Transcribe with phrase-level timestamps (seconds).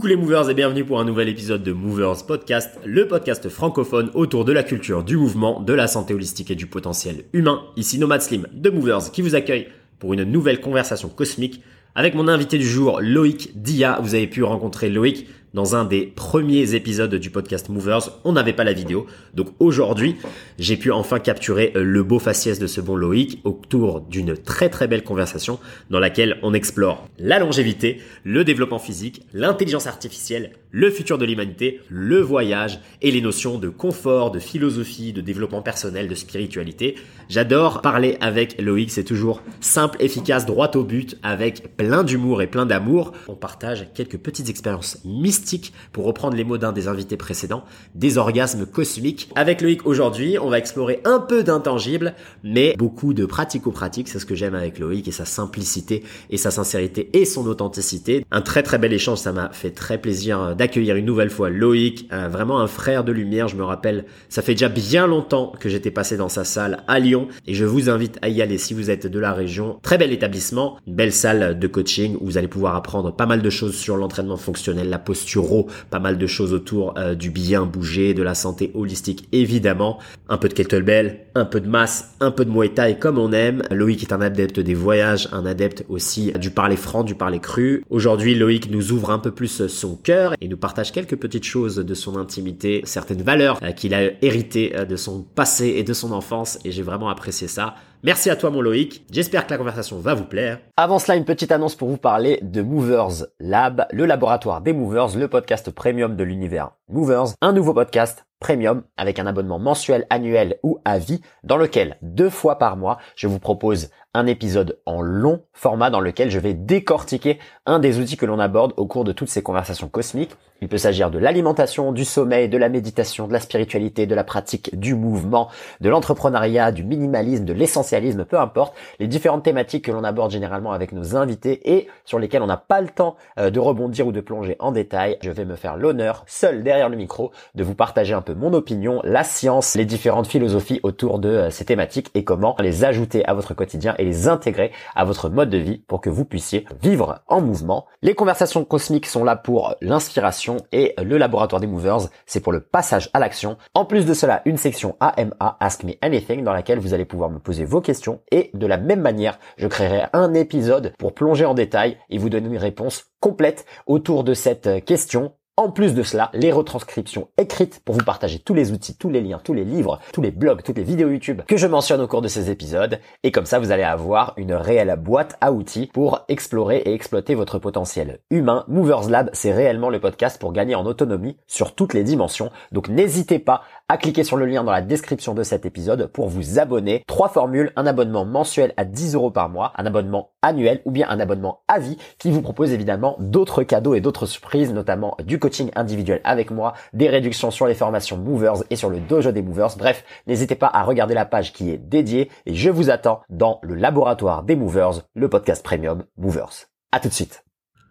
[0.00, 4.10] Coucou les movers et bienvenue pour un nouvel épisode de Movers Podcast, le podcast francophone
[4.14, 7.64] autour de la culture, du mouvement, de la santé holistique et du potentiel humain.
[7.76, 9.68] Ici Nomad Slim de Movers qui vous accueille
[9.98, 11.60] pour une nouvelle conversation cosmique
[11.94, 13.98] avec mon invité du jour, Loïc Dia.
[14.00, 18.20] Vous avez pu rencontrer Loïc dans un des premiers épisodes du podcast Movers.
[18.24, 19.06] On n'avait pas la vidéo.
[19.34, 20.16] Donc aujourd'hui,
[20.58, 24.68] j'ai pu enfin capturer euh, le beau faciès de ce bon Loïc autour d'une très
[24.68, 25.58] très belle conversation
[25.90, 31.80] dans laquelle on explore la longévité, le développement physique, l'intelligence artificielle, le futur de l'humanité,
[31.88, 36.96] le voyage et les notions de confort, de philosophie, de développement personnel, de spiritualité.
[37.28, 42.46] J'adore parler avec Loïc, c'est toujours simple, efficace, droit au but, avec plein d'humour et
[42.46, 43.12] plein d'amour.
[43.28, 47.64] On partage quelques petites expériences mystiques, pour reprendre les mots d'un des invités précédents,
[47.94, 49.28] des orgasmes cosmiques.
[49.34, 54.26] Avec Loïc aujourd'hui, on va explorer un peu d'intangibles, mais beaucoup de pratico-pratiques, c'est ce
[54.26, 58.24] que j'aime avec Loïc et sa simplicité et sa sincérité et son authenticité.
[58.30, 62.06] Un très très bel échange, ça m'a fait très plaisir d'accueillir une nouvelle fois Loïc,
[62.30, 65.90] vraiment un frère de lumière, je me rappelle, ça fait déjà bien longtemps que j'étais
[65.90, 68.90] passé dans sa salle à Lyon et je vous invite à y aller si vous
[68.90, 69.78] êtes de la région.
[69.82, 73.48] Très bel établissement, belle salle de coaching où vous allez pouvoir apprendre pas mal de
[73.48, 78.12] choses sur l'entraînement fonctionnel, la posture, pas mal de choses autour euh, du bien bouger,
[78.12, 82.44] de la santé holistique évidemment, un peu de kettlebell, un peu de masse, un peu
[82.44, 83.62] de muay thai comme on aime.
[83.70, 87.82] Loïc est un adepte des voyages, un adepte aussi du parler franc, du parler cru.
[87.88, 91.76] Aujourd'hui, Loïc nous ouvre un peu plus son cœur et nous partage quelques petites choses
[91.76, 95.92] de son intimité, certaines valeurs euh, qu'il a héritées euh, de son passé et de
[95.92, 97.76] son enfance et j'ai vraiment apprécié ça.
[98.02, 100.58] Merci à toi mon Loïc, j'espère que la conversation va vous plaire.
[100.76, 105.16] Avant cela, une petite annonce pour vous parler de Movers Lab, le laboratoire des Movers,
[105.16, 110.58] le podcast premium de l'univers Movers, un nouveau podcast premium avec un abonnement mensuel, annuel
[110.62, 115.00] ou à vie dans lequel deux fois par mois je vous propose un épisode en
[115.00, 119.04] long format dans lequel je vais décortiquer un des outils que l'on aborde au cours
[119.04, 120.36] de toutes ces conversations cosmiques.
[120.62, 124.24] Il peut s'agir de l'alimentation, du sommeil, de la méditation, de la spiritualité, de la
[124.24, 125.48] pratique, du mouvement,
[125.80, 130.72] de l'entrepreneuriat, du minimalisme, de l'essentialisme, peu importe, les différentes thématiques que l'on aborde généralement
[130.72, 134.12] avec nos invités et sur lesquelles on n'a pas le temps euh, de rebondir ou
[134.12, 135.16] de plonger en détail.
[135.22, 138.52] Je vais me faire l'honneur, seul derrière le micro, de vous partager un peu mon
[138.52, 143.24] opinion, la science, les différentes philosophies autour de euh, ces thématiques et comment les ajouter
[143.24, 146.66] à votre quotidien et les intégrer à votre mode de vie pour que vous puissiez
[146.82, 147.86] vivre en mouvement.
[148.02, 152.60] Les conversations cosmiques sont là pour l'inspiration et le laboratoire des movers, c'est pour le
[152.60, 153.56] passage à l'action.
[153.74, 157.30] En plus de cela, une section AMA, Ask Me Anything, dans laquelle vous allez pouvoir
[157.30, 158.20] me poser vos questions.
[158.30, 162.30] Et de la même manière, je créerai un épisode pour plonger en détail et vous
[162.30, 167.82] donner une réponse complète autour de cette question en plus de cela, les retranscriptions écrites
[167.84, 170.62] pour vous partager tous les outils, tous les liens, tous les livres, tous les blogs,
[170.62, 172.98] toutes les vidéos YouTube que je mentionne au cours de ces épisodes.
[173.24, 177.34] Et comme ça, vous allez avoir une réelle boîte à outils pour explorer et exploiter
[177.34, 178.64] votre potentiel humain.
[178.68, 182.50] Movers Lab, c'est réellement le podcast pour gagner en autonomie sur toutes les dimensions.
[182.72, 186.28] Donc n'hésitez pas à cliquer sur le lien dans la description de cet épisode pour
[186.28, 187.02] vous abonner.
[187.08, 191.08] Trois formules, un abonnement mensuel à 10 euros par mois, un abonnement annuel ou bien
[191.10, 195.40] un abonnement à vie qui vous propose évidemment d'autres cadeaux et d'autres surprises, notamment du
[195.40, 199.42] coaching individuel avec moi, des réductions sur les formations Movers et sur le dojo des
[199.42, 199.76] Movers.
[199.76, 203.58] Bref, n'hésitez pas à regarder la page qui est dédiée et je vous attends dans
[203.64, 206.68] le laboratoire des Movers, le podcast premium Movers.
[206.92, 207.42] À tout de suite.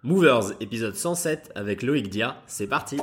[0.04, 3.02] Movers, épisode 107 avec Loïc Dia, c'est parti.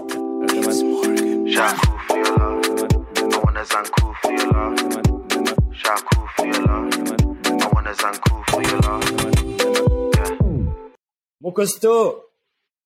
[11.40, 12.24] Mon costaud,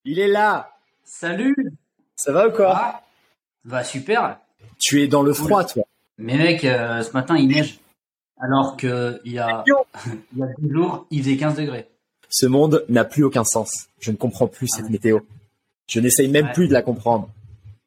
[0.05, 0.73] il est là.
[1.05, 1.55] Salut.
[2.17, 2.73] Ça va ou quoi?
[2.75, 3.03] Ah,
[3.65, 4.39] Va super.
[4.79, 5.85] Tu es dans le froid, toi.
[6.19, 7.81] Mais mec, euh, ce matin il neige,
[8.39, 9.65] alors que il y a
[10.33, 11.89] il y a deux jours il faisait 15 degrés.
[12.29, 13.89] Ce monde n'a plus aucun sens.
[13.99, 15.21] Je ne comprends plus cette ah météo.
[15.87, 17.29] Je n'essaye même plus de la comprendre.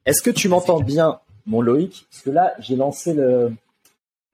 [0.06, 1.20] Est-ce que tu m'entends bien?
[1.46, 3.54] Mon Loïc, parce que là, j'ai lancé le,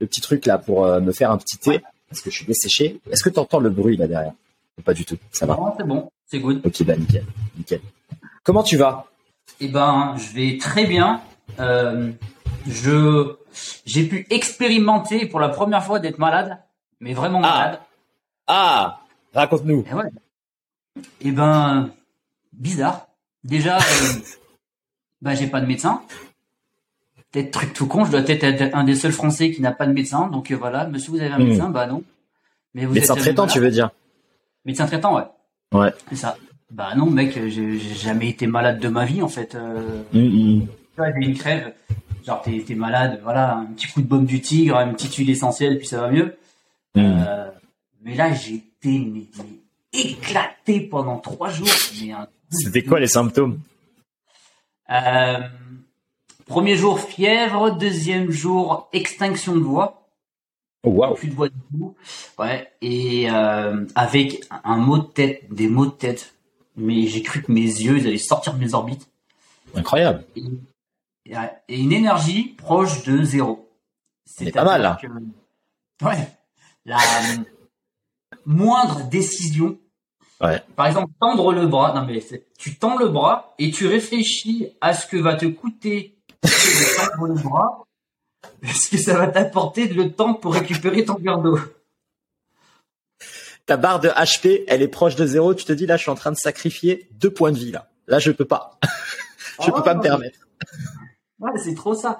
[0.00, 2.46] le, petit truc là pour euh, me faire un petit thé, parce que je suis
[2.46, 3.00] desséché.
[3.10, 4.32] Est-ce que tu entends le bruit là derrière?
[4.84, 5.58] Pas du tout, ça va?
[5.76, 6.62] C'est bon, c'est good.
[6.64, 7.24] Ok, bah nickel,
[7.58, 7.80] nickel.
[8.44, 9.06] Comment tu vas?
[9.60, 11.20] Eh ben, je vais très bien.
[11.58, 12.10] Euh,
[12.66, 13.36] je
[13.84, 16.58] j'ai pu expérimenter pour la première fois d'être malade,
[17.00, 17.58] mais vraiment ah.
[17.58, 17.80] malade.
[18.46, 19.00] Ah,
[19.34, 19.84] raconte-nous.
[19.90, 20.10] Eh, ouais.
[21.20, 21.90] eh ben,
[22.52, 23.06] bizarre.
[23.44, 24.12] Déjà, euh,
[25.22, 26.02] bah j'ai pas de médecin
[27.30, 29.86] peut-être truc tout con, je dois peut-être être un des seuls Français qui n'a pas
[29.86, 30.28] de médecin.
[30.28, 31.48] Donc euh, voilà, monsieur, vous avez un hmm.
[31.48, 32.02] médecin Bah non.
[32.74, 33.90] Mais vous médecin traitant, tu veux dire?
[34.64, 35.24] Médecin traitant, ouais.
[35.72, 35.92] Ouais.
[36.08, 36.36] C'est ça.
[36.70, 39.54] Bah non, mec, j'ai jamais été malade de ma vie en fait.
[39.54, 40.02] Euh...
[40.12, 41.72] Mm Tu vois, j'ai une crève.
[42.24, 45.30] Genre t'es es malade, voilà, un petit coup de baume du tigre, une petite huile
[45.30, 46.36] essentielle, puis ça va mieux.
[46.94, 47.00] Hmm.
[47.26, 47.50] Euh,
[48.02, 49.28] mais là, j'ai été
[49.92, 51.68] éclaté pendant trois jours.
[52.50, 53.60] C'était quoi les symptômes?
[54.90, 55.38] Euh,
[56.50, 60.08] premier jour fièvre, deuxième jour extinction de voix.
[60.84, 61.14] Wow.
[61.14, 61.94] Plus de voix du tout.
[62.38, 62.72] Ouais.
[62.82, 66.34] Et euh, avec un mot de tête, des mots de tête.
[66.76, 69.08] Mais j'ai cru que mes yeux ils allaient sortir de mes orbites.
[69.74, 70.24] Incroyable.
[70.34, 70.42] Et,
[71.68, 73.70] et une énergie proche de zéro.
[74.24, 74.98] C'est pas mal là.
[75.00, 75.06] Que,
[76.04, 76.28] ouais.
[76.84, 76.98] La
[78.44, 79.78] moindre décision.
[80.40, 80.60] Ouais.
[80.74, 81.92] Par exemple, tendre le bras.
[81.94, 82.24] Non mais
[82.58, 87.84] tu tends le bras et tu réfléchis à ce que va te coûter le bras.
[88.62, 91.58] Est-ce que ça va t'apporter le temps pour récupérer ton verre d'eau?
[93.66, 95.54] Ta barre de HP, elle est proche de zéro.
[95.54, 97.88] Tu te dis là, je suis en train de sacrifier deux points de vie là.
[98.06, 98.78] Là, je peux pas.
[99.60, 100.38] je Ah, peux pas me permettre.
[101.38, 102.18] Ouais, c'est trop ça.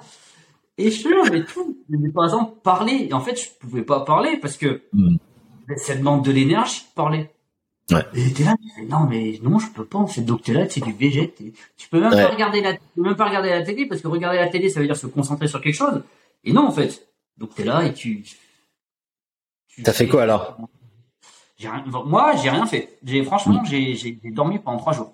[0.77, 1.77] Et je sûr, mais tout.
[1.89, 3.07] Mais par exemple, parler.
[3.09, 5.17] Et en fait, je pouvais pas parler parce que Hmm.
[5.77, 7.29] ça demande de l'énergie de parler.
[7.91, 8.05] Ouais.
[8.15, 9.97] Et t'es là, tu fais, non, mais non, je peux pas.
[9.99, 12.23] En fait, donc t'es là, c'est du t'es- Tu peux même Ouais.
[12.23, 14.85] pas regarder la, même pas regarder la télé parce que regarder la télé, ça veut
[14.85, 16.01] dire se concentrer sur quelque chose.
[16.43, 17.07] Et non, en fait.
[17.37, 18.23] Donc t'es là et tu.
[19.67, 20.57] tu T'as fait quoi, alors?
[21.59, 22.97] Rien- Moi, j'ai rien fait.
[23.03, 25.13] J'ai franchement, j'ai j'ai j'ai dormi pendant trois jours.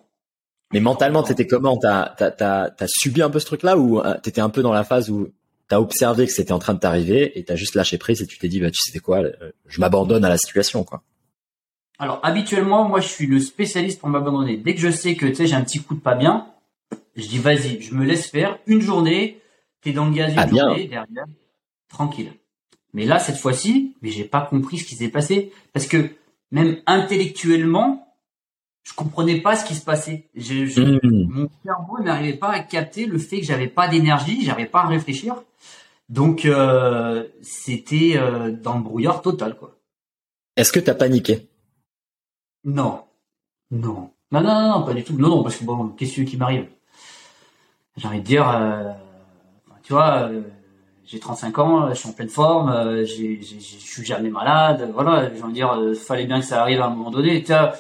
[0.74, 1.78] Mais mentalement, t'étais comment?
[1.78, 4.74] T'as t'as t'as t'as subi un peu ce truc-là ou euh, t'étais un peu dans
[4.74, 5.30] la phase où
[5.68, 8.38] t'as observé que c'était en train de t'arriver et t'as juste lâché prise et tu
[8.38, 11.04] t'es dit bah tu sais quoi, euh, je m'abandonne à la situation quoi?
[12.00, 14.58] Alors habituellement, moi je suis le spécialiste pour m'abandonner.
[14.58, 16.48] Dès que je sais que tu sais j'ai un petit coup de pas bien,
[17.16, 19.40] je dis vas-y, je me laisse faire une journée.
[19.82, 20.68] T'es dans le gaz une Ah, bien.
[20.70, 21.26] journée derrière,
[21.90, 22.34] tranquille.
[22.94, 26.10] Mais là cette fois-ci, mais j'ai pas compris ce qui s'est passé parce que
[26.52, 28.04] même intellectuellement,
[28.84, 30.30] je comprenais pas ce qui se passait.
[30.36, 31.28] Je, je- Hmm.
[31.30, 34.88] Mon cerveau n'arrivait pas à capter le fait que j'avais pas d'énergie, j'arrivais pas à
[34.88, 35.36] réfléchir.
[36.10, 39.76] Donc euh, c'était euh, dans le brouillard total quoi.
[40.56, 41.48] Est-ce que t'as paniqué?
[42.68, 43.04] Non.
[43.72, 44.12] Non.
[44.32, 45.14] Non, non, non, non, pas du tout.
[45.18, 46.68] Non, non, parce que bon, qu'est-ce qui m'arrive?
[47.96, 48.92] J'ai envie de dire, euh,
[49.84, 50.42] tu vois, euh,
[51.06, 54.92] j'ai 35 ans, je suis en pleine forme, euh, j'ai, j'ai, je suis jamais malade,
[54.94, 57.42] voilà, j'ai envie de dire, fallait bien que ça arrive à un moment donné.
[57.42, 57.74] Tu vois,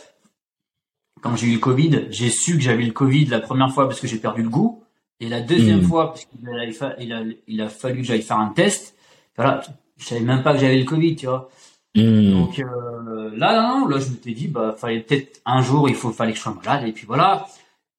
[1.21, 3.99] quand j'ai eu le Covid, j'ai su que j'avais le Covid la première fois parce
[3.99, 4.81] que j'ai perdu le goût,
[5.19, 5.87] et la deuxième Mm.
[5.87, 8.49] fois parce qu'il a, il a, il a, il a fallu que j'aille faire un
[8.49, 8.95] test.
[9.35, 9.61] Voilà,
[9.97, 11.49] je savais même pas que j'avais le Covid, tu vois.
[11.97, 12.31] Hmm.
[12.31, 16.11] Donc euh, là, non, là, je m'étais dit, bah, fallait peut-être un jour, il faut,
[16.11, 17.47] fallait que je sois malade, et puis voilà.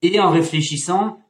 [0.02, 1.20] Et en réfléchissant,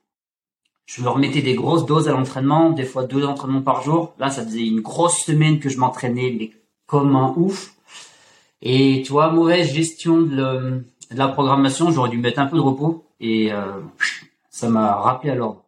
[0.85, 4.15] je me remettais des grosses doses à l'entraînement, des fois deux entraînements par jour.
[4.19, 6.51] Là, ça faisait une grosse semaine que je m'entraînais, mais
[6.87, 7.73] comme un ouf.
[8.61, 12.57] Et tu vois, mauvaise gestion de, le- de la programmation, j'aurais dû mettre un peu
[12.57, 13.65] de repos, et euh,
[14.51, 15.65] ça m'a rappelé à l'ordre.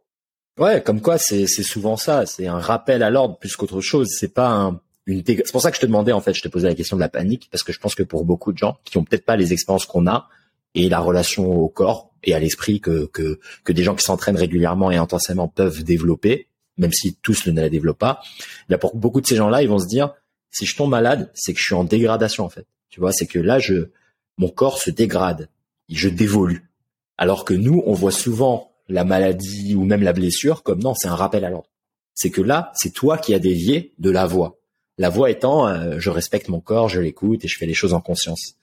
[0.59, 4.09] Ouais, comme quoi c'est c'est souvent ça, c'est un rappel à l'ordre plus qu'autre chose.
[4.11, 4.81] C'est pas un,
[5.27, 7.01] C'est pour ça que je te demandais en fait, je te posais la question de
[7.01, 9.37] la panique parce que je pense que pour beaucoup de gens qui ont peut-être pas
[9.37, 10.29] les expériences qu'on a
[10.75, 14.37] et la relation au corps et à l'esprit que que que des gens qui s'entraînent
[14.37, 18.21] régulièrement et intensément peuvent développer, même si tous ne la développent pas.
[18.69, 20.15] Là, pour beaucoup de ces gens-là, ils vont se dire
[20.51, 22.67] si je tombe malade, c'est que je suis en dégradation en fait.
[22.91, 23.91] Tu vois, c'est que là, je
[24.39, 25.49] mon corps se dégrade,
[25.89, 26.71] je dévolue.
[27.19, 31.09] Alors que nous, on voit souvent la maladie ou même la blessure comme non, c'est
[31.09, 31.69] un rappel à l'ordre.
[32.15, 34.60] C'est que là, c'est toi qui as dévié de la voie.
[35.01, 37.95] La voie étant, euh, je respecte mon corps, je l'écoute et je fais les choses
[37.95, 38.57] en conscience.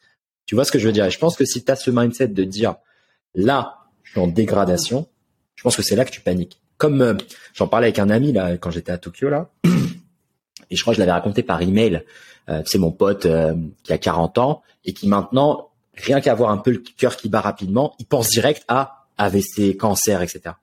[0.45, 1.05] Tu vois ce que je veux dire?
[1.05, 2.75] Et je pense que si tu as ce mindset de dire,
[3.33, 5.07] là, je suis en dégradation,
[5.55, 6.61] je pense que c'est là que tu paniques.
[6.77, 7.15] Comme euh,
[7.55, 9.49] j'en parlais avec un ami là quand j'étais à Tokyo là,
[10.69, 12.03] et je crois que je l'avais raconté par email.
[12.49, 16.51] Euh, c'est mon pote euh, qui a 40 ans et qui maintenant, rien qu'à avoir
[16.51, 20.53] un peu le cœur qui bat rapidement, il pense direct à AVC, cancer, etc.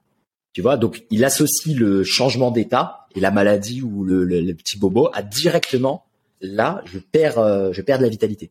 [0.55, 5.11] Tu vois, donc il associe le changement d'état et la maladie ou le, petit bobo
[5.13, 6.07] à directement
[6.41, 8.51] là, je perds, euh, je perds de la vitalité.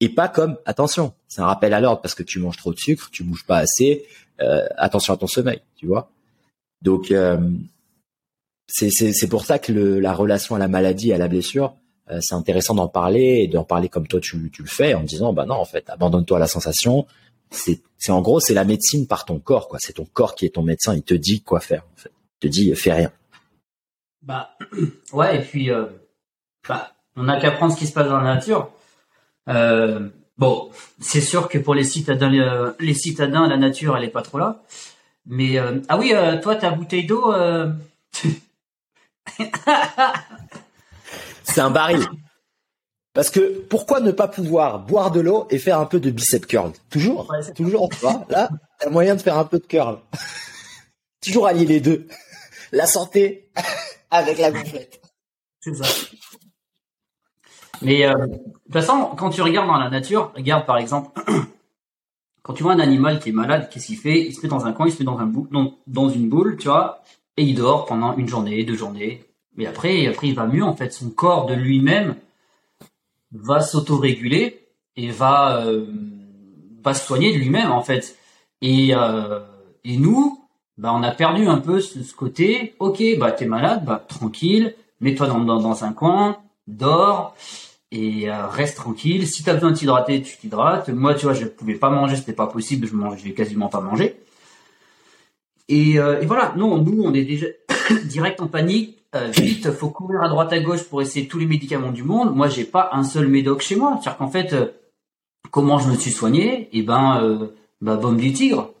[0.00, 2.78] Et pas comme attention, c'est un rappel à l'ordre parce que tu manges trop de
[2.78, 4.06] sucre, tu bouges pas assez,
[4.40, 6.10] euh, attention à ton sommeil, tu vois.
[6.80, 7.38] Donc euh,
[8.66, 11.74] c'est pour ça que le, la relation à la maladie à la blessure,
[12.10, 15.02] euh, c'est intéressant d'en parler et d'en parler comme toi tu, tu le fais en
[15.02, 17.06] disant bah non en fait abandonne-toi à la sensation.
[17.54, 19.78] C'est en gros c'est la médecine par ton corps quoi.
[19.80, 20.94] C'est ton corps qui est ton médecin.
[20.94, 22.12] Il te dit quoi faire en fait.
[22.42, 23.10] Il te dit fais rien.
[24.24, 24.56] Bah,
[25.12, 25.86] ouais, et puis, euh,
[26.66, 28.70] bah, on n'a qu'à prendre ce qui se passe dans la nature.
[29.48, 30.08] Euh,
[30.38, 34.22] bon, c'est sûr que pour les citadins, euh, les citadins, la nature, elle est pas
[34.22, 34.62] trop là.
[35.26, 37.32] Mais euh, ah oui, euh, toi, ta bouteille d'eau.
[37.32, 37.70] euh,
[41.44, 42.04] C'est un baril.
[43.14, 46.46] Parce que pourquoi ne pas pouvoir boire de l'eau et faire un peu de bicep
[46.46, 46.72] curl?
[46.90, 47.88] Toujours, Ouais, toujours.
[47.88, 50.00] Tu vois, là, t'as moyen de faire un peu de curl.
[51.24, 52.08] toujours allier les deux.
[52.72, 53.48] La santé
[54.10, 55.00] avec la gonflette.
[55.60, 55.84] C'est ça.
[57.82, 61.10] Mais euh, de toute façon, quand tu regardes dans la nature, regarde par exemple
[62.42, 64.26] quand tu vois un animal qui est malade, qu'est-ce qu'il fait?
[64.26, 65.48] Il se met dans un coin, il se met dans un boule,
[65.86, 67.02] dans une boule, tu vois,
[67.36, 69.24] et il dort pendant une journée, deux journées.
[69.56, 70.92] Mais après, après il va mieux en fait.
[70.92, 72.16] Son corps de lui-même
[73.34, 75.86] va s'autoréguler et va euh,
[76.82, 78.16] va se soigner de lui-même en fait.
[78.62, 79.40] Et euh,
[79.84, 80.40] et nous,
[80.78, 82.74] bah on a perdu un peu ce, côté.
[82.78, 87.34] Ok, bah t'es malade, bah tranquille, mets-toi dans, dans, dans un coin, dors
[87.94, 89.26] et euh, reste tranquille.
[89.26, 90.88] Si t'as besoin de t'hydrater, tu t'hydrates.
[90.88, 94.16] Moi, tu vois, je pouvais pas manger, c'était pas possible, je mangeais quasiment pas manger.
[95.68, 97.46] Et, euh, et voilà, non, nous, on est déjà
[98.04, 98.98] direct en panique.
[99.14, 102.34] Euh, vite, faut courir à droite à gauche pour essayer tous les médicaments du monde.
[102.34, 103.98] Moi, j'ai pas un seul médoc chez moi.
[104.00, 104.66] C'est-à-dire qu'en fait, euh,
[105.50, 106.68] comment je me suis soigné?
[106.72, 108.72] Eh ben, euh, bah, bombe du tigre.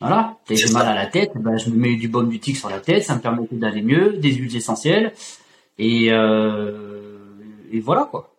[0.00, 2.68] Voilà, j'ai mal à la tête, ben, je me mets du baume du tigre sur
[2.68, 5.12] la tête, ça me permet d'aller mieux, des huiles essentielles,
[5.78, 7.20] et, euh,
[7.70, 8.34] et voilà quoi.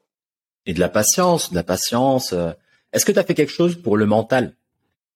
[0.66, 2.36] Et de la patience, de la patience.
[2.92, 4.58] Est-ce que tu as fait quelque chose pour le mental?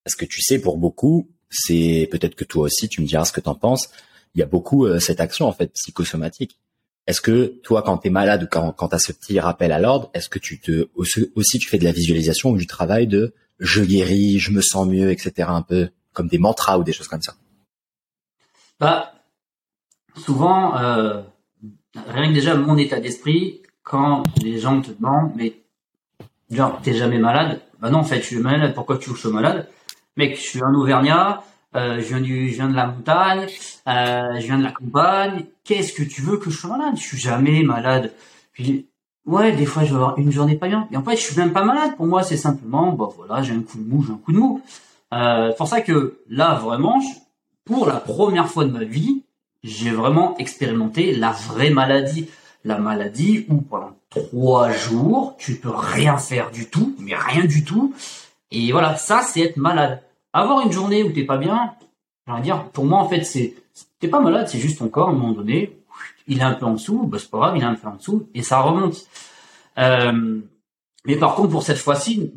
[0.05, 3.32] Parce que tu sais, pour beaucoup, c'est peut-être que toi aussi, tu me diras ce
[3.32, 3.89] que tu en penses.
[4.36, 6.60] Il y a beaucoup euh, cette action en fait psychosomatique.
[7.08, 9.72] Est-ce que toi, quand tu es malade ou quand, quand tu as ce petit rappel
[9.72, 13.08] à l'ordre, est-ce que tu te aussi tu fais de la visualisation ou du travail
[13.08, 15.48] de je guéris, je me sens mieux, etc.
[15.50, 17.36] Un peu comme des mantras ou des choses comme ça?
[18.80, 19.13] Bah
[20.18, 21.24] souvent, euh,
[22.08, 25.62] rien que déjà mon état d'esprit, quand les gens te demandent mais
[26.51, 27.62] genre t'es jamais malade?
[27.80, 28.74] Bah non en fait je suis malade.
[28.75, 29.70] Pourquoi tu suis malade?
[30.17, 31.43] Mec, je suis un Auvergnat,
[31.75, 33.45] euh, je, viens du, je viens de la montagne,
[33.88, 35.45] euh, je viens de la campagne.
[35.63, 36.95] Qu'est-ce que tu veux que je sois malade?
[36.97, 38.12] Je suis jamais malade.
[38.51, 38.88] Puis,
[39.27, 40.88] ouais, des fois, je vais avoir une journée pas bien.
[40.91, 41.95] Et en fait, je suis même pas malade.
[41.97, 44.39] Pour moi, c'est simplement, bah voilà, j'ai un coup de mou, j'ai un coup de
[44.39, 44.59] mou.
[45.13, 47.00] Euh, c'est pour ça que là, vraiment,
[47.63, 49.21] pour la première fois de ma vie,
[49.63, 52.27] j'ai vraiment expérimenté la vraie maladie.
[52.63, 57.63] La maladie où pendant trois jours, tu peux rien faire du tout, mais rien du
[57.63, 57.93] tout.
[58.50, 60.01] Et voilà, ça, c'est être malade
[60.41, 61.74] avoir une journée où t'es pas bien,
[62.27, 63.56] j'ai dire, pour moi, en fait, c'est,
[64.00, 65.77] t'es pas malade, c'est juste ton corps, à un moment donné,
[66.27, 67.96] il est un peu en dessous, bah, c'est pas grave, il est un peu en
[67.96, 69.08] dessous, et ça remonte.
[69.77, 70.41] Euh,
[71.06, 72.32] mais par contre, pour cette fois-ci,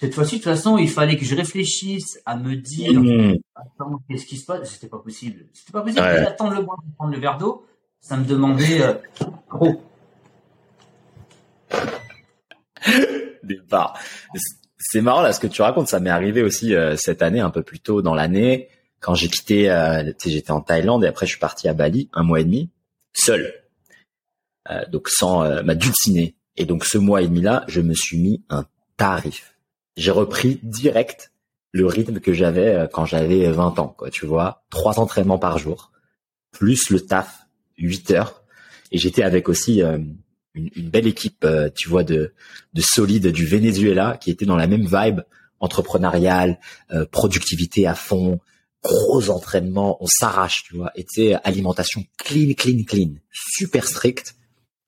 [0.00, 3.36] cette fois-ci, de toute façon, il fallait que je réfléchisse à me dire, mmh.
[3.54, 4.70] attends, qu'est-ce qui se passe?
[4.70, 5.46] C'était pas possible.
[5.52, 7.66] C'était pas possible d'attendre le bois pour prendre le verre d'eau.
[8.00, 8.94] Ça me demandait euh,
[9.48, 9.82] trop.
[13.42, 13.98] Départ
[14.88, 15.88] c'est marrant là ce que tu racontes.
[15.88, 18.68] Ça m'est arrivé aussi euh, cette année, un peu plus tôt dans l'année,
[19.00, 19.70] quand j'ai quitté.
[19.70, 22.70] Euh, j'étais en Thaïlande et après je suis parti à Bali un mois et demi
[23.12, 23.52] seul,
[24.70, 26.36] euh, donc sans euh, ma dulcinée.
[26.56, 28.64] Et donc ce mois et demi là, je me suis mis un
[28.96, 29.56] tarif.
[29.96, 31.32] J'ai repris direct
[31.72, 34.08] le rythme que j'avais quand j'avais 20 ans, quoi.
[34.10, 35.90] Tu vois, trois entraînements par jour,
[36.52, 37.46] plus le taf,
[37.78, 38.42] 8 heures.
[38.92, 39.82] Et j'étais avec aussi
[40.56, 42.32] une, belle équipe, euh, tu vois, de,
[42.72, 45.20] de solide du Venezuela qui était dans la même vibe
[45.60, 46.58] entrepreneuriale,
[46.92, 48.40] euh, productivité à fond,
[48.82, 54.34] gros entraînement, on s'arrache, tu vois, sais, alimentation clean, clean, clean, super strict,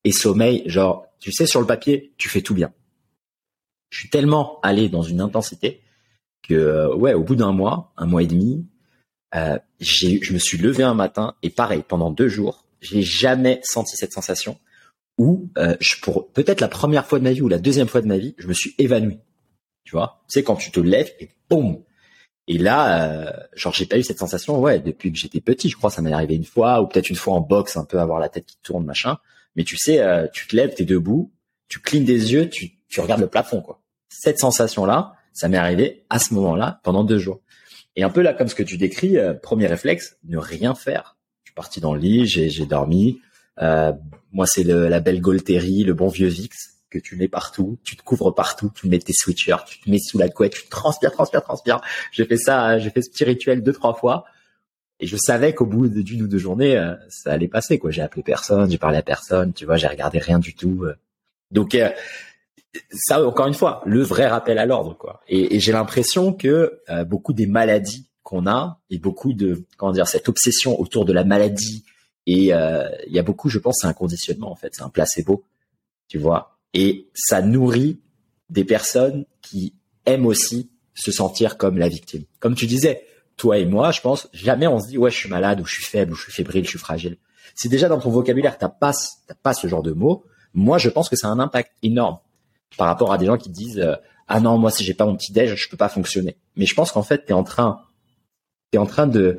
[0.05, 2.73] et sommeil, genre, tu sais, sur le papier, tu fais tout bien.
[3.91, 5.81] Je suis tellement allé dans une intensité
[6.47, 8.67] que, euh, ouais, au bout d'un mois, un mois et demi,
[9.33, 14.13] je me suis levé un matin et pareil, pendant deux jours, j'ai jamais senti cette
[14.13, 14.59] sensation
[15.19, 18.01] où euh, je, pour peut-être la première fois de ma vie ou la deuxième fois
[18.01, 19.19] de ma vie, je me suis évanoui.
[19.85, 21.83] Tu vois, c'est quand tu te lèves et boum.
[22.47, 25.69] Et là, euh, genre j'ai pas eu cette sensation, ouais, depuis que j'étais petit.
[25.69, 27.99] Je crois ça m'est arrivé une fois ou peut-être une fois en boxe, un peu
[27.99, 29.19] avoir la tête qui tourne, machin.
[29.57, 31.33] Mais tu sais, euh, tu te lèves, t'es debout,
[31.69, 33.83] tu clignes des yeux, tu, tu regardes le plafond, quoi.
[34.09, 37.41] Cette sensation-là, ça m'est arrivé à ce moment-là pendant deux jours.
[37.97, 41.17] Et un peu là, comme ce que tu décris, euh, premier réflexe, ne rien faire.
[41.45, 43.21] Je suis parti dans le lit, j'ai, dormi,
[43.61, 48.03] moi, c'est la belle Golterie, le bon vieux Vix que tu mets partout, tu te
[48.03, 51.43] couvres partout, tu mets tes switchers, tu te mets sous la couette, tu transpires, transpires,
[51.43, 51.81] transpires.
[52.12, 54.25] J'ai fait ça, j'ai fait ce petit rituel deux, trois fois.
[55.00, 57.91] Et je savais qu'au bout d'une ou deux journées, euh, ça allait passer, quoi.
[57.91, 60.85] J'ai appelé personne, j'ai parlé à personne, tu vois, j'ai regardé rien du tout.
[60.85, 60.97] Euh.
[61.53, 61.77] Donc,
[62.91, 65.21] ça, encore une fois, le vrai rappel à l'ordre, quoi.
[65.29, 70.29] Et j'ai l'impression que beaucoup des maladies qu'on a et beaucoup de, comment dire, cette
[70.29, 71.85] obsession autour de la maladie,
[72.30, 74.90] et euh, il y a beaucoup, je pense, c'est un conditionnement en fait, c'est un
[74.90, 75.44] placebo,
[76.08, 76.58] tu vois.
[76.75, 78.02] Et ça nourrit
[78.50, 82.25] des personnes qui aiment aussi se sentir comme la victime.
[82.38, 83.06] Comme tu disais,
[83.38, 85.73] toi et moi, je pense, jamais on se dit ouais, je suis malade ou je
[85.73, 87.16] suis faible ou je suis fébrile, je suis fragile.
[87.54, 88.92] Si déjà dans ton vocabulaire t'as pas
[89.42, 92.18] pas ce genre de mots, moi je pense que ça a un impact énorme
[92.76, 95.16] par rapport à des gens qui disent euh, ah non moi si j'ai pas mon
[95.16, 96.37] petit déj je peux pas fonctionner.
[96.56, 97.80] Mais je pense qu'en fait t'es en train
[98.70, 99.38] t'es en train de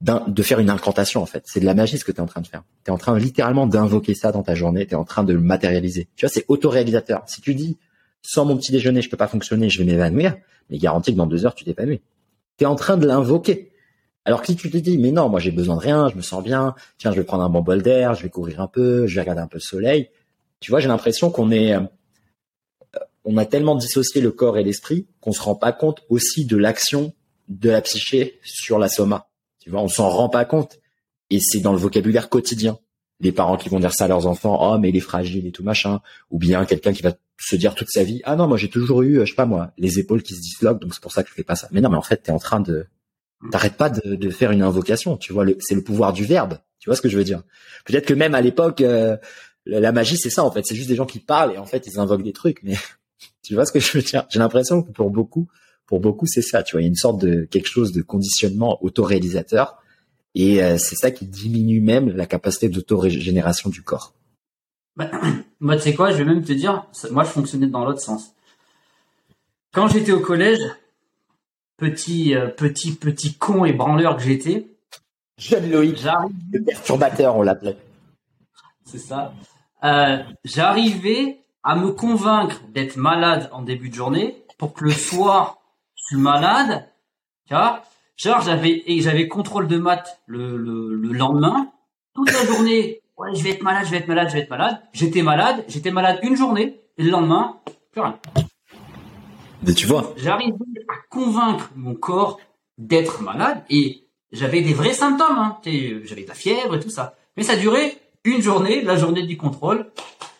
[0.00, 1.42] de faire une incantation en fait.
[1.46, 2.62] C'est de la magie ce que tu es en train de faire.
[2.84, 5.32] Tu es en train littéralement d'invoquer ça dans ta journée, tu es en train de
[5.32, 6.08] le matérialiser.
[6.14, 7.24] Tu vois, c'est autoréalisateur.
[7.26, 7.78] Si tu dis
[8.22, 10.36] sans mon petit déjeuner, je peux pas fonctionner, je vais m'évanouir,
[10.70, 12.00] mais garantie que dans deux heures, tu t'épanouis.
[12.58, 13.72] Tu es en train de l'invoquer.
[14.24, 16.22] Alors que si tu te dis, mais non, moi j'ai besoin de rien, je me
[16.22, 19.06] sens bien, tiens, je vais prendre un bon bol d'air, je vais courir un peu,
[19.06, 20.10] je vais regarder un peu le soleil.
[20.60, 21.80] Tu vois, j'ai l'impression qu'on est, euh,
[23.24, 26.56] on a tellement dissocié le corps et l'esprit qu'on se rend pas compte aussi de
[26.56, 27.14] l'action
[27.48, 29.27] de la psyché sur la soma.
[29.68, 30.80] Tu vois, on s'en rend pas compte.
[31.28, 32.78] Et c'est dans le vocabulaire quotidien.
[33.20, 35.52] Les parents qui vont dire ça à leurs enfants, oh mais il est fragile et
[35.52, 38.56] tout machin, ou bien quelqu'un qui va se dire toute sa vie, ah non moi
[38.56, 41.12] j'ai toujours eu, je sais pas moi, les épaules qui se disloquent, donc c'est pour
[41.12, 41.68] ça que je fais pas ça.
[41.70, 42.86] Mais non, mais en fait t'es en train de,
[43.50, 45.18] t'arrêtes pas de, de, faire une invocation.
[45.18, 46.60] Tu vois, c'est le pouvoir du verbe.
[46.78, 47.42] Tu vois ce que je veux dire?
[47.84, 49.18] Peut-être que même à l'époque, euh,
[49.66, 51.86] la magie c'est ça en fait, c'est juste des gens qui parlent et en fait
[51.86, 52.62] ils invoquent des trucs.
[52.62, 52.76] Mais
[53.42, 54.24] tu vois ce que je veux dire?
[54.30, 55.46] J'ai l'impression que pour beaucoup,
[55.88, 56.62] pour beaucoup c'est ça.
[56.62, 59.82] Tu vois, il y a une sorte de quelque chose de conditionnement autoréalisateur
[60.36, 64.14] et euh, c'est ça qui diminue même la capacité d'autorégénération du corps.
[64.96, 65.10] Bah,
[65.60, 68.34] moi, tu sais quoi, je vais même te dire, moi, je fonctionnais dans l'autre sens.
[69.72, 70.60] Quand j'étais au collège,
[71.76, 74.68] petit, euh, petit, petit con et branleur que j'étais.
[75.38, 76.04] Jeune Loïc,
[76.52, 77.76] le perturbateur, on l'appelait.
[78.84, 79.32] C'est ça.
[79.84, 85.57] Euh, j'arrivais à me convaincre d'être malade en début de journée pour que le soir,
[86.16, 86.88] malade,
[87.46, 87.82] tu vois,
[88.18, 91.70] Genre, j'avais, et j'avais contrôle de maths le, le, le lendemain.
[92.16, 94.50] Toute la journée, ouais, je vais être malade, je vais être malade, je vais être
[94.50, 94.82] malade.
[94.92, 97.60] J'étais malade, j'étais malade une journée, et le lendemain,
[97.92, 98.18] plus rien.
[99.62, 100.12] Mais tu vois.
[100.16, 100.52] J'arrivais
[100.88, 102.40] à convaincre mon corps
[102.76, 105.58] d'être malade, et j'avais des vrais symptômes, hein.
[105.64, 107.14] J'avais de la fièvre et tout ça.
[107.36, 109.86] Mais ça durait une journée, la journée du contrôle.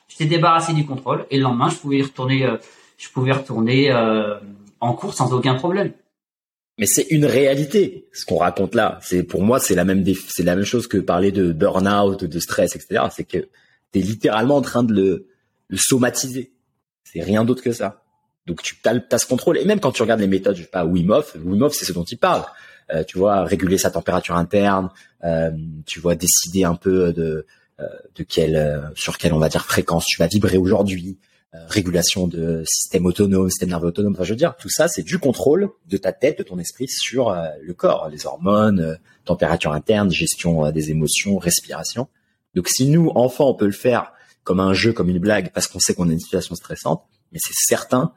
[0.08, 2.56] J'étais débarrassé du contrôle, et le lendemain, je pouvais retourner, euh,
[2.96, 4.40] je pouvais retourner euh,
[4.80, 5.92] en cours sans aucun problème
[6.78, 8.98] mais c'est une réalité ce qu'on raconte là.
[9.02, 12.38] C'est pour moi c'est la même c'est la même chose que parler de burn-out, de
[12.38, 13.06] stress, etc.
[13.10, 13.48] C'est que
[13.92, 15.26] tu es littéralement en train de le,
[15.68, 16.52] le somatiser.
[17.02, 18.04] C'est rien d'autre que ça.
[18.46, 20.84] Donc tu as, ce contrôle et même quand tu regardes les méthodes, je sais pas
[20.84, 21.34] Wim Hof,
[21.72, 22.44] c'est ce dont il parle.
[22.90, 24.88] Euh, tu vois réguler sa température interne,
[25.24, 25.50] euh,
[25.84, 27.44] tu vois décider un peu de
[27.80, 31.18] euh, de quelle euh, sur quelle on va dire fréquence tu vas vibrer aujourd'hui,
[31.52, 34.12] régulation de système autonome, système nerveux autonome.
[34.12, 36.88] Enfin, je veux dire, tout ça, c'est du contrôle de ta tête, de ton esprit
[36.88, 42.08] sur euh, le corps, les hormones, euh, température interne, gestion des émotions, respiration.
[42.54, 44.12] Donc, si nous, enfants, on peut le faire
[44.44, 47.38] comme un jeu, comme une blague, parce qu'on sait qu'on a une situation stressante, mais
[47.42, 48.12] c'est certain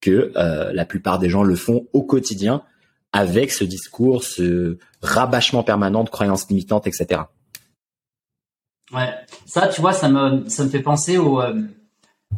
[0.00, 2.64] que la plupart des gens le font au quotidien
[3.12, 7.22] avec ce discours, ce rabâchement permanent de croyances limitantes, etc.
[8.92, 9.14] Ouais,
[9.46, 11.40] ça, tu vois, ça me ça me fait penser au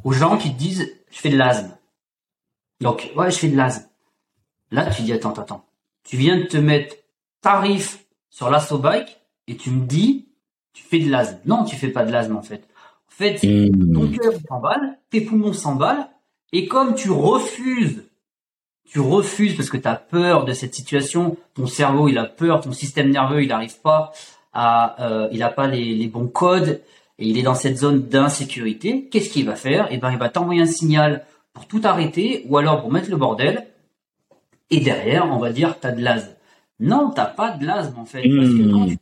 [0.05, 1.77] aux gens qui te disent je fais de l'asthme.
[2.81, 3.89] Donc ouais, je fais de l'asthme.
[4.71, 5.65] Là, tu dis attends, attends.
[6.05, 6.97] Tu viens de te mettre
[7.41, 10.29] tarif sur l'assaut bike et tu me dis
[10.73, 11.41] tu fais de l'asthme.
[11.45, 12.69] Non, tu fais pas de l'asthme en fait.
[13.09, 13.93] En fait, mmh.
[13.93, 16.09] ton cœur s'emballe, tes poumons s'emballent
[16.53, 18.05] et comme tu refuses
[18.91, 22.61] tu refuses parce que tu as peur de cette situation, ton cerveau il a peur,
[22.61, 24.13] ton système nerveux il n'arrive pas
[24.53, 26.83] à, euh, il a pas les, les bons codes,
[27.21, 29.89] et il est dans cette zone d'insécurité, qu'est-ce qu'il va faire?
[29.91, 33.17] Eh ben, il va t'envoyer un signal pour tout arrêter ou alors pour mettre le
[33.17, 33.67] bordel.
[34.71, 36.35] Et derrière, on va dire, t'as de l'asthme.
[36.79, 38.89] Non, t'as pas de l'asthme en fait, parce que quand hmm.
[38.89, 38.99] tu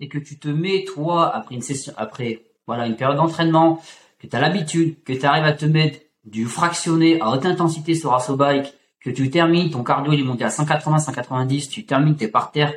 [0.00, 3.80] et que tu te mets toi après une session, après voilà une période d'entraînement,
[4.18, 7.94] que tu as l'habitude, que tu arrives à te mettre du fractionné à haute intensité
[7.94, 11.84] sur Asso Bike, que tu termines, ton cardio il est monté à 180, 190, tu
[11.84, 12.72] termines, t'es par terre,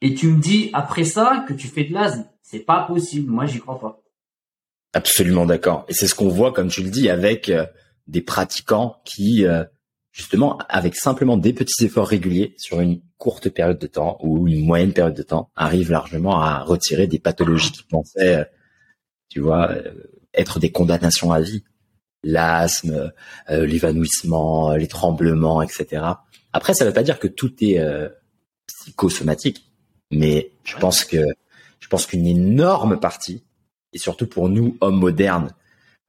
[0.00, 2.24] et tu me dis après ça que tu fais de l'asthme.
[2.54, 3.32] C'est pas possible.
[3.32, 4.00] Moi, j'y crois pas.
[4.92, 5.84] Absolument d'accord.
[5.88, 7.66] Et c'est ce qu'on voit, comme tu le dis, avec euh,
[8.06, 9.64] des pratiquants qui, euh,
[10.12, 14.64] justement, avec simplement des petits efforts réguliers sur une courte période de temps ou une
[14.64, 18.44] moyenne période de temps, arrivent largement à retirer des pathologies qui pensaient, euh,
[19.28, 19.74] tu vois,
[20.32, 21.64] être des condamnations à vie.
[22.22, 23.12] L'asthme,
[23.48, 26.04] l'évanouissement, les tremblements, etc.
[26.52, 27.82] Après, ça ne veut pas dire que tout est
[28.66, 29.70] psychosomatique,
[30.10, 31.18] mais je pense que
[31.94, 33.44] pense qu'une énorme partie,
[33.92, 35.52] et surtout pour nous, hommes modernes,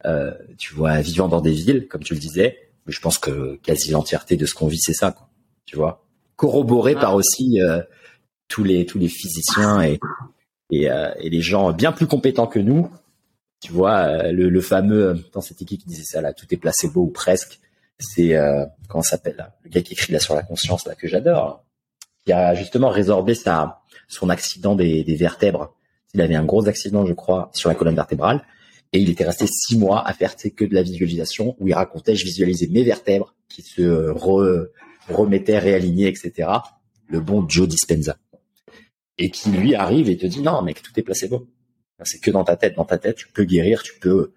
[0.05, 3.57] euh, tu vois, vivant dans des villes, comme tu le disais, mais je pense que
[3.57, 5.29] quasi l'entièreté de ce qu'on vit, c'est ça, quoi,
[5.67, 6.03] tu vois?
[6.37, 7.83] Corroboré par aussi euh,
[8.47, 9.99] tous les tous les physiciens et
[10.71, 12.89] et, euh, et, les gens bien plus compétents que nous.
[13.61, 17.03] Tu vois, le, le, fameux dans cette équipe qui disait ça là, tout est placebo
[17.03, 17.59] ou presque.
[17.99, 18.35] C'est
[18.89, 21.63] comment s'appelle là, le gars qui écrit là sur la conscience là que j'adore,
[22.25, 25.74] qui a justement résorbé sa son accident des, vertèbres.
[26.15, 28.45] Il avait un gros accident, je crois, sur la colonne vertébrale.
[28.93, 32.15] Et il était resté six mois à faire que de la visualisation où il racontait,
[32.15, 34.13] je visualisais mes vertèbres qui se
[35.09, 36.49] remettaient réalignées, etc.
[37.09, 38.17] Le bon Joe Dispenza.
[39.17, 41.49] Et qui lui arrive et te dit, non, mec, tout est placebo.
[42.03, 42.75] C'est que dans ta tête.
[42.75, 44.31] Dans ta tête, tu peux guérir, tu peux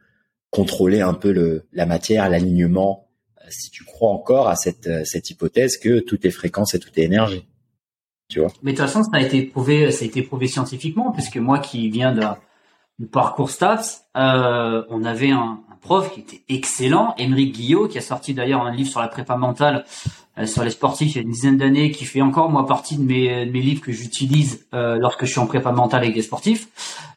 [0.50, 3.08] contrôler un peu la matière, l'alignement,
[3.50, 7.04] si tu crois encore à cette, cette hypothèse que tout est fréquence et tout est
[7.04, 7.46] énergie.
[8.28, 8.40] Tu.
[8.62, 11.58] Mais de toute façon, ça a été prouvé, ça a été prouvé scientifiquement, puisque moi
[11.58, 17.88] qui viens de, parcours stats, euh, on avait un, prof qui était excellent, Émeric Guillot,
[17.88, 19.84] qui a sorti d'ailleurs un livre sur la prépa mentale
[20.38, 22.96] euh, sur les sportifs il y a une dizaine d'années, qui fait encore moi partie
[22.96, 26.14] de mes, de mes livres que j'utilise euh, lorsque je suis en prépa mentale avec
[26.14, 26.68] des sportifs.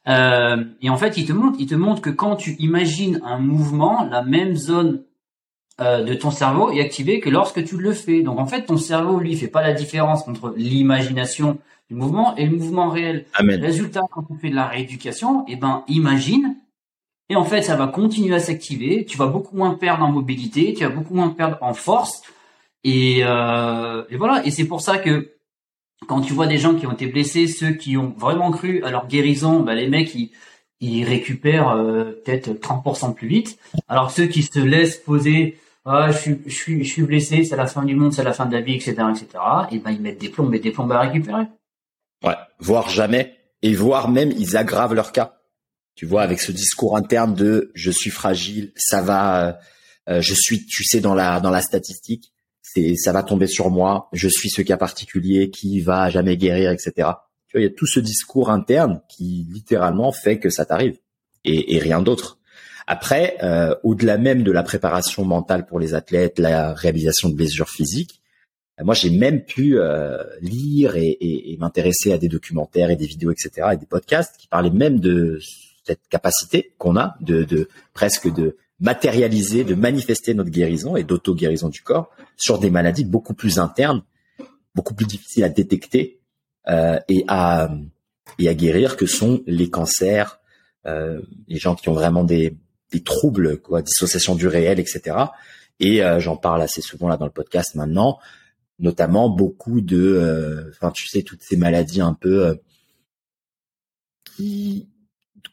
[0.07, 3.39] Euh, et en fait, il te montre, il te montre que quand tu imagines un
[3.39, 5.03] mouvement, la même zone
[5.81, 8.21] euh, de ton cerveau est activé que lorsque tu le fais.
[8.21, 11.57] Donc en fait, ton cerveau, lui, fait pas la différence entre l'imagination
[11.89, 13.25] du mouvement et le mouvement réel.
[13.33, 13.59] Amen.
[13.61, 16.55] Résultat, quand tu fais de la rééducation, eh ben imagine,
[17.29, 19.05] et en fait, ça va continuer à s'activer.
[19.05, 22.21] Tu vas beaucoup moins perdre en mobilité, tu vas beaucoup moins perdre en force,
[22.83, 24.45] et, euh, et voilà.
[24.45, 25.31] Et c'est pour ça que
[26.07, 28.91] quand tu vois des gens qui ont été blessés, ceux qui ont vraiment cru à
[28.91, 30.31] leur guérison, ben, les mecs ils,
[30.81, 33.57] ils récupèrent euh, peut-être 30% plus vite.
[33.87, 37.55] Alors ceux qui se laissent poser ah, je suis, je suis, je suis blessé, c'est
[37.55, 39.27] la fin du monde, c'est la fin de la vie, etc., etc.
[39.71, 41.45] Et ben ils mettent des plombs, mais des plombs à récupérer.
[42.23, 45.39] Ouais, voire jamais, et voire même ils aggravent leur cas.
[45.95, 49.53] Tu vois, avec ce discours interne de je suis fragile, ça va, euh,
[50.09, 53.71] euh, je suis, tu sais, dans la dans la statistique, c'est ça va tomber sur
[53.71, 56.91] moi, je suis ce cas particulier qui va jamais guérir, etc.
[57.47, 60.99] Tu vois, il y a tout ce discours interne qui littéralement fait que ça t'arrive
[61.43, 62.37] et, et rien d'autre.
[62.93, 67.69] Après, euh, au-delà même de la préparation mentale pour les athlètes, la réalisation de blessures
[67.69, 68.21] physiques,
[68.81, 72.97] euh, moi j'ai même pu euh, lire et, et, et m'intéresser à des documentaires et
[72.97, 75.39] des vidéos, etc., et des podcasts qui parlaient même de
[75.85, 81.69] cette capacité qu'on a de, de presque de matérialiser, de manifester notre guérison et d'auto-guérison
[81.69, 84.03] du corps sur des maladies beaucoup plus internes,
[84.75, 86.19] beaucoup plus difficiles à détecter
[86.67, 87.71] euh, et à
[88.37, 90.41] et à guérir que sont les cancers,
[90.85, 92.57] euh, les gens qui ont vraiment des
[92.91, 95.17] des troubles, quoi, dissociation du réel, etc.
[95.79, 98.19] Et euh, j'en parle assez souvent là dans le podcast maintenant,
[98.79, 102.55] notamment beaucoup de, euh, enfin tu sais toutes ces maladies un peu euh,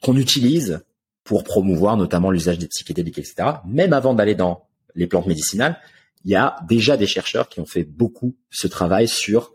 [0.02, 0.80] qu'on utilise
[1.24, 3.48] pour promouvoir notamment l'usage des psychédéliques, etc.
[3.66, 5.78] Même avant d'aller dans les plantes médicinales,
[6.24, 9.52] il y a déjà des chercheurs qui ont fait beaucoup ce travail sur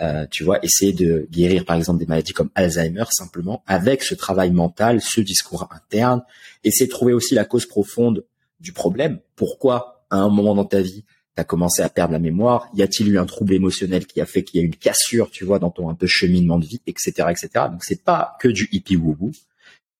[0.00, 4.14] euh, tu vois, essayer de guérir par exemple des maladies comme Alzheimer simplement avec ce
[4.14, 6.22] travail mental, ce discours interne,
[6.64, 8.24] essayer de trouver aussi la cause profonde
[8.60, 9.20] du problème.
[9.36, 11.04] Pourquoi à un moment dans ta vie
[11.34, 12.68] tu as commencé à perdre la mémoire?
[12.74, 15.44] Y a-t-il eu un trouble émotionnel qui a fait qu'il y a une cassure, tu
[15.44, 17.48] vois, dans ton un peu cheminement de vie, etc., etc.
[17.70, 19.30] Donc c'est pas que du hippie woo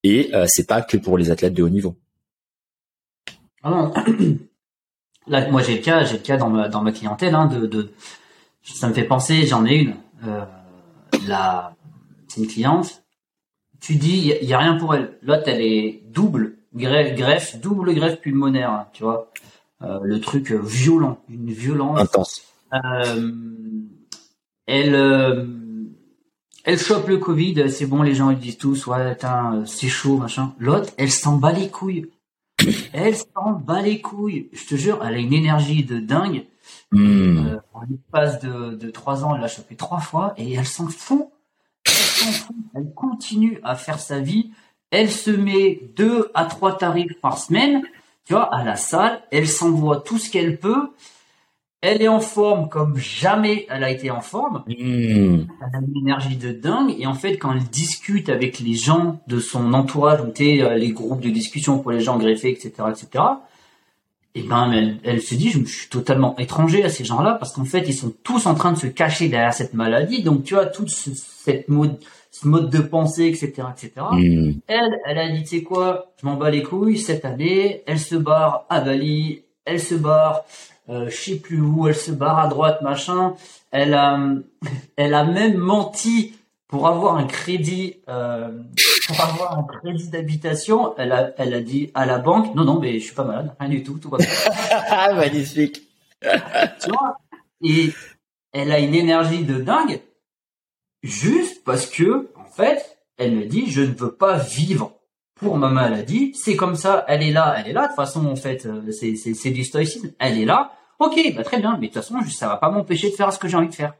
[0.03, 1.95] et euh, c'est pas que pour les athlètes de haut niveau.
[3.63, 3.93] Ah non.
[5.27, 7.65] Là, moi j'ai le cas, j'ai le cas dans ma dans ma clientèle hein, de,
[7.65, 7.91] de
[8.75, 9.95] ça me fait penser, j'en ai une.
[10.25, 10.45] Euh,
[11.27, 11.75] la,
[12.27, 13.03] c'est une cliente.
[13.79, 15.17] Tu dis, il y, a rien pour elle.
[15.21, 19.31] L'autre, elle est double greffe, greffe, double greffe pulmonaire, hein, tu vois.
[19.83, 22.41] Euh, le truc violent, une violence intense.
[22.73, 23.31] Euh,
[24.65, 25.45] elle, euh,
[26.63, 27.69] elle chope le Covid.
[27.69, 29.15] C'est bon, les gens ils disent tous, ouais,
[29.65, 30.55] c'est chaud, machin.
[30.57, 32.07] L'autre, elle s'en bat les couilles.
[32.91, 34.49] Elle s'en bat les couilles.
[34.51, 36.45] Je te jure, elle a une énergie de dingue.
[36.91, 37.47] Mmh.
[37.47, 40.87] Euh, en l'espace de, de trois ans, elle l'a chopé trois fois et elle s'en
[40.87, 41.29] fout.
[41.85, 42.55] Elle s'en fout.
[42.75, 44.51] Elle continue à faire sa vie.
[44.91, 47.83] Elle se met deux à trois tarifs par semaine,
[48.25, 49.21] tu vois, à la salle.
[49.31, 50.91] Elle s'envoie tout ce qu'elle peut.
[51.81, 54.63] Elle est en forme comme jamais elle a été en forme.
[54.67, 54.71] Mmh.
[54.71, 56.95] Elle a une énergie de dingue.
[56.97, 61.21] Et en fait, quand elle discute avec les gens de son entourage, ou les groupes
[61.21, 63.23] de discussion pour les gens greffés, etc., etc.,
[64.37, 67.65] et ben elle, elle, se dit je, suis totalement étranger à ces gens-là parce qu'en
[67.65, 70.21] fait ils sont tous en train de se cacher derrière cette maladie.
[70.21, 71.97] Donc tu vois tout ce, cette mode
[72.29, 74.59] ce mode de pensée etc etc Mmh.
[74.67, 77.99] elle elle a dit tu sais quoi je m'en bats les couilles cette année elle
[77.99, 80.43] se barre à Bali elle se barre
[80.89, 83.33] euh, je sais plus où elle se barre à droite machin.
[83.71, 84.19] Elle a
[84.95, 86.33] elle a même menti
[86.67, 88.63] pour avoir un crédit euh,
[89.07, 92.79] pour avoir un crédit d'habitation, elle a, elle a dit à la banque, non, non,
[92.79, 94.27] mais je suis pas malade, rien du tout, tout va bien.
[95.15, 95.83] Magnifique.
[96.21, 97.17] tu vois
[97.63, 97.93] Et
[98.51, 100.01] elle a une énergie de dingue,
[101.03, 104.93] juste parce que, en fait, elle me dit, je ne veux pas vivre
[105.35, 108.25] pour ma maladie, c'est comme ça, elle est là, elle est là, de toute façon,
[108.25, 111.77] en fait, euh, c'est, c'est, c'est du stoïcisme, elle est là, ok, bah très bien,
[111.79, 113.75] mais de toute façon, ça va pas m'empêcher de faire ce que j'ai envie de
[113.75, 113.93] faire.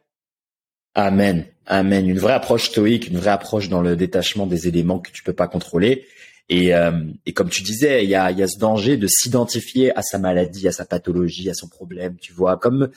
[0.98, 2.10] Amen, amen.
[2.10, 5.32] Une vraie approche stoïque, une vraie approche dans le détachement des éléments que tu peux
[5.32, 6.08] pas contrôler.
[6.50, 6.92] Et, euh,
[7.28, 10.18] et comme tu disais, il y a, y a ce danger de s'identifier à sa
[10.18, 12.16] maladie, à sa pathologie, à son problème.
[12.20, 12.90] Tu vois, comme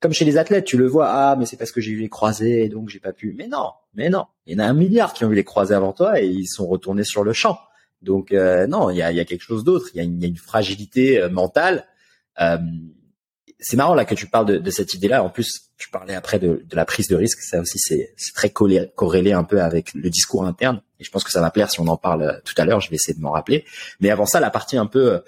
[0.00, 1.08] comme chez les athlètes, tu le vois.
[1.08, 3.34] Ah, mais c'est parce que j'ai eu les croisés donc j'ai pas pu.
[3.38, 4.26] Mais non, mais non.
[4.44, 6.48] Il y en a un milliard qui ont eu les croisés avant toi et ils
[6.48, 7.58] sont retournés sur le champ.
[8.02, 9.88] Donc non, il y a, y a, quelque chose d'autre.
[9.94, 11.86] Il y, y, a une fragilité mentale.
[13.58, 15.24] c'est marrant là que tu parles de, de cette idée-là.
[15.24, 17.40] En plus, tu parlais après de, de, la prise de risque.
[17.40, 20.80] Ça aussi, c'est très corrélé un peu avec le discours interne.
[21.00, 22.80] Et je pense que ça va plaire si on en parle tout à l'heure.
[22.80, 23.64] Je vais essayer de m'en rappeler.
[24.00, 25.20] Mais avant ça, la partie un peu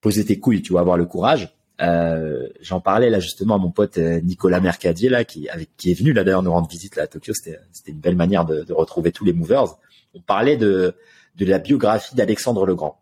[0.00, 1.54] poser tes couilles, tu vois, avoir le courage.
[1.80, 5.92] Euh, j'en parlais là justement à mon pote euh, Nicolas Mercadier là qui avec qui
[5.92, 8.64] est venu là d'ailleurs nous rendre visite là à Tokyo c'était une belle manière de,
[8.64, 9.78] de, retrouver tous les movers
[10.12, 10.96] on parlait de
[11.36, 13.00] de la biographie d'Alexandre le Grand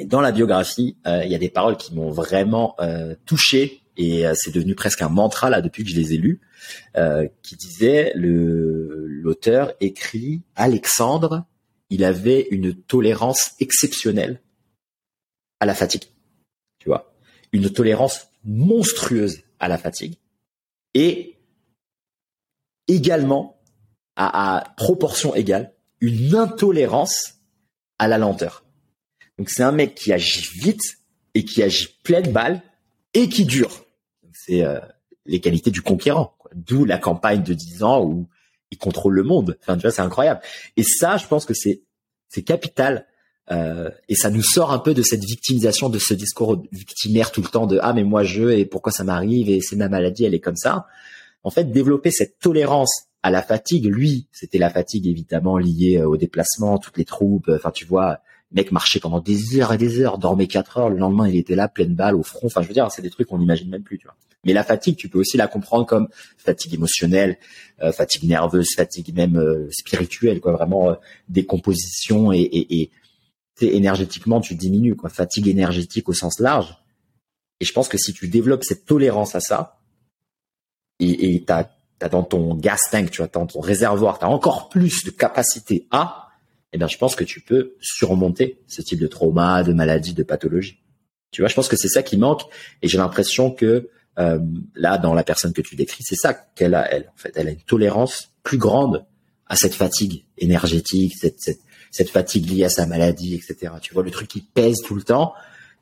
[0.00, 3.80] et dans la biographie euh, il y a des paroles qui m'ont vraiment euh, touché
[3.98, 6.40] et c'est devenu presque un mantra là depuis que je les ai lus
[7.42, 11.44] qui disait le l'auteur écrit Alexandre
[11.90, 14.40] il avait une tolérance exceptionnelle
[15.60, 16.04] à la fatigue
[16.78, 17.12] tu vois?
[17.52, 20.16] Une tolérance monstrueuse à la fatigue
[20.94, 21.38] et
[22.86, 23.60] également
[24.16, 27.34] à, proportion égale une intolérance
[27.98, 28.64] à la lenteur.
[29.36, 30.98] Donc c'est un mec qui agit vite
[31.34, 32.62] et qui agit pleine balle
[33.14, 33.84] et qui dure.
[34.48, 34.80] C'est euh,
[35.26, 36.34] les qualités du conquérant.
[36.54, 38.28] D'où la campagne de 10 ans où
[38.70, 39.58] il contrôle le monde.
[39.60, 40.40] Enfin, tu vois, c'est incroyable.
[40.76, 41.82] Et ça, je pense que c'est
[42.30, 43.06] c'est capital
[43.50, 47.40] euh, et ça nous sort un peu de cette victimisation, de ce discours victimaire tout
[47.40, 50.24] le temps de ah mais moi je et pourquoi ça m'arrive et c'est ma maladie,
[50.24, 50.86] elle est comme ça.
[51.44, 56.08] En fait, développer cette tolérance à la fatigue, lui, c'était la fatigue évidemment liée euh,
[56.08, 57.48] au déplacement, toutes les troupes.
[57.48, 58.20] Enfin, tu vois,
[58.52, 61.54] mec marchait pendant des heures et des heures, dormait quatre heures, le lendemain il était
[61.54, 62.46] là, pleine balle au front.
[62.46, 64.16] Enfin, je veux dire, c'est des trucs qu'on n'imagine même plus, tu vois.
[64.44, 67.38] Mais la fatigue, tu peux aussi la comprendre comme fatigue émotionnelle,
[67.82, 70.96] euh, fatigue nerveuse, fatigue même spirituelle, quoi, vraiment
[71.28, 72.90] décomposition et, et,
[73.60, 75.10] et énergétiquement, tu diminues, quoi.
[75.10, 76.78] Fatigue énergétique au sens large.
[77.60, 79.80] Et je pense que si tu développes cette tolérance à ça,
[81.00, 81.68] et t'as,
[82.00, 85.86] as dans ton gas tank, tu vois, dans ton réservoir, t'as encore plus de capacité
[85.90, 86.27] à,
[86.72, 90.22] eh bien, je pense que tu peux surmonter ce type de trauma, de maladie, de
[90.22, 90.82] pathologie.
[91.30, 92.42] Tu vois, je pense que c'est ça qui manque,
[92.82, 94.38] et j'ai l'impression que euh,
[94.74, 97.10] là, dans la personne que tu décris, c'est ça qu'elle a, elle.
[97.14, 99.06] En fait, elle a une tolérance plus grande
[99.46, 103.72] à cette fatigue énergétique, cette, cette, cette fatigue liée à sa maladie, etc.
[103.80, 105.34] Tu vois le truc qui pèse tout le temps.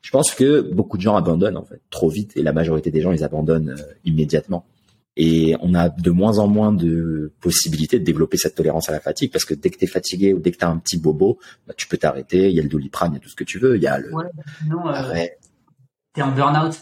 [0.02, 3.00] Je pense que beaucoup de gens abandonnent en fait trop vite et la majorité des
[3.00, 4.66] gens ils abandonnent euh, immédiatement.
[5.16, 9.00] Et on a de moins en moins de possibilités de développer cette tolérance à la
[9.00, 10.98] fatigue parce que dès que tu es fatigué ou dès que tu as un petit
[10.98, 12.50] bobo, bah, tu peux t'arrêter.
[12.50, 13.76] Il y a le doliprane, il y a tout ce que tu veux.
[13.76, 14.12] Il y a le.
[14.12, 14.26] Ouais,
[14.68, 15.24] non, euh,
[16.12, 16.74] t'es en burn-out.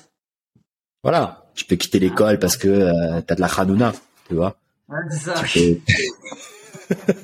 [1.05, 3.92] Voilà, tu peux quitter l'école parce que euh, tu as de la khanouna,
[4.29, 4.57] tu vois.
[4.88, 5.35] Ouais, c'est ça.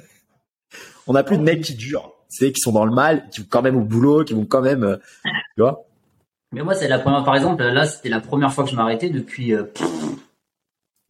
[1.06, 3.46] On n'a plus de mecs qui durent, c'est qui sont dans le mal, qui vont
[3.50, 5.84] quand même au boulot, qui vont quand même, euh, tu vois.
[6.52, 9.08] Mais moi, c'est la première, par exemple, là, c'était la première fois que je m'arrêtais
[9.08, 9.54] depuis.
[9.54, 9.64] Euh,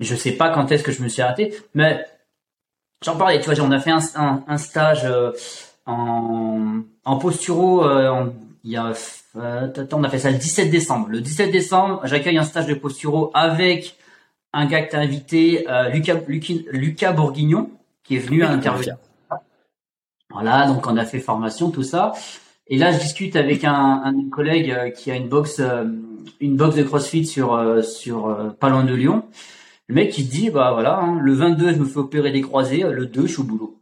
[0.04, 2.04] je sais pas quand est-ce que je me suis arrêté, mais
[3.04, 3.40] j'en parlais.
[3.40, 5.32] Tu vois, on a fait un, stage euh,
[5.86, 7.84] en, en posturo.
[8.64, 8.92] il y a,
[9.34, 11.08] on a fait ça le 17 décembre.
[11.08, 13.96] Le 17 décembre, j'accueille un stage de posturo avec
[14.52, 16.16] un gars que t'as invité, Lucas,
[16.72, 17.70] Lucas Bourguignon,
[18.02, 18.96] qui est venu à intervenir.
[20.30, 22.12] Voilà, donc on a fait formation, tout ça.
[22.68, 25.84] Et là, je discute avec un, un collègue euh, qui a une box, euh,
[26.40, 29.24] une box de CrossFit sur euh, sur pas loin de Lyon.
[29.90, 32.84] Le mec il dit bah voilà, hein, le 22 je me fais opérer des croisés,
[32.88, 33.76] le 2 je suis au boulot.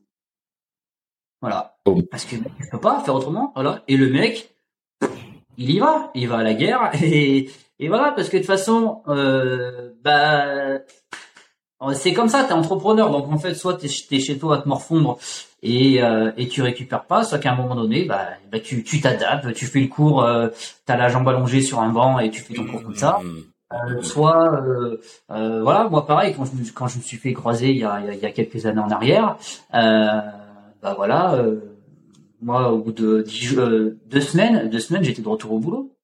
[1.43, 1.77] Voilà.
[1.85, 2.01] Oh.
[2.11, 3.53] Parce que je peux pas faire autrement.
[3.55, 3.83] Voilà.
[3.89, 4.55] Et le mec,
[5.59, 8.47] il y va, il va à la guerre et, et voilà parce que de toute
[8.47, 10.79] façon, euh, bah
[11.93, 14.69] c'est comme ça, t'es entrepreneur, donc en fait, soit t'es es chez toi à te
[14.69, 15.19] morfondre
[15.63, 19.53] et, euh, et tu récupères pas, soit qu'à un moment donné, bah, bah tu t'adaptes,
[19.53, 20.49] tu fais le cours, euh,
[20.87, 23.21] t'as la jambe allongée sur un banc et tu fais ton cours comme ça.
[23.73, 24.97] Euh, soit, euh,
[25.31, 27.85] euh, voilà, moi pareil, quand je, me, quand je me suis fait croiser il y
[27.85, 29.37] a, il y a quelques années en arrière,
[29.75, 30.21] euh,
[30.83, 31.39] bah voilà,
[32.41, 33.25] moi au bout de
[34.07, 35.95] deux semaines, deux semaines, j'étais de retour au boulot.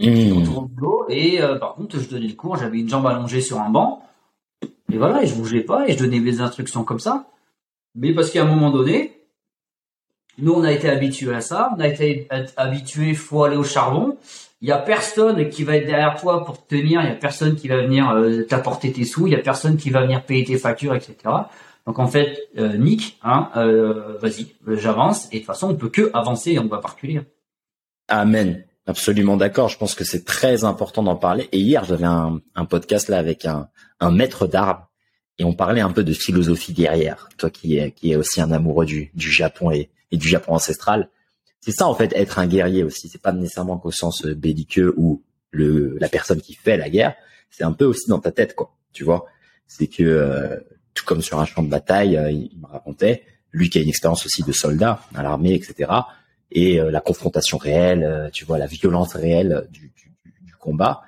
[0.00, 0.06] Mmh.
[0.06, 3.42] De retour au boulot et par contre, je donnais le cours, j'avais une jambe allongée
[3.42, 4.02] sur un banc.
[4.90, 7.26] Et voilà, et je bougeais pas et je donnais mes instructions comme ça.
[7.94, 9.22] Mais parce qu'à un moment donné,
[10.38, 11.70] nous, on a été habitués à ça.
[11.76, 14.16] On a été habitués, faut aller au charbon.
[14.62, 17.02] Il y a personne qui va être derrière toi pour te tenir.
[17.02, 19.26] Il y a personne qui va venir euh, t'apporter tes sous.
[19.26, 21.16] Il y a personne qui va venir payer tes factures, etc.
[21.84, 25.26] Donc en fait, euh, Nick, hein, euh, vas-y, j'avance.
[25.32, 27.20] Et de toute façon, on peut que avancer et on va pas reculer.
[28.06, 28.64] Amen.
[28.86, 29.68] Absolument d'accord.
[29.68, 31.48] Je pense que c'est très important d'en parler.
[31.50, 33.68] Et hier, j'avais un, podcast là avec un,
[34.12, 34.84] maître d'armes
[35.38, 37.28] et on parlait un peu de philosophie guerrière.
[37.36, 41.08] Toi qui est aussi un amoureux du, Japon et du Japon ancestral,
[41.62, 43.08] c'est ça en fait être un guerrier aussi.
[43.08, 45.22] C'est pas nécessairement qu'au sens euh, belliqueux ou
[45.52, 47.14] le la personne qui fait la guerre.
[47.50, 48.74] C'est un peu aussi dans ta tête quoi.
[48.92, 49.26] Tu vois,
[49.66, 50.58] c'est que euh,
[50.92, 53.22] tout comme sur un champ de bataille, euh, il me racontait
[53.52, 55.90] lui qui a une expérience aussi de soldat à l'armée, etc.
[56.50, 61.02] et la confrontation réelle, tu vois, la violence réelle du, du, du combat.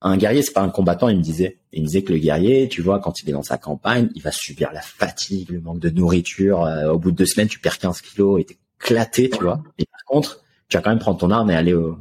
[0.00, 1.58] Un guerrier, c'est pas un combattant, il me disait.
[1.72, 4.22] Il me disait que le guerrier, tu vois, quand il est dans sa campagne, il
[4.22, 6.60] va subir la fatigue, le manque de nourriture.
[6.88, 9.62] au bout de deux semaines, tu perds 15 kilos et t'es éclaté, tu vois.
[9.78, 11.98] Et par contre, tu vas quand même prendre ton arme et aller au,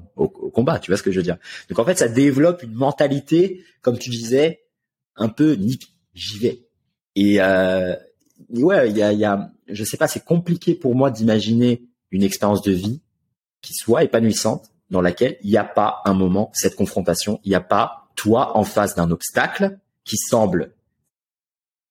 [0.53, 0.79] combat.
[0.79, 1.37] Tu vois ce que je veux dire
[1.69, 4.63] Donc en fait, ça développe une mentalité, comme tu disais,
[5.15, 6.65] un peu nip, j'y vais.
[7.15, 7.95] Et euh,
[8.49, 12.23] ouais, il y a, y a, je sais pas, c'est compliqué pour moi d'imaginer une
[12.23, 13.01] expérience de vie
[13.61, 17.55] qui soit épanouissante, dans laquelle il n'y a pas un moment cette confrontation, il n'y
[17.55, 20.73] a pas toi en face d'un obstacle qui semble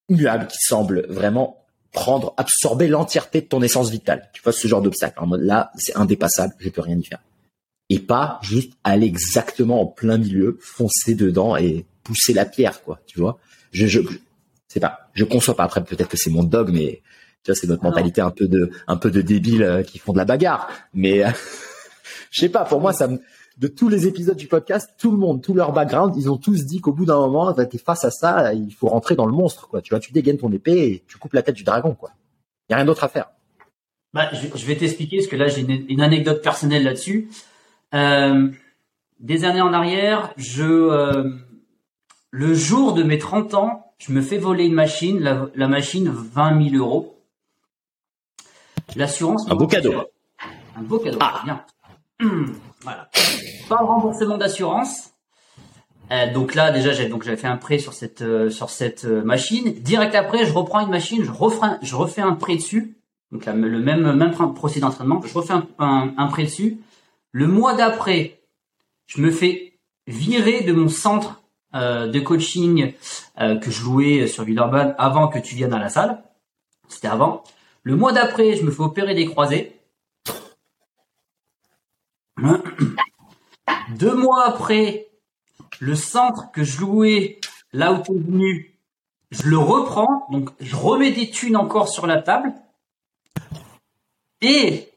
[0.08, 1.59] muable, qui semble vraiment
[1.92, 4.30] prendre, absorber l'entièreté de ton essence vitale.
[4.32, 5.18] Tu vois ce genre d'obstacle.
[5.20, 7.20] En mode là, c'est indépassable, je peux rien y faire.
[7.88, 13.00] Et pas juste aller exactement en plein milieu, foncer dedans et pousser la pierre, quoi.
[13.06, 13.38] Tu vois.
[13.72, 14.00] Je, je,
[14.68, 15.64] c'est pas, je conçois pas.
[15.64, 17.02] Après, peut-être que c'est mon dogme, mais
[17.42, 20.12] tu vois, c'est notre mentalité un peu de, un peu de débiles euh, qui font
[20.12, 20.70] de la bagarre.
[20.94, 21.24] Mais
[22.30, 22.64] je sais pas.
[22.64, 23.20] Pour moi, ça me,
[23.58, 26.64] de tous les épisodes du podcast, tout le monde, tout leur background, ils ont tous
[26.64, 29.68] dit qu'au bout d'un moment, t'es face à ça, il faut rentrer dans le monstre,
[29.68, 29.82] quoi.
[29.82, 32.12] Tu vois, tu dégaines ton épée et tu coupes la tête du dragon, quoi.
[32.70, 33.30] Y a rien d'autre à faire.
[34.12, 37.30] Bah, je, vais t'expliquer parce que là j'ai une, anecdote personnelle là-dessus.
[37.94, 38.48] Euh,
[39.20, 41.30] des années en arrière, je euh,
[42.30, 45.20] le jour de mes 30 ans, je me fais voler une machine,
[45.54, 47.22] la, machine 20 000 euros.
[48.96, 49.48] L'assurance.
[49.48, 49.92] Un beau cadeau.
[50.76, 51.18] Un beau cadeau.
[51.20, 51.42] Ah.
[51.44, 51.64] Bien.
[52.82, 53.08] voilà.
[53.68, 55.10] Pas le remboursement d'assurance.
[56.12, 59.04] Euh, donc là déjà j'ai donc j'avais fait un prêt sur cette euh, sur cette
[59.04, 59.72] euh, machine.
[59.74, 62.96] Direct après je reprends une machine, je refais je refais un prêt dessus.
[63.30, 66.78] Donc là, le même même procédé d'entraînement, je refais un, prêt dessus.
[67.30, 68.40] Le mois d'après,
[69.06, 71.40] je me fais virer de mon centre
[71.72, 72.92] de coaching
[73.38, 76.24] que je louais sur Villeurbanne avant que tu viennes à la salle.
[76.88, 77.44] C'était avant.
[77.84, 79.79] Le mois d'après, je me fais opérer des croisés.
[83.90, 85.08] Deux mois après,
[85.80, 87.40] le centre que je louais
[87.72, 88.78] là où tu es venu,
[89.30, 92.52] je le reprends, donc je remets des thunes encore sur la table.
[94.40, 94.88] Et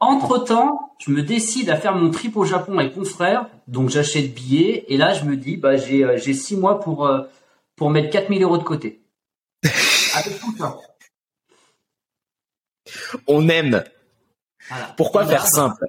[0.00, 4.34] entre-temps, je me décide à faire mon trip au Japon avec mon frère, donc j'achète
[4.34, 7.22] billets, et là je me dis, bah j'ai euh, j'ai six mois pour euh,
[7.76, 9.00] pour mettre 4000 euros de côté.
[10.14, 10.78] Avec tout ça.
[13.26, 13.84] On aime.
[14.96, 15.86] Pourquoi faire simple?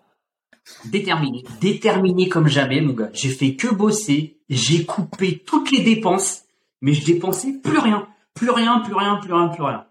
[0.86, 3.10] Déterminé, déterminé comme jamais, mon gars.
[3.14, 6.44] J'ai fait que bosser, j'ai coupé toutes les dépenses,
[6.82, 9.86] mais je dépensais plus rien, plus rien, plus rien, plus rien, plus rien.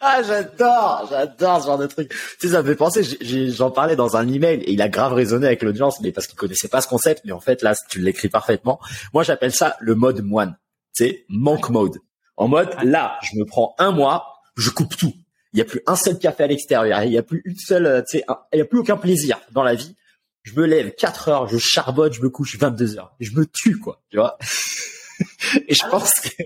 [0.00, 2.08] Ah, j'adore, j'adore ce genre de truc.
[2.10, 3.02] Tu sais, ça me fait penser,
[3.50, 6.38] j'en parlais dans un email et il a grave résonné avec l'audience, mais parce qu'il
[6.38, 8.78] connaissait pas ce concept, mais en fait, là, tu l'écris parfaitement.
[9.12, 10.56] Moi, j'appelle ça le mode moine.
[10.94, 11.98] Tu sais, monk mode.
[12.36, 15.14] En mode, là, je me prends un mois, je coupe tout
[15.52, 17.86] il n'y a plus un seul café à l'extérieur, il n'y a plus une seule,
[17.86, 19.94] euh, tu sais, il n'y a plus aucun plaisir dans la vie.
[20.42, 23.78] Je me lève 4 heures, je charbonne, je me couche 22 heures, je me tue
[23.78, 24.38] quoi, tu vois.
[25.68, 26.42] Et je pense que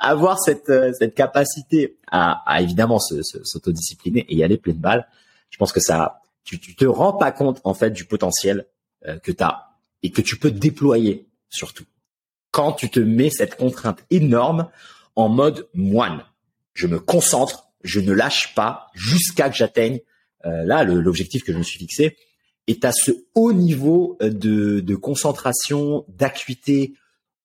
[0.00, 5.08] avoir cette euh, cette capacité à, à évidemment s'autodiscipliner et y aller pleine balle,
[5.50, 8.66] je pense que ça, tu, tu te rends pas compte en fait du potentiel
[9.06, 9.70] euh, que tu as
[10.02, 11.84] et que tu peux déployer surtout
[12.50, 14.68] quand tu te mets cette contrainte énorme
[15.16, 16.24] en mode moine.
[16.72, 20.00] Je me concentre, je ne lâche pas jusqu'à que j'atteigne
[20.46, 22.16] euh, là l'objectif que je me suis fixé.
[22.66, 26.94] Et à ce haut niveau euh, de, de concentration, d'acuité,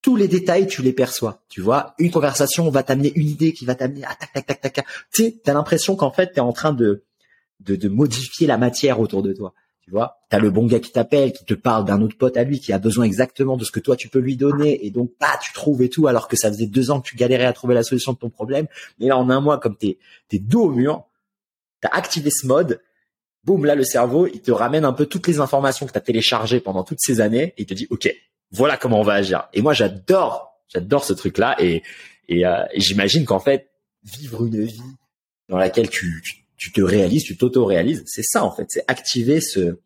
[0.02, 1.44] tous les détails, tu les perçois.
[1.50, 4.62] Tu vois, une conversation va t'amener une idée qui va t'amener à tac, tac, tac,
[4.62, 4.86] tac, tac.
[5.14, 7.04] Tu sais, t'as l'impression qu'en fait, tu es en train de,
[7.60, 9.54] de, de modifier la matière autour de toi.
[9.90, 12.44] Tu vois, t'as le bon gars qui t'appelle, qui te parle d'un autre pote à
[12.44, 15.10] lui qui a besoin exactement de ce que toi tu peux lui donner, et donc
[15.20, 17.54] bah tu trouves et tout, alors que ça faisait deux ans que tu galérais à
[17.54, 18.68] trouver la solution de ton problème.
[19.00, 19.98] Mais là en un mois, comme t'es
[20.28, 21.06] t'es dos au mur,
[21.82, 22.82] t'as activé ce mode,
[23.46, 26.60] boum là le cerveau il te ramène un peu toutes les informations que t'as téléchargées
[26.60, 28.16] pendant toutes ces années, et il te dit ok
[28.52, 29.50] voilà comment on va agir.
[29.54, 31.82] Et moi j'adore j'adore ce truc là, et
[32.28, 33.72] et, euh, j'imagine qu'en fait
[34.04, 34.84] vivre une vie
[35.48, 38.04] dans laquelle tu, tu tu te réalises, tu t'auto-réalises.
[38.06, 39.80] C'est ça en fait, c'est activer ce.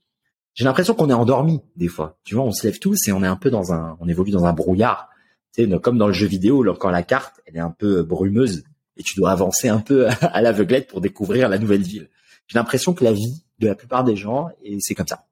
[0.55, 2.19] J'ai l'impression qu'on est endormi des fois.
[2.25, 4.31] Tu vois, on se lève tous et on est un peu dans un, on évolue
[4.31, 5.09] dans un brouillard.
[5.55, 8.63] Tu sais, comme dans le jeu vidéo, quand la carte elle est un peu brumeuse
[8.97, 12.09] et tu dois avancer un peu à l'aveuglette pour découvrir la nouvelle ville.
[12.47, 15.25] J'ai l'impression que la vie de la plupart des gens, c'est comme ça.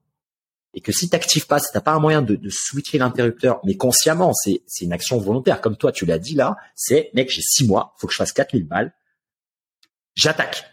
[0.74, 3.76] Et que si t'actives pas, si t'as pas un moyen de, de switcher l'interrupteur, mais
[3.76, 5.60] consciemment, c'est, c'est une action volontaire.
[5.60, 8.32] Comme toi, tu l'as dit là, c'est, mec, j'ai six mois, faut que je fasse
[8.32, 8.94] 4000 balles.
[10.14, 10.71] J'attaque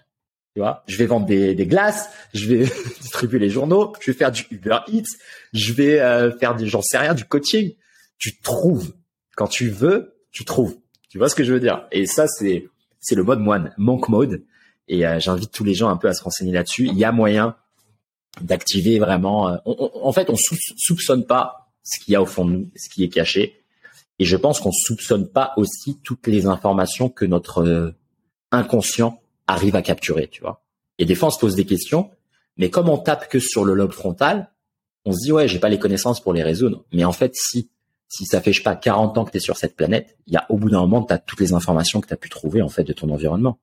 [0.88, 2.66] je vais vendre des, glaces, je vais
[3.02, 5.18] distribuer les journaux, je vais faire du Uber Eats,
[5.54, 7.74] je vais euh, faire du, j'en sais rien, du coaching.
[8.18, 8.94] Tu trouves.
[9.36, 10.78] Quand tu veux, tu trouves.
[11.10, 11.88] Tu vois ce que je veux dire?
[11.92, 12.68] Et ça, c'est
[13.00, 14.44] c'est le mode moine, monk mode.
[14.88, 16.88] Et euh, j'invite tous les gens un peu à se renseigner là-dessus.
[16.88, 17.56] Il y a moyen
[18.42, 19.50] d'activer vraiment.
[19.50, 22.90] Euh, en fait, on soupçonne pas ce qu'il y a au fond de nous, ce
[22.90, 23.64] qui est caché.
[24.20, 27.94] Et je pense qu'on soupçonne pas aussi toutes les informations que notre
[28.52, 30.64] inconscient arrive à capturer, tu vois.
[30.98, 32.12] Et des fois, on se pose des questions,
[32.58, 34.52] mais comme on tape que sur le lobe frontal,
[35.06, 36.86] on se dit ouais, j'ai pas les connaissances pour les résoudre.
[36.94, 37.70] Mais en fait, si
[38.12, 40.34] si ça fait je sais pas 40 ans que tu es sur cette planète, il
[40.34, 42.30] y a au bout d'un moment tu as toutes les informations que tu as pu
[42.30, 43.60] trouver en fait de ton environnement.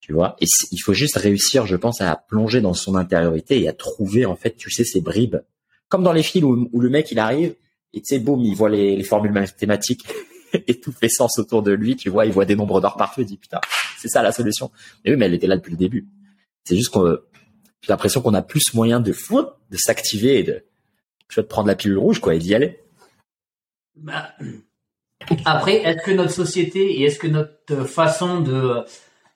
[0.00, 0.36] Tu vois?
[0.40, 4.26] Et il faut juste réussir, je pense, à plonger dans son intériorité et à trouver
[4.26, 5.36] en fait, tu sais, ces bribes.
[5.88, 7.54] Comme dans les films où, le mec il arrive
[7.94, 10.06] et tu sais, boum, il voit les, les formules mathématiques
[10.66, 11.96] et tout fait sens autour de lui.
[11.96, 13.20] Tu vois, il voit des nombres d'or partout.
[13.20, 13.60] Il dit putain,
[13.98, 14.70] c'est ça la solution.
[15.04, 16.06] Mais oui, mais elle était là depuis le début.
[16.64, 17.18] C'est juste qu'on
[17.82, 20.64] j'ai l'impression qu'on a plus moyen de fou de s'activer et de
[21.28, 22.80] tu vois, de prendre la pilule rouge quoi et d'y aller.
[23.96, 24.30] Bah,
[25.44, 28.84] après, est-ce que notre société et est-ce que notre façon de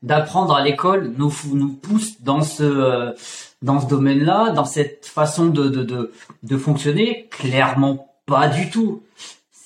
[0.03, 3.15] d'apprendre à l'école nous nous pousse dans ce
[3.63, 7.29] dans ce domaine-là, dans cette façon de de de, de fonctionner?
[7.31, 9.03] Clairement pas du tout.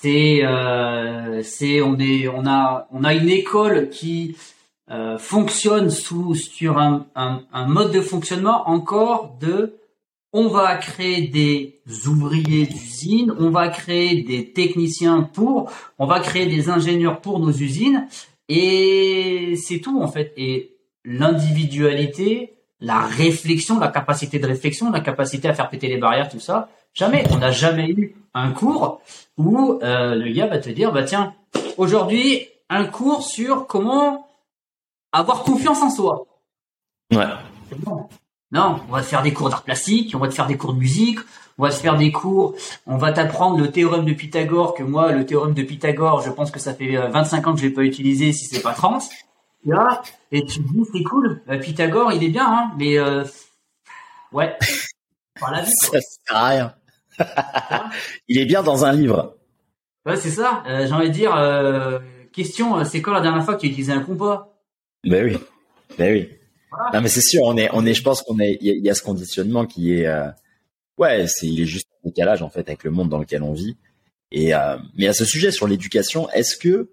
[0.07, 4.37] Euh, c'est on est on a on a une école qui
[4.91, 9.79] euh, fonctionne sous sur un, un, un mode de fonctionnement encore de
[10.37, 16.47] on va créer des ouvriers d'usine, on va créer des techniciens pour, on va créer
[16.47, 18.09] des ingénieurs pour nos usines,
[18.49, 20.33] et c'est tout en fait.
[20.37, 26.29] Et l'individualité, la réflexion, la capacité de réflexion, la capacité à faire péter les barrières,
[26.29, 27.25] tout ça, jamais.
[27.31, 29.01] On n'a jamais eu un cours
[29.37, 31.35] où euh, le gars va te dire, bah tiens,
[31.77, 34.29] aujourd'hui, un cours sur comment
[35.13, 36.27] avoir confiance en soi.
[37.13, 37.25] Ouais.
[38.51, 40.75] Non, on va te faire des cours d'art plastique, on va te faire des cours
[40.75, 41.19] de musique,
[41.59, 42.55] on va te faire des cours,
[42.87, 46.51] on va t'apprendre le théorème de Pythagore, que moi, le théorème de Pythagore, je pense
[46.51, 49.09] que ça fait 25 euh, ans que je l'ai pas utilisé, si c'est pas 30.
[50.31, 53.25] et tu te dis, c'est cool, euh, Pythagore, il est bien, hein, mais euh,
[54.33, 54.57] ouais,
[55.41, 56.75] la Ça sert à rien.
[58.29, 59.37] il est bien dans un livre.
[60.07, 60.63] Ouais, c'est ça.
[60.67, 61.33] J'ai envie de dire,
[62.33, 64.55] question, c'est quand la dernière fois que tu utilisé un compas?
[65.05, 65.39] Ben oui,
[65.99, 66.29] ben oui.
[66.93, 68.95] Non, mais c'est sûr, on est, on est, je pense qu'on est, il y, a
[68.95, 70.29] ce conditionnement qui est, euh,
[70.99, 73.53] ouais, c'est, il est juste un décalage en fait avec le monde dans lequel on
[73.53, 73.77] vit.
[74.33, 76.91] Et euh, mais à ce sujet sur l'éducation, est-ce que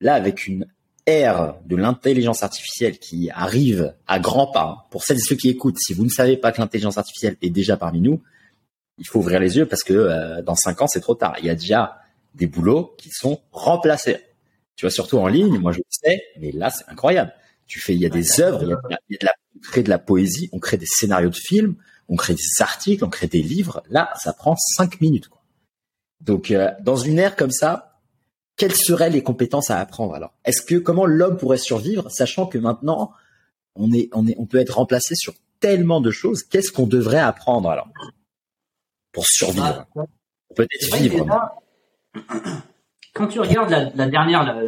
[0.00, 0.66] là, avec une
[1.06, 5.78] ère de l'intelligence artificielle qui arrive à grands pas, pour celles et ceux qui écoutent,
[5.78, 8.22] si vous ne savez pas que l'intelligence artificielle est déjà parmi nous,
[9.00, 11.34] il faut ouvrir les yeux parce que euh, dans cinq ans, c'est trop tard.
[11.40, 11.98] Il y a déjà
[12.34, 14.18] des boulots qui sont remplacés.
[14.76, 17.32] Tu vois, surtout en ligne, moi je le sais, mais là, c'est incroyable.
[17.66, 19.90] Tu fais, il y a des œuvres, il y a, de la, on crée de
[19.90, 21.76] la poésie, on crée des scénarios de films,
[22.08, 23.82] on crée des articles, on crée des livres.
[23.88, 25.28] Là, ça prend cinq minutes.
[25.28, 25.42] Quoi.
[26.20, 27.98] Donc, euh, dans une ère comme ça,
[28.56, 30.34] quelles seraient les compétences à apprendre alors?
[30.44, 33.12] Est-ce que comment l'homme pourrait survivre, sachant que maintenant
[33.74, 36.42] on est, on est, on peut être remplacé sur tellement de choses?
[36.42, 37.88] Qu'est-ce qu'on devrait apprendre alors?
[39.12, 39.86] Pour survivre.
[39.96, 40.04] Ah,
[40.54, 41.26] Peut-être vivre.
[43.14, 44.62] quand tu regardes la, dernière, la,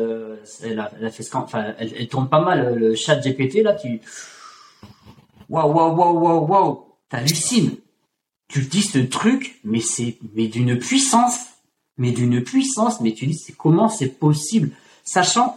[0.74, 4.00] la, la enfin, elle, elle, tourne pas mal le chat GPT là, tu
[5.48, 7.76] waouh waouh waouh waouh waouh, t'hallucines.
[8.48, 11.38] Tu dis ce truc, mais c'est mais d'une puissance,
[11.96, 14.70] mais d'une puissance, mais tu dis c'est comment c'est possible,
[15.04, 15.56] sachant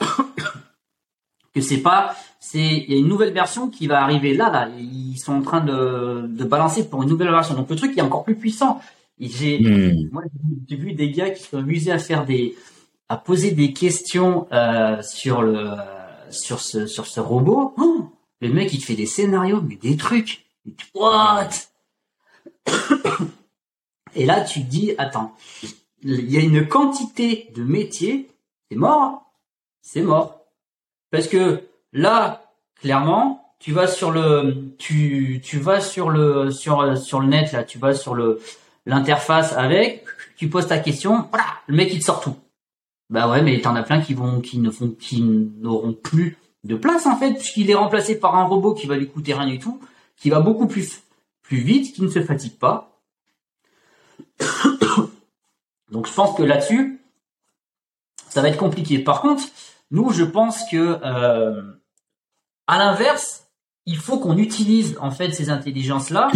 [1.53, 2.15] que c'est pas,
[2.45, 5.41] c'est il y a une nouvelle version qui va arriver là là, ils sont en
[5.41, 8.79] train de de balancer pour une nouvelle version, donc le truc est encore plus puissant.
[9.19, 10.09] J'ai, hmm.
[10.11, 10.23] moi,
[10.67, 12.55] j'ai vu des gars qui sont amusés à faire des,
[13.09, 15.69] à poser des questions euh, sur le
[16.29, 17.73] sur ce sur ce robot.
[17.79, 20.45] Oh, le mec il te fait des scénarios mais des trucs.
[20.93, 21.49] What?
[24.15, 25.35] Et là tu te dis attends,
[26.03, 28.29] il y a une quantité de métiers,
[28.69, 29.33] c'est mort,
[29.81, 30.45] c'est mort.
[31.09, 31.63] Parce que
[31.95, 32.43] là
[32.79, 37.63] clairement tu vas sur le tu tu vas sur le sur sur le net là,
[37.63, 38.39] tu vas sur le
[38.85, 40.05] l'interface avec,
[40.37, 42.35] tu poses ta question, voilà, le mec il te sort tout.
[43.09, 46.75] Bah ouais, mais t'en as plein qui vont, qui ne font, qui n'auront plus de
[46.75, 49.59] place en fait, puisqu'il est remplacé par un robot qui va lui coûter rien du
[49.59, 49.79] tout,
[50.17, 51.03] qui va beaucoup plus,
[51.43, 52.99] plus vite, qui ne se fatigue pas.
[55.91, 56.99] Donc je pense que là-dessus,
[58.29, 58.99] ça va être compliqué.
[58.99, 59.43] Par contre,
[59.91, 61.61] nous, je pense que euh,
[62.67, 63.47] à l'inverse,
[63.85, 66.31] il faut qu'on utilise en fait ces intelligences-là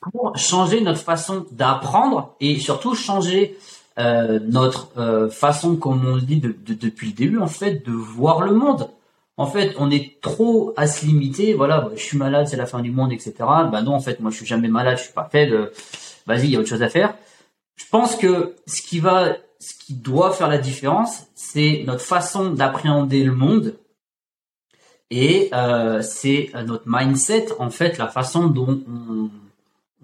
[0.00, 3.58] pour changer notre façon d'apprendre et surtout changer
[3.98, 8.42] euh, notre euh, façon, comme on le dit depuis le début, en fait, de voir
[8.42, 8.90] le monde.
[9.38, 11.54] En fait, on est trop à se limiter.
[11.54, 13.34] Voilà, bah, je suis malade, c'est la fin du monde, etc.
[13.38, 15.72] Bah non, en fait, moi, je suis jamais malade, je suis pas faible.
[16.26, 17.14] Vas-y, il y a autre chose à faire.
[17.76, 22.50] Je pense que ce qui va, ce qui doit faire la différence, c'est notre façon
[22.50, 23.74] d'appréhender le monde
[25.10, 29.30] Et euh, c'est notre mindset, en fait, la façon dont on,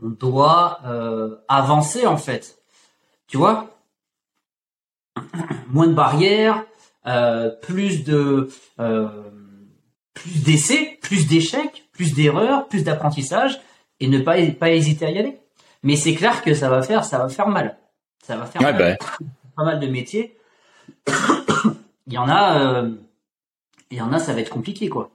[0.03, 2.59] on doit euh, avancer, en fait.
[3.27, 3.71] Tu vois?
[5.69, 6.65] Moins de barrières,
[7.07, 8.49] euh, plus de
[8.79, 9.09] euh,
[10.15, 13.61] plus d'essais, plus d'échecs, plus d'erreurs, plus d'apprentissage,
[14.01, 15.39] et ne pas pas hésiter à y aller.
[15.83, 17.79] Mais c'est clair que ça va faire ça va faire mal.
[18.23, 18.99] Ça va faire Ouais, mal.
[19.01, 19.07] bah,
[19.57, 20.37] pas mal de métiers.
[22.07, 22.91] il y en a, euh,
[23.93, 25.13] il y en a, ça va être compliqué, quoi.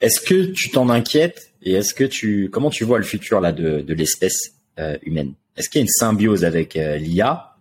[0.00, 3.52] Est-ce que tu t'en inquiètes et est-ce que tu comment tu vois le futur là
[3.52, 5.34] de, de l'espèce euh, humaine?
[5.56, 7.56] Est-ce qu'il y a une symbiose avec euh, l'IA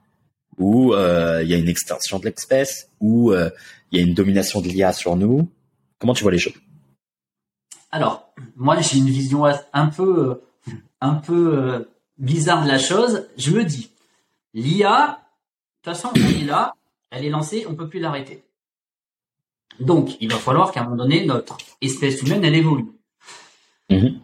[0.58, 3.52] ou euh, il y a une extinction de l'espèce ou il
[3.92, 5.50] y a une domination de l'IA sur nous?
[6.00, 6.54] Comment tu vois les choses?
[7.92, 10.42] Alors, moi, j'ai une vision un peu,
[11.02, 11.88] un peu
[12.18, 13.28] bizarre de la chose.
[13.38, 13.90] Je me dis,
[14.54, 15.20] l'IA,
[15.86, 16.74] de toute façon, elle est là,
[17.10, 18.44] elle est lancée, on peut plus l'arrêter.
[19.80, 22.88] Donc, il va falloir qu'à un moment donné, notre espèce humaine, elle évolue.
[23.90, 24.20] Mhm.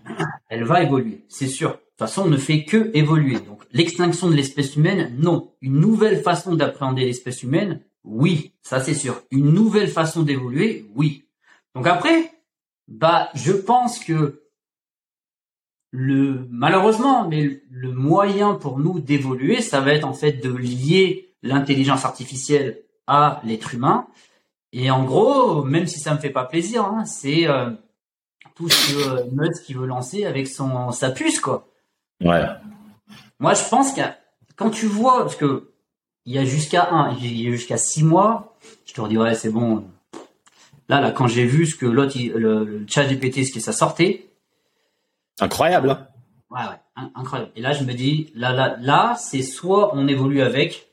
[0.49, 1.69] Elle va évoluer, c'est sûr.
[1.69, 3.39] De toute façon, on ne fait que évoluer.
[3.39, 5.53] Donc, l'extinction de l'espèce humaine, non.
[5.61, 9.21] Une nouvelle façon d'appréhender l'espèce humaine, oui, ça c'est sûr.
[9.31, 11.25] Une nouvelle façon d'évoluer, oui.
[11.75, 12.31] Donc après,
[12.87, 14.43] bah, je pense que
[15.91, 21.35] le malheureusement, mais le moyen pour nous d'évoluer, ça va être en fait de lier
[21.41, 24.07] l'intelligence artificielle à l'être humain.
[24.71, 27.71] Et en gros, même si ça me fait pas plaisir, hein, c'est euh,
[28.55, 31.67] tout ce que euh, Musk qui veut lancer avec son sa puce quoi.
[32.21, 32.43] Ouais.
[33.39, 34.01] Moi, je pense que
[34.55, 35.71] quand tu vois, parce que
[36.25, 39.33] il y a jusqu'à un, il y a jusqu'à six mois, je te redis ouais,
[39.33, 39.85] c'est bon.
[40.87, 43.71] Là, là, quand j'ai vu ce que l'autre, le, le chat GPT, ce que ça
[43.71, 44.25] sortait,
[45.41, 45.91] Incroyable.
[45.91, 46.07] Hein
[46.49, 47.51] ouais, ouais, in- incroyable.
[47.55, 50.91] Et là, je me dis, là, là, là, c'est soit on évolue avec,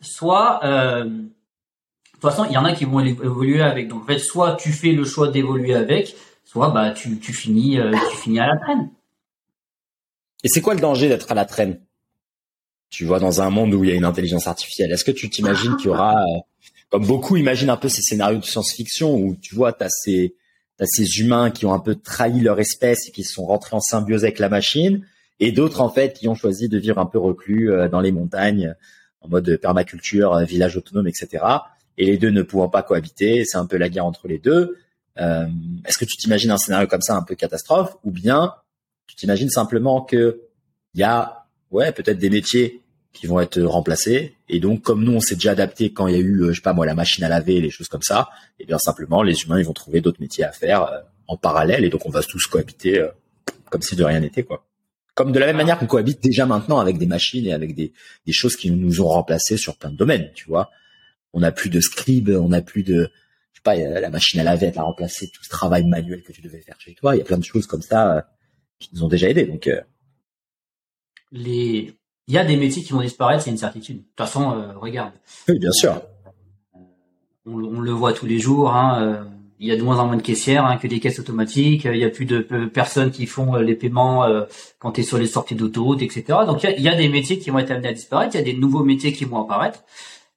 [0.00, 1.30] soit, euh, de
[2.12, 3.88] toute façon, il y en a qui vont évo- évoluer avec.
[3.88, 7.92] Donc, en fait, soit tu fais le choix d'évoluer avec, soit bah tu, finis, euh,
[8.10, 8.90] tu finis à la traîne.
[10.44, 11.80] Et c'est quoi le danger d'être à la traîne?
[12.90, 15.28] Tu vois, dans un monde où il y a une intelligence artificielle, est-ce que tu
[15.28, 16.38] t'imagines qu'il y aura, euh,
[16.88, 20.34] comme beaucoup imaginent un peu ces scénarios de science-fiction où tu vois, t'as ces,
[20.78, 23.80] t'as ces humains qui ont un peu trahi leur espèce et qui sont rentrés en
[23.80, 25.06] symbiose avec la machine,
[25.38, 28.74] et d'autres en fait qui ont choisi de vivre un peu reclus dans les montagnes,
[29.20, 31.44] en mode permaculture, village autonome, etc.
[31.98, 34.78] Et les deux ne pouvant pas cohabiter, c'est un peu la guerre entre les deux.
[35.20, 35.46] Euh,
[35.84, 38.54] est-ce que tu t'imagines un scénario comme ça un peu catastrophe, ou bien
[39.06, 40.42] tu t'imagines simplement que
[40.94, 45.12] il y a ouais peut-être des métiers qui vont être remplacés et donc comme nous
[45.12, 46.94] on s'est déjà adapté quand il y a eu euh, je sais pas moi la
[46.94, 48.28] machine à laver les choses comme ça
[48.60, 51.84] et bien simplement les humains ils vont trouver d'autres métiers à faire euh, en parallèle
[51.84, 53.04] et donc on va tous cohabiter
[53.70, 54.67] comme si de rien n'était quoi
[55.18, 57.92] comme de la même manière qu'on cohabite déjà maintenant avec des machines et avec des,
[58.24, 60.70] des choses qui nous ont remplacés sur plein de domaines tu vois
[61.32, 63.10] on n'a plus de scribe on n'a plus de
[63.52, 66.22] je sais pas, euh, la machine à laver, elle a remplacé tout ce travail manuel
[66.22, 67.16] que tu devais faire chez toi.
[67.16, 68.20] Il y a plein de choses comme ça euh,
[68.78, 69.46] qui nous ont déjà aidés.
[69.46, 69.80] Donc, euh,
[71.32, 71.92] Les,
[72.28, 73.96] il y a des métiers qui vont disparaître, c'est une certitude.
[73.96, 75.12] De toute façon, euh, regarde.
[75.48, 76.00] oui, bien sûr.
[77.46, 78.70] on, on le voit tous les jours.
[78.70, 79.24] Hein, euh,
[79.60, 81.84] il y a de moins en moins de caissières hein, que des caisses automatiques.
[81.84, 84.44] Il y a plus de pe- personnes qui font euh, les paiements euh,
[84.78, 86.24] quand tu es sur les sorties d'autoroute, etc.
[86.46, 88.34] Donc il y, a, il y a des métiers qui vont être amenés à disparaître.
[88.34, 89.82] Il y a des nouveaux métiers qui vont apparaître,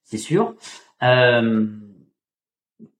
[0.04, 0.54] c'est sûr.
[1.02, 1.66] Euh,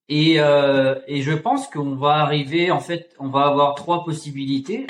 [0.08, 4.86] et, euh, et je pense qu'on va arriver, en fait, on va avoir trois possibilités.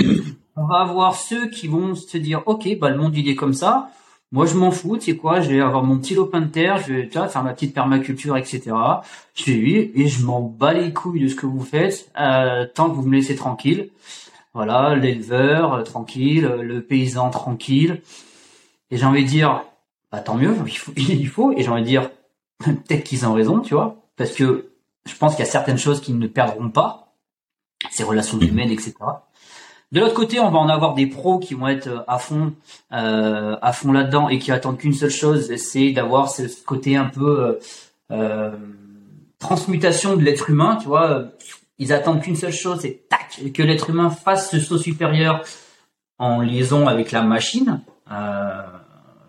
[0.57, 3.55] On va avoir ceux qui vont se dire, ok, bah le monde il est comme
[3.55, 3.89] ça.
[4.33, 6.79] Moi, je m'en fous, tu sais quoi, je vais avoir mon petit lopin de terre,
[6.79, 8.63] je vais tu vois, faire ma petite permaculture, etc.
[9.35, 12.67] Je vais vivre et je m'en bats les couilles de ce que vous faites, euh,
[12.75, 13.91] tant que vous me laissez tranquille.
[14.55, 18.01] Voilà, l'éleveur euh, tranquille, euh, le paysan tranquille.
[18.91, 19.65] Et j'ai envie de dire,
[20.11, 21.53] bah tant mieux, il faut, il faut.
[21.53, 22.11] Et j'ai envie de dire,
[22.59, 24.73] peut-être qu'ils ont raison, tu vois, parce que
[25.05, 27.15] je pense qu'il y a certaines choses qu'ils ne perdront pas,
[27.91, 28.95] ces relations humaines, etc.
[29.93, 32.55] De l'autre côté, on va en avoir des pros qui vont être euh, à fond,
[32.93, 37.05] euh, à fond là-dedans et qui attendent qu'une seule chose, c'est d'avoir ce côté un
[37.05, 37.53] peu euh,
[38.11, 38.51] euh,
[39.39, 40.77] transmutation de l'être humain.
[40.81, 41.25] Tu vois,
[41.79, 45.43] ils attendent qu'une seule chose, c'est tac, que l'être humain fasse ce saut supérieur
[46.19, 47.83] en liaison avec la machine.
[48.11, 48.63] Euh,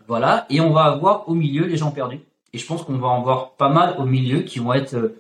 [0.08, 2.20] voilà, et on va avoir au milieu les gens perdus.
[2.54, 5.20] Et je pense qu'on va en voir pas mal au milieu qui vont être euh,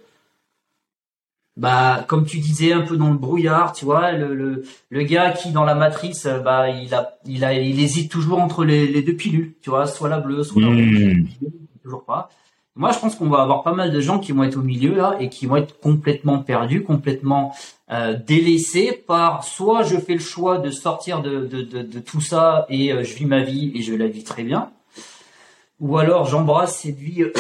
[1.56, 5.32] bah comme tu disais un peu dans le brouillard tu vois le, le, le gars
[5.32, 8.88] qui dans la matrice euh, bah il a il a il hésite toujours entre les,
[8.88, 11.26] les deux pilules tu vois soit la bleue soit la rouge Mmh.
[11.84, 12.30] toujours pas
[12.76, 14.95] moi je pense qu'on va avoir pas mal de gens qui vont être au milieu
[14.95, 17.54] là et qui vont être complètement perdus complètement
[17.91, 22.22] euh, délaissés par soit je fais le choix de sortir de de, de, de tout
[22.22, 24.72] ça et euh, je vis ma vie et je la vis très bien
[25.80, 27.34] ou alors j'embrasse cette vie euh,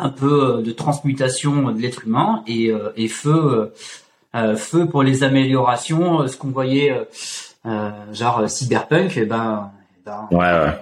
[0.00, 3.72] un peu de transmutation de l'être humain et, et feu
[4.56, 6.94] feu pour les améliorations ce qu'on voyait
[8.12, 10.78] genre cyberpunk et eh ben, eh ben ouais, ouais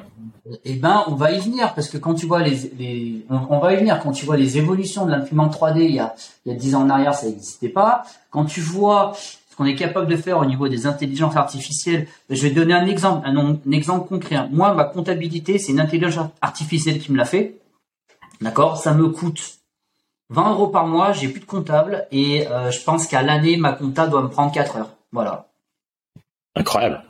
[0.65, 3.73] eh ben, on va y venir parce que quand tu vois les, les on, va
[3.75, 6.15] y venir quand tu vois les évolutions de l'imprimante 3D il y a
[6.45, 8.05] il y a 10 ans en arrière, ça n'existait pas.
[8.31, 9.13] Quand tu vois
[9.51, 12.75] ce qu'on est capable de faire au niveau des intelligences artificielles, je vais te donner
[12.75, 14.49] un exemple, un, exemple concret.
[14.51, 17.57] Moi, ma comptabilité, c'est une intelligence artificielle qui me l'a fait.
[18.41, 19.59] D'accord, ça me coûte
[20.31, 23.73] 20 euros par mois, j'ai plus de comptable et euh, je pense qu'à l'année, ma
[23.73, 24.91] compta doit me prendre 4 heures.
[25.13, 25.49] Voilà.
[26.55, 27.03] Incroyable.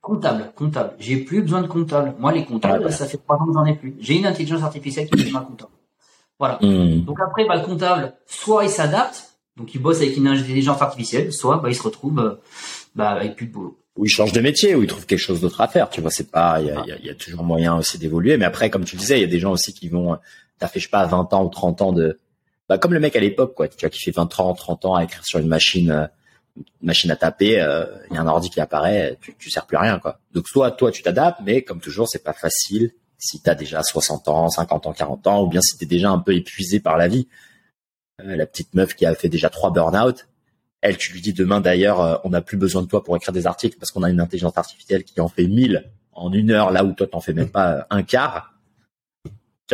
[0.00, 0.94] Comptable, comptable.
[0.98, 2.14] J'ai plus besoin de comptable.
[2.18, 3.96] Moi, les comptables, ça fait trois ans que j'en ai plus.
[3.98, 5.72] J'ai une intelligence artificielle qui fait ma comptable.
[6.38, 6.58] Voilà.
[6.62, 7.04] Hmm.
[7.04, 11.32] Donc après, bah, le comptable, soit il s'adapte, donc il bosse avec une intelligence artificielle,
[11.32, 12.40] soit bah, il se retrouve euh,
[12.94, 13.77] bah, avec plus de boulot.
[13.98, 15.90] Ou il change de métier, ou il trouve quelque chose d'autre à faire.
[15.90, 18.36] Tu vois, c'est pas, il y a, toujours moyen aussi d'évoluer.
[18.36, 20.16] Mais après, comme tu disais, il y a des gens aussi qui vont,
[20.58, 22.18] t'as je sais pas 20 ans ou 30 ans de,
[22.68, 23.68] bah comme le mec à l'époque, quoi.
[23.68, 26.06] Tu vois, qui fait 20, 30, 30 ans à écrire sur une machine euh,
[26.82, 29.76] machine à taper, euh, il y a un ordi qui apparaît, tu, tu sers plus
[29.76, 30.20] à rien quoi.
[30.32, 33.82] Donc soit toi tu t'adaptes, mais comme toujours c'est pas facile si tu as déjà
[33.82, 36.80] 60 ans, 50 ans, 40 ans, ou bien si tu es déjà un peu épuisé
[36.80, 37.28] par la vie.
[38.20, 40.27] Euh, la petite meuf qui a fait déjà trois burn-out,
[40.80, 43.32] elle, tu lui dis demain d'ailleurs, euh, on n'a plus besoin de toi pour écrire
[43.32, 46.72] des articles parce qu'on a une intelligence artificielle qui en fait 1000 en une heure,
[46.72, 48.58] là où toi t'en fais même pas un quart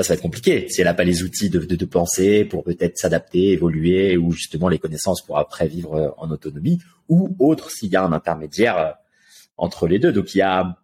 [0.02, 2.64] ça va être compliqué si elle n'a pas les outils de, de, de penser pour
[2.64, 7.70] peut-être s'adapter, évoluer, ou justement les connaissances pour après vivre euh, en autonomie, ou autre
[7.70, 8.90] s'il y a un intermédiaire euh,
[9.56, 10.12] entre les deux.
[10.12, 10.78] Donc il y a,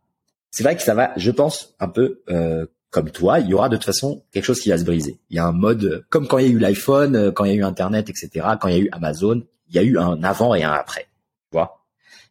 [0.51, 3.69] c'est vrai que ça va, je pense un peu euh, comme toi, il y aura
[3.69, 5.21] de toute façon quelque chose qui va se briser.
[5.31, 7.55] Il y a un mode comme quand il y a eu l'iPhone, quand il y
[7.55, 8.47] a eu Internet, etc.
[8.61, 11.09] Quand il y a eu Amazon, il y a eu un avant et un après.
[11.51, 11.81] Tu vois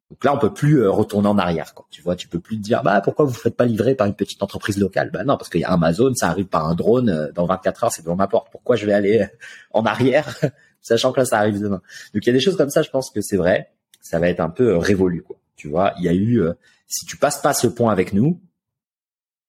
[0.10, 1.74] donc là, on peut plus euh, retourner en arrière.
[1.76, 1.86] Quoi.
[1.92, 4.08] Tu vois, tu peux plus te dire bah pourquoi vous ne faites pas livrer par
[4.08, 5.12] une petite entreprise locale?
[5.12, 7.84] Bah non, parce qu'il y a Amazon, ça arrive par un drone euh, dans 24
[7.84, 8.48] heures, c'est devant ma porte.
[8.52, 9.28] Pourquoi je vais aller euh,
[9.72, 10.40] en arrière,
[10.82, 11.82] sachant que là ça arrive demain?
[12.14, 12.82] Donc il y a des choses comme ça.
[12.82, 13.72] Je pense que c'est vrai.
[14.02, 15.22] Ça va être un peu révolu.
[15.22, 15.38] Quoi.
[15.56, 16.42] Tu vois, il y a eu
[16.88, 18.42] si tu passes pas ce point avec nous,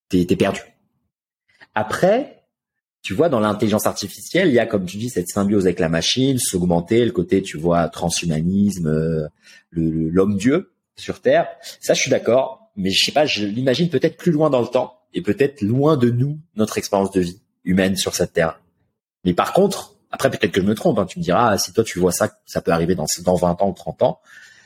[0.08, 0.60] t'es es perdu.
[1.74, 2.39] Après,
[3.02, 5.88] tu vois, dans l'intelligence artificielle, il y a, comme tu dis, cette symbiose avec la
[5.88, 9.28] machine, s'augmenter, le côté, tu vois, transhumanisme, euh,
[9.72, 11.48] l'homme dieu sur Terre.
[11.80, 14.66] Ça, je suis d'accord, mais je sais pas, je l'imagine peut-être plus loin dans le
[14.66, 18.60] temps et peut-être loin de nous, notre expérience de vie humaine sur cette Terre.
[19.24, 21.84] Mais par contre, après, peut-être que je me trompe, hein, tu me diras, si toi,
[21.84, 24.20] tu vois ça, ça peut arriver dans, dans 20 ans ou 30 ans.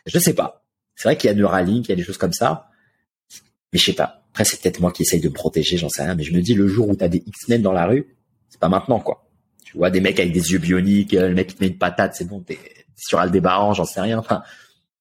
[0.07, 0.65] Je sais pas.
[0.97, 2.69] C'est vrai qu'il y a Neuralink, il y a des choses comme ça.
[3.73, 4.23] Mais je sais pas.
[4.31, 6.15] Après, c'est peut-être moi qui essaye de protéger, j'en sais rien.
[6.15, 8.14] Mais je me dis, le jour où tu as des X-Men dans la rue,
[8.55, 9.29] c'est pas maintenant, quoi.
[9.65, 11.77] Tu vois, des mecs avec des yeux bioniques, euh, le mec qui te met une
[11.77, 12.57] patate, c'est bon, t'es
[12.95, 14.23] sur Aldébaran, j'en sais rien.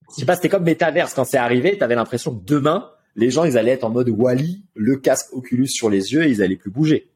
[0.10, 3.43] Je sais pas, c'était comme Metaverse quand c'est arrivé, t'avais l'impression que demain, les gens,
[3.43, 6.56] ils allaient être en mode Wally, le casque Oculus sur les yeux, et ils allaient
[6.56, 7.12] plus bouger.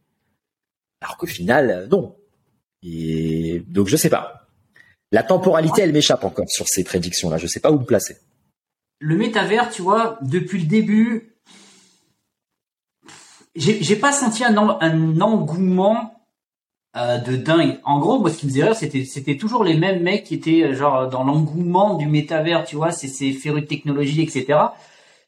[1.01, 2.15] Alors qu'au final, euh, non.
[2.83, 4.47] Et donc, je sais pas.
[5.11, 7.37] La temporalité, elle m'échappe encore sur ces prédictions-là.
[7.37, 8.17] Je sais pas où me placer.
[8.99, 11.39] Le métavers, tu vois, depuis le début,
[13.55, 16.16] j'ai pas senti un engouement
[16.97, 17.79] euh, de dingue.
[17.83, 20.33] En gros, moi, ce qui me faisait rire, c'était c'était toujours les mêmes mecs qui
[20.33, 24.59] étaient euh, genre dans l'engouement du métavers, tu vois, c'est ces férus de technologie, etc.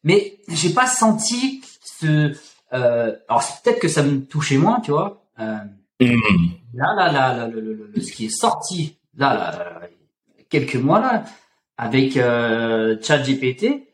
[0.04, 2.34] Mais j'ai pas senti ce.
[2.74, 5.24] Euh, alors peut-être que ça me touchait moins, tu vois.
[5.40, 5.58] Euh,
[6.00, 6.50] mm-hmm.
[6.74, 7.50] Là, là, là, là,
[8.02, 9.82] ce qui est sorti là, là,
[10.50, 11.24] quelques mois là,
[11.78, 13.88] avec euh, ChatGPT.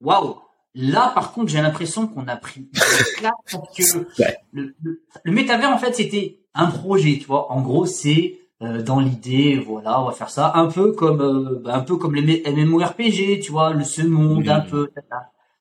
[0.00, 0.36] Waouh,
[0.74, 4.06] Là, par contre, j'ai l'impression qu'on a pris parce que
[4.52, 7.52] le, le, métavers, en fait, c'était un projet, tu vois.
[7.52, 11.62] En gros, c'est euh, dans l'idée, voilà, on va faire ça, un peu comme euh,
[11.66, 14.90] un peu comme les MMORPG, tu vois, le ce monde, un peu.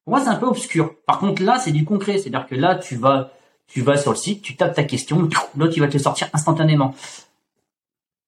[0.04, 0.96] Pour moi, c'est un peu obscur.
[1.06, 3.32] Par contre, là, c'est du concret, c'est-à-dire que là, tu vas,
[3.68, 6.96] tu vas sur le site, tu tapes ta question, l'autre il va te sortir instantanément.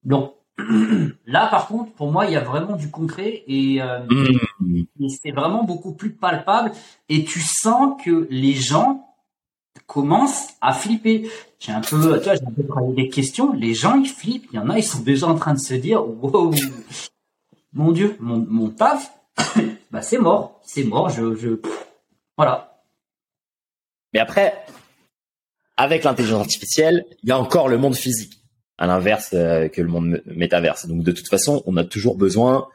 [0.04, 0.35] Donc,
[1.26, 5.08] Là, par contre, pour moi, il y a vraiment du concret et, euh, mm.
[5.08, 6.72] c'est vraiment beaucoup plus palpable.
[7.08, 9.14] Et tu sens que les gens
[9.86, 11.28] commencent à flipper.
[11.58, 13.52] J'ai un peu, tu vois, j'ai un peu des questions.
[13.52, 14.48] Les gens, ils flippent.
[14.52, 16.54] Il y en a, ils sont déjà en train de se dire, wow,
[17.72, 19.12] mon Dieu, mon, mon taf,
[19.90, 21.10] bah c'est mort, c'est mort.
[21.10, 21.60] Je, je,
[22.38, 22.82] voilà.
[24.14, 24.64] Mais après,
[25.76, 28.40] avec l'intelligence artificielle, il y a encore le monde physique
[28.78, 30.86] à l'inverse euh, que le monde métaverse.
[30.86, 32.68] Donc de toute façon, on a toujours besoin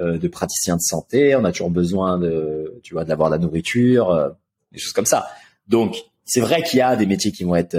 [0.00, 3.38] euh, de praticiens de santé, on a toujours besoin de, tu vois, d'avoir de la
[3.38, 4.28] nourriture, euh,
[4.72, 5.28] des choses comme ça.
[5.68, 7.78] Donc c'est vrai qu'il y a des métiers qui vont être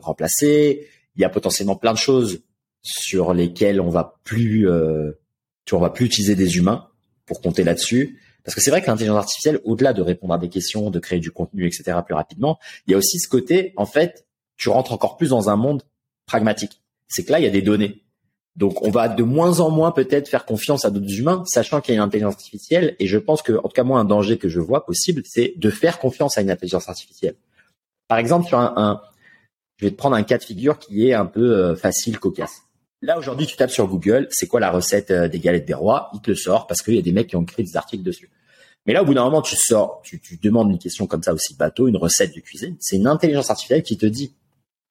[0.00, 0.88] remplacés.
[1.14, 2.40] Il y a potentiellement plein de choses
[2.82, 4.66] sur lesquelles on va plus,
[5.66, 6.88] tu vois, on va plus utiliser des humains
[7.26, 8.18] pour compter là-dessus.
[8.44, 11.20] Parce que c'est vrai que l'intelligence artificielle, au-delà de répondre à des questions, de créer
[11.20, 14.92] du contenu, etc., plus rapidement, il y a aussi ce côté, en fait, tu rentres
[14.92, 15.82] encore plus dans un monde
[16.24, 16.81] pragmatique.
[17.12, 18.02] C'est que là, il y a des données.
[18.56, 21.94] Donc, on va de moins en moins peut-être faire confiance à d'autres humains, sachant qu'il
[21.94, 22.96] y a une intelligence artificielle.
[22.98, 25.54] Et je pense que, en tout cas, moi, un danger que je vois possible, c'est
[25.56, 27.36] de faire confiance à une intelligence artificielle.
[28.08, 29.00] Par exemple, sur un,
[29.78, 32.62] je vais te prendre un cas de figure qui est un peu euh, facile, cocasse.
[33.00, 36.10] Là, aujourd'hui, tu tapes sur Google, c'est quoi la recette euh, des galettes des rois?
[36.14, 38.04] Il te le sort parce qu'il y a des mecs qui ont écrit des articles
[38.04, 38.30] dessus.
[38.86, 41.54] Mais là, au bout d'un moment, tu sors, tu, demandes une question comme ça aussi
[41.54, 42.76] bateau, une recette de cuisine.
[42.80, 44.34] C'est une intelligence artificielle qui te dit,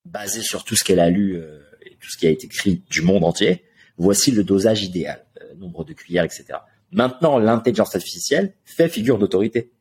[0.03, 1.61] basée sur tout ce qu'elle a lu euh,
[2.01, 3.63] tout ce qui a été écrit du monde entier,
[3.97, 5.25] voici le dosage idéal,
[5.57, 6.45] nombre de cuillères, etc.
[6.91, 9.71] Maintenant, l'intelligence artificielle fait figure d'autorité.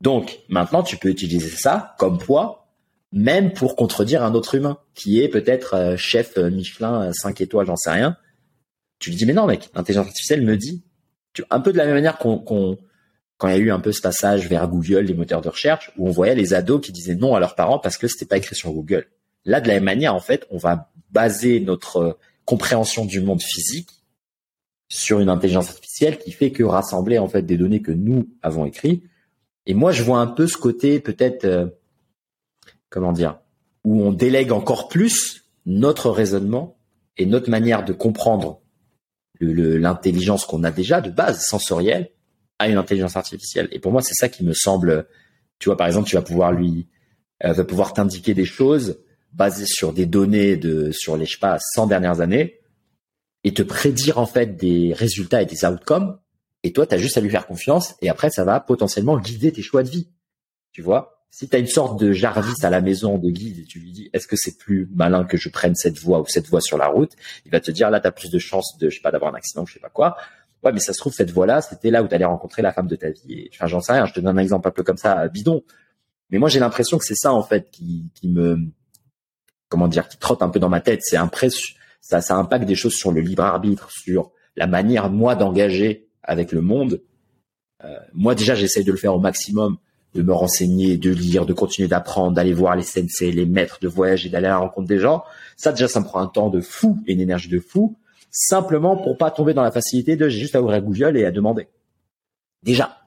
[0.00, 2.72] Donc, maintenant, tu peux utiliser ça comme poids,
[3.12, 7.44] même pour contredire un autre humain, qui est peut-être euh, chef euh, Michelin 5 euh,
[7.44, 8.16] étoiles, j'en sais rien.
[8.98, 10.84] Tu lui dis, mais non, mec, l'intelligence artificielle me dit,
[11.50, 14.00] un peu de la même manière qu'on, quand il y a eu un peu ce
[14.00, 17.34] passage vers Google, les moteurs de recherche, où on voyait les ados qui disaient non
[17.34, 19.06] à leurs parents parce que c'était pas écrit sur Google.
[19.44, 23.90] Là, de la même manière, en fait, on va baser notre compréhension du monde physique
[24.88, 28.66] sur une intelligence artificielle qui fait que rassembler en fait des données que nous avons
[28.66, 29.02] écrites
[29.66, 31.66] et moi, je vois un peu ce côté peut-être, euh,
[32.88, 33.40] comment dire,
[33.84, 36.78] où on délègue encore plus notre raisonnement
[37.16, 38.60] et notre manière de comprendre
[39.40, 42.10] l'intelligence qu'on a déjà de base sensorielle
[42.58, 43.68] à une intelligence artificielle.
[43.72, 45.06] Et pour moi, c'est ça qui me semble,
[45.58, 46.86] tu vois, par exemple, tu vas pouvoir lui,
[47.44, 49.00] euh, va pouvoir t'indiquer des choses
[49.36, 52.60] basées sur des données de, sur les, je sais pas, 100 dernières années
[53.44, 56.18] et te prédire en fait des résultats et des outcomes
[56.62, 59.52] et toi, tu as juste à lui faire confiance et après, ça va potentiellement guider
[59.52, 60.08] tes choix de vie.
[60.72, 61.22] Tu vois?
[61.30, 63.92] Si tu as une sorte de Jarvis à la maison de guide et tu lui
[63.92, 66.78] dis est-ce que c'est plus malin que je prenne cette voie ou cette voie sur
[66.78, 67.12] la route,
[67.44, 69.32] il va te dire là, tu as plus de chances de, je sais pas, d'avoir
[69.32, 70.16] un accident ou je sais pas quoi.
[70.64, 72.88] Ouais, mais ça se trouve, cette voie-là, c'était là où tu allais rencontrer la femme
[72.88, 73.48] de ta vie.
[73.52, 75.62] Enfin, j'en sais rien, je te donne un exemple un peu comme ça, bidon.
[76.30, 78.58] Mais moi, j'ai l'impression que c'est ça, en fait, qui, qui me,
[79.68, 81.00] comment dire, qui trotte un peu dans ma tête.
[81.02, 81.18] C'est
[82.00, 86.52] ça, ça impacte des choses sur le libre arbitre, sur la manière, moi, d'engager avec
[86.52, 87.02] le monde.
[87.84, 89.76] Euh, moi déjà, j'essaye de le faire au maximum,
[90.14, 93.88] de me renseigner, de lire, de continuer d'apprendre, d'aller voir les sensei, les maîtres de
[93.88, 95.24] voyage et d'aller à la rencontre des gens.
[95.56, 97.98] Ça déjà, ça me prend un temps de fou et une énergie de fou,
[98.30, 101.30] simplement pour pas tomber dans la facilité de j'ai juste à ouvrir Google et à
[101.30, 101.68] demander.
[102.62, 102.98] Déjà.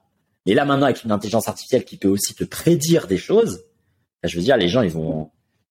[0.46, 3.64] Et là maintenant, avec une intelligence artificielle qui peut aussi te prédire des choses,
[4.22, 5.30] je veux dire, les gens, ils vont,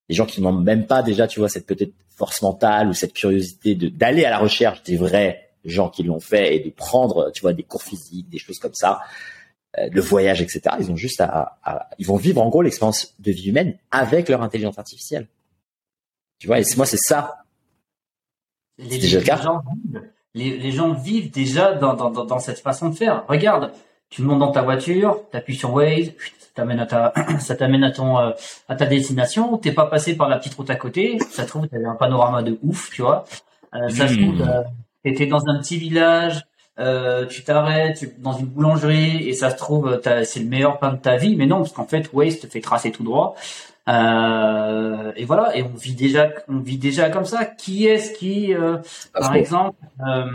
[0.09, 3.13] les gens qui n'ont même pas déjà, tu vois, cette peut-être force mentale ou cette
[3.13, 7.31] curiosité de d'aller à la recherche des vrais gens qui l'ont fait et de prendre,
[7.31, 9.01] tu vois, des cours physiques, des choses comme ça,
[9.77, 10.61] euh, le voyage, etc.
[10.79, 11.59] Ils ont juste à,
[11.99, 15.27] ils vont vivre en gros l'expérience de vie humaine avec leur intelligence artificielle.
[16.39, 17.43] Tu vois, et moi c'est ça.
[18.77, 19.41] Les, déjà le cas.
[19.41, 19.61] Gens,
[20.33, 23.25] les, gens vivent déjà dans, dans, dans, cette façon de faire.
[23.27, 23.73] Regarde,
[24.09, 26.13] tu montes dans ta voiture, tu appuies sur Waze,
[26.59, 28.31] t'amène à ta, ça t'amène à ton, euh,
[28.67, 29.57] à ta destination.
[29.57, 31.17] T'es pas passé par la petite route à côté?
[31.29, 33.25] Ça trouve, t'avais un panorama de ouf, tu vois.
[33.75, 34.63] Euh, ça se trouve, hmm.
[35.03, 36.43] T'étais dans un petit village,
[36.79, 40.97] euh, tu t'arrêtes dans une boulangerie et ça se trouve c'est le meilleur pain de
[40.97, 43.35] ta vie, mais non parce qu'en fait Waze te fait tracer tout droit.
[43.89, 47.45] Euh, et voilà, et on vit déjà, on vit déjà comme ça.
[47.45, 48.77] Qui est-ce qui, euh,
[49.13, 50.25] par exemple, euh,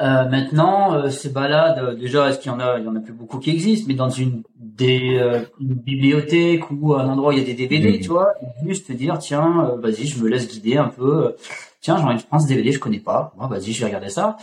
[0.00, 3.00] euh, maintenant euh, se balade déjà Est-ce qu'il y en a Il y en a
[3.00, 5.20] plus beaucoup qui existent, mais dans une des
[5.60, 8.00] une bibliothèque ou un endroit où il y a des DVD, mmh.
[8.00, 8.34] tu vois,
[8.66, 11.36] juste te dire tiens, vas-y, je me laisse guider un peu
[11.84, 13.32] tiens, j'ai envie de prendre ce DVD, je connais pas.
[13.36, 14.36] Bon, vas-y, je vais regarder ça.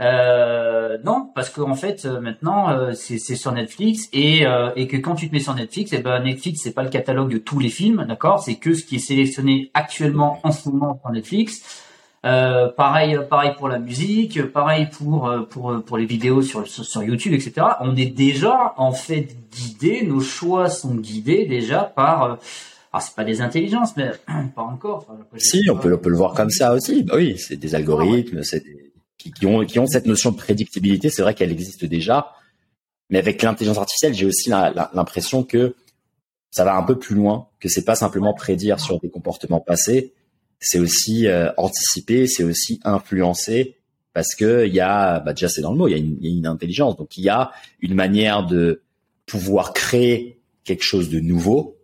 [0.00, 4.96] Euh, non, parce qu'en fait, euh, maintenant, euh, c'est sur Netflix et, euh, et que
[4.96, 7.38] quand tu te mets sur Netflix, et eh ben Netflix, c'est pas le catalogue de
[7.38, 11.10] tous les films, d'accord C'est que ce qui est sélectionné actuellement en ce moment sur
[11.10, 11.84] Netflix.
[12.26, 17.32] Euh, pareil, pareil pour la musique, pareil pour pour pour les vidéos sur sur YouTube,
[17.32, 17.66] etc.
[17.80, 22.38] On est déjà en fait guidé, nos choix sont guidés déjà par
[22.92, 24.10] alors c'est pas des intelligences, mais
[24.54, 25.06] pas encore.
[25.36, 27.02] si, on peut, on peut le voir comme ça aussi.
[27.02, 28.64] Bah oui, c'est des algorithmes, c'est
[29.18, 31.10] qui, qui, ont, qui ont cette notion de prédictibilité.
[31.10, 32.32] C'est vrai qu'elle existe déjà,
[33.10, 35.74] mais avec l'intelligence artificielle, j'ai aussi l'impression que
[36.50, 40.14] ça va un peu plus loin, que c'est pas simplement prédire sur des comportements passés,
[40.60, 43.76] c'est aussi euh, anticiper, c'est aussi influencer,
[44.12, 46.16] parce que il y a, bah déjà c'est dans le mot, il y, a une,
[46.20, 48.82] y a une intelligence, donc il y a une manière de
[49.26, 51.78] pouvoir créer quelque chose de nouveau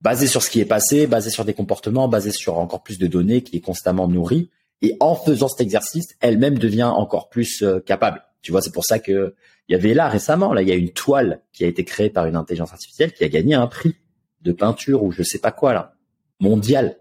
[0.00, 3.06] basé sur ce qui est passé, basé sur des comportements, basé sur encore plus de
[3.06, 4.50] données qui est constamment nourrie.
[4.82, 8.22] Et en faisant cet exercice, elle-même devient encore plus euh, capable.
[8.42, 9.34] Tu vois, c'est pour ça que
[9.68, 12.10] il y avait là récemment, là, il y a une toile qui a été créée
[12.10, 13.96] par une intelligence artificielle qui a gagné un prix
[14.42, 15.94] de peinture ou je sais pas quoi là,
[16.38, 16.98] mondial,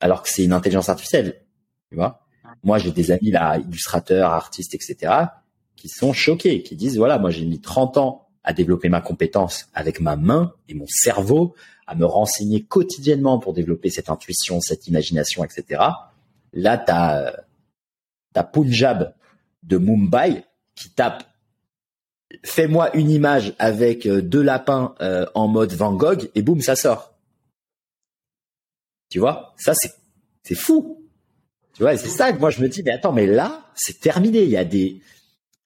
[0.00, 1.42] alors que c'est une intelligence artificielle.
[1.90, 2.20] Tu vois,
[2.62, 5.12] moi j'ai des amis là, illustrateurs, artistes, etc.,
[5.76, 9.68] qui sont choqués, qui disent voilà, moi j'ai mis 30 ans à développer ma compétence
[9.74, 11.54] avec ma main et mon cerveau,
[11.86, 15.82] à me renseigner quotidiennement pour développer cette intuition, cette imagination, etc.
[16.52, 17.32] Là, t'as
[18.34, 19.14] as Punjab
[19.62, 20.44] de Mumbai
[20.74, 21.24] qui tape
[22.44, 26.76] fais-moi une image avec euh, deux lapins euh, en mode Van Gogh et boum, ça
[26.76, 27.09] sort.
[29.10, 29.92] Tu vois, ça c'est
[30.42, 31.04] c'est fou.
[31.74, 34.42] Tu vois, c'est ça que moi je me dis mais attends, mais là, c'est terminé,
[34.42, 35.00] il y a des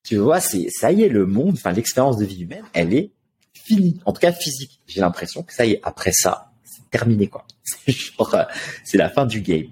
[0.03, 3.12] tu vois, c'est ça y est le monde, enfin l'expérience de vie humaine, elle est
[3.53, 4.01] finie.
[4.05, 4.80] En tout cas physique.
[4.86, 7.47] J'ai l'impression que ça y est après ça, c'est terminé quoi.
[7.64, 8.45] C'est genre euh,
[8.84, 9.68] c'est la fin du game.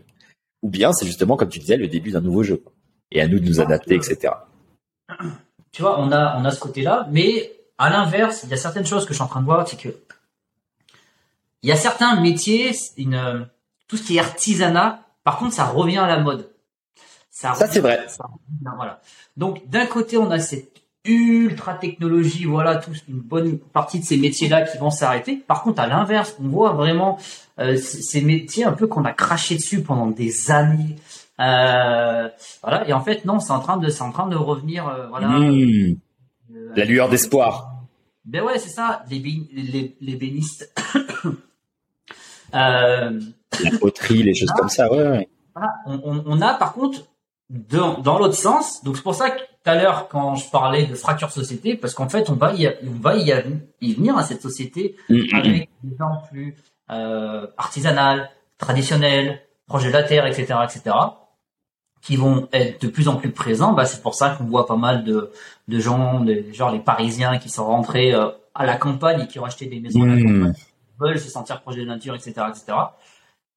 [0.63, 2.63] Ou bien c'est justement comme tu disais le début d'un nouveau jeu.
[3.11, 4.33] Et à nous de nous adapter, etc
[5.73, 8.87] tu vois, on a, on a ce côté-là, mais à l'inverse, il y a certaines
[8.87, 9.89] choses que je suis en train de voir, c'est que
[11.63, 13.49] il y a certains métiers, une,
[13.93, 16.49] tout ce qui est artisanat, par contre, ça revient à la mode.
[17.31, 18.07] Ça, c'est vrai.
[18.75, 19.03] voilà.
[19.37, 24.17] Donc, d'un côté, on a cette ultra technologie, voilà, tout, une bonne partie de ces
[24.17, 25.37] métiers-là qui vont s'arrêter.
[25.37, 27.19] Par contre, à l'inverse, on voit vraiment
[27.59, 30.97] euh, ces métiers un peu qu'on a craché dessus pendant des années,
[31.39, 32.31] euh,
[32.63, 32.89] voilà.
[32.89, 34.89] Et en fait, non, c'est en train de, c'est en train de revenir.
[34.89, 35.29] Euh, voilà.
[35.29, 35.97] Mmh.
[36.77, 37.75] La lueur d'espoir.
[38.25, 39.05] Ben ouais, c'est ça.
[39.11, 40.73] Les, les, les bénistes.
[42.55, 43.21] euh,
[43.63, 44.91] la poterie, les choses comme ça.
[44.91, 45.09] Ouais.
[45.09, 45.29] ouais.
[45.55, 45.73] Voilà.
[45.87, 47.01] On, on, on, a par contre
[47.51, 48.83] dans, dans l'autre sens.
[48.85, 51.95] Donc c'est pour ça que tout à l'heure quand je parlais de fracture société, parce
[51.95, 53.33] qu'en fait on va y, on va y,
[53.81, 56.57] y venir à cette société mmh, mmh, avec des gens plus
[56.91, 60.95] euh, artisanales, traditionnelles, proche de la terre, etc., etc
[62.03, 64.77] qui vont être de plus en plus présents, bah, c'est pour ça qu'on voit pas
[64.77, 65.31] mal de,
[65.69, 69.39] de gens, de, genre les Parisiens qui sont rentrés euh, à la campagne et qui
[69.39, 70.53] ont acheté des maisons à la campagne,
[71.03, 72.79] veulent se sentir proche de la nature, etc., etc.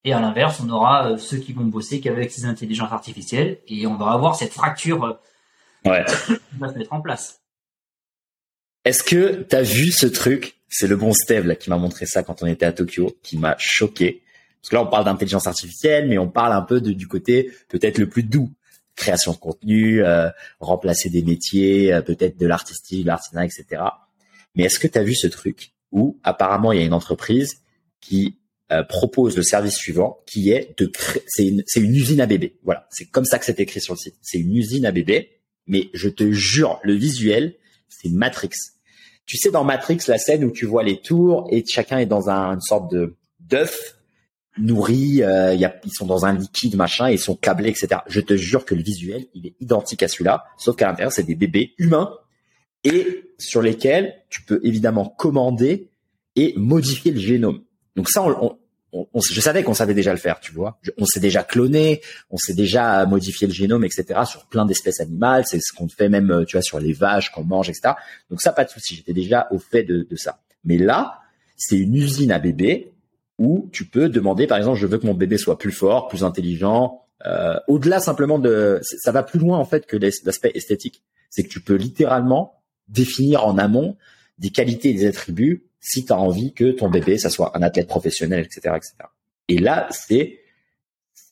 [0.04, 3.88] Et à l'inverse, on aura euh, ceux qui vont bosser qu'avec ces intelligences artificielles et
[3.88, 6.06] on va avoir cette fracture euh, ouais.
[6.28, 7.42] qui va se mettre en place.
[8.86, 10.58] Est-ce que tu as vu ce truc?
[10.70, 13.38] C'est le bon Steve là, qui m'a montré ça quand on était à Tokyo, qui
[13.38, 14.22] m'a choqué.
[14.62, 17.52] Parce que là, on parle d'intelligence artificielle, mais on parle un peu de, du côté
[17.70, 18.52] peut-être le plus doux.
[18.96, 20.30] Création de contenu, euh,
[20.60, 23.84] remplacer des métiers, euh, peut-être de l'artistique, l'artisanat, etc.
[24.56, 25.75] Mais est-ce que tu as vu ce truc?
[25.92, 27.62] Où apparemment il y a une entreprise
[28.02, 28.38] qui
[28.72, 32.26] euh, propose le service suivant, qui est de créer, c'est une, c'est une usine à
[32.26, 32.58] bébé.
[32.64, 34.16] Voilà, c'est comme ça que c'est écrit sur le site.
[34.22, 37.56] C'est une usine à bébé, mais je te jure, le visuel,
[37.90, 38.50] c'est Matrix.
[39.26, 42.30] Tu sais dans Matrix la scène où tu vois les tours et chacun est dans
[42.30, 43.96] un, une sorte de d'œuf
[44.58, 48.02] nourris, euh, y a, ils sont dans un liquide machin, ils sont câblés, etc.
[48.08, 51.24] Je te jure que le visuel, il est identique à celui-là, sauf qu'à l'intérieur, c'est
[51.24, 52.18] des bébés humains
[52.84, 55.90] et sur lesquels tu peux évidemment commander
[56.36, 57.62] et modifier le génome.
[57.96, 58.26] Donc ça,
[58.94, 60.80] je savais qu'on savait déjà le faire, tu vois.
[60.98, 64.22] On s'est déjà cloné, on s'est déjà modifié le génome, etc.
[64.26, 65.44] sur plein d'espèces animales.
[65.48, 67.94] C'est ce qu'on fait même, tu vois, sur les vaches qu'on mange, etc.
[68.30, 68.96] Donc ça, pas de souci.
[68.96, 70.40] J'étais déjà au fait de, de ça.
[70.64, 71.20] Mais là,
[71.56, 72.92] c'est une usine à bébés
[73.38, 76.24] où tu peux demander, par exemple, je veux que mon bébé soit plus fort, plus
[76.24, 77.02] intelligent.
[77.26, 81.04] Euh, au-delà simplement de, ça va plus loin en fait que l'aspect esthétique.
[81.30, 82.55] C'est que tu peux littéralement
[82.88, 83.98] définir en amont
[84.38, 87.62] des qualités et des attributs si tu as envie que ton bébé, ça soit un
[87.62, 88.94] athlète professionnel, etc., etc.
[89.48, 90.40] Et là, c'est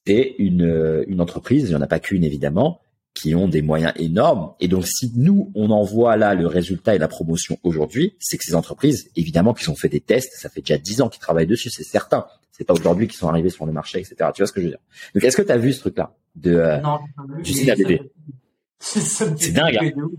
[0.06, 2.80] une, une entreprise, il n'y en a pas qu'une évidemment,
[3.14, 4.54] qui ont des moyens énormes.
[4.60, 8.44] Et donc, si nous, on envoie là le résultat et la promotion aujourd'hui, c'est que
[8.44, 11.48] ces entreprises, évidemment, qui ont fait des tests, ça fait déjà dix ans qu'ils travaillent
[11.48, 12.26] dessus, c'est certain.
[12.52, 14.16] C'est pas aujourd'hui qu'ils sont arrivés sur le marché, etc.
[14.34, 14.80] Tu vois ce que je veux dire?
[15.16, 17.00] Donc, est-ce que tu as vu ce truc-là de euh, non,
[17.42, 17.72] du site
[18.80, 19.78] C'est dingue.
[19.82, 20.10] Hein.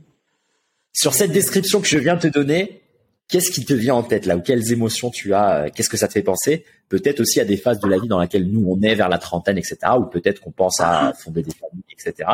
[0.95, 2.80] Sur cette description que je viens de te donner,
[3.28, 4.36] qu'est-ce qui te vient en tête là?
[4.36, 6.64] Ou quelles émotions tu as euh, Qu'est-ce que ça te fait penser?
[6.88, 9.18] Peut-être aussi à des phases de la vie dans laquelle nous on est vers la
[9.18, 9.76] trentaine, etc.
[9.99, 12.24] Ou peut-être qu'on pense à fonder des familles, etc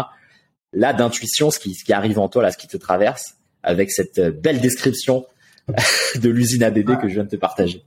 [0.72, 3.90] là d'intuition, ce qui, ce qui arrive en toi, là, ce qui te traverse, avec
[3.90, 5.26] cette euh, belle description
[6.16, 7.84] de l'usine à bébé que je viens de te partager.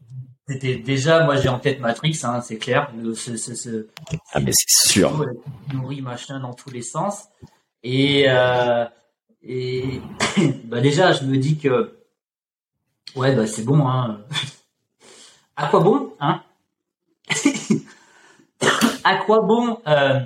[0.47, 2.91] C'était déjà, moi j'ai en tête Matrix, hein, c'est clair.
[3.15, 3.88] Ce, ce, ce,
[4.34, 5.26] ah mais c'est sûr.
[5.74, 7.24] Nourri machin dans tous les sens.
[7.82, 8.86] Et euh,
[9.43, 10.01] et
[10.65, 11.97] bah déjà je me dis que
[13.15, 14.21] ouais bah c'est bon hein.
[15.55, 16.41] à quoi bon hein?
[19.05, 20.21] À quoi bon euh,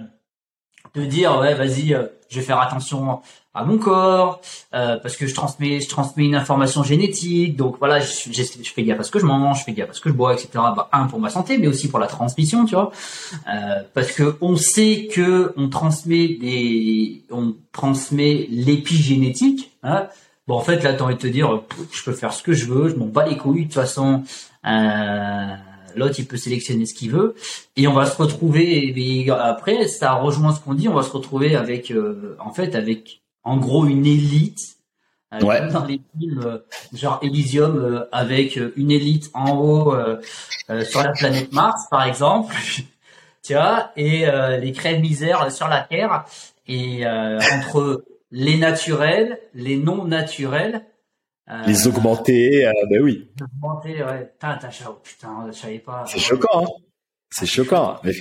[0.93, 3.21] de dire ouais vas-y euh, je vais faire attention
[3.57, 4.39] à mon corps
[4.75, 7.55] euh, parce que je transmets je transmets une information génétique.
[7.55, 8.43] Donc voilà je,
[8.75, 10.33] fais gaffe à ce que je mange je fais gaffe à ce que je bois
[10.33, 12.91] etc bah, un pour ma santé mais aussi pour la transmission tu vois.
[13.49, 20.07] Euh, parce que on sait que on transmet des on transmet l'épigénétique hein.
[20.47, 21.61] bon en fait là t'as envie de te dire
[21.91, 24.23] je peux faire ce que je veux je m'en bats les couilles de toute façon.
[24.65, 25.55] Euh,
[25.95, 27.35] l'autre il peut sélectionner ce qu'il veut.
[27.75, 31.11] Et on va se retrouver et après ça rejoint ce qu'on dit on va se
[31.11, 34.77] retrouver avec euh, en fait avec en gros une élite
[35.33, 36.59] Euh, comme dans les films, euh,
[36.93, 39.93] genre Elysium, euh, avec une élite en haut
[40.83, 42.55] sur la planète Mars, par exemple,
[43.43, 44.25] tu vois, et
[44.59, 46.25] les crèves misères sur la Terre,
[46.67, 50.85] et entre les naturels, les non naturels.
[51.65, 53.29] Les augmentés, ben oui.
[53.41, 54.31] Augmentés, ouais.
[54.33, 54.59] Putain,
[55.03, 56.03] putain, je savais pas.
[56.07, 56.83] C'est choquant, hein
[57.29, 57.99] c'est choquant.
[58.03, 58.13] Mais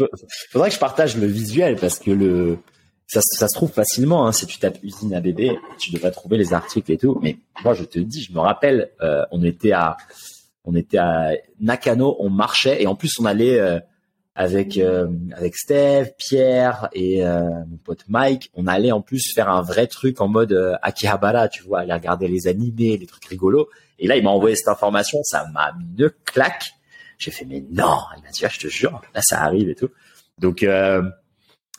[0.50, 2.58] faudrait que je partage le visuel parce que le
[3.06, 4.26] ça, ça se trouve facilement.
[4.26, 7.18] Hein, si tu tapes usine à bébé, tu devrais trouver les articles et tout.
[7.22, 9.96] Mais moi, je te dis, je me rappelle, euh, on était à
[10.64, 13.78] on était à Nakano, on marchait et en plus on allait euh,
[14.36, 19.62] avec euh, avec Steve, Pierre et mon pote Mike, on allait en plus faire un
[19.62, 23.68] vrai truc en mode Akihabara, tu vois, aller regarder les animés, les trucs rigolos.
[23.98, 26.72] Et là, il m'a envoyé cette information, ça m'a mis une claque.
[27.18, 29.74] J'ai fait mais non, il m'a dit ah, je te jure, là ça arrive et
[29.74, 29.88] tout.
[30.38, 31.02] Donc euh,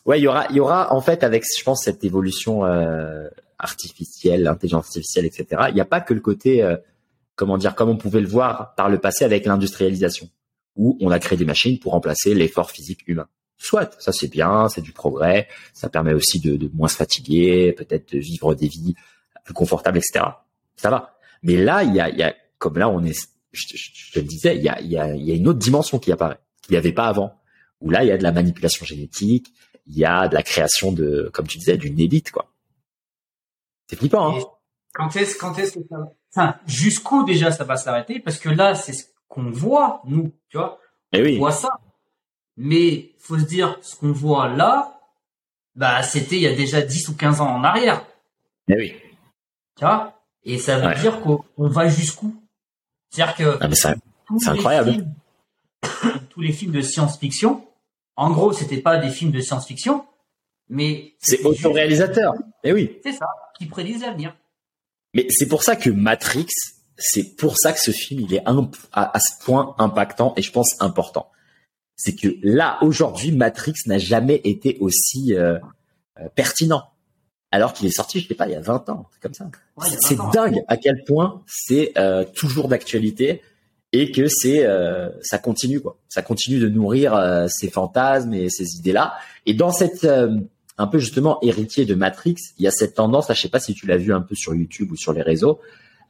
[0.06, 3.28] ouais, il y aura il y aura en fait avec je pense cette évolution euh,
[3.60, 5.66] artificielle, l'intelligence artificielle, etc.
[5.70, 6.78] Il n'y a pas que le côté euh,
[7.36, 10.30] comment dire comme on pouvait le voir par le passé avec l'industrialisation
[10.78, 13.28] où on a créé des machines pour remplacer l'effort physique humain.
[13.58, 17.74] Soit, ça c'est bien, c'est du progrès, ça permet aussi de, de moins se fatiguer,
[17.74, 18.96] peut-être de vivre des vies
[19.44, 20.26] plus confortables, etc.
[20.76, 21.18] Ça va.
[21.42, 23.18] Mais là, il y a, y a comme là on est
[23.52, 26.12] je, te le disais, il y a, y, a, y a une autre dimension qui
[26.12, 27.40] apparaît, qu'il n'y avait pas avant.
[27.82, 29.54] Où là, il y a de la manipulation génétique,
[29.86, 32.52] il y a de la création de, comme tu disais, d'une élite, quoi.
[33.88, 34.44] C'est flippant, hein.
[34.94, 36.06] Quand est-ce, quand est-ce que ça va,
[36.36, 38.20] enfin, jusqu'où déjà ça va s'arrêter?
[38.20, 39.06] Parce que là, c'est ce
[39.38, 40.80] qu'on voit, nous, tu vois.
[41.14, 41.36] Eh oui.
[41.36, 41.70] On voit ça.
[42.58, 45.00] Mais, faut se dire, ce qu'on voit là,
[45.76, 48.04] bah, c'était il y a déjà 10 ou 15 ans en arrière.
[48.68, 48.96] Eh oui.
[49.78, 50.20] Tu vois?
[50.44, 52.36] Et ça veut dire qu'on va jusqu'où?
[53.12, 53.70] C'est-à-dire que ah,
[54.38, 55.06] c'est incroyable.
[56.30, 57.64] tous les films de science-fiction,
[58.16, 60.04] en gros, c'était pas des films de science-fiction,
[60.70, 62.34] mais c'est autoréalisateur.
[62.64, 62.98] Eh oui.
[63.04, 63.28] C'est ça,
[63.60, 64.36] qui prédisent l'avenir.
[65.14, 66.48] Mais c'est pour ça que Matrix,
[66.98, 70.76] c'est pour ça que ce film, il est à, ce point impactant et je pense
[70.80, 71.30] important.
[71.96, 75.58] C'est que là, aujourd'hui, Matrix n'a jamais été aussi euh,
[76.20, 76.84] euh, pertinent
[77.50, 79.50] alors qu'il est sorti, je sais pas, il y a 20 ans, comme ça.
[80.02, 83.42] c'est dingue à quel point c'est euh, toujours d'actualité
[83.94, 85.98] et que c'est euh, ça continue quoi.
[86.10, 89.16] Ça continue de nourrir ces fantasmes et ces idées-là.
[89.46, 90.06] Et dans cette
[90.78, 93.60] un peu justement héritier de Matrix, il y a cette tendance, là, je sais pas
[93.60, 95.60] si tu l'as vu un peu sur YouTube ou sur les réseaux.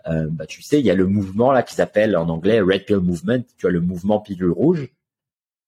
[0.07, 2.97] Bah tu sais, il y a le mouvement là qu'ils appellent en anglais Red Pill
[2.97, 3.43] Movement.
[3.57, 4.89] Tu as le mouvement pilule rouge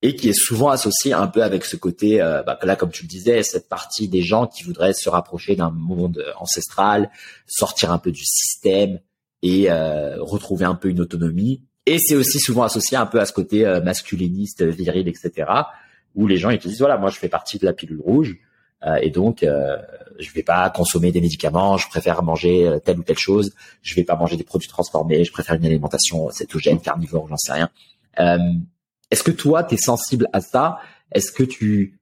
[0.02, 3.04] et qui est souvent associé un peu avec ce côté, euh, bah, là comme tu
[3.04, 7.10] le disais, cette partie des gens qui voudraient se rapprocher d'un monde ancestral,
[7.46, 9.00] sortir un peu du système
[9.42, 11.64] et euh, retrouver un peu une autonomie.
[11.86, 15.52] Et c'est aussi souvent associé un peu à ce côté euh, masculiniste, viril, etc.,
[16.16, 18.38] où les gens ils te disent voilà, moi je fais partie de la pilule rouge
[19.02, 23.52] et donc je vais pas consommer des médicaments, je préfère manger telle ou telle chose,
[23.82, 27.54] je vais pas manger des produits transformés, je préfère une alimentation cétogène, carnivore, j'en sais
[27.54, 27.70] rien.
[29.12, 30.80] Est-ce que toi, tu es sensible à ça?
[31.12, 32.00] Est-ce que tu,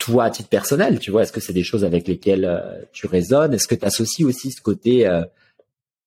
[0.00, 3.06] toi, à titre personnel, tu vois, est-ce que c'est des choses avec lesquelles euh, tu
[3.06, 5.24] résonnes Est-ce que tu associes aussi ce côté, euh,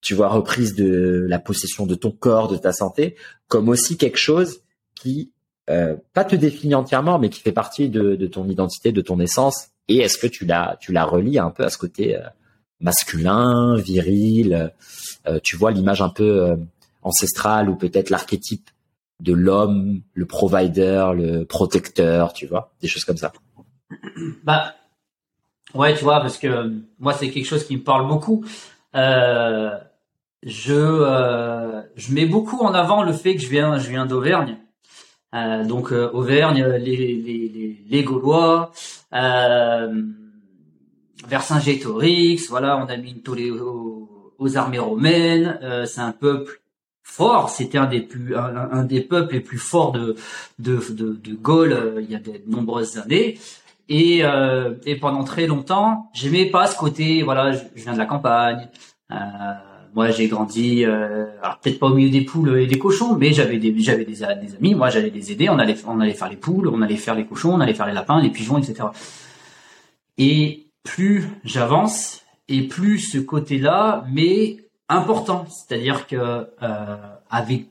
[0.01, 3.15] tu vois, reprise de la possession de ton corps, de ta santé,
[3.47, 4.61] comme aussi quelque chose
[4.95, 5.32] qui,
[5.69, 9.19] euh, pas te définit entièrement, mais qui fait partie de, de ton identité, de ton
[9.19, 12.17] essence Et est-ce que tu la, tu la relis un peu à ce côté
[12.79, 14.71] masculin, viril
[15.43, 16.57] Tu vois l'image un peu
[17.01, 18.69] ancestrale ou peut-être l'archétype
[19.19, 23.31] de l'homme, le provider, le protecteur, tu vois, des choses comme ça?
[24.43, 24.73] Bah
[25.73, 28.45] ouais, tu vois, parce que moi c'est quelque chose qui me parle beaucoup.
[28.95, 29.77] Euh,
[30.43, 34.57] je euh, je mets beaucoup en avant le fait que je viens je viens d'Auvergne.
[35.33, 38.71] Euh, donc Auvergne, les, les, les, les Gaulois,
[41.27, 45.59] Vercingétorix, voilà, on a mis une tollée aux, aux armées romaines.
[45.85, 46.61] c'est un peuple
[47.03, 47.49] fort.
[47.49, 50.15] C'était un des plus, un, des peuples les plus forts de
[50.59, 53.37] de de, de euh, il y a de nombreuses années.
[53.89, 57.21] Et, euh, et pendant très longtemps, j'aimais pas ce côté.
[57.21, 58.69] Voilà, je, viens de la campagne.
[59.11, 59.15] Euh,
[59.93, 63.31] moi, j'ai grandi, euh, alors peut-être pas au milieu des poules et des cochons, mais
[63.33, 64.75] j'avais des j'avais des, amis.
[64.75, 65.49] Moi, j'allais les aider.
[65.49, 67.87] On allait on allait faire les poules, on allait faire les cochons, on allait faire
[67.87, 68.85] les lapins, les pigeons, etc.
[70.17, 74.57] Et plus j'avance, et plus ce côté-là, mais
[74.89, 75.45] important.
[75.47, 76.97] C'est-à-dire que euh,
[77.29, 77.67] avec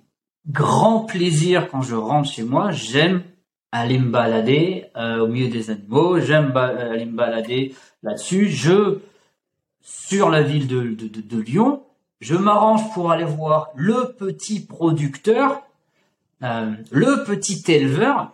[0.49, 3.23] grand plaisir quand je rentre chez moi, j'aime
[3.73, 8.49] aller me balader euh, au milieu des animaux, j'aime aller me balader là-dessus.
[8.49, 8.99] Je
[9.83, 11.83] sur la ville de, de, de, Lyon,
[12.23, 15.63] je m'arrange pour aller voir le petit producteur,
[16.43, 18.31] euh, le petit éleveur,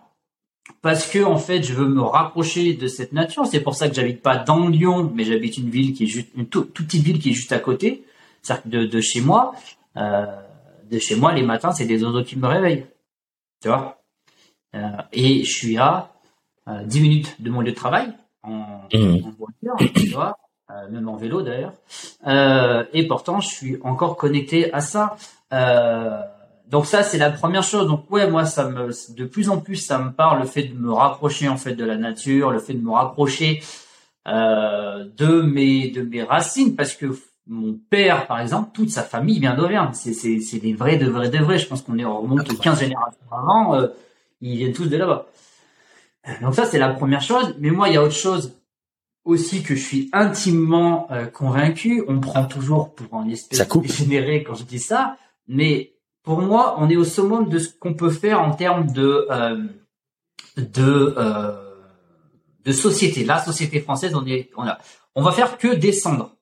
[0.82, 3.46] parce que en fait, je veux me rapprocher de cette nature.
[3.46, 6.28] C'est pour ça que j'habite pas dans Lyon, mais j'habite une ville qui est juste
[6.36, 8.04] une toute petite ville qui est juste à côté
[8.42, 9.54] C'est-à-dire de, de chez moi,
[9.96, 10.26] euh,
[10.90, 12.86] de chez moi, les matins, c'est des oiseaux qui me réveillent.
[13.62, 14.00] Tu vois?
[14.74, 16.12] Euh, Et je suis à
[16.68, 18.12] euh, 10 minutes de mon lieu de travail,
[18.42, 19.24] en, Mhm.
[19.24, 20.47] en voiture, tu vois, euh,
[20.90, 21.72] même en vélo d'ailleurs.
[22.26, 25.16] Euh, et pourtant, je suis encore connecté à ça.
[25.52, 26.20] Euh,
[26.68, 27.86] donc ça, c'est la première chose.
[27.86, 30.74] Donc ouais, moi, ça me, de plus en plus, ça me parle le fait de
[30.78, 33.62] me rapprocher en fait de la nature, le fait de me rapprocher
[34.26, 37.06] euh, de mes de mes racines, parce que
[37.46, 39.90] mon père, par exemple, toute sa famille vient d'Auvergne.
[39.94, 41.58] C'est c'est c'est des vrais, de vrais, de vrais.
[41.58, 43.74] Je pense qu'on est on remonte aux 15 générations avant.
[43.74, 43.86] euh,
[44.42, 45.26] ils viennent tous de là-bas.
[46.42, 47.54] Donc ça, c'est la première chose.
[47.58, 48.52] Mais moi, il y a autre chose
[49.24, 52.02] aussi que je suis intimement euh, convaincu.
[52.08, 55.16] On prend toujours pour un espèce de dégénéré quand je dis ça,
[55.46, 59.26] mais pour moi, on est au summum de ce qu'on peut faire en termes de
[59.30, 59.64] euh,
[60.56, 61.52] de euh,
[62.64, 63.24] de société.
[63.24, 64.78] La société française, on est on a
[65.14, 66.36] on va faire que descendre.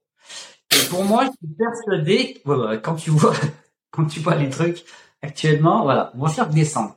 [0.72, 2.42] Et pour moi, je suis persuadé.
[2.82, 3.34] quand tu vois
[3.90, 4.84] quand tu vois les trucs
[5.22, 6.96] actuellement, voilà, on va faire que descendre.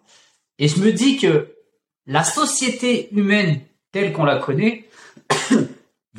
[0.58, 1.56] Et je me dis que
[2.06, 3.62] la société humaine
[3.92, 4.88] telle qu'on la connaît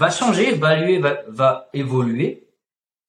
[0.00, 2.48] va changer, va, évoluer,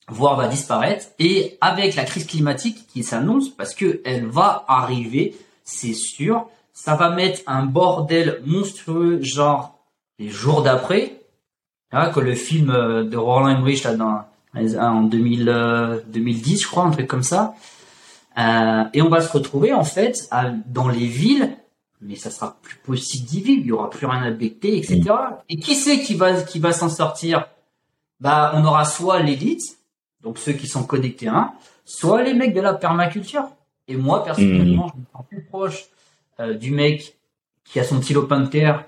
[0.09, 1.05] voire va disparaître.
[1.19, 5.33] Et avec la crise climatique qui s'annonce, parce que elle va arriver,
[5.63, 9.79] c'est sûr, ça va mettre un bordel monstrueux, genre
[10.19, 11.21] les jours d'après.
[11.93, 14.23] Hein, que le film euh, de Roland Emmerich là dans
[14.79, 17.53] en 2000, euh, 2010, je crois, un truc comme ça.
[18.37, 20.29] Euh, et on va se retrouver en fait
[20.67, 21.57] dans les villes,
[22.02, 25.02] mais ça sera plus possible d'y vivre, il y aura plus rien à becter, etc.
[25.49, 27.47] Et qui c'est qui va qui va s'en sortir?
[28.20, 29.78] Bah, on aura soit l'élite,
[30.22, 31.52] donc ceux qui sont connectés à un,
[31.86, 33.45] soit les mecs de la permaculture.
[33.88, 35.86] Et moi personnellement, je me sens plus proche
[36.39, 37.18] euh, du mec
[37.64, 38.86] qui a son petit lopin de terre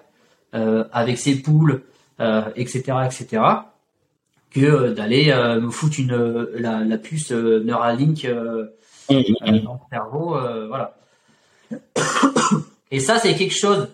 [0.56, 1.84] euh, avec ses poules,
[2.20, 3.42] euh, etc., etc.,
[4.52, 6.16] que d'aller me foutre une
[6.54, 8.26] la, la puce Neuralink.
[8.26, 8.68] euh,
[9.10, 10.38] dans le cerveau,
[10.68, 10.96] voilà.
[12.94, 13.88] Et ça, c'est quelque chose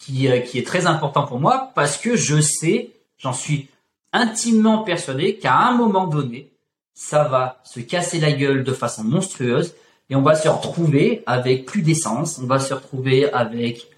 [0.00, 3.68] qui, euh, qui est très important pour moi parce que je sais, j'en suis
[4.12, 6.50] intimement persuadé qu'à un moment donné,
[6.92, 9.74] ça va se casser la gueule de façon monstrueuse
[10.10, 13.88] et on va se retrouver avec plus d'essence, on va se retrouver avec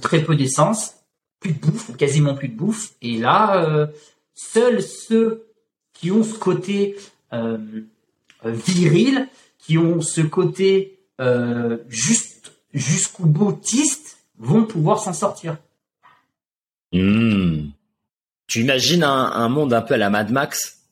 [0.00, 0.94] très peu d'essence,
[1.40, 2.92] plus de bouffe, ou quasiment plus de bouffe.
[3.02, 3.88] Et là, euh,
[4.32, 5.48] seuls ceux
[5.92, 6.96] qui ont ce côté
[7.32, 7.58] euh,
[8.44, 9.26] viril,
[9.58, 10.92] qui ont ce côté
[11.88, 12.35] juste
[12.76, 15.56] jusqu'au boutiste, vont pouvoir s'en sortir.
[16.92, 17.70] Hmm.
[18.46, 20.82] Tu imagines un, un monde un peu à la Mad Max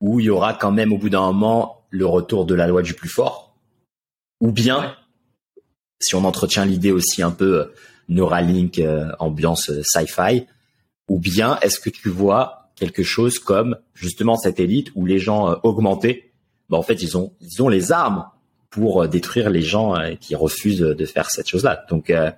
[0.00, 2.82] où il y aura quand même au bout d'un moment le retour de la loi
[2.82, 3.56] du plus fort?
[4.40, 4.90] Ou bien, Ouais.
[6.00, 7.74] si on entretient l'idée aussi un peu euh,
[8.08, 10.46] Neuralink, euh, ambiance euh, sci-fi,
[11.08, 15.58] ou bien est-ce que tu vois quelque chose comme justement cette élite où les gens
[15.62, 16.32] augmentés,
[16.68, 18.26] bah, en fait ils ont ils ont les armes
[18.70, 21.84] pour euh, détruire les gens euh, qui refusent de faire cette chose-là.
[21.88, 22.30] Donc euh,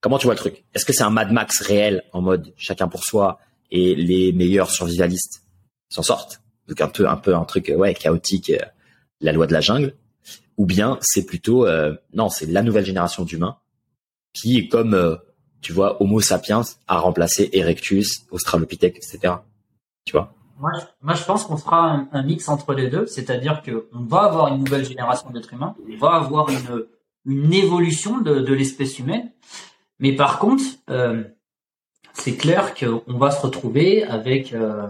[0.00, 0.64] Comment tu vois le truc?
[0.74, 3.38] Est-ce que c'est un Mad Max réel en mode chacun pour soi
[3.70, 5.44] et les meilleurs survivalistes
[5.90, 6.40] s'en sortent?
[6.68, 8.52] Donc un peu un peu un truc euh, ouais chaotique,
[9.20, 9.94] la loi de la jungle,
[10.56, 13.58] ou bien c'est plutôt euh, non c'est la nouvelle génération d'humains
[14.32, 15.18] qui comme
[15.60, 19.34] tu vois Homo sapiens a remplacé Erectus, Australopithèque, etc.
[20.06, 20.32] Tu vois?
[20.60, 24.48] Moi, je, pense qu'on fera un, mix entre les deux, c'est-à-dire que on va avoir
[24.48, 29.32] une nouvelle génération d'êtres humains, on va avoir une, évolution de, l'espèce humaine,
[29.98, 31.24] mais par contre, euh,
[32.12, 34.86] c'est clair qu'on va se retrouver avec, euh,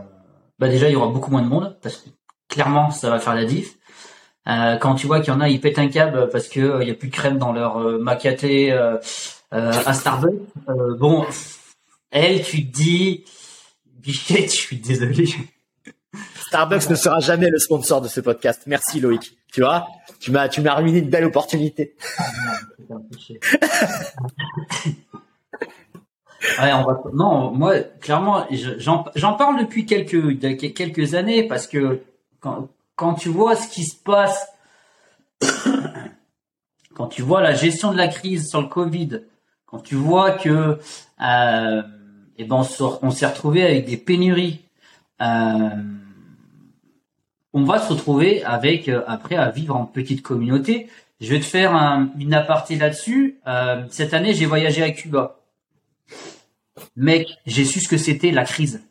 [0.59, 2.11] bah déjà, il y aura beaucoup moins de monde parce que
[2.49, 3.79] clairement, ça va faire la diff.
[4.49, 6.83] Euh, quand tu vois qu'il y en a, ils pètent un câble parce que euh,
[6.83, 8.97] il y a plus de crème dans leur euh, macaté euh,
[9.53, 10.41] euh, à Starbucks.
[10.69, 11.27] Euh, bon,
[12.11, 13.25] elle, tu te dis,
[13.85, 15.29] Bichette, je suis désolé.
[16.51, 18.63] Starbucks ne sera jamais le sponsor de ce podcast.
[18.67, 19.39] Merci Loïc.
[19.53, 19.87] Tu vois
[20.19, 21.95] Tu m'as tu m'as ruiné une belle opportunité.
[27.13, 28.81] Non, moi, clairement, je-
[29.15, 30.41] j'en parle depuis quelques,
[30.75, 32.01] quelques années parce que
[32.41, 34.49] quand, quand tu vois ce qui se passe,
[36.95, 39.21] quand tu vois la gestion de la crise sur le Covid,
[39.67, 40.79] quand tu vois que,
[41.23, 41.83] euh,
[42.39, 42.65] eh ben,
[43.03, 44.63] on s'est retrouvé avec des pénuries,
[45.23, 45.69] euh,
[47.53, 50.89] on va se retrouver avec, euh, après, à vivre en petite communauté.
[51.21, 53.39] Je vais te faire un- une aparté là-dessus.
[53.47, 55.41] Euh, cette année, j'ai voyagé à Cuba.
[56.97, 58.83] Mec, j'ai su ce que c'était la crise.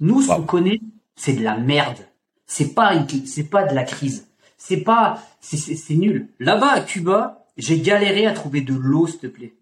[0.00, 0.36] Nous, ce Wow.
[0.36, 0.80] qu'on connaît,
[1.16, 1.98] c'est de la merde.
[2.46, 2.92] C'est pas,
[3.24, 4.28] c'est pas de la crise.
[4.58, 6.28] C'est pas, c'est nul.
[6.40, 9.54] Là-bas, à Cuba, j'ai galéré à trouver de l'eau, s'il te plaît.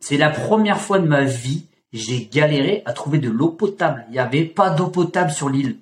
[0.00, 4.04] C'est la première fois de ma vie, j'ai galéré à trouver de l'eau potable.
[4.08, 5.78] Il n'y avait pas d'eau potable sur l'île.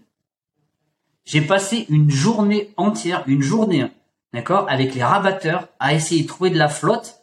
[1.24, 3.90] J'ai passé une journée entière, une journée, hein,
[4.32, 7.22] d'accord, avec les rabatteurs à essayer de trouver de la flotte.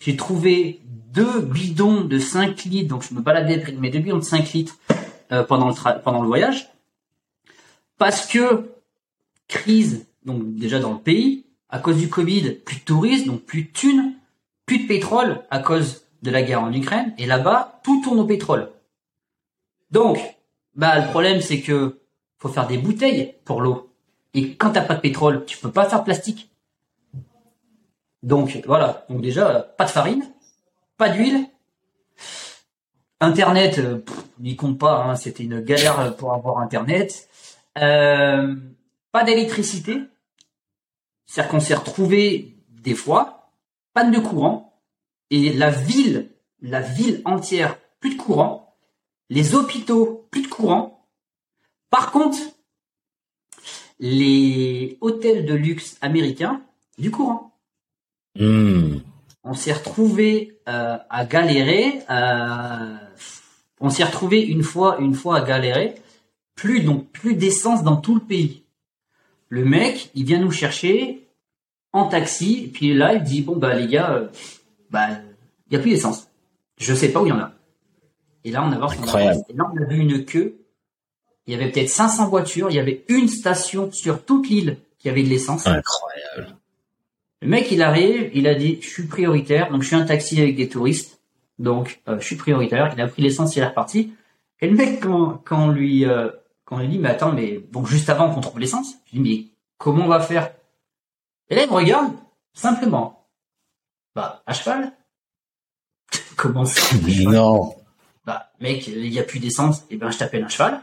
[0.00, 4.18] J'ai trouvé deux bidons de 5 litres, donc je me baladais avec mes deux bidons
[4.18, 4.78] de 5 litres
[5.32, 6.68] euh, pendant, le pendant le voyage.
[7.98, 8.68] Parce que
[9.48, 13.62] crise, donc déjà dans le pays, à cause du Covid, plus de touristes, donc plus
[13.62, 14.14] de thunes,
[14.66, 18.24] plus de pétrole à cause de la guerre en Ukraine, et là-bas, tout tourne au
[18.24, 18.70] pétrole.
[19.90, 20.18] Donc,
[20.74, 21.98] bah le problème c'est que
[22.38, 23.92] faut faire des bouteilles pour l'eau.
[24.34, 26.50] Et quand t'as pas de pétrole, tu peux pas faire plastique.
[28.22, 30.24] Donc voilà, donc déjà pas de farine,
[30.96, 31.48] pas d'huile,
[33.20, 34.04] Internet, euh,
[34.40, 37.28] n'y compte pas, hein, c'était une galère pour avoir Internet.
[37.78, 38.54] Euh,
[39.10, 40.02] pas d'électricité,
[41.24, 43.50] c'est-à-dire qu'on s'est retrouvé des fois,
[43.94, 44.82] panne de courant,
[45.30, 46.30] et la ville,
[46.60, 48.76] la ville entière, plus de courant,
[49.30, 50.95] les hôpitaux, plus de courant.
[51.90, 52.38] Par contre,
[53.98, 56.62] les hôtels de luxe américains,
[56.98, 57.52] du courant.
[58.38, 58.98] Hmm.
[59.44, 62.00] On s'est retrouvé euh, à galérer.
[62.10, 62.96] Euh,
[63.80, 65.94] on s'est retrouvé une fois, une fois à galérer.
[66.54, 68.64] Plus donc plus d'essence dans tout le pays.
[69.48, 71.22] Le mec, il vient nous chercher
[71.92, 74.28] en taxi, et puis là, il dit bon bah les gars, euh,
[74.90, 75.08] bah
[75.70, 76.28] il y a plus d'essence.
[76.78, 77.52] Je sais pas où il y en a.
[78.44, 79.42] Et là, on a, Incroyable.
[79.48, 80.58] Et là, on a vu une queue.
[81.46, 82.70] Il y avait peut-être 500 voitures.
[82.70, 85.66] Il y avait une station sur toute l'île qui avait de l'essence.
[85.66, 86.56] Incroyable.
[87.42, 90.40] Le mec, il arrive, il a dit, je suis prioritaire, donc je suis un taxi
[90.40, 91.20] avec des touristes,
[91.58, 92.92] donc euh, je suis prioritaire.
[92.94, 94.14] Il a pris l'essence, il est reparti.
[94.60, 96.30] Et le mec, quand, quand lui, euh,
[96.64, 99.22] quand on lui dit, mais attends, mais bon, juste avant qu'on trouve l'essence, je lui
[99.22, 100.50] dis, mais comment on va faire?
[101.50, 102.12] Et là, il me regarde,
[102.54, 103.28] simplement.
[104.14, 104.92] Bah, à cheval.
[106.36, 106.96] comment ça
[107.30, 107.76] Non.
[108.24, 110.80] Bah, mec, il n'y a plus d'essence, et ben je t'appelle un cheval.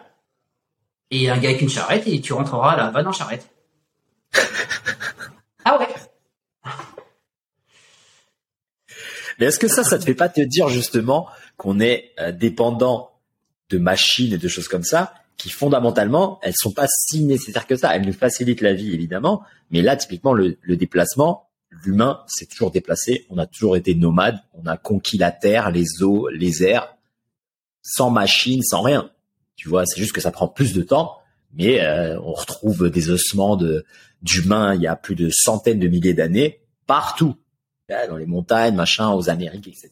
[1.12, 3.48] Et un gars avec une charrette, et tu rentreras à la vanne en charrette.
[5.66, 5.88] ah ouais
[9.40, 11.28] Mais est-ce que ça, ça te fait pas te dire justement
[11.58, 13.12] qu'on est euh, dépendant
[13.70, 17.76] de machines et de choses comme ça qui fondamentalement, elles sont pas si nécessaires que
[17.76, 17.96] ça?
[17.96, 21.50] Elles nous facilitent la vie évidemment, mais là typiquement le, le déplacement,
[21.84, 23.26] l'humain s'est toujours déplacé.
[23.30, 24.40] On a toujours été nomade.
[24.54, 26.96] On a conquis la terre, les eaux, les airs,
[27.82, 29.10] sans machine, sans rien.
[29.56, 31.20] Tu vois, c'est juste que ça prend plus de temps,
[31.54, 33.58] mais euh, on retrouve des ossements
[34.22, 37.36] d'humains il y a plus de centaines de milliers d'années partout
[38.10, 39.92] dans les montagnes, machin, aux Amériques, etc.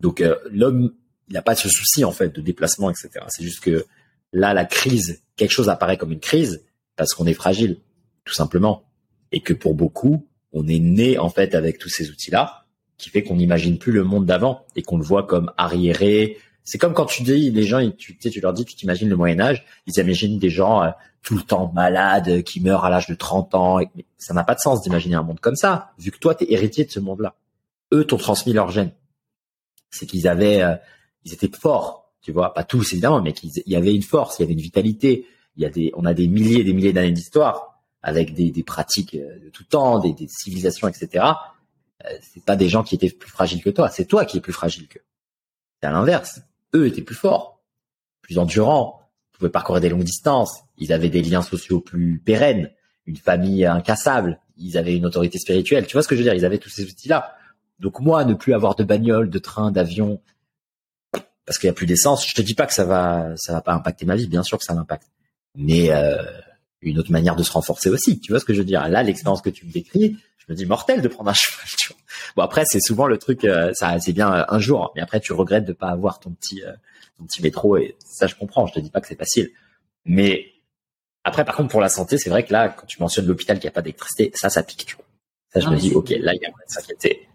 [0.00, 0.92] Donc euh, l'homme,
[1.28, 3.10] il n'a pas ce souci en fait de déplacement, etc.
[3.28, 3.86] C'est juste que
[4.32, 6.64] là, la crise, quelque chose apparaît comme une crise
[6.96, 7.80] parce qu'on est fragile,
[8.24, 8.84] tout simplement,
[9.32, 12.66] et que pour beaucoup, on est né en fait avec tous ces outils-là,
[12.98, 16.38] qui fait qu'on n'imagine plus le monde d'avant et qu'on le voit comme arriéré.
[16.64, 19.38] C'est comme quand tu dis les gens, tu, tu leur dis, tu t'imagines le Moyen
[19.38, 20.90] Âge, ils imaginent des gens euh,
[21.22, 23.80] tout le temps malades, qui meurent à l'âge de 30 ans.
[23.80, 26.44] Et, ça n'a pas de sens d'imaginer un monde comme ça, vu que toi, tu
[26.44, 27.34] es héritier de ce monde-là.
[27.92, 28.92] Eux t'ont transmis leur gène.
[29.90, 30.76] C'est qu'ils avaient, euh,
[31.24, 34.42] ils étaient forts, tu vois, pas tous évidemment, mais qu'il y avait une force, il
[34.42, 35.26] y avait une vitalité.
[35.56, 38.50] Il y a des, on a des milliers et des milliers d'années d'histoire avec des,
[38.50, 41.24] des, pratiques euh, de tout temps, des, des civilisations, etc.
[42.04, 44.40] Euh, c'est pas des gens qui étaient plus fragiles que toi, c'est toi qui es
[44.40, 45.04] plus fragile qu'eux.
[45.80, 46.40] C'est à l'inverse.
[46.74, 47.62] Eux étaient plus forts,
[48.22, 49.00] plus endurants,
[49.32, 52.70] pouvaient parcourir des longues distances, ils avaient des liens sociaux plus pérennes,
[53.06, 55.86] une famille incassable, ils avaient une autorité spirituelle.
[55.86, 56.34] Tu vois ce que je veux dire?
[56.34, 57.36] Ils avaient tous ces outils-là.
[57.80, 60.20] Donc moi, ne plus avoir de bagnole, de train, d'avion,
[61.44, 63.60] parce qu'il y a plus d'essence, je te dis pas que ça va, ça va
[63.60, 64.28] pas impacter ma vie.
[64.28, 65.08] Bien sûr que ça m'impacte,
[65.56, 66.22] mais euh,
[66.80, 68.20] une autre manière de se renforcer aussi.
[68.20, 68.88] Tu vois ce que je veux dire?
[68.88, 70.16] Là, l'expérience que tu me décris,
[70.46, 71.66] je me dis mortel de prendre un cheval.
[71.78, 71.96] Tu vois
[72.36, 75.20] bon après, c'est souvent le truc, euh, ça, c'est bien euh, un jour, mais après
[75.20, 76.72] tu regrettes de pas avoir ton petit, euh,
[77.18, 78.66] ton petit métro et ça je comprends.
[78.66, 79.50] Je te dis pas que c'est facile,
[80.04, 80.46] mais
[81.26, 83.66] après, par contre, pour la santé, c'est vrai que là, quand tu mentionnes l'hôpital qui
[83.66, 85.06] a pas d'électricité, ça, ça pique, tu vois.
[85.54, 87.26] Ça, je Non, me dis, ok, là, il y a moyen de s'inquiéter.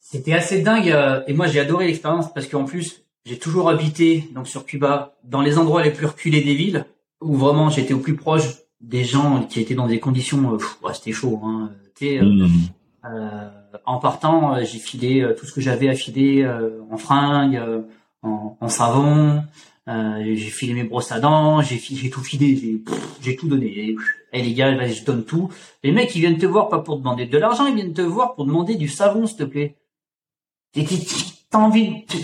[0.00, 4.48] C'était assez dingue et moi j'ai adoré l'expérience parce qu'en plus j'ai toujours habité donc
[4.48, 6.86] sur Cuba dans les endroits les plus reculés des villes
[7.20, 8.44] où vraiment j'étais au plus proche
[8.80, 10.52] des gens qui étaient dans des conditions
[10.82, 11.70] ouais, c'était chaud hein.
[12.00, 12.46] Euh, Mmh.
[13.06, 13.50] euh,
[13.84, 17.60] en partant j'ai filé tout ce que j'avais à filer euh, en fringues
[18.22, 19.42] en, en savon
[19.88, 22.82] euh, j'ai filé mes brosses à dents j'ai j'ai tout filé
[23.20, 23.96] j'ai tout donné
[24.32, 25.48] eh, les gars vas-y, je donne tout
[25.82, 28.36] les mecs ils viennent te voir pas pour demander de l'argent ils viennent te voir
[28.36, 29.76] pour demander du savon s'il te plaît
[31.50, 32.18] T'as envie de...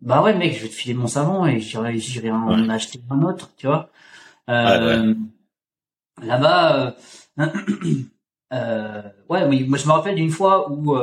[0.00, 3.22] Bah ouais, mec, je vais te filer mon savon et j'irai, j'irai en acheter un
[3.22, 3.90] autre, tu vois.
[4.50, 5.14] Euh,
[6.22, 6.94] Là-bas,
[7.38, 7.46] euh,
[8.52, 10.94] euh, je me rappelle d'une fois où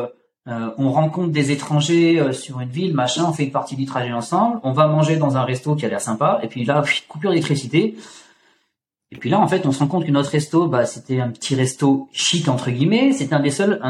[0.45, 4.59] on rencontre des étrangers sur une ville, machin, on fait une partie du trajet ensemble,
[4.63, 7.97] on va manger dans un resto qui a l'air sympa, et puis là, coupure d'électricité.
[9.09, 11.29] Et puis là, en fait, on se rend compte que notre resto, bah, c'était un
[11.29, 13.13] petit resto chic entre guillemets.
[13.13, 13.39] C'était un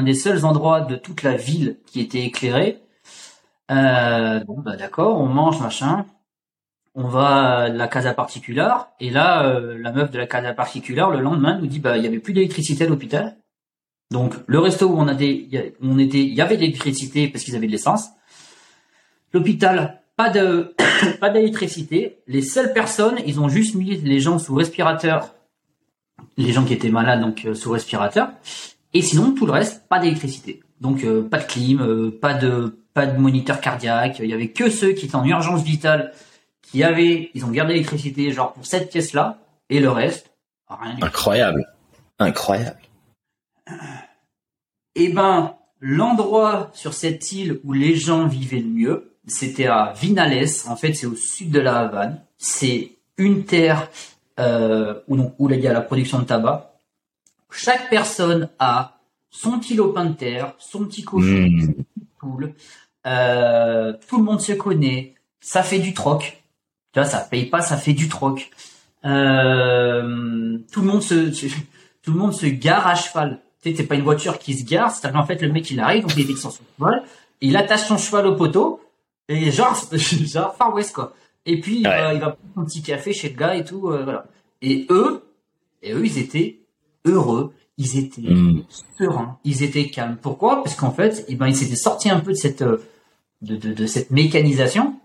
[0.03, 2.79] des seuls, endroits de toute la ville qui était éclairé.
[3.67, 6.05] Bon, bah d'accord, on mange machin.
[6.99, 11.11] On va à la casa particulière et là, euh, la meuf de la casa particulière
[11.11, 13.38] le lendemain nous dit bah il y avait plus d'électricité à l'hôpital.
[14.10, 17.44] Donc le resto où on a des, on était, il y avait de l'électricité parce
[17.44, 18.07] qu'ils avaient de l'essence.
[19.32, 20.74] L'hôpital, pas de,
[21.19, 22.18] pas d'électricité.
[22.26, 25.36] Les seules personnes, ils ont juste mis les gens sous respirateur,
[26.36, 28.32] les gens qui étaient malades donc euh, sous respirateur.
[28.95, 30.64] Et sinon tout le reste, pas d'électricité.
[30.82, 34.18] Donc euh, pas de clim, pas de, pas de moniteur cardiaque.
[34.18, 36.11] Il y avait que ceux qui étaient en urgence vitale,
[36.69, 39.39] qui avaient, ils ont gardé l'électricité genre pour cette pièce là
[39.69, 40.31] et le reste,
[40.69, 40.98] rien.
[41.02, 41.65] Incroyable,
[42.19, 42.80] incroyable.
[44.95, 50.48] Eh ben, l'endroit sur cette île où les gens vivaient le mieux, c'était à Vinales.
[50.68, 52.22] En fait, c'est au sud de la Havane.
[52.38, 53.89] C'est une terre
[54.39, 56.80] euh, où, où il y a la production de tabac.
[57.52, 58.99] Chaque personne a
[59.30, 61.61] son petit lopin de terre, son petit cochon, Mmh.
[61.61, 62.53] son petit poule.
[63.06, 65.15] Euh, tout le monde se connaît.
[65.39, 66.44] Ça fait du troc.
[66.98, 68.49] Tu vois, ça paye pas, ça fait du troc.
[69.06, 71.30] Euh, tout le monde se,
[72.02, 73.40] tout le monde se gare à cheval.
[73.64, 76.03] Tu sais, pas une voiture qui se gare, c'est-à-dire qu'en fait le mec il arrive,
[76.03, 77.03] donc il est sur son cheval,
[77.41, 78.80] il attache son cheval au poteau
[79.30, 81.14] et genre genre Far West quoi.
[81.45, 82.02] Et puis il, Ouais.
[82.02, 84.26] va, il va prendre un petit café chez le gars et tout, euh, voilà.
[84.64, 85.22] Et eux,
[85.84, 86.61] et eux ils étaient
[87.06, 88.64] heureux, ils étaient Mmh.
[88.98, 90.18] sereins, ils étaient calmes.
[90.19, 90.64] Pourquoi?
[90.64, 92.78] Parce qu'en fait, eh ben ils s'étaient sortis un peu de cette euh,
[93.44, 94.95] de, de, de cette mécanisation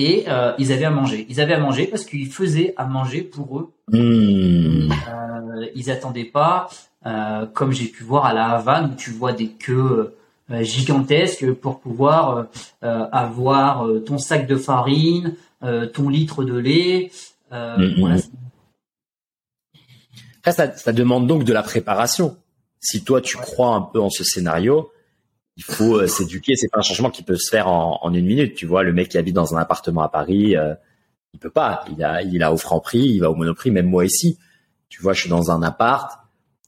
[0.00, 1.26] et euh, ils avaient à manger.
[1.28, 4.92] Ils avaient à manger parce qu'ils faisaient à manger pour eux Mmh.
[4.92, 6.70] euh, ils attendaient pas,
[7.06, 10.14] euh, comme j'ai pu voir à la Havane, où tu vois des queues
[10.60, 12.46] gigantesques pour pouvoir
[12.80, 15.34] avoir ton sac de farine,
[15.92, 17.10] ton litre de lait.
[17.50, 18.16] Voilà.
[20.38, 22.36] Après, ça, ça demande donc de la préparation.
[22.78, 24.90] Si toi, tu crois un peu en ce scénario,
[25.60, 26.56] il faut euh, s'éduquer.
[26.56, 28.54] C'est pas un changement qui peut se faire en, une minute.
[28.54, 30.74] Tu vois, le mec qui habite dans un appartement à Paris, euh,
[31.34, 31.84] il peut pas.
[31.92, 33.70] Il a, il a au franc prix, il va au monoprix.
[33.70, 34.38] Même moi ici,
[34.88, 36.18] tu vois, je suis dans un appart,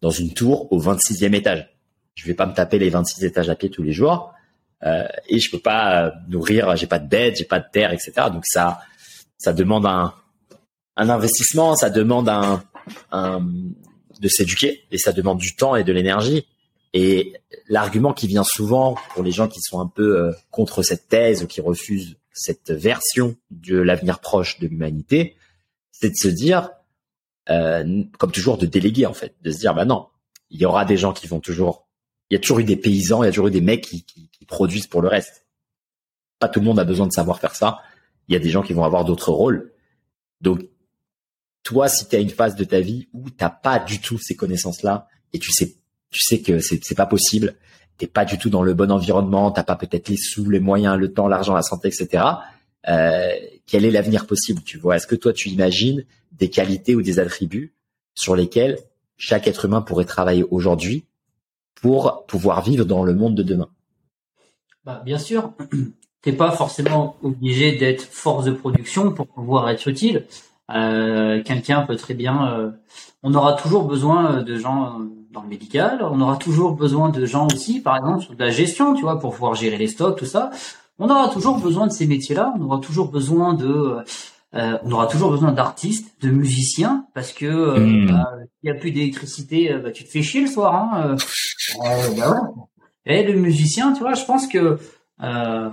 [0.02, 1.70] dans une tour au 26e étage.
[2.14, 4.34] Je vais pas me taper les 26 étages à pied tous les jours.
[4.84, 7.92] Euh, et je peux pas euh, nourrir, j'ai pas de bête, j'ai pas de terre,
[7.92, 8.12] etc.
[8.30, 8.80] Donc ça,
[9.38, 10.12] ça demande un,
[10.96, 12.62] investissement, ça demande un
[14.20, 16.46] de s'éduquer et ça demande du temps et de l'énergie.
[16.94, 17.34] Et
[17.68, 21.42] l'argument qui vient souvent pour les gens qui sont un peu euh, contre cette thèse
[21.42, 25.36] ou qui refusent cette version de l'avenir proche de l'humanité,
[25.90, 26.70] c'est de se dire,
[27.48, 30.08] euh, comme toujours, de déléguer en fait, de se dire, bah non,
[30.50, 31.86] il y aura des gens qui vont toujours,
[32.30, 34.04] il y a toujours eu des paysans, il y a toujours eu des mecs qui,
[34.48, 35.46] produisent pour le reste.
[36.38, 37.80] Pas tout le monde a besoin de savoir faire ça.
[38.28, 39.72] Il y a des gens qui vont avoir d'autres rôles.
[40.42, 40.60] Donc,
[41.62, 44.36] toi, si tu as une phase de ta vie où t'as pas du tout ces
[44.36, 45.76] connaissances-là et tu sais,
[46.12, 47.56] tu sais que c'est pas possible,
[47.98, 50.96] t'es pas du tout dans le bon environnement, t'as pas peut-être les sous, les moyens,
[50.96, 52.24] le temps, l'argent, la santé, etc.
[52.88, 53.32] Euh,
[53.66, 54.96] quel est l'avenir possible Tu vois?
[54.96, 57.74] Est-ce que toi, tu imagines des qualités ou des attributs
[58.14, 58.78] sur lesquels
[59.16, 61.06] chaque être humain pourrait travailler aujourd'hui
[61.80, 63.68] pour pouvoir vivre dans le monde de demain?
[64.84, 65.52] Bah, bien sûr,
[66.22, 70.26] t'es pas forcément obligé d'être force de production pour pouvoir être utile.
[70.70, 72.52] Euh, Quelqu'un peut très bien.
[72.52, 72.70] euh,
[73.22, 76.00] on aura toujours besoin de gens euh, dans le médical.
[76.10, 79.18] On aura toujours besoin de gens aussi, par exemple, sur de la gestion, tu vois,
[79.18, 80.50] pour pouvoir gérer les stocks, tout ça.
[80.98, 82.54] On aura toujours besoin de ces métiers-là.
[82.58, 83.96] On aura toujours besoin de.
[84.54, 88.06] euh, on aura toujours besoin d'artistes, de musiciens, parce que euh, Mm.
[88.10, 88.24] bah,
[88.60, 90.74] s'il y a plus d'électricité, euh, bah, tu te fais chier le soir.
[90.74, 91.16] Hein, euh.
[91.84, 92.38] Euh, bah ouais.
[93.06, 94.78] Et le musicien, tu vois, je pense que
[95.22, 95.70] euh,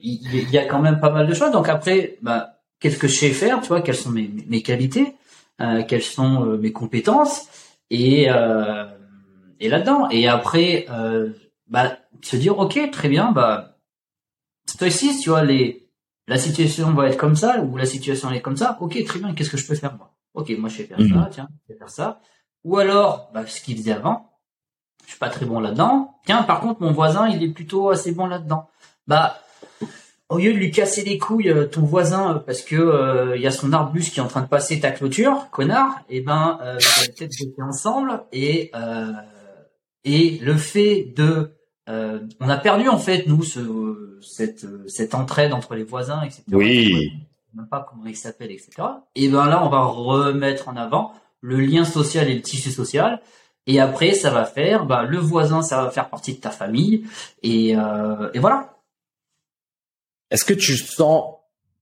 [0.00, 1.50] il il y a quand même pas mal de choses.
[1.50, 5.14] Donc après, bah, qu'est-ce que je sais faire, tu vois, quelles sont mes, mes qualités,
[5.60, 7.46] euh, quelles sont euh, mes compétences,
[7.90, 8.84] et euh,
[9.60, 10.08] et là-dedans.
[10.10, 11.30] Et après, euh,
[11.68, 13.78] bah, se dire, ok, très bien, bah,
[14.78, 15.88] toi ici, tu vois, les
[16.28, 19.32] la situation va être comme ça, ou la situation est comme ça, ok, très bien,
[19.32, 20.12] qu'est-ce que je peux faire moi?
[20.34, 21.08] Ok, moi je sais faire Mhm.
[21.12, 22.20] ça, tiens, je vais faire ça.
[22.64, 24.32] Ou alors, bah, ce qu'il faisait avant,
[25.04, 26.18] je suis pas très bon là-dedans.
[26.26, 28.68] Tiens, par contre, mon voisin, il est plutôt assez bon là-dedans.
[29.06, 29.40] Bah,
[30.28, 33.42] au lieu de lui casser les couilles, euh, ton voisin, euh, parce que euh, il
[33.42, 36.58] y a son arbuste qui est en train de passer ta clôture, connard, et ben,
[36.62, 38.24] euh, vous allez peut-être bosser ensemble.
[38.32, 39.12] Et euh,
[40.04, 41.52] et le fait de,
[41.88, 46.42] euh, on a perdu en fait nous ce, cette cette entraide entre les voisins, etc.
[46.52, 47.12] Oui.
[47.54, 48.70] Même pas comment ils s'appellent, etc.
[49.14, 53.20] Et ben là, on va remettre en avant le lien social et le tissu social.
[53.66, 57.04] Et après, ça va faire, bah, le voisin, ça va faire partie de ta famille,
[57.42, 58.75] et, euh, et voilà.
[60.30, 61.34] Est-ce que tu sens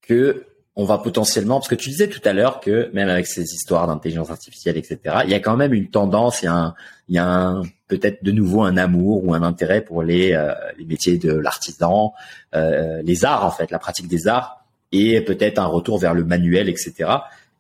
[0.03, 0.47] que
[0.77, 3.87] on va potentiellement, parce que tu disais tout à l'heure que même avec ces histoires
[3.87, 6.75] d'intelligence artificielle, etc., il y a quand même une tendance, il y a, un,
[7.09, 10.53] il y a un, peut-être de nouveau un amour ou un intérêt pour les, euh,
[10.77, 12.12] les métiers de l'artisan,
[12.57, 16.25] euh, les arts en fait, la pratique des arts, et peut-être un retour vers le
[16.25, 17.11] manuel, etc.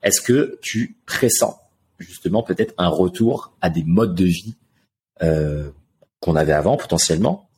[0.02, 1.60] Est-ce que tu pressens
[2.00, 4.56] justement peut-être un retour à des modes de vie
[5.22, 5.70] euh,
[6.18, 7.48] qu'on avait avant potentiellement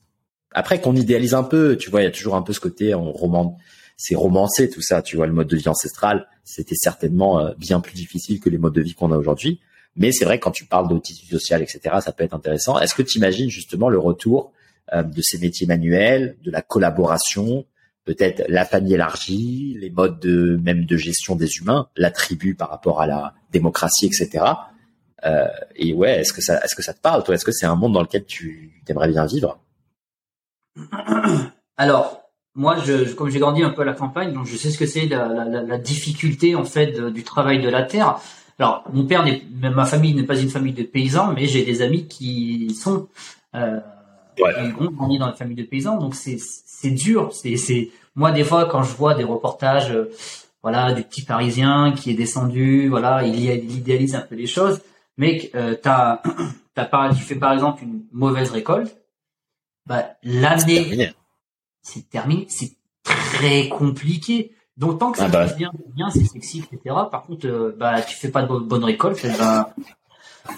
[0.57, 2.95] Après qu'on idéalise un peu, tu vois, il y a toujours un peu ce côté
[2.95, 3.57] en roman
[3.97, 5.03] c'est romancé tout ça.
[5.03, 8.59] Tu vois, le mode de vie ancestral, c'était certainement euh, bien plus difficile que les
[8.59, 9.61] modes de vie qu'on a aujourd'hui.
[9.97, 12.79] Mais c'est vrai quand tu parles de tissu social, etc., ça peut être intéressant.
[12.79, 14.53] Est-ce que tu imagines justement le retour
[14.93, 17.65] euh, de ces métiers manuels, de la collaboration,
[18.05, 22.69] peut-être la famille élargie, les modes de même de gestion des humains, la tribu par
[22.69, 24.45] rapport à la démocratie, etc.
[25.25, 27.35] Euh, et ouais, est-ce que ça, est-ce que ça te parle, toi?
[27.35, 29.59] Est-ce que c'est un monde dans lequel tu aimerais bien vivre?
[31.77, 32.23] Alors,
[32.55, 34.87] moi, je, comme j'ai grandi un peu à la campagne, donc je sais ce que
[34.87, 38.19] c'est la, la, la, difficulté en fait du travail de la terre.
[38.59, 39.25] Alors, mon père,
[39.61, 43.09] ma famille n'est pas une famille de paysans, mais j'ai des amis qui sont
[43.55, 43.81] euh,
[44.41, 44.53] ouais.
[44.55, 47.33] qui ont grandi dans la famille de paysans, donc c'est c'est dur.
[47.33, 50.11] C'est c'est moi des fois quand je vois des reportages, euh,
[50.63, 54.81] voilà, du petit Parisien qui est descendu, voilà, il, il idéalise un peu les choses,
[55.19, 56.23] mais euh, t'as
[56.75, 58.97] t'as tu fais par exemple une mauvaise récolte,
[59.87, 61.15] bah l'année
[61.87, 62.73] c'est terminé, c'est
[63.05, 64.53] très compliqué.
[64.77, 65.47] Donc tant que ça ah bah.
[65.57, 66.95] bien, bien c'est sexy, etc.
[67.11, 69.75] Par contre, euh, bah tu fais pas de bonne récolte, et bah,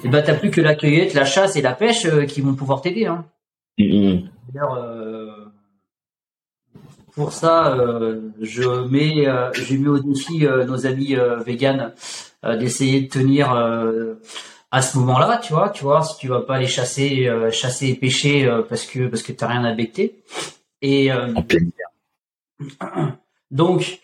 [0.03, 2.55] et bah t'as plus que la cueillette, la chasse et la pêche euh, qui vont
[2.55, 3.07] pouvoir t'aider.
[3.07, 3.27] Hein.
[3.79, 4.29] Mm-hmm.
[4.57, 5.45] Euh,
[7.15, 7.77] pour ça,
[8.41, 11.93] je mets, j'ai mis au défi nos amis véganes
[12.45, 13.53] d'essayer de tenir
[14.70, 17.95] à ce moment-là, tu vois, tu vois, si tu vas pas aller chasser, chasser et
[17.95, 20.23] pêcher parce que parce que t'as rien à becter.
[20.82, 21.35] Et euh,
[23.51, 24.01] donc,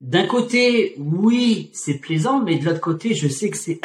[0.00, 3.80] d'un côté, oui, c'est plaisant, mais de l'autre côté, je sais que c'est,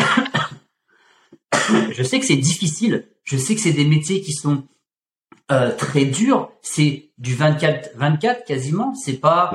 [1.91, 3.07] je sais que c'est difficile.
[3.23, 4.63] Je sais que c'est des métiers qui sont
[5.51, 6.51] euh, très durs.
[6.61, 8.93] C'est du 24-24 quasiment.
[8.95, 9.51] C'est pas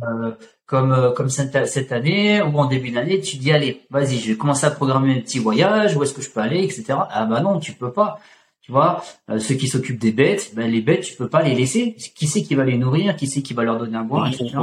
[0.00, 0.32] bah euh,
[0.66, 4.36] comme euh, comme cette, année ou en début d'année, tu dis allez, vas-y, je vais
[4.36, 5.96] commencer à programmer un petit voyage.
[5.96, 6.84] Où est-ce que je peux aller, etc.
[7.10, 8.20] Ah bah non, tu peux pas.
[8.62, 11.54] Tu vois, euh, ceux qui s'occupent des bêtes, ben les bêtes, tu peux pas les
[11.54, 11.94] laisser.
[12.14, 13.14] Qui c'est qui va les nourrir?
[13.16, 14.56] Qui c'est qui va leur donner à boire, etc.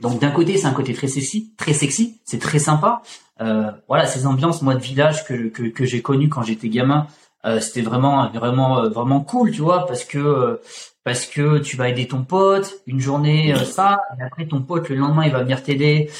[0.00, 3.02] Donc d'un côté, c'est un côté très sexy, très sexy, c'est très sympa.
[3.40, 7.08] Euh, voilà, ces ambiances, moi, de village que que, que j'ai connu quand j'étais gamin,
[7.44, 10.60] euh, c'était vraiment vraiment euh, vraiment cool, tu vois, parce que euh,
[11.04, 14.96] parce que tu vas aider ton pote une journée ça, et après ton pote le
[14.96, 16.10] lendemain il va venir t'aider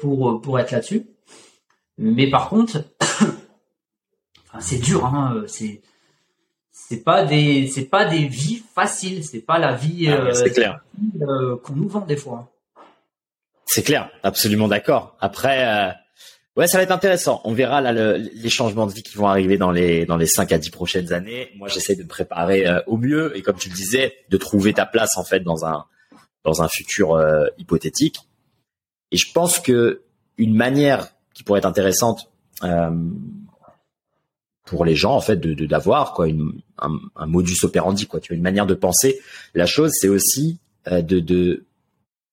[0.00, 1.06] pour pour être là-dessus.
[1.98, 2.84] Mais par contre,
[4.60, 5.82] c'est dur, hein, euh, c'est
[6.70, 10.32] c'est pas des c'est pas des vies faciles, c'est pas la vie ah, euh,
[11.22, 12.50] euh, qu'on nous vend des fois.
[13.66, 15.16] C'est clair, absolument d'accord.
[15.20, 15.94] Après,
[16.56, 17.40] ouais, ça va être intéressant.
[17.44, 20.52] On verra là les changements de vie qui vont arriver dans les dans les 5
[20.52, 21.50] à 10 prochaines années.
[21.56, 24.86] Moi, j'essaie de me préparer au mieux et comme tu le disais, de trouver ta
[24.86, 25.84] place en fait dans un
[26.44, 27.20] dans un futur
[27.58, 28.20] hypothétique.
[29.10, 30.02] Et je pense que
[30.38, 32.30] une manière qui pourrait être intéressante
[34.64, 38.32] pour les gens en fait de d'avoir quoi une, un, un, modus operandi quoi tu
[38.32, 39.20] as une manière de penser
[39.54, 40.60] la chose c'est aussi
[40.90, 41.66] euh, de, de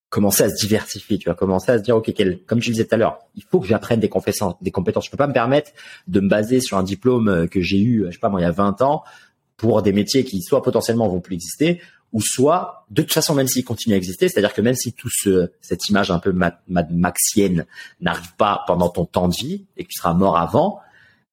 [0.10, 2.86] commencer à se diversifier tu vas commencer à se dire ok quel, comme tu disais
[2.86, 5.06] tout à l'heure il faut que j'apprenne des compétences des compétences.
[5.06, 5.72] Je peux pas me permettre
[6.08, 8.44] de me baser sur un diplôme euh, que j'ai eu je sais pas moi il
[8.44, 9.04] y a 20 ans
[9.58, 11.82] pour des métiers qui soit potentiellement vont plus exister
[12.12, 15.10] ou soit de toute façon même s'ils continuent à exister c'est-à-dire que même si tout
[15.12, 16.34] ce cette image un peu
[16.68, 17.66] maxienne
[18.02, 20.80] n'arrive pas pendant ton temps de vie et que tu seras mort avant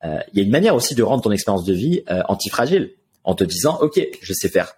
[0.04, 2.92] euh, il y a une manière aussi de rendre ton expérience de vie euh, antifragile
[3.24, 4.76] en te disant, OK, je sais faire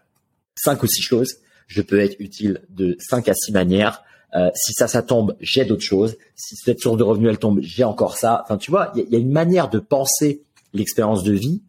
[0.55, 1.37] cinq ou six choses,
[1.69, 4.03] je peux être utile de cinq à six manières.
[4.35, 6.17] Euh, si ça, ça tombe, j'ai d'autres choses.
[6.35, 8.43] Si cette source de revenu, elle tombe, j'ai encore ça.
[8.45, 10.43] Enfin, tu vois, il y, a une manière de penser
[10.73, 11.63] l'expérience de vie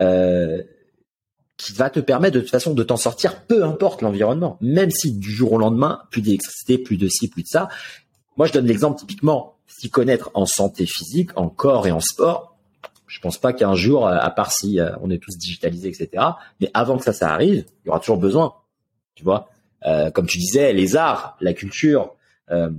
[0.00, 0.62] euh,
[1.56, 4.58] qui va te permettre de toute façon de t'en sortir, peu importe l'environnement.
[4.60, 7.68] Même si du jour au lendemain, plus d'électricité, plus de ci, plus de ça.
[8.36, 12.52] Moi, je donne l'exemple typiquement, s'y connaître en santé physique, en corps et en sport,
[13.12, 16.24] je pense pas qu'un jour, à part si euh, on est tous digitalisés, etc.
[16.62, 18.54] Mais avant que ça, ça arrive, il y aura toujours besoin.
[19.14, 19.50] Tu vois,
[19.86, 22.14] euh, comme tu disais, les arts, la culture,
[22.50, 22.70] euh,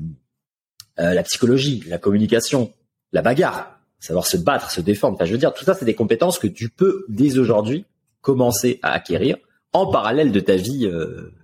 [0.98, 2.72] la psychologie, la communication,
[3.12, 5.16] la bagarre, savoir se battre, se défendre.
[5.16, 7.86] Enfin, je veux dire, tout ça, c'est des compétences que tu peux dès aujourd'hui
[8.22, 9.38] commencer à acquérir
[9.74, 10.90] en parallèle de ta vie,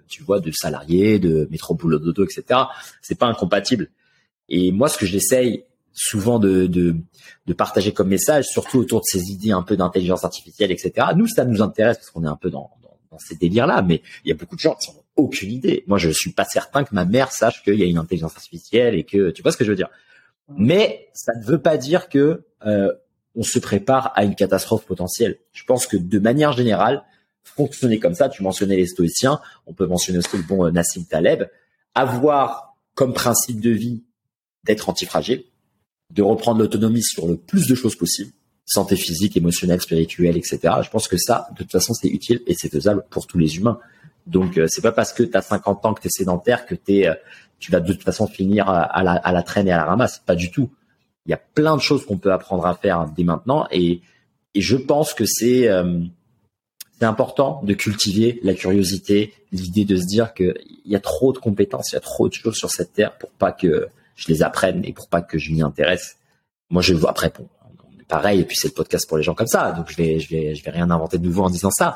[0.07, 2.61] tu vois, de salarié, de métro boulot dodo, etc.
[3.02, 3.90] C'est pas incompatible.
[4.49, 5.64] Et moi, ce que j'essaye
[5.94, 6.95] souvent de, de,
[7.45, 11.07] de partager comme message, surtout autour de ces idées un peu d'intelligence artificielle, etc.
[11.16, 12.72] Nous, ça nous intéresse parce qu'on est un peu dans,
[13.11, 15.84] dans, ces délires-là, mais il y a beaucoup de gens qui n'ont aucune idée.
[15.88, 18.95] Moi, je suis pas certain que ma mère sache qu'il y a une intelligence artificielle
[18.95, 19.90] et que tu vois ce que je veux dire.
[20.57, 22.91] Mais ça ne veut pas dire que euh,
[23.36, 25.38] on se prépare à une catastrophe potentielle.
[25.53, 27.03] Je pense que de manière générale,
[27.44, 31.06] fonctionner comme ça, tu mentionnais les stoïciens, on peut mentionner aussi le bon euh, Nassim
[31.06, 31.49] Taleb,
[31.95, 34.03] avoir comme principe de vie
[34.64, 35.44] d'être antifragile,
[36.11, 38.31] de reprendre l'autonomie sur le plus de choses possible,
[38.69, 40.59] santé physique, émotionnelle, spirituelle, etc.
[40.83, 43.57] Je pense que ça, de toute façon, c'est utile et c'est faisable pour tous les
[43.57, 43.79] humains.
[44.27, 46.75] Donc, euh, c'est pas parce que tu as 50 ans que tu es sédentaire que
[46.75, 47.15] t'es, euh,
[47.59, 50.21] tu vas de toute façon finir à la, à la traîne et à la ramasse.
[50.25, 50.69] Pas du tout.
[51.25, 54.01] Il y a plein de choses qu'on peut apprendre à faire dès maintenant et,
[54.53, 55.99] et je pense que c'est euh,
[56.99, 61.37] c'est important de cultiver la curiosité, l'idée de se dire qu'il y a trop de
[61.37, 64.43] compétences, il y a trop de choses sur cette terre pour pas que je les
[64.43, 66.17] apprenne et pour pas que je m'y intéresse.
[66.69, 67.31] Moi, je vois après,
[68.10, 70.30] pareil, et puis c'est le podcast pour les gens comme ça, donc je vais, je
[70.30, 71.95] vais, je vais rien inventer de nouveau en disant ça.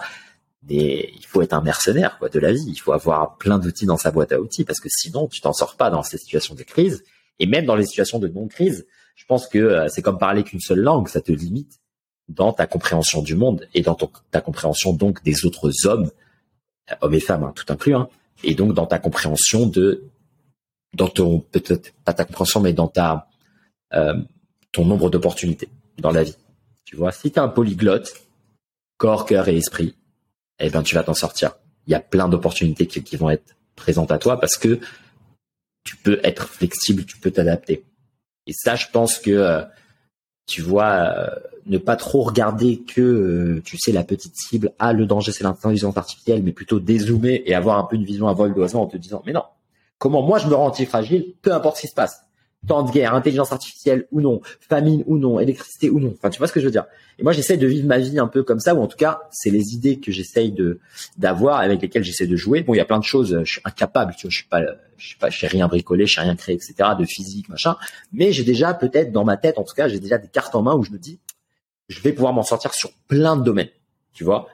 [0.69, 2.63] Mais il faut être un mercenaire quoi de la vie.
[2.67, 5.51] Il faut avoir plein d'outils dans sa boîte à outils parce que sinon tu t'en
[5.51, 7.03] sors pas dans ces situations de crise
[7.39, 8.85] et même dans les situations de non crise.
[9.15, 11.81] Je pense que euh, c'est comme parler qu'une seule langue, ça te limite
[12.29, 13.95] dans ta compréhension du monde et dans
[14.31, 16.09] ta compréhension donc des autres hommes,
[17.01, 18.07] hommes et femmes, hein, tout inclus, hein,
[18.45, 20.05] et donc dans ta compréhension de,
[20.93, 23.27] dans ton peut-être pas ta compréhension, mais dans ta
[23.93, 24.15] euh,
[24.71, 26.35] ton nombre d'opportunités dans la vie.
[26.85, 28.13] Tu vois, si tu es un polyglotte,
[28.97, 29.95] corps, cœur et esprit,
[30.59, 31.55] eh ben tu vas t'en sortir.
[31.87, 34.79] Il y a plein d'opportunités qui, vont être présentes à toi parce que
[35.83, 37.83] tu peux être flexible, tu peux t'adapter.
[38.47, 39.63] Et ça, je pense que euh,
[40.45, 41.27] tu vois, euh,
[41.65, 45.43] ne pas trop regarder que, euh, tu sais, la petite cible, ah, le danger, c'est
[45.43, 48.87] l'intelligence artificielle, mais plutôt dézoomer et avoir un peu une vision à vol d'oiseau en
[48.87, 49.43] te disant, mais non,
[49.97, 52.21] comment moi je me rends anti-fragile, peu importe ce qui se passe
[52.67, 56.13] temps de guerre, intelligence artificielle ou non, famine ou non, électricité ou non.
[56.17, 56.85] Enfin, tu vois ce que je veux dire.
[57.19, 59.21] Et moi, j'essaie de vivre ma vie un peu comme ça, ou en tout cas,
[59.31, 60.79] c'est les idées que j'essaye de
[61.17, 62.63] d'avoir, avec lesquelles j'essaie de jouer.
[62.63, 64.61] Bon, il y a plein de choses, je suis incapable, tu vois, je suis pas,
[64.97, 67.75] je suis pas, je sais rien bricoler, je sais rien créer, etc., de physique, machin.
[68.11, 70.61] Mais j'ai déjà peut-être dans ma tête, en tout cas, j'ai déjà des cartes en
[70.61, 71.19] main où je me dis,
[71.89, 73.69] je vais pouvoir m'en sortir sur plein de domaines,
[74.13, 74.47] tu vois.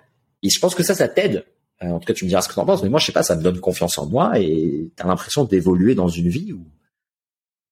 [0.44, 1.46] Et je pense que ça, ça t'aide.
[1.82, 3.06] Euh, en tout cas, tu me diras ce que tu en penses, mais moi, je
[3.06, 6.52] sais pas, ça me donne confiance en moi et t'as l'impression d'évoluer dans une vie
[6.52, 6.66] où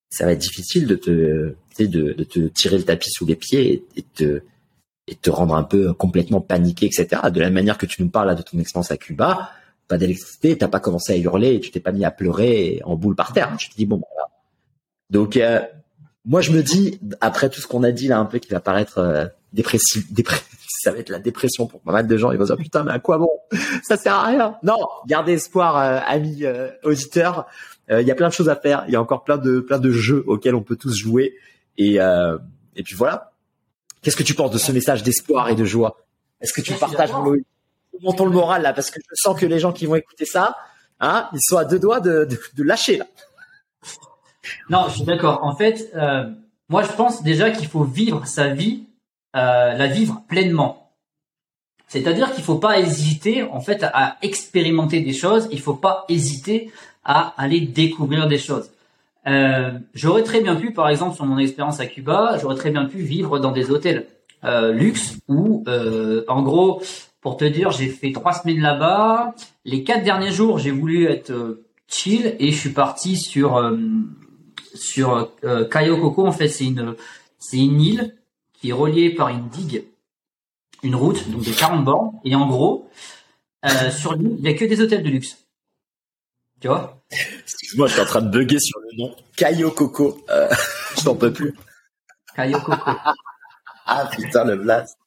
[0.10, 3.86] ça va être difficile de te, de, de te tirer le tapis sous les pieds
[3.96, 4.42] et, te,
[5.08, 7.22] et te rendre un peu complètement paniqué, etc.
[7.32, 9.52] De la manière que tu nous parles de ton expérience à Cuba,
[9.88, 13.16] pas d'électricité, t'as pas commencé à hurler tu t'es pas mis à pleurer en boule
[13.16, 13.56] par terre.
[13.58, 14.30] Tu te dis bon, voilà.
[15.10, 15.62] Donc euh,
[16.26, 18.60] moi je me dis après tout ce qu'on a dit là un peu qui va
[18.60, 20.06] paraître euh, dépressif,
[20.84, 22.32] ça va être la dépression pour pas mal de gens.
[22.32, 23.30] Ils vont dire putain mais à quoi bon?
[23.84, 24.58] Ça sert à rien.
[24.64, 24.78] Non,
[25.08, 27.48] gardez espoir, euh, amis euh, auditeurs.
[27.90, 28.84] Euh, il y a plein de choses à faire.
[28.88, 31.36] Il y a encore plein de plein de jeux auxquels on peut tous jouer.
[31.78, 32.38] Et euh,
[32.76, 33.32] et puis voilà.
[34.02, 35.98] Qu'est-ce que tu penses de ce message d'espoir et de joie?
[36.42, 37.36] Est-ce que tu partages mon
[38.02, 40.56] montons le moral là parce que je sens que les gens qui vont écouter ça,
[41.00, 43.06] hein, ils sont à deux doigts de, de, de lâcher là.
[44.70, 45.44] Non, je suis d'accord.
[45.44, 46.24] En fait, euh,
[46.70, 48.86] moi je pense déjà qu'il faut vivre sa vie,
[49.36, 50.94] euh, la vivre pleinement.
[51.90, 55.50] C'est-à-dire qu'il faut pas hésiter en fait à expérimenter des choses.
[55.52, 56.72] Il faut pas hésiter
[57.08, 58.70] à aller découvrir des choses.
[59.28, 62.86] Euh, j'aurais très bien pu, par exemple, sur mon expérience à Cuba, j'aurais très bien
[62.86, 64.08] pu vivre dans des hôtels
[64.44, 66.82] euh, luxe où, euh, en gros,
[67.22, 69.34] pour te dire, j'ai fait trois semaines là-bas.
[69.66, 73.74] Les quatre derniers jours, j'ai voulu être chill et je suis parti sur
[74.74, 75.32] sur
[75.72, 76.28] Cayo Coco.
[76.28, 76.96] En fait, c'est une
[77.40, 78.16] c'est une île
[78.54, 79.86] qui est reliée par une digue,
[80.84, 82.12] une route, donc de 40 bornes.
[82.24, 82.90] Et en gros,
[83.92, 85.47] sur l'île, il y a que des hôtels de luxe.
[86.60, 87.02] Tu vois?
[87.12, 89.16] Excuse-moi, je suis en train de bugger sur le nom.
[89.36, 90.24] Cayo Coco.
[90.30, 90.50] Euh,
[90.98, 91.56] je t'en peux plus.
[92.36, 92.92] Cayo Coco.
[93.86, 94.98] ah putain, le blast.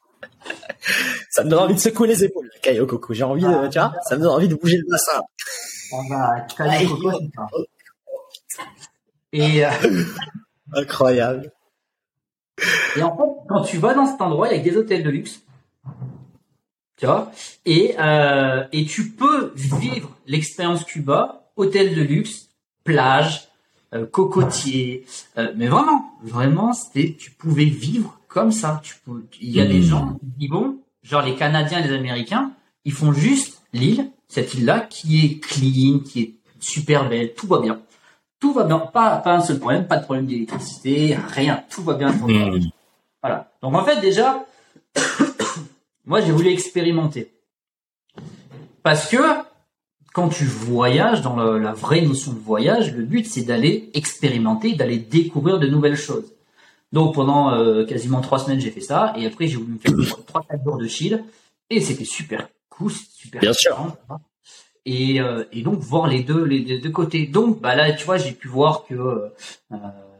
[1.29, 3.13] Ça me donne envie de secouer les épaules, Cayo Coco.
[3.13, 5.21] J'ai envie de, tu vois, ça me donne envie de bouger le bassin.
[5.93, 8.63] On va Cayo Coco, c'est ça.
[9.33, 9.69] Et, euh,
[10.73, 11.51] Incroyable.
[12.95, 15.09] et en fait, quand tu vas dans cet endroit, il y a des hôtels de
[15.09, 15.41] luxe.
[16.97, 17.31] Tu vois?
[17.65, 22.49] Et, euh, et tu peux vivre l'expérience Cuba, hôtel de luxe,
[22.83, 23.47] plage,
[23.93, 25.05] euh, cocotier.
[25.37, 28.79] euh, mais vraiment, vraiment, c'était, tu pouvais vivre comme ça.
[28.83, 29.83] Tu peux, il y a des Mhm.
[29.83, 32.51] gens qui vont, genre les Canadiens et les Américains,
[32.85, 37.59] ils font juste l'île, cette île-là, qui est clean, qui est super belle, tout va
[37.59, 37.81] bien.
[38.39, 41.93] Tout va bien, pas, pas un seul problème, pas de problème d'électricité, rien, tout va
[41.93, 42.11] bien.
[42.11, 42.59] Hmm.
[43.21, 43.51] Voilà.
[43.61, 44.45] Donc en fait déjà,
[46.05, 47.31] moi j'ai voulu expérimenter.
[48.83, 49.17] Parce que
[50.13, 54.97] quand tu voyages, dans la vraie notion de voyage, le but c'est d'aller expérimenter, d'aller
[54.97, 56.33] découvrir de nouvelles choses.
[56.91, 59.13] Donc pendant euh, quasiment trois semaines, j'ai fait ça.
[59.17, 61.23] Et après, j'ai voulu me faire trois, quatre jours de chill.
[61.69, 63.95] Et c'était super cool, super Bien sûr.
[64.85, 67.27] Et, euh, et donc voir les deux les deux côtés.
[67.27, 69.77] Donc bah là, tu vois, j'ai pu voir que euh,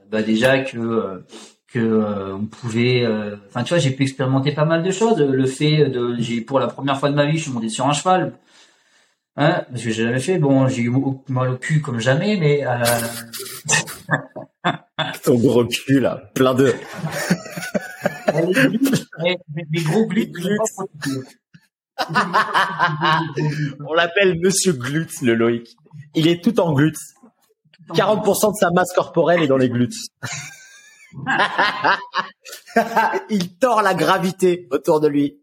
[0.09, 1.23] bah déjà que
[1.67, 3.07] que on pouvait
[3.47, 6.59] enfin tu vois j'ai pu expérimenter pas mal de choses le fait de j'ai pour
[6.59, 8.33] la première fois de ma vie je suis monté sur un cheval
[9.37, 10.91] hein, parce que j'ai jamais fait bon j'ai eu
[11.29, 12.63] mal au cul comme jamais mais
[15.23, 16.73] Ton gros cul, là, plein de...
[19.69, 20.07] des gros
[23.79, 25.75] On l'appelle Monsieur Glutes, le Loïc.
[26.15, 26.97] Il est tout en glutes.
[27.93, 29.93] 40% de sa masse corporelle est dans les glutes.
[33.29, 35.41] Il tord la gravité autour de lui.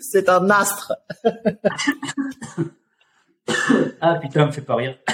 [0.00, 0.92] C'est un astre.
[4.00, 4.98] ah putain, me fait pas rire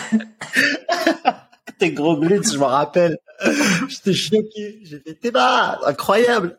[1.78, 3.18] tes gros glutes, je me rappelle.
[3.88, 4.80] J'étais choqué.
[4.82, 6.58] J'ai fait, t'es bas, incroyable.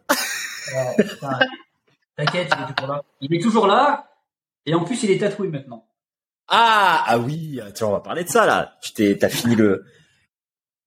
[2.15, 3.03] T'inquiète, il est toujours là.
[3.21, 4.09] Il est toujours là.
[4.65, 5.87] Et en plus, il est tatoué maintenant.
[6.47, 8.77] Ah, ah oui, tiens, on va parler de ça, là.
[8.81, 9.85] Tu t'es, t'as fini le,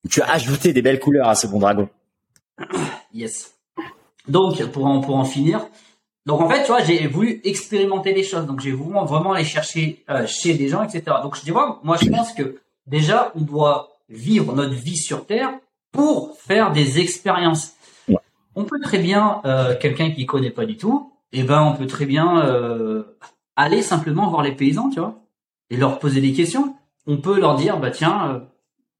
[0.08, 1.88] tu as ajouté des belles couleurs à ce bon dragon.
[3.12, 3.54] Yes.
[4.28, 5.66] Donc, pour en, pour en finir,
[6.30, 8.46] donc en fait, tu vois, j'ai voulu expérimenter des choses.
[8.46, 11.02] Donc j'ai voulu vraiment aller chercher euh, chez des gens, etc.
[11.24, 15.26] Donc je dis, moi, moi je pense que déjà, on doit vivre notre vie sur
[15.26, 15.50] Terre
[15.90, 17.72] pour faire des expériences.
[18.54, 21.72] On peut très bien, euh, quelqu'un qui connaît pas du tout, et eh ben on
[21.72, 23.16] peut très bien euh,
[23.56, 25.18] aller simplement voir les paysans, tu vois,
[25.68, 26.76] et leur poser des questions.
[27.08, 28.42] On peut leur dire, bah tiens,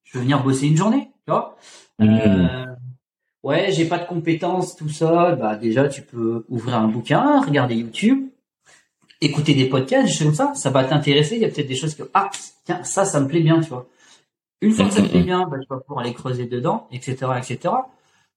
[0.03, 1.57] je veux venir bosser une journée, tu vois.
[2.01, 2.70] Mmh.
[3.43, 5.33] Ouais, j'ai pas de compétences, tout ça.
[5.37, 8.29] Bah déjà, tu peux ouvrir un bouquin, regarder YouTube,
[9.21, 10.55] écouter des podcasts, choses comme ça.
[10.55, 11.37] Ça va t'intéresser.
[11.37, 12.31] Il y a peut-être des choses que ah
[12.65, 13.87] tiens ça, ça me plaît bien, tu vois.
[14.63, 17.17] Une fois que ça te fait bien, bah, tu vas pouvoir aller creuser dedans, etc.,
[17.39, 17.75] etc.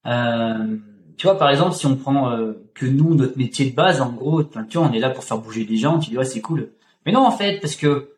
[0.06, 0.78] Euh,
[1.18, 4.12] tu vois, par exemple, si on prend euh, que nous, notre métier de base, en
[4.12, 6.42] gros, tu vois, on est là pour faire bouger des gens, tu dis, ouais, c'est
[6.42, 6.70] cool.
[7.06, 8.10] Mais non, en fait, parce que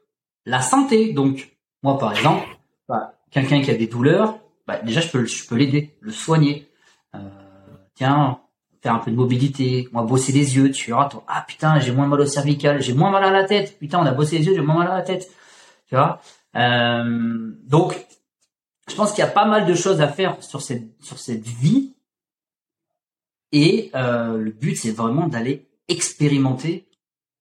[0.45, 2.47] la santé, donc, moi, par exemple,
[2.87, 4.37] bah, quelqu'un qui a des douleurs,
[4.67, 6.67] bah, déjà, je peux, je peux l'aider, le soigner.
[7.95, 8.39] Tiens,
[8.81, 12.07] faire un peu de mobilité, moi, bosser les yeux, tu vois, ah putain, j'ai moins
[12.07, 14.53] mal au cervical, j'ai moins mal à la tête, putain, on a bossé les yeux,
[14.53, 15.29] j'ai moins mal à la tête,
[15.87, 16.21] tu vois?
[16.55, 18.05] Euh, donc,
[18.87, 21.45] je pense qu'il y a pas mal de choses à faire sur cette sur cette
[21.45, 21.93] vie.
[23.51, 26.87] Et euh, le but, c'est vraiment d'aller expérimenter.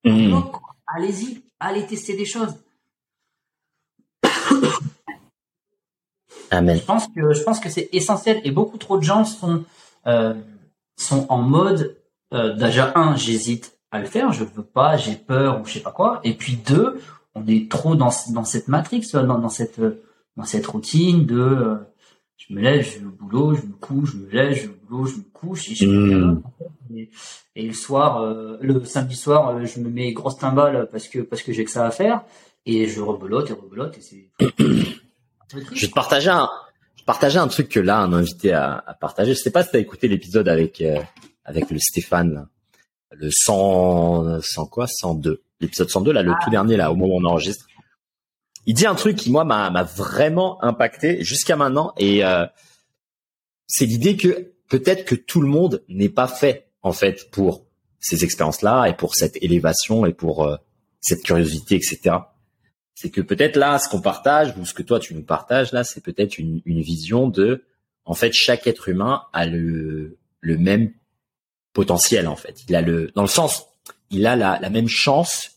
[0.04, 0.40] Mmh.
[0.86, 2.54] Allez-y, allez tester des choses.
[6.50, 6.78] Amen.
[6.78, 9.64] Je pense que je pense que c'est essentiel et beaucoup trop de gens sont
[10.06, 10.34] euh,
[10.96, 11.96] sont en mode
[12.32, 15.80] euh, déjà un j'hésite à le faire, je veux pas, j'ai peur ou je sais
[15.80, 16.20] pas quoi.
[16.24, 17.00] Et puis deux,
[17.34, 19.80] on est trop dans, dans cette matrix, dans, dans cette
[20.36, 21.76] dans cette routine de euh,
[22.36, 24.68] je me lève, je vais au boulot, je me couche, je me lève, je vais
[24.68, 26.42] au boulot, je me couche et je mmh.
[27.54, 31.42] et, le soir, euh, le samedi soir, je me mets grosse timbale parce que parce
[31.42, 32.24] que j'ai que ça à faire
[32.66, 34.28] et je rebelote et rebelote et c'est.
[35.52, 36.48] je vais te partager un
[37.04, 39.34] je partageais un truc que là un invité à, à partager.
[39.34, 40.82] Je sais pas si tu as écouté l'épisode avec
[41.44, 42.48] avec le Stéphane,
[43.10, 44.86] le 100 100 quoi?
[44.86, 46.50] 102 l'épisode 102, là, le tout ah.
[46.50, 47.66] dernier, là, au moment où on enregistre.
[48.66, 51.92] Il dit un truc qui, moi, m'a vraiment impacté jusqu'à maintenant.
[51.98, 52.46] Et euh,
[53.66, 57.66] c'est l'idée que peut-être que tout le monde n'est pas fait, en fait, pour
[58.00, 60.56] ces expériences-là et pour cette élévation et pour euh,
[61.00, 62.16] cette curiosité, etc.
[62.94, 65.84] C'est que peut-être là, ce qu'on partage ou ce que toi tu nous partages là,
[65.84, 67.64] c'est peut-être une, vision de,
[68.04, 70.92] en fait, chaque être humain a le, même
[71.72, 72.64] potentiel, en fait.
[72.68, 73.66] Il a le, dans le sens,
[74.10, 75.54] il a la, la même chance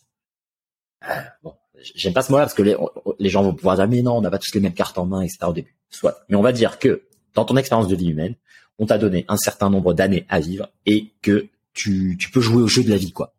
[1.44, 1.54] bon,
[1.96, 4.32] j'aime pas ce mot-là parce que les, gens vont pouvoir dire mais non, on n'a
[4.32, 5.40] pas tous les mêmes cartes en main, etc.
[5.48, 5.76] au début.
[5.90, 6.26] Soit.
[6.30, 7.04] Mais on va dire que
[7.34, 8.36] dans ton expérience de vie humaine,
[8.80, 12.68] on t'a donné un certain nombre d'années à vivre et que tu peux jouer au
[12.68, 13.34] jeu de la vie, quoi.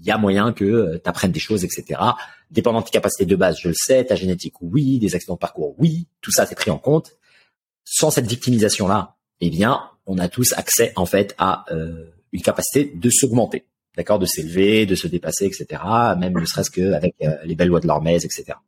[0.00, 2.00] Il y a moyen que euh, tu apprennes des choses, etc.
[2.50, 5.38] Dépendant de tes capacités de base, je le sais, ta génétique, oui, des accidents de
[5.38, 7.12] parcours, oui, tout ça c'est pris en compte.
[7.84, 12.92] Sans cette victimisation-là, eh bien, on a tous accès en fait à euh, une capacité
[12.94, 13.64] de s'augmenter
[13.96, 15.82] d'accord, de s'élever, de se dépasser, etc.
[16.18, 18.58] Même ne serait-ce qu'avec euh, les belles lois de l'Hormèse, etc.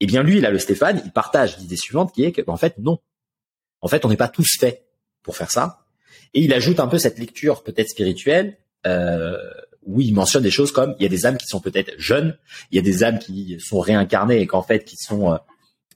[0.00, 2.78] Eh bien, lui, là, le Stéphane, il partage l'idée suivante qui est que, en fait,
[2.78, 2.98] non.
[3.80, 4.86] En fait, on n'est pas tous faits
[5.22, 5.84] pour faire ça.
[6.34, 8.56] Et il ajoute un peu cette lecture peut-être spirituelle,
[8.86, 9.36] euh,
[9.88, 12.36] où il mentionne des choses comme il y a des âmes qui sont peut-être jeunes,
[12.70, 15.36] il y a des âmes qui sont réincarnées et qu'en fait qui sont euh,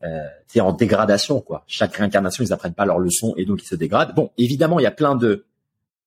[0.05, 1.64] euh en dégradation quoi.
[1.66, 4.14] Chaque réincarnation, ils apprennent pas leurs leçons et donc ils se dégradent.
[4.14, 5.47] Bon, évidemment, il y a plein de,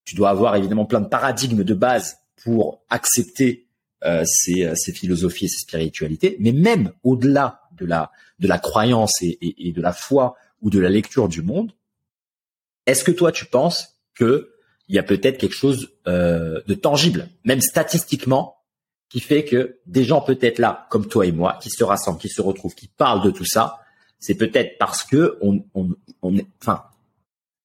[0.04, 3.66] tu dois avoir évidemment plein de paradigmes de base pour accepter
[4.04, 8.58] euh, ces, euh, ces, philosophies et ces spiritualités, mais même au-delà de la, de la
[8.58, 11.72] croyance et, et, et, de la foi ou de la lecture du monde,
[12.86, 14.55] est-ce que toi, tu penses que
[14.88, 18.56] il y a peut-être quelque chose euh, de tangible, même statistiquement,
[19.08, 22.28] qui fait que des gens peut-être là, comme toi et moi, qui se rassemblent, qui
[22.28, 23.78] se retrouvent, qui parlent de tout ça,
[24.18, 25.90] c'est peut-être parce que on, on,
[26.22, 26.84] on est, enfin,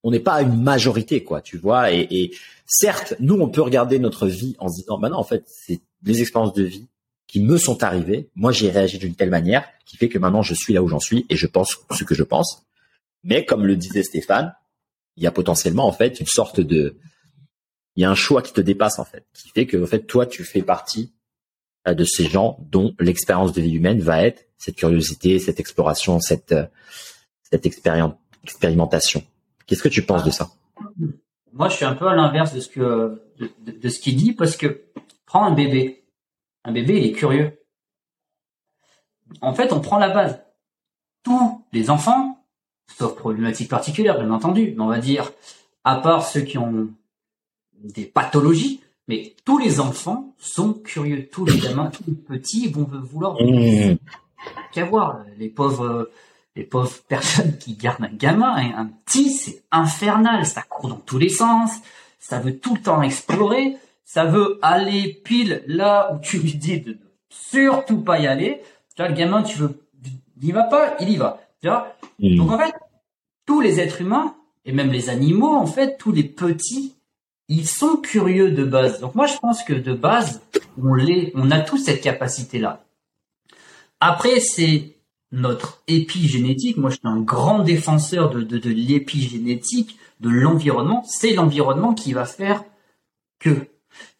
[0.03, 1.91] on n'est pas une majorité, quoi, tu vois.
[1.91, 2.35] Et, et,
[2.65, 5.81] certes, nous, on peut regarder notre vie en se disant, bah non, en fait, c'est
[6.01, 6.87] des expériences de vie
[7.27, 8.29] qui me sont arrivées.
[8.35, 10.99] Moi, j'ai réagi d'une telle manière qui fait que maintenant, je suis là où j'en
[10.99, 12.65] suis et je pense ce que je pense.
[13.23, 14.53] Mais comme le disait Stéphane,
[15.17, 16.97] il y a potentiellement en fait une sorte de,
[17.95, 20.07] il y a un choix qui te dépasse en fait, qui fait que en fait
[20.07, 21.13] toi, tu fais partie
[21.87, 26.19] euh, de ces gens dont l'expérience de vie humaine va être cette curiosité, cette exploration,
[26.19, 26.65] cette euh,
[27.51, 29.23] cette expérimentation.
[29.65, 30.49] Qu'est-ce que tu penses de ça?
[31.53, 34.55] Moi, je suis un peu à l'inverse de ce que de, ce qu'il dit parce
[34.55, 34.85] que
[35.25, 36.05] prends un bébé.
[36.63, 37.59] Un bébé, il est curieux.
[39.41, 40.41] En fait, on prend la base.
[41.23, 42.30] Tous les enfants,
[42.97, 45.31] sauf problématiques particulières, bien entendu, mais on va dire,
[45.83, 46.89] à part ceux qui ont
[47.83, 51.27] des pathologies, mais tous les enfants sont curieux.
[51.31, 53.97] Tous les gamins, tous les petits vont vouloir mmh.
[54.71, 55.25] qu'avoir.
[55.37, 56.09] Les pauvres
[56.55, 61.17] les pauvres personnes qui gardent un gamin, un petit, c'est infernal, ça court dans tous
[61.17, 61.71] les sens,
[62.19, 66.81] ça veut tout le temps explorer, ça veut aller pile là où tu lui dis
[66.81, 66.97] de
[67.29, 68.61] surtout pas y aller.
[68.95, 69.81] Tu vois, le gamin, tu veux,
[70.41, 71.41] il y va pas, il y va.
[71.61, 72.35] Tu vois mmh.
[72.35, 72.73] Donc en fait,
[73.45, 74.35] tous les êtres humains
[74.65, 76.95] et même les animaux, en fait, tous les petits,
[77.47, 79.01] ils sont curieux de base.
[79.01, 80.41] Donc moi, je pense que de base,
[80.81, 80.95] on
[81.35, 82.83] on a tous cette capacité-là.
[83.99, 84.95] Après, c'est
[85.31, 86.77] notre épigénétique.
[86.77, 91.03] Moi, je suis un grand défenseur de, de, de l'épigénétique, de l'environnement.
[91.07, 92.63] C'est l'environnement qui va faire
[93.39, 93.67] que.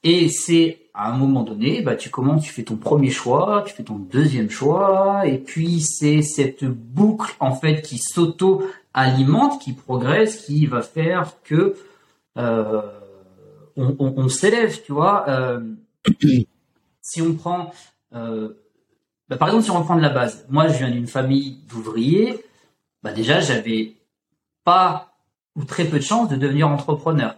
[0.04, 3.74] Et c'est à un moment donné, bah, tu commences, tu fais ton premier choix, tu
[3.74, 10.46] fais ton deuxième choix, et puis c'est cette boucle en fait qui s'auto-alimente, qui progresse,
[10.46, 11.76] qui va faire que
[12.38, 12.82] euh,
[13.78, 15.30] on, s'élève, tu vois.
[15.30, 15.62] Euh,
[17.02, 17.72] si on prend
[18.14, 18.50] euh,
[19.32, 22.44] bah, par exemple, si on reprend de la base, moi je viens d'une famille d'ouvriers,
[23.02, 23.96] bah déjà j'avais
[24.66, 25.14] pas
[25.56, 27.38] ou très peu de chance de devenir entrepreneur.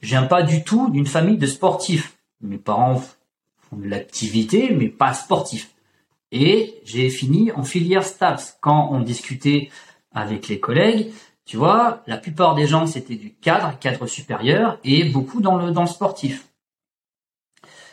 [0.00, 2.15] Je viens pas du tout d'une famille de sportifs.
[2.40, 3.02] Mes parents
[3.58, 5.74] font de l'activité, mais pas sportifs.
[6.32, 8.58] Et j'ai fini en filière STAPS.
[8.60, 9.70] Quand on discutait
[10.12, 11.12] avec les collègues,
[11.44, 15.70] tu vois, la plupart des gens c'était du cadre, cadre supérieur, et beaucoup dans le
[15.70, 16.48] dans le sportif.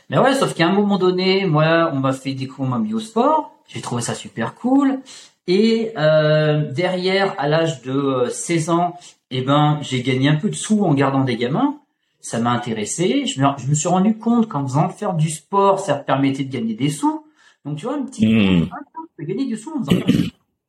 [0.10, 2.94] Mais ouais, sauf qu'à un moment donné, moi, on m'a fait découvrir, on m'a mis
[2.94, 3.52] au sport.
[3.68, 5.00] J'ai trouvé ça super cool.
[5.48, 8.98] Et euh, derrière, à l'âge de 16 euh, ans,
[9.32, 11.80] eh ben, j'ai gagné un peu de sous en gardant des gamins.
[12.24, 13.26] Ça m'a intéressé.
[13.26, 16.52] Je me, je me suis rendu compte qu'en faisant faire du sport, ça permettait de
[16.52, 17.26] gagner des sous.
[17.66, 18.70] Donc tu vois, un petit, mmh.
[18.72, 18.78] ah,
[19.20, 20.02] gagner du sous en faisant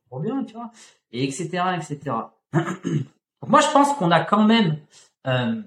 [0.09, 0.69] trop bien, tu vois,
[1.13, 1.47] et etc.
[1.77, 2.15] etc.
[2.53, 4.79] Donc moi, je pense qu'on a quand même,
[5.27, 5.61] euh,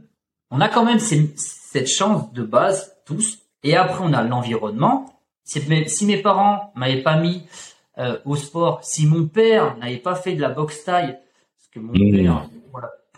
[0.51, 5.23] on a quand même cette chance de base tous et après, on a l'environnement.
[5.45, 7.45] Si mes, parents m'avaient pas mis
[7.97, 11.13] euh, au sport, si mon père n'avait pas fait de la boxe taille,
[11.57, 12.11] parce que mon mmh.
[12.13, 12.51] père,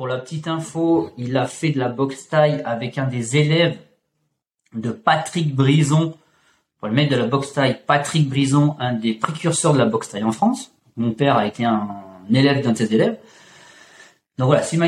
[0.01, 3.77] pour la petite info, il a fait de la boxe taille avec un des élèves
[4.73, 6.15] de Patrick Brison,
[6.79, 10.09] pour le mec de la boxe taille, Patrick Brison, un des précurseurs de la boxe
[10.09, 10.73] taille en France.
[10.97, 11.87] Mon père a été un,
[12.33, 13.19] élève d'un de ses élèves.
[14.39, 14.81] Donc voilà, s'il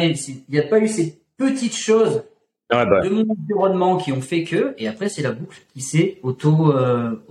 [0.49, 2.23] n'y a pas eu ces petites choses
[2.71, 2.87] bah.
[2.87, 6.73] de mon environnement qui ont fait que, et après c'est la boucle qui s'est auto,
[6.75, 7.23] euh,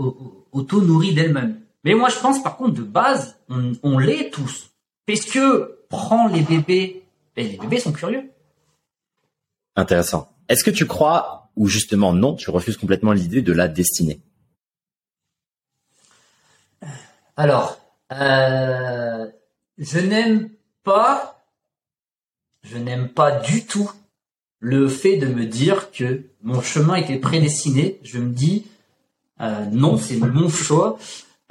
[0.52, 1.60] auto nourrie d'elle-même.
[1.84, 4.70] Mais moi je pense par contre de base, on, on l'est tous.
[5.08, 7.02] Parce que prends les bébés,
[7.36, 8.32] et les bébés sont curieux.
[9.76, 10.30] Intéressant.
[10.50, 14.22] Est-ce que tu crois, ou justement non, tu refuses complètement l'idée de la destinée?
[17.38, 17.80] Alors,
[18.12, 19.30] euh,
[19.78, 20.50] je n'aime
[20.84, 21.46] pas,
[22.64, 23.90] je n'aime pas du tout
[24.60, 28.68] le fait de me dire que mon chemin était prédestiné, je me dis
[29.40, 31.00] euh, non, c'est mon choix,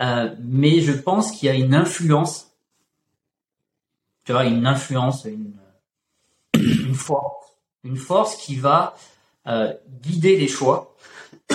[0.00, 2.52] euh, mais je pense qu'il y a une influence,
[4.24, 5.52] tu vois, une influence, une,
[6.60, 8.94] une force, une force qui va
[9.46, 9.72] euh,
[10.02, 10.96] guider les choix.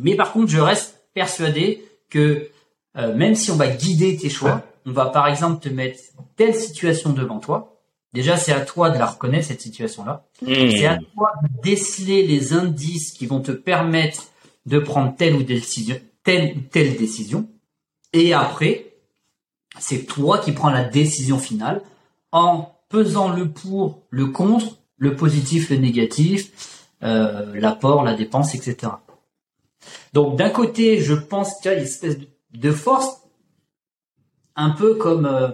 [0.00, 2.48] mais par contre, je reste persuadé que
[2.94, 5.98] même si on va guider tes choix, on va par exemple te mettre
[6.36, 7.72] telle situation devant toi,
[8.12, 10.26] Déjà, c'est à toi de la reconnaître, cette situation-là.
[10.42, 10.48] Hmm.
[10.48, 14.24] C'est à toi de déceler les indices qui vont te permettre
[14.66, 17.48] de prendre telle ou telle décision, telle ou telle décision.
[18.12, 18.92] Et après,
[19.78, 21.82] c'est toi qui prends la décision finale
[22.32, 28.92] en pesant le pour, le contre, le positif, le négatif, euh, l'apport, la dépense, etc.
[30.12, 32.18] Donc d'un côté, je pense qu'il y a une espèce
[32.52, 33.22] de force,
[34.54, 35.48] un peu comme euh,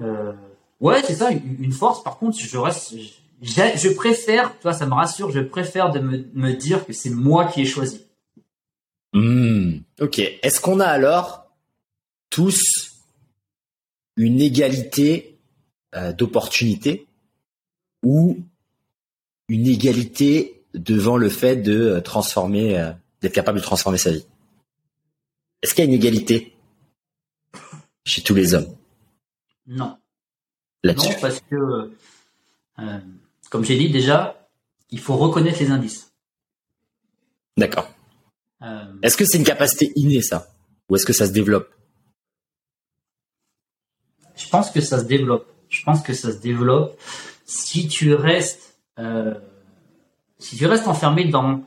[0.00, 0.32] euh,
[0.80, 2.02] Ouais, c'est ça, une force.
[2.02, 6.84] Par contre, je préfère, tu vois, ça me rassure, je préfère de me, me dire
[6.84, 8.02] que c'est moi qui ai choisi.
[9.14, 10.18] Hmm, ok.
[10.18, 11.46] Est-ce qu'on a alors
[12.28, 12.62] tous
[14.16, 15.35] une égalité
[15.96, 17.06] euh, d'opportunité
[18.02, 18.38] ou
[19.48, 24.26] une égalité devant le fait de euh, transformer, euh, d'être capable de transformer sa vie
[25.62, 26.56] Est-ce qu'il y a une égalité
[28.04, 28.68] chez tous les hommes?
[29.66, 29.98] Non.
[30.84, 31.08] là-dessus?
[31.08, 31.90] Non, parce que,
[32.78, 32.98] euh,
[33.50, 34.48] comme j'ai dit déjà,
[34.90, 36.12] il faut reconnaître les indices.
[37.56, 37.90] D'accord.
[39.02, 40.48] Est-ce que c'est une capacité innée ça?
[40.88, 41.68] Ou est-ce que ça se développe?
[44.34, 45.55] Je pense que ça se développe.
[45.68, 46.98] Je pense que ça se développe
[47.44, 49.34] si tu restes, euh,
[50.38, 51.62] si tu restes enfermé dans,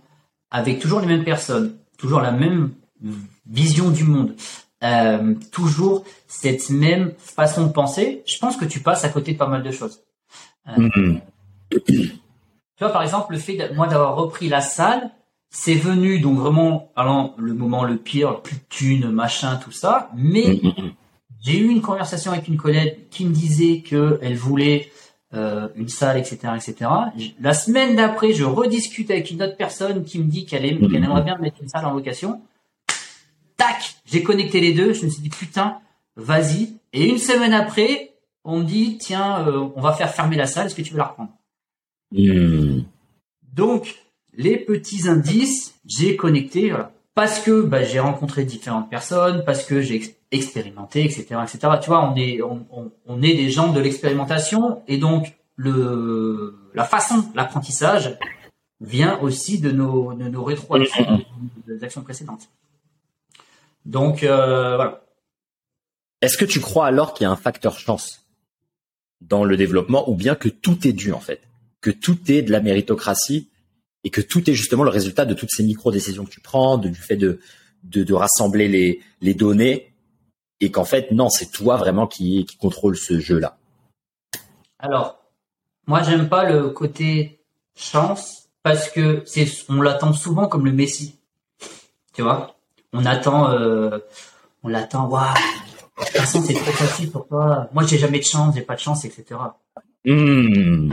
[0.51, 2.71] avec toujours les mêmes personnes, toujours la même
[3.45, 4.35] vision du monde,
[4.83, 8.23] euh, toujours cette même façon de penser.
[8.25, 10.01] Je pense que tu passes à côté de pas mal de choses.
[10.67, 11.21] Euh, Mhm.
[11.87, 15.11] Tu vois, par exemple, le fait, de, moi, d'avoir repris la salle,
[15.49, 20.09] c'est venu donc vraiment, allant le moment le pire, plus de thunes, machin, tout ça.
[20.15, 20.91] Mais Mhm.
[21.41, 24.91] J'ai eu une conversation avec une collègue qui me disait que elle voulait
[25.33, 26.89] euh, une salle, etc., etc.
[27.39, 31.03] La semaine d'après, je rediscute avec une autre personne qui me dit qu'elle aime- qu'elle
[31.03, 32.41] aimerait bien mettre une salle en location.
[33.57, 34.93] Tac, j'ai connecté les deux.
[34.93, 35.79] Je me suis dit putain,
[36.15, 36.73] vas-y.
[36.93, 38.13] Et une semaine après,
[38.43, 40.65] on me dit tiens, euh, on va faire fermer la salle.
[40.67, 41.31] Est-ce que tu veux la reprendre?
[42.11, 42.85] Mhm.
[43.53, 43.95] donc,
[44.33, 46.91] les petits indices, j'ai connecté, voilà.
[47.19, 51.57] Parce que bah, j'ai rencontré différentes personnes, parce que j'ai ex- expérimenté, etc., etc.
[51.83, 56.55] Tu vois, on est, on, on- on est des gens de l'expérimentation, et donc le,
[56.73, 58.17] la façon, l'apprentissage
[58.79, 61.21] vient aussi de nos, de nos rétroactions
[61.67, 62.47] des actions précédentes.
[63.85, 65.01] Donc euh, voilà.
[66.21, 68.21] Est-ce que tu crois alors qu'il y a un facteur chance
[69.19, 71.41] dans le développement ou bien que tout est dû en fait?
[71.81, 73.49] Que tout est de la méritocratie
[74.03, 76.89] et que tout est justement le résultat de toutes ces micro-décisions que tu prends, de-
[76.89, 77.39] du fait de,
[77.83, 79.93] de, de rassembler les, les données
[80.61, 83.57] et qu'en fait, non, c'est toi vraiment qui, qui contrôle ce jeu-là.
[84.77, 85.19] Alors,
[85.87, 87.41] moi, j'aime pas le côté
[87.75, 91.15] chance parce que c'est, on l'attend souvent comme le Messi.
[92.13, 92.55] Tu vois,
[92.93, 93.99] on attend, euh,
[94.63, 95.07] on l'attend.
[95.07, 97.69] Waouh, de toute façon, c'est trop facile pour toi.
[97.73, 99.39] Moi, j'ai jamais de chance, j'ai pas de chance, etc.
[100.05, 100.91] Hmm.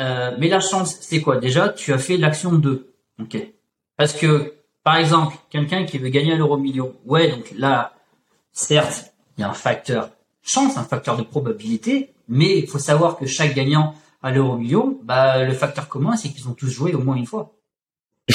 [0.00, 1.36] Euh, mais la chance, c'est quoi?
[1.36, 2.92] Déjà, tu as fait l'action 2.
[3.20, 3.36] Ok?
[3.96, 7.92] Parce que, par exemple, quelqu'un qui veut gagner un euro million, ouais, donc là,
[8.52, 10.10] certes, il y a un facteur
[10.42, 14.98] chance, un facteur de probabilité, mais il faut savoir que chaque gagnant à l'euro million,
[15.02, 17.52] bah, le facteur commun, c'est qu'ils ont tous joué au moins une fois.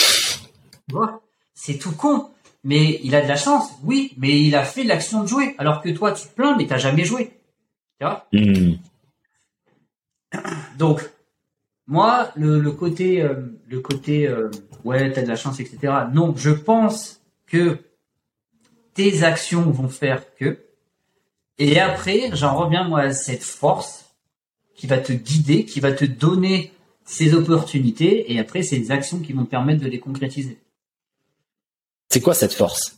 [1.56, 2.30] C'est tout con.
[2.64, 5.56] Mais il a de la chance, oui, mais il a fait l'action de jouer.
[5.58, 7.32] Alors que toi, tu te plains, mais t'as jamais joué.
[8.00, 8.28] Tu vois?
[8.34, 8.74] Hmm.
[10.78, 11.02] donc,
[11.88, 13.36] moi, le, le côté, euh,
[13.68, 14.50] le côté, euh,
[14.84, 15.94] ouais, t'as de la chance, etc.
[16.14, 17.78] Non, je pense que
[18.94, 20.60] tes actions vont faire que.
[21.58, 24.06] Et après, j'en reviens moi à cette force
[24.76, 26.74] qui va te guider, qui va te donner
[27.06, 30.58] ces opportunités, et après, c'est les actions qui vont te permettre de les concrétiser.
[32.10, 32.98] C'est quoi cette force?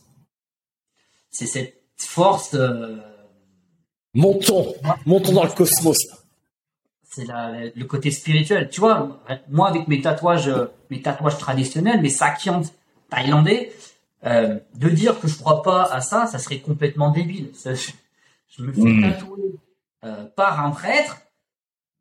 [1.30, 2.54] C'est cette force.
[2.54, 2.96] euh,
[4.14, 4.74] Montons,
[5.04, 5.98] montons dans le cosmos.
[7.10, 8.68] C'est le côté spirituel.
[8.70, 10.50] Tu vois, moi avec mes tatouages,
[10.90, 12.62] mes tatouages traditionnels, mes sakyant
[13.10, 13.72] thaïlandais,
[14.24, 17.50] euh, de dire que je crois pas à ça, ça serait complètement débile.
[17.54, 17.90] Ça, je,
[18.48, 19.02] je me fais Mm.
[19.12, 19.54] tatouer
[20.04, 21.18] euh, par un prêtre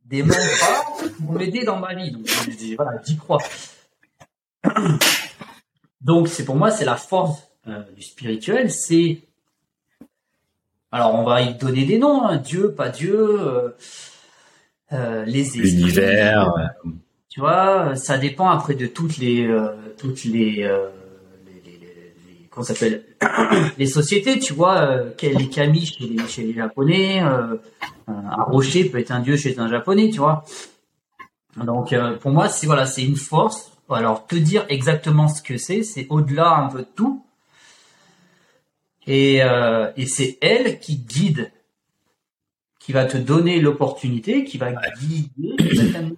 [0.06, 0.84] des mantras
[1.18, 2.12] pour m'aider dans ma vie.
[2.12, 3.42] Donc je dis, voilà, j'y crois.
[6.02, 9.20] Donc c'est pour moi c'est la force euh, du spirituel, c'est
[10.92, 13.76] alors on va y donner des noms, hein, Dieu, pas Dieu,
[14.94, 16.54] euh, euh, les L'univers.
[17.30, 20.90] tu vois, ça dépend après de toutes les euh, toutes les, euh,
[21.46, 23.04] les, les, les- les- comment s'appelle
[23.78, 27.56] les sociétés, tu vois, euh, quel est Kami chez les, chez les japonais, euh,
[28.08, 30.46] un rocher peut être un dieu chez un japonais, tu vois.
[31.64, 33.72] Donc euh, pour moi c'est voilà c'est une force.
[33.90, 37.24] Alors te dire exactement ce que c'est, c'est au-delà un peu de tout.
[39.10, 41.50] Et, euh, et c'est elle qui guide,
[42.88, 46.16] qui va te donner l'opportunité, qui va guider, qui va t'amener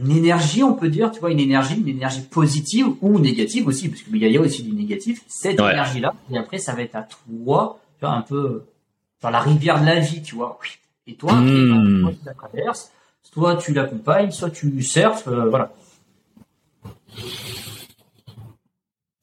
[0.00, 3.88] une énergie, on peut dire, tu vois, une énergie, une énergie positive ou négative aussi,
[3.88, 5.72] parce qu'il y a aussi du négatif, cette Ouais.
[5.72, 8.66] énergie-là, et après, ça va être à toi, tu vois, un peu
[9.20, 10.60] dans la rivière de la vie, tu vois.
[11.08, 11.48] Et toi, Mm.
[11.48, 12.92] eh ben, toi, tu la traverses,
[13.22, 15.72] soit tu l'accompagnes, soit tu surfes, euh, voilà.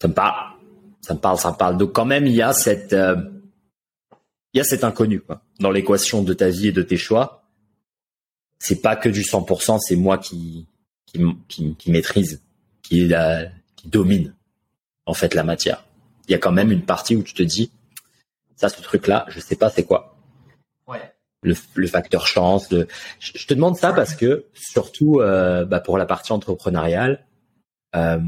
[0.02, 0.52] Ça me parle.
[1.00, 1.78] Ça me parle, ça me parle.
[1.78, 3.16] Donc quand même, il y a cette, euh,
[4.54, 5.44] il y a cet inconnu quoi.
[5.60, 7.44] Dans l'équation de ta vie et de tes choix,
[8.60, 10.68] c'est pas que du 100%, c'est moi qui
[11.48, 12.42] qui, qui, maîtrise,
[12.82, 14.34] qui, la, qui domine
[15.06, 15.86] en fait la matière.
[16.28, 17.72] Il y a quand même une partie où tu te dis,
[18.56, 20.16] ça, ce truc-là, je sais pas c'est quoi.
[20.88, 21.14] Ouais.
[21.42, 22.72] Le, le facteur chance.
[22.72, 22.88] Le...
[23.20, 27.26] Je, te demande ça parce que surtout euh, bah, pour la partie entrepreneuriale,
[27.96, 28.20] euh,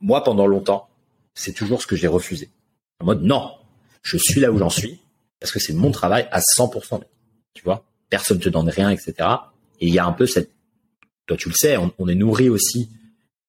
[0.00, 0.88] moi pendant longtemps,
[1.34, 2.50] c'est toujours ce que j'ai refusé.
[3.00, 3.52] En mode non,
[4.02, 5.00] je suis là où j'en suis
[5.40, 7.00] parce que c'est mon travail à 100%.
[7.54, 9.14] Tu vois, personne te donne rien, etc.
[9.80, 10.50] Et il y a un peu cette
[11.26, 12.90] toi tu le sais, on, est nourri aussi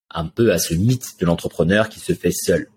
[0.09, 2.69] un peu à ce mythe de l'entrepreneur qui se fait seul.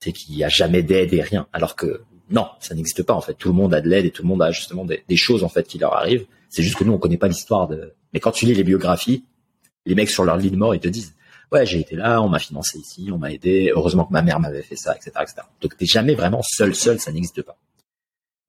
[0.00, 1.46] C'est qu'il n'y a jamais d'aide et rien.
[1.52, 3.34] Alors que non, ça n'existe pas en fait.
[3.34, 5.48] Tout le monde a de l'aide et tout le monde a justement des, choses en
[5.48, 6.26] fait qui leur arrivent.
[6.48, 7.92] C'est juste que nous on connaît pas l'histoire de.
[8.12, 9.24] Mais quand tu lis les biographies,
[9.84, 11.14] les mecs sur leur lit de mort ils te disent
[11.52, 13.70] ouais j'ai été là, on m'a financé ici, on m'a aidé.
[13.74, 15.42] Heureusement que ma mère m'avait fait ça, etc., etc.
[15.60, 17.58] Donc t'es jamais vraiment seul, seul, ça n'existe pas.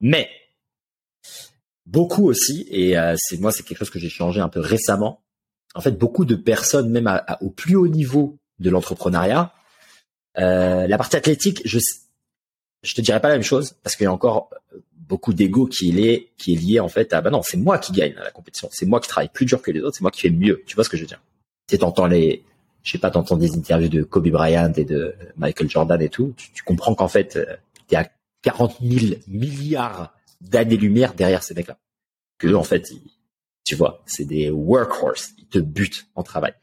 [0.01, 0.29] Mais
[1.85, 5.21] beaucoup aussi, et euh, c'est moi c'est quelque chose que j'ai changé un peu récemment.
[5.75, 9.53] En fait, beaucoup de personnes, même au plus haut niveau de l'entrepreneuriat,
[10.37, 11.79] euh, la partie athlétique, je
[12.81, 14.49] je te dirais pas la même chose parce qu'il y a encore
[14.95, 17.91] beaucoup d'ego qui est qui est lié en fait à bah non, c'est moi qui
[17.91, 20.11] gagne à la compétition, c'est moi qui travaille plus dur que les autres, c'est moi
[20.11, 20.63] qui fais mieux.
[20.65, 21.21] Tu vois ce que je veux dire?
[21.67, 22.43] Tu t'entends les,
[22.83, 26.33] je sais pas, t'entends des interviews de Kobe Bryant et de Michael Jordan et tout,
[26.37, 27.45] tu, comprends qu'en fait, euh,
[27.87, 28.09] tu es à
[28.41, 31.77] 40 000 milliards d'années-lumière derrière ces mecs-là.
[32.37, 32.89] Que en fait,
[33.65, 36.53] tu vois, c'est des workhorse, ils te butent en travail.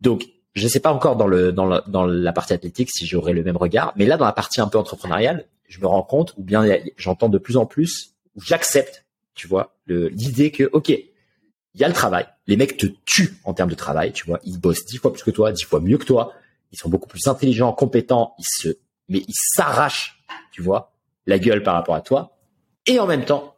[0.00, 3.06] Donc, je ne sais pas encore dans le dans la, dans la partie athlétique si
[3.06, 6.02] j'aurai le même regard, mais là dans la partie un peu entrepreneuriale, je me rends
[6.02, 6.66] compte ou bien
[6.96, 11.88] j'entends de plus en plus ou j'accepte, tu vois, l'idée que OK, il y a
[11.88, 14.98] le travail, les mecs te tuent en termes de travail, tu vois, ils bossent dix
[14.98, 16.34] fois plus que toi, dix fois mieux que toi,
[16.70, 18.76] ils sont beaucoup plus intelligents, compétents, ils se
[19.08, 20.22] mais ils s'arrachent,
[20.52, 20.91] tu vois,
[21.26, 22.38] la gueule par rapport à toi
[22.86, 23.56] et en même temps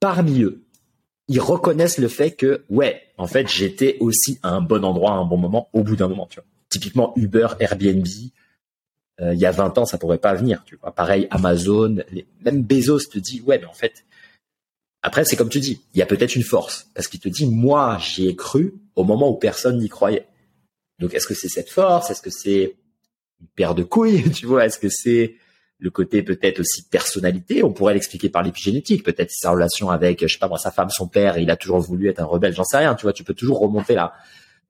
[0.00, 0.64] parmi eux,
[1.28, 5.14] ils reconnaissent le fait que ouais, en fait, j'étais aussi à un bon endroit à
[5.14, 6.28] un bon moment au bout d'un moment.
[6.68, 8.06] Typiquement Uber, Airbnb,
[9.20, 10.92] euh, il y a 20 ans, ça pourrait pas venir, tu vois.
[10.92, 12.02] Pareil Amazon,
[12.44, 14.04] même Bezos te dit ouais, mais en fait
[15.02, 17.46] après c'est comme tu dis, il y a peut-être une force parce qu'il te dit
[17.46, 20.26] moi, j'y ai cru au moment où personne n'y croyait.
[20.98, 22.10] Donc est-ce que c'est cette force?
[22.10, 22.76] Est-ce que c'est
[23.40, 25.36] une paire de couilles, tu vois Est-ce que c'est
[25.82, 27.64] le côté peut-être aussi personnalité.
[27.64, 30.90] On pourrait l'expliquer par l'épigénétique, peut-être sa relation avec, je sais pas moi, sa femme,
[30.90, 32.94] son père, il a toujours voulu être un rebelle, j'en sais rien.
[32.94, 34.14] Tu vois, tu peux toujours remonter la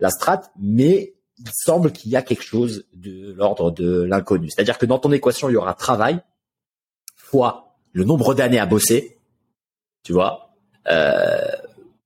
[0.01, 4.49] la strate, mais il semble qu'il y a quelque chose de l'ordre de l'inconnu.
[4.51, 6.21] C'est-à-dire que dans ton équation, il y aura travail
[7.15, 9.19] fois le nombre d'années à bosser,
[10.03, 10.55] tu vois,
[10.89, 11.47] euh,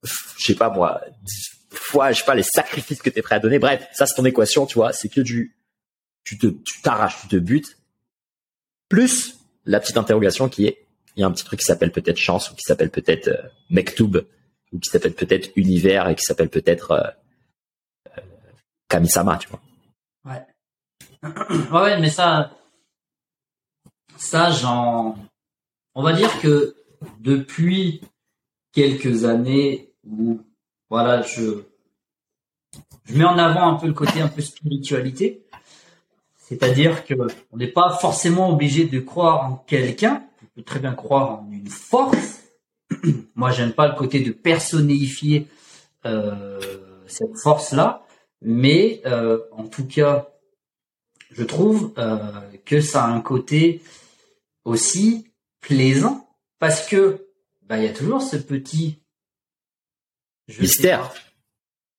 [0.03, 1.01] je sais pas moi,
[1.71, 3.57] fois, je sais pas, les sacrifices que tu es prêt à donner.
[3.57, 5.57] Bref, ça c'est ton équation, tu vois, c'est que du,
[6.23, 7.77] tu tu t'arraches, tu te butes,
[8.89, 10.85] plus la petite interrogation qui est,
[11.15, 14.21] il y a un petit truc qui s'appelle peut-être chance ou qui s'appelle peut-être euh,
[14.73, 17.07] ou qui s'appelle peut-être univers et qui s'appelle peut-être euh,
[18.17, 18.21] euh,
[18.89, 19.61] Kamisama, tu vois.
[20.25, 20.45] Ouais.
[21.71, 22.51] ouais, mais ça,
[24.17, 25.15] ça, j'en,
[25.95, 26.75] on va dire que
[27.19, 28.01] depuis
[28.73, 30.41] quelques années où,
[30.89, 31.63] voilà, je,
[33.05, 35.46] je mets en avant un peu le côté un peu spiritualité.
[36.47, 37.13] C'est-à-dire que
[37.51, 40.23] on n'est pas forcément obligé de croire en quelqu'un.
[40.41, 42.43] On peut très bien croire en une force.
[43.35, 45.47] Moi, j'aime pas le côté de personnifier
[46.05, 46.59] euh,
[47.05, 48.05] cette force-là,
[48.41, 50.29] mais euh, en tout cas,
[51.31, 52.17] je trouve euh,
[52.63, 53.81] que ça a un côté
[54.63, 55.27] aussi
[55.59, 56.29] plaisant
[56.59, 57.27] parce que
[57.63, 59.01] bah il y a toujours ce petit
[60.59, 61.13] mystère.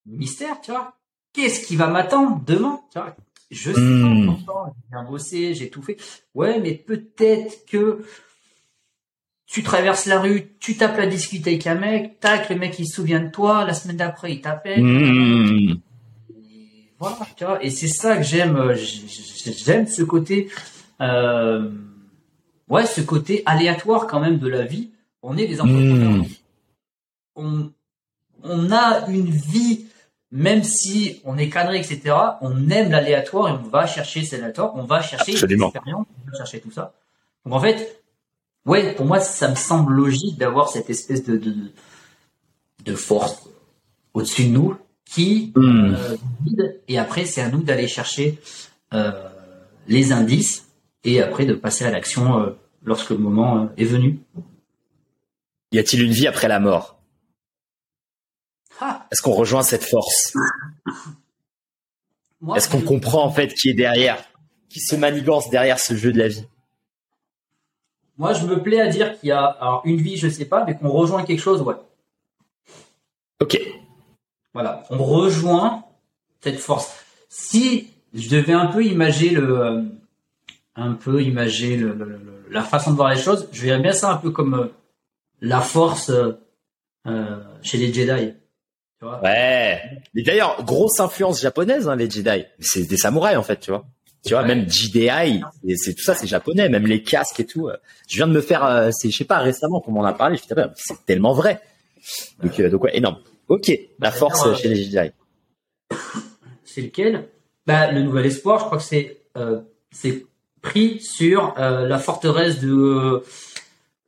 [0.07, 0.97] mystère, tu vois.
[1.33, 3.15] Qu'est-ce qui va m'attendre demain tu vois?
[3.51, 4.45] Je sais hmm.
[4.45, 5.97] pas, j'ai bien bossé, j'ai tout fait.
[6.35, 8.05] Ouais, mais peut-être que
[9.47, 12.87] tu traverses la rue, tu tapes la discuter avec un mec, tac, le mec il
[12.87, 14.83] se souvient de toi, la semaine d'après il t'appelle.
[14.83, 15.79] Hmm.
[16.99, 20.49] Voilà, tu vois, et c'est ça que j'aime, euh, j'aime ce côté,
[21.01, 21.71] euh,
[22.67, 24.91] ouais, ce côté aléatoire quand même de la vie.
[25.23, 26.11] On est des entrepreneurs.
[26.11, 26.25] Hmm.
[27.35, 27.71] On,
[28.43, 29.85] on a une vie
[30.31, 34.73] même si on est cadré, etc., on aime l'aléatoire et on va chercher cet aléatoire,
[34.75, 36.93] on va chercher l'expérience, on va chercher tout ça.
[37.45, 38.01] Donc en fait,
[38.65, 41.55] ouais, pour moi, ça me semble logique d'avoir cette espèce de, de,
[42.85, 43.49] de force
[44.13, 48.37] au-dessus de nous qui euh, guide, et après, c'est à nous d'aller chercher
[48.93, 49.11] euh,
[49.87, 50.67] les indices
[51.03, 52.49] et après de passer à l'action euh,
[52.83, 54.19] lorsque le moment est venu.
[55.71, 56.98] Y a-t-il une vie après la mort?
[59.11, 60.33] Est-ce qu'on rejoint cette force
[62.55, 64.23] Est-ce qu'on comprend en fait qui est derrière,
[64.69, 66.45] qui se manigance derrière ce jeu de la vie
[68.17, 70.63] Moi, je me plais à dire qu'il y a alors, une vie, je sais pas,
[70.65, 71.75] mais qu'on rejoint quelque chose, ouais.
[73.41, 73.59] Ok.
[74.53, 75.83] Voilà, on rejoint
[76.41, 76.93] cette force.
[77.29, 79.81] Si je devais un peu imaginer le, euh,
[80.75, 83.91] un peu imaginer le, le- le- la façon de voir les choses, je verrais bien
[83.91, 84.67] ça un peu comme euh,
[85.41, 86.33] la force euh,
[87.61, 88.33] chez les Jedi.
[88.99, 89.79] Tu vois Ouais.
[90.13, 92.45] Mais d'ailleurs, grosse influence japonaise, hein, les Jedi.
[92.59, 93.85] C'est des samouraïs, en fait, tu vois.
[94.25, 94.47] Tu vois, Ouais.
[94.49, 95.41] même JDI,
[95.77, 97.69] c'est- tout ça, c'est japonais, même les casques et tout.
[97.69, 97.77] euh.
[98.09, 100.35] Je viens de me faire, euh, c'est, je sais pas, récemment, qu'on m'en a parlé,
[100.37, 100.43] je
[100.75, 101.61] c'est tellement vrai.
[102.43, 103.17] Donc, euh, donc ouais, énorme.
[103.47, 105.11] Ok, la force euh, chez les Jedi.
[106.65, 107.29] c'est lequel?
[107.65, 109.17] Bah, Le Nouvel Espoir, je crois que c'est
[109.91, 110.25] c'est
[110.61, 113.23] pris sur la forteresse de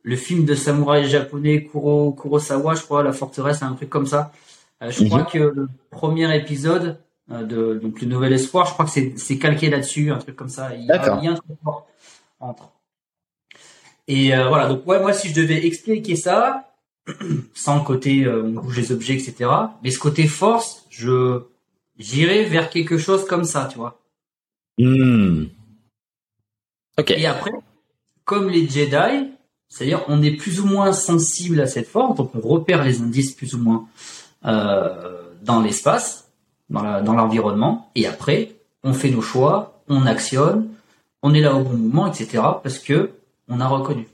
[0.04, 4.32] le film de samouraï japonais Kuro, Kurosawa, je crois, la forteresse, un truc comme ça.
[4.82, 5.10] Euh, je Mhm.
[5.10, 7.00] crois que le premier épisode
[7.32, 10.50] euh, de donc le Nouvel Espoir, je crois que c'est calqué là-dessus, un truc comme
[10.50, 10.76] ça.
[10.76, 11.88] Il y a un lien très fort
[12.40, 12.70] entre.
[14.08, 16.74] Et euh, voilà, donc ouais, moi si je devais expliquer ça,
[17.54, 19.50] sans le côté euh, on bouge les objets, etc.
[19.84, 21.42] Mais ce côté force, je
[21.98, 24.02] j'irais vers quelque chose comme ça, tu vois.
[24.78, 25.46] Hmm.
[26.98, 27.12] Ok.
[27.12, 27.52] Et après,
[28.26, 29.30] comme les Jedi,
[29.70, 33.32] c'est-à-dire on est plus ou moins sensible à cette force, donc on repère les indices
[33.34, 33.88] plus ou moins
[34.44, 36.32] dans l'espace,
[36.70, 40.70] dans l'environnement, et après on fait nos choix, on actionne,
[41.22, 42.44] on est là au bon moment, etc.
[42.64, 43.12] Parce que
[43.48, 44.08] on a reconnu.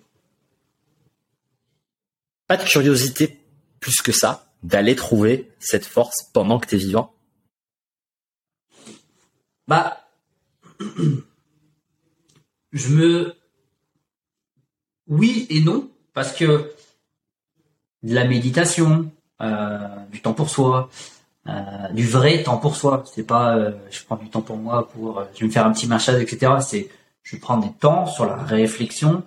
[2.47, 3.39] Pas de curiosité
[3.79, 7.13] plus que ça d'aller trouver cette force pendant que t'es vivant?
[9.67, 10.07] Bah,
[12.71, 13.35] je me,
[15.07, 16.73] oui et non, parce que
[18.03, 19.16] de la méditation, euh,
[20.11, 20.89] du temps pour soi,
[21.47, 23.03] euh, du vrai temps pour soi.
[23.05, 25.65] C'est pas, euh, je prends du temps pour moi pour, euh, je vais me faire
[25.65, 26.53] un petit massage, etc.
[26.59, 26.89] C'est,
[27.23, 29.23] je prends des temps sur la réflexion,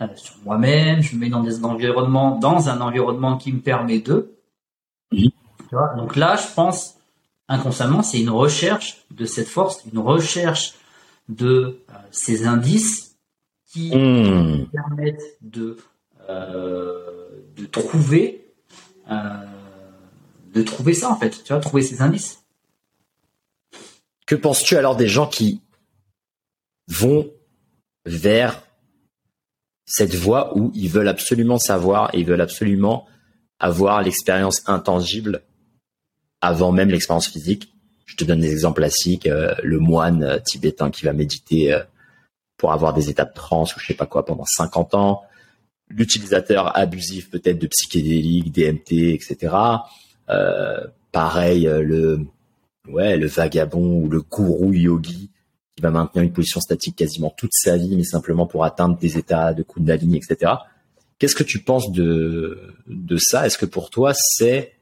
[0.00, 1.00] euh, sur moi-même.
[1.00, 4.32] Je me mets dans des environnements, dans un environnement qui me permet de.
[5.12, 5.30] Tu
[5.70, 6.96] vois Donc là, je pense
[7.48, 10.74] inconsciemment, c'est une recherche de cette force, une recherche
[11.28, 13.16] de euh, ces indices
[13.66, 14.64] qui Hmm.
[14.72, 15.76] permettent de
[16.28, 17.04] euh,
[17.56, 18.52] de trouver
[19.10, 19.14] euh,
[20.52, 21.42] de trouver ça en fait.
[21.44, 22.42] Tu vois trouver ces indices.
[24.26, 25.60] Que penses-tu alors des gens qui
[26.88, 27.30] vont
[28.04, 28.62] vers
[29.86, 33.06] cette voie où ils veulent absolument savoir et ils veulent absolument
[33.58, 35.42] avoir l'expérience intangible
[36.40, 37.72] avant même l'expérience physique?
[38.06, 41.80] Je te donne des exemples classiques, euh, le moine euh, tibétain qui va méditer euh,
[42.56, 45.22] pour avoir des états de transe ou je sais pas quoi pendant 50 ans,
[45.88, 49.54] l'utilisateur abusif peut-être de psychédéliques, DMT, etc.
[50.30, 52.26] Euh, pareil, euh, le
[52.88, 55.30] ouais, le vagabond ou le gourou yogi
[55.74, 59.18] qui va maintenir une position statique quasiment toute sa vie, mais simplement pour atteindre des
[59.18, 60.52] états de kundalini, etc.
[61.18, 63.46] Qu'est-ce que tu penses de de ça?
[63.46, 64.74] Est-ce que pour toi c'est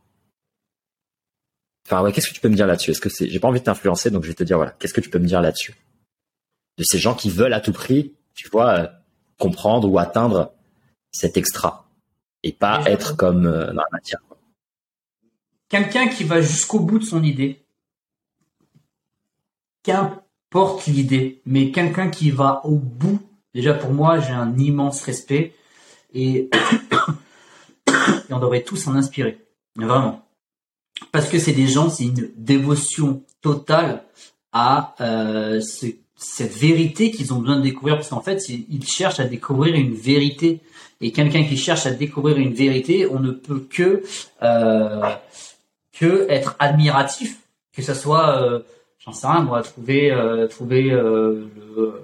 [1.87, 2.91] Enfin ouais, qu'est-ce que tu peux me dire là-dessus?
[2.91, 4.93] Est-ce que c'est J'ai pas envie de t'influencer, donc je vais te dire voilà, qu'est-ce
[4.93, 5.75] que tu peux me dire là-dessus?
[6.77, 8.87] De ces gens qui veulent à tout prix, tu vois, euh,
[9.39, 10.53] comprendre ou atteindre
[11.13, 11.89] cet extra
[12.43, 14.21] et pas être comme dans la matière.
[15.69, 17.63] Quelqu'un qui va jusqu'au bout de son idée.
[19.83, 23.21] Qu'importe l'idée mais quelqu'un qui va au bout.
[23.55, 25.55] Déjà pour moi j'ai un immense respect
[26.15, 26.51] et,
[28.31, 29.39] on devrait tous en inspirer.
[29.77, 30.25] Vraiment.
[31.13, 34.05] Parce que c'est des gens c'est une dévotion totale
[34.53, 35.87] à euh, ce-
[36.17, 37.97] cette vérité qu'ils ont besoin de découvrir.
[37.97, 40.61] Parce qu'en fait ils cherchent à découvrir une vérité.
[41.01, 44.03] Et quelqu'un qui cherche à découvrir une vérité on ne peut que
[44.43, 45.15] euh,
[45.99, 47.39] que être admiratif
[47.73, 48.61] que ça soit euh,
[48.99, 52.03] j'en sais rien moi trouver euh, trouver euh, le,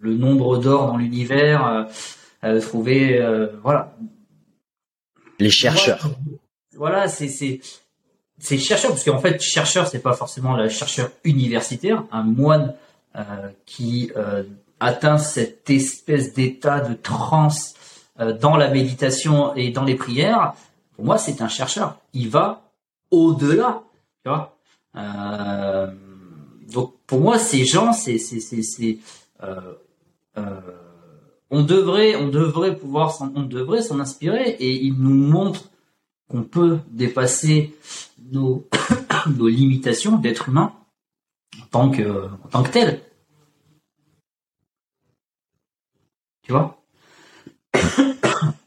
[0.00, 1.86] le nombre d'or dans l'univers
[2.62, 3.24] trouver
[3.62, 3.94] voilà
[5.38, 6.10] Les chercheurs.
[6.74, 12.24] voilà, c'est c'est chercheur parce qu'en fait chercheur c'est pas forcément le chercheur universitaire, un
[12.24, 12.74] moine
[13.64, 14.10] qui
[14.80, 17.74] atteint cette espèce d'état de transe
[18.40, 20.54] dans la méditation et dans les prières.
[20.96, 21.98] Pour moi, c'est un chercheur.
[22.12, 22.70] Il va
[23.10, 23.82] au-delà,
[24.24, 24.56] tu vois.
[24.96, 25.90] Euh,
[26.72, 28.18] donc pour moi, ces gens, c'est
[29.42, 29.74] euh,
[30.38, 30.60] euh,
[31.50, 35.70] on devrait on devrait pouvoir s'en- on devrait s'en inspirer et ils nous montrent
[36.28, 37.74] qu'on peut dépasser
[38.30, 38.66] nos,
[39.36, 40.72] nos limitations d'être humain
[41.62, 43.02] en tant que, en tant que tel.
[46.42, 46.82] Tu vois?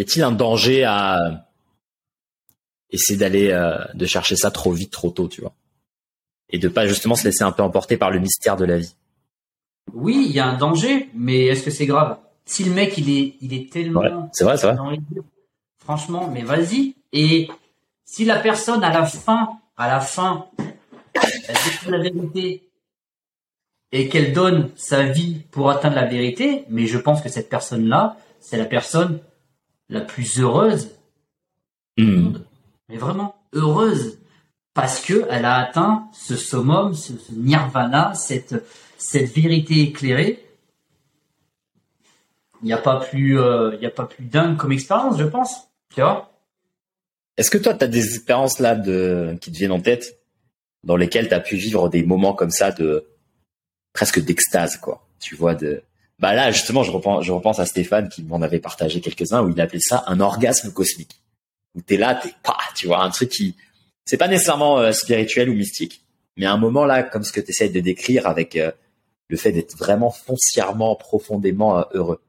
[0.00, 1.46] Y a-t-il un danger à
[2.90, 5.52] essayer d'aller euh, de chercher ça trop vite, trop tôt, tu vois,
[6.48, 8.94] et de pas justement se laisser un peu emporter par le mystère de la vie
[9.94, 12.18] oui, il y a un danger, mais est-ce que c'est grave?
[12.44, 14.00] Si le mec, il est, il est tellement.
[14.00, 14.76] Ouais, c'est vrai, c'est vrai.
[14.76, 15.24] dans les yeux,
[15.78, 16.94] Franchement, mais vas-y.
[17.12, 17.48] Et
[18.04, 20.46] si la personne, à la fin, à la fin,
[21.14, 22.68] elle découvre la vérité
[23.92, 28.16] et qu'elle donne sa vie pour atteindre la vérité, mais je pense que cette personne-là,
[28.38, 29.20] c'est la personne
[29.90, 30.88] la plus heureuse
[31.98, 32.38] Hmm.
[32.88, 34.18] mais vraiment heureuse
[34.72, 38.64] parce que elle a atteint ce summum, ce, ce nirvana, cette
[38.96, 40.46] cette vérité éclairée.
[42.62, 45.68] Il n'y a pas plus, euh, il a pas plus dingue comme expérience, je pense.
[45.94, 46.30] Tu vois?
[47.36, 50.20] Est-ce que toi, tu as des expériences là de qui te viennent en tête
[50.84, 53.06] dans lesquelles tu as pu vivre des moments comme ça de
[53.92, 55.06] presque d'extase, quoi?
[55.18, 55.82] Tu vois de
[56.20, 59.48] bah là justement, je repense, je repense à Stéphane qui m'en avait partagé quelques-uns où
[59.48, 61.20] il appelait ça un orgasme cosmique.
[61.74, 63.56] Où t'es là, t'es pas, tu vois, un truc qui
[64.04, 66.04] c'est pas nécessairement euh, spirituel ou mystique,
[66.36, 68.70] mais un moment là comme ce que tu essaies de décrire avec euh,
[69.28, 72.20] le fait d'être vraiment foncièrement, profondément euh, heureux.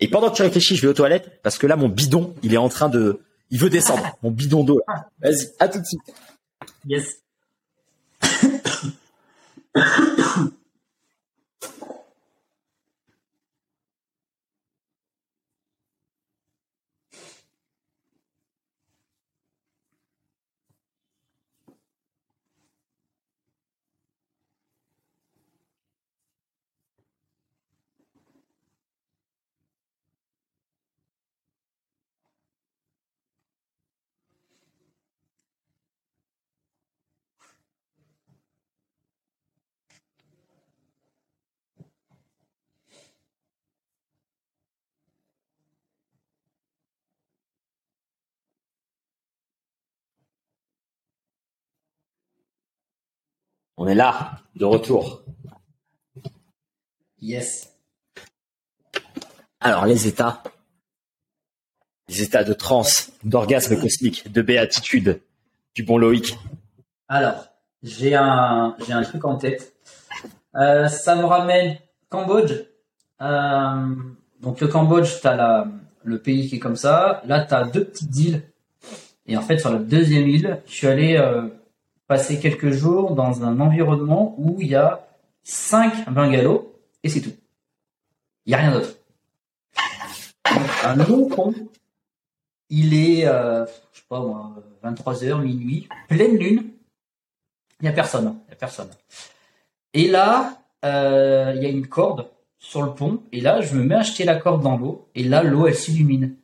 [0.00, 2.52] Et pendant que tu réfléchis, je vais aux toilettes parce que là mon bidon, il
[2.52, 3.20] est en train de
[3.50, 4.80] il veut descendre, mon bidon d'eau.
[4.88, 5.08] là.
[5.20, 6.02] Vas-y, à tout de suite.
[6.84, 7.22] Yes.
[53.80, 55.22] On est là, de retour.
[57.22, 57.72] Yes.
[59.60, 60.42] Alors les états,
[62.08, 65.20] les états de transe, d'orgasme cosmique, de béatitude,
[65.76, 66.36] du bon Loïc.
[67.06, 67.46] Alors,
[67.84, 69.72] j'ai un, j'ai un truc en tête.
[70.56, 71.78] Euh, ça me ramène
[72.08, 72.54] Cambodge.
[73.20, 73.94] Euh,
[74.40, 75.68] donc le Cambodge, t'as la,
[76.02, 77.22] le pays qui est comme ça.
[77.26, 78.42] Là, t'as deux petites îles.
[79.26, 81.48] Et en fait, sur la deuxième île, je suis allé euh,
[82.08, 85.06] passer quelques jours dans un environnement où il y a
[85.44, 86.74] cinq bungalows
[87.04, 87.34] et c'est tout.
[88.46, 88.94] Il y a rien d'autre.
[90.84, 91.54] Un long pont.
[92.70, 96.70] Il est, euh, je sais pas moi, 23h, minuit, pleine lune.
[97.80, 98.38] Il y a personne.
[98.58, 98.90] Personne.
[99.94, 102.28] Et là, euh, il y a une corde
[102.58, 103.22] sur le pont.
[103.32, 105.08] Et là, je me mets à jeter la corde dans l'eau.
[105.14, 106.34] Et là, l'eau, elle s'illumine.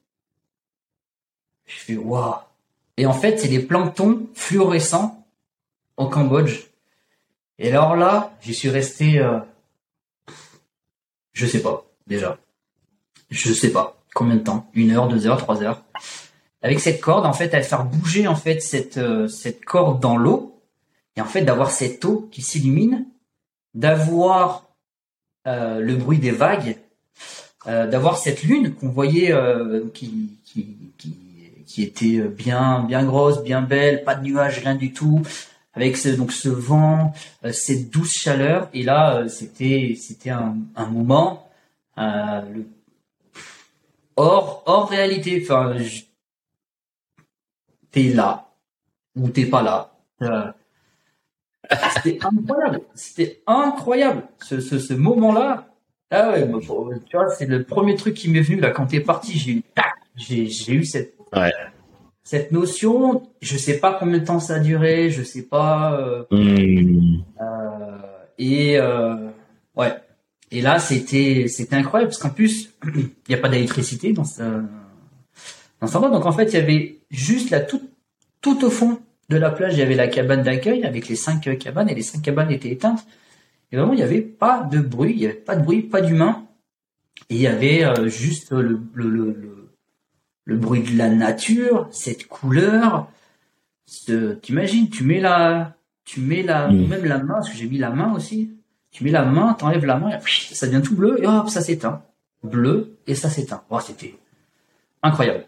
[1.67, 2.35] Je fais waouh.
[2.97, 5.24] Et en fait, c'est des planctons fluorescents
[5.97, 6.65] au Cambodge.
[7.59, 9.39] Et alors là, j'y suis resté, euh,
[11.33, 12.39] je sais pas, déjà.
[13.31, 14.69] Je sais pas combien de temps.
[14.75, 15.83] Une heure, deux heures, trois heures.
[16.63, 20.17] Avec cette corde, en fait, elle faire bouger, en fait, cette, euh, cette corde dans
[20.17, 20.61] l'eau.
[21.17, 23.07] Et en fait, d'avoir cette eau qui s'illumine,
[23.75, 24.67] d'avoir
[25.47, 26.79] euh, le bruit des vagues,
[27.67, 29.35] d'avoir cette lune qu'on voyait
[29.95, 31.17] qui, qui, qui,
[31.67, 35.23] qui était bien, bien grosse, bien belle, pas de nuages, rien du tout,
[35.75, 37.13] avec ce, donc ce vent,
[37.45, 38.69] euh, cette douce chaleur.
[38.73, 41.49] Et là, euh, c'était, c'était un, un moment
[41.99, 42.67] euh, le-
[44.17, 45.41] hors, hors réalité.
[45.43, 46.03] Enfin, je-
[47.91, 48.51] t'es là
[49.17, 49.93] ou t'es pas là.
[50.23, 50.51] Euh,
[51.95, 52.81] c'était incroyable.
[52.95, 54.25] C'était incroyable.
[54.43, 55.69] Ce, ce, ce moment-là.
[56.11, 56.49] Ah ouais,
[57.09, 59.37] tu vois, c'est le premier truc qui m'est venu là quand t'es parti.
[59.39, 61.51] J'ai eu, tac, j'ai eu cette, Ouais.
[62.25, 63.23] Cette notion.
[63.43, 65.11] Je sais pas combien de temps ça a duré.
[65.11, 65.99] Je sais pas.
[66.01, 67.19] euh, Hmm.
[67.41, 67.99] euh,
[68.39, 69.29] et euh,
[69.77, 69.93] ouais.
[70.51, 74.43] Et là, c'était c'était incroyable parce qu'en plus, il n'y a pas d'électricité dans ce
[75.81, 76.11] dans ce endroit.
[76.11, 77.83] Donc en fait, il y avait juste là tout
[78.41, 78.99] tout au fond
[79.31, 81.95] de la plage, il y avait la cabane d'accueil avec les cinq euh, cabanes et
[81.95, 83.07] les cinq cabanes étaient éteintes.
[83.73, 86.03] Et vraiment, il n'y avait pas de bruit, il n'y avait pas de bruit, pas
[86.03, 86.47] d'humain.
[87.31, 89.64] Et il y avait euh, juste le, le, le, le,
[90.45, 93.09] le bruit de la nature, cette couleur.
[93.87, 97.79] Ce- T'imagines, tu mets la, tu mets la, même la main, parce que j'ai mis
[97.79, 98.51] la main aussi.
[98.91, 101.61] Tu mets la main, t'enlèves la main, et ça devient tout bleu, et hop, ça
[101.61, 102.03] s'éteint.
[102.43, 103.63] Bleu, et ça s'éteint.
[103.71, 104.15] Oh, c'était
[105.03, 105.47] incroyable.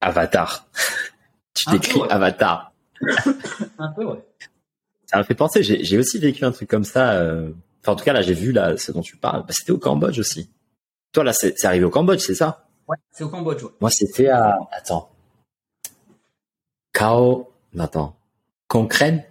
[0.00, 0.66] Avatar.
[1.54, 2.10] tu t'écris ouais.
[2.10, 2.72] Avatar.
[3.78, 4.24] Un peu, ouais.
[5.06, 7.12] Ça me fait penser, j'ai aussi vécu un truc comme ça.
[7.12, 7.50] euh,
[7.82, 9.42] Enfin, en tout cas, là, j'ai vu là ce dont tu parles.
[9.42, 10.50] Bah, c'était au Cambodge aussi.
[11.12, 12.65] Toi, là, c'est arrivé au Cambodge, c'est ça?
[12.88, 13.70] Ouais, c'est au Cambodge, ouais.
[13.80, 14.58] Moi, c'était à...
[14.72, 15.10] Attends.
[16.92, 17.52] Kao...
[17.78, 18.16] Attends.
[18.68, 19.24] Concrène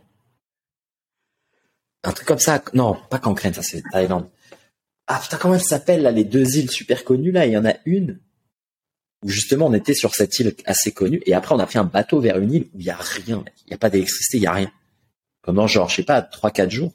[2.06, 2.64] un truc comme ça.
[2.74, 4.30] Non, pas Cancrène, ça c'est Thaïlande.
[5.08, 7.46] Ah putain, comment elle s'appelle là, les deux îles super connues là?
[7.46, 8.20] Il y en a une
[9.24, 11.84] où justement on était sur cette île assez connue et après on a pris un
[11.84, 14.44] bateau vers une île où il y a rien, il y a pas d'électricité, il
[14.44, 14.72] y a rien.
[15.42, 16.94] Pendant genre je sais pas trois quatre jours.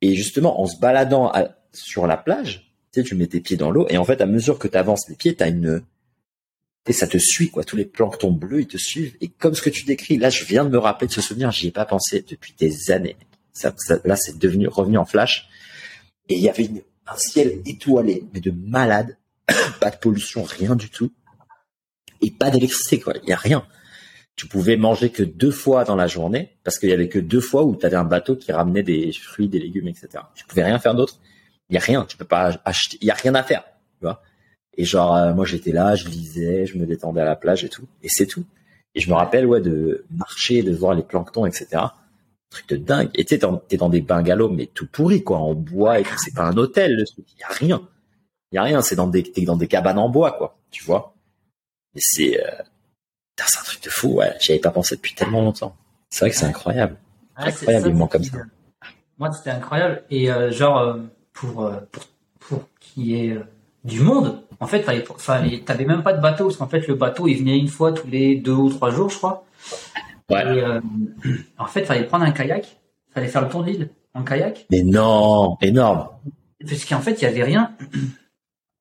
[0.00, 1.32] Et justement en se baladant
[1.72, 2.63] sur la plage,
[3.02, 5.08] tu tu mets tes pieds dans l'eau et en fait à mesure que tu avances
[5.08, 5.82] les pieds, t'as une
[6.86, 7.64] et ça te suit quoi.
[7.64, 10.44] Tous les planctons bleus ils te suivent et comme ce que tu décris là, je
[10.44, 13.16] viens de me rappeler de ce souvenir, j'y ai pas pensé depuis des années.
[13.52, 15.48] Ça, là c'est devenu revenu en flash
[16.28, 16.68] et il y avait
[17.06, 19.16] un ciel étoilé mais de malade,
[19.80, 21.10] pas de pollution, rien du tout
[22.20, 23.14] et pas d'électricité quoi.
[23.22, 23.66] Il y a rien.
[24.36, 27.40] Tu pouvais manger que deux fois dans la journée parce qu'il y avait que deux
[27.40, 30.08] fois où tu avais un bateau qui ramenait des fruits, des légumes, etc.
[30.34, 31.20] Tu pouvais rien faire d'autre.
[31.70, 32.04] Il y a rien.
[32.04, 32.98] Tu peux pas acheter.
[33.00, 33.64] Il y a rien à faire.
[33.98, 34.22] Tu vois.
[34.76, 37.68] Et genre euh, moi j'étais là, je lisais, je me détendais à la plage et
[37.68, 37.86] tout.
[38.02, 38.44] Et c'est tout.
[38.94, 41.82] Et je me rappelle ouais de marcher, de voir les planctons, etc.
[42.50, 43.10] truc de dingue.
[43.14, 46.34] Et tu sais t'es dans des bungalows mais tout pourri quoi, en bois et C'est
[46.34, 47.26] pas un hôtel le truc.
[47.36, 47.88] Il y a rien.
[48.52, 48.82] Il y a rien.
[48.82, 50.58] C'est dans des t'es dans des cabanes en bois quoi.
[50.70, 51.14] Tu vois.
[51.94, 52.62] Mais c'est, euh,
[53.36, 54.34] c'est un truc de fou, ouais.
[54.40, 55.76] J'y avais pas pensé depuis tellement longtemps.
[56.10, 56.96] C'est vrai que c'est incroyable.
[57.36, 58.38] incroyablement comme ça.
[59.18, 60.02] Moi, c'était incroyable.
[60.10, 61.00] Et euh, genre, euh,
[61.34, 62.04] pour, pour,
[62.40, 63.38] pour qu'il y ait
[63.84, 67.38] du monde, en fait, t'avais même pas de bateau, parce qu'en fait, le bateau, il
[67.38, 69.44] venait une fois tous les deux ou trois jours, je crois.
[70.30, 70.58] Ouais.
[70.58, 70.64] Et,
[71.58, 72.78] en fait, fallait prendre un kayak,
[73.12, 74.66] fallait faire le tour de l'île en kayak.
[74.70, 76.08] Mais non, énorme.
[76.66, 77.72] Parce qu'en fait, il y avait rien.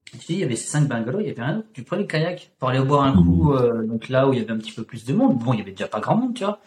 [0.05, 1.67] Tu dis, il y avait ces cinq bungalows, il y avait rien d'autre.
[1.73, 3.57] Tu prenais le kayak pour aller boire un coup, mmh.
[3.57, 5.37] euh, donc là où il y avait un petit peu plus de monde.
[5.39, 6.59] Bon, il y avait déjà pas grand monde, tu vois.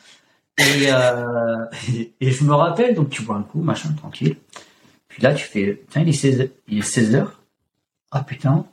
[0.59, 1.65] Et, euh,
[2.21, 4.37] et, je me rappelle, donc tu bois un coup, machin, tranquille.
[5.17, 7.43] Puis là, tu fais, tiens, il est 16, il est 16 heures.
[8.11, 8.67] Ah putain,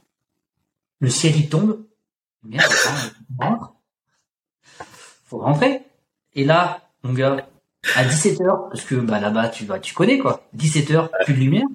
[1.00, 1.86] le ciel il tombe.
[2.44, 2.70] Merde.
[5.24, 5.84] Faut rentrer.
[6.34, 7.48] Et là, mon gars,
[7.96, 10.46] à 17 heures, parce que bah là-bas, tu vas, tu connais quoi.
[10.52, 11.68] 17 heures, plus de lumière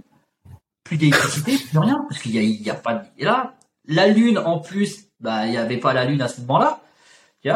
[0.85, 3.55] plus d'électricité, plus rien, parce qu'il y a, il y a pas de, là,
[3.87, 6.83] la lune en plus, bah il y avait pas la lune à ce moment-là.
[7.43, 7.51] Tu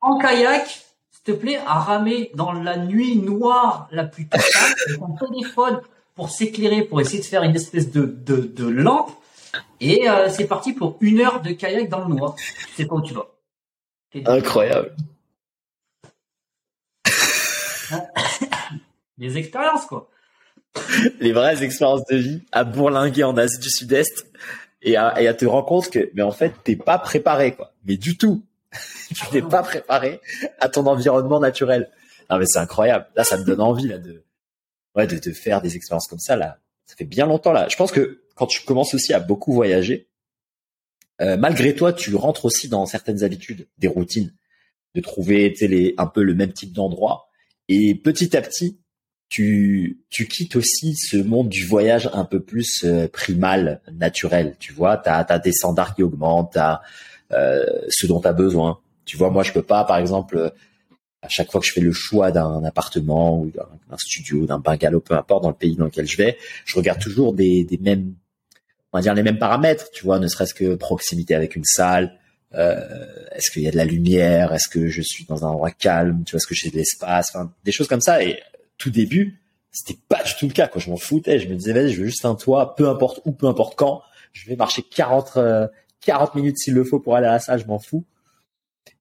[0.00, 0.66] en kayak,
[1.10, 5.82] s'il te plaît, à ramer dans la nuit noire la plus totale, ton téléphone
[6.16, 9.12] pour s'éclairer, pour essayer de faire une espèce de de, de lampe.
[9.80, 12.34] Et euh, c'est parti pour une heure de kayak dans le noir.
[12.34, 13.28] Tu sais pas où tu vas.
[14.24, 14.96] Incroyable.
[19.18, 20.10] Les expériences quoi.
[21.20, 24.26] les vraies expériences de vie à bourlinguer en Asie du Sud-Est
[24.82, 27.72] et à, te rendre compte que, mais en fait, t'es pas préparé, quoi.
[27.84, 28.44] Mais du tout.
[29.14, 30.20] tu n'es pas préparé
[30.60, 31.90] à ton environnement naturel.
[32.30, 33.06] Non, mais c'est incroyable.
[33.16, 34.22] Là, ça me donne envie, là, de,
[34.96, 36.58] ouais, de, faire des expériences comme ça, là.
[36.86, 37.68] Ça fait bien longtemps, là.
[37.68, 40.08] Je pense que quand tu commences aussi à beaucoup voyager,
[41.20, 44.34] euh, malgré toi, tu rentres aussi dans certaines habitudes, des routines,
[44.94, 45.54] de trouver,
[45.98, 47.28] un peu le même type d'endroit.
[47.68, 48.78] Et petit à petit,
[49.28, 54.56] tu, quittes aussi ce monde du voyage un peu plus euh, primal, naturel.
[54.58, 56.80] Tu vois, tu as, des standards qui augmentent, tu as
[57.32, 58.78] euh, ce dont tu as besoin.
[59.04, 60.52] Tu vois, moi, je peux pas, par exemple,
[61.26, 65.00] à chaque fois que je fais le choix d'un appartement ou d'un studio, d'un bungalow,
[65.00, 68.14] peu importe dans le pays dans lequel je vais, je regarde toujours des, des mêmes,
[68.92, 69.90] on va dire les mêmes paramètres.
[69.92, 72.18] Tu vois, ne serait-ce que proximité avec une salle,
[72.54, 72.80] euh,
[73.32, 76.22] est-ce qu'il y a de la lumière, est-ce que je suis dans un endroit calme,
[76.24, 78.22] tu vois, est-ce que j'ai de l'espace, enfin des choses comme ça.
[78.22, 78.40] Et
[78.78, 79.40] tout début,
[79.72, 80.68] c'était pas du tout le cas.
[80.68, 83.20] Quand je m'en foutais, je me disais vas-y, je veux juste un toit, peu importe
[83.24, 84.02] où, peu importe quand.
[84.32, 85.38] Je vais marcher 40
[86.00, 88.04] 40 euh, minutes s'il le faut pour aller à la salle, je m'en fous.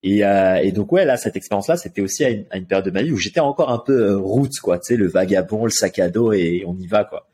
[0.07, 2.85] Et, euh, et, donc ouais, là, cette expérience-là, c'était aussi à une, à une, période
[2.85, 5.65] de ma vie où j'étais encore un peu euh, route, quoi, tu sais, le vagabond,
[5.65, 7.27] le sac à dos, et on y va, quoi.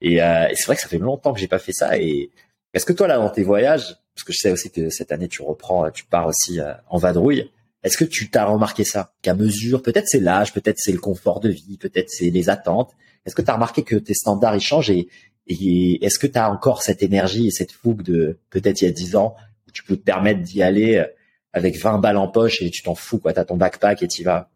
[0.00, 1.98] Et, euh, et c'est vrai que ça fait longtemps que j'ai pas fait ça.
[1.98, 2.30] Et
[2.74, 5.26] est-ce que toi, là, dans tes voyages, parce que je sais aussi que cette année,
[5.26, 7.50] tu reprends, tu pars aussi en vadrouille,
[7.82, 9.12] est-ce que tu t'as remarqué ça?
[9.22, 12.92] Qu'à mesure, peut-être c'est l'âge, peut-être c'est le confort de vie, peut-être c'est les attentes.
[13.26, 15.08] Est-ce que tu as remarqué que tes standards ils changent et,
[15.48, 18.88] et est-ce que tu as encore cette énergie et cette fougue de peut-être il y
[18.88, 19.34] a 10 ans
[19.66, 21.06] où tu peux te permettre d'y aller euh,
[21.52, 24.08] avec 20 balles en poche et tu t'en fous quoi, tu as ton backpack et
[24.08, 24.50] tu vas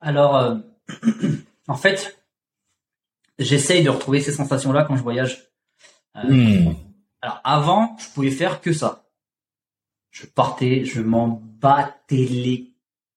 [0.00, 0.56] Alors euh,
[1.68, 2.18] en fait,
[3.38, 5.50] j'essaye de retrouver ces sensations-là quand je voyage.
[6.16, 6.74] Euh, hmm.
[7.22, 9.04] Alors avant, je pouvais faire que ça.
[10.10, 12.72] Je partais, je m'en battais les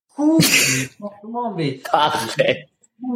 [0.09, 0.89] couilles,
[1.55, 2.67] mais Parfait.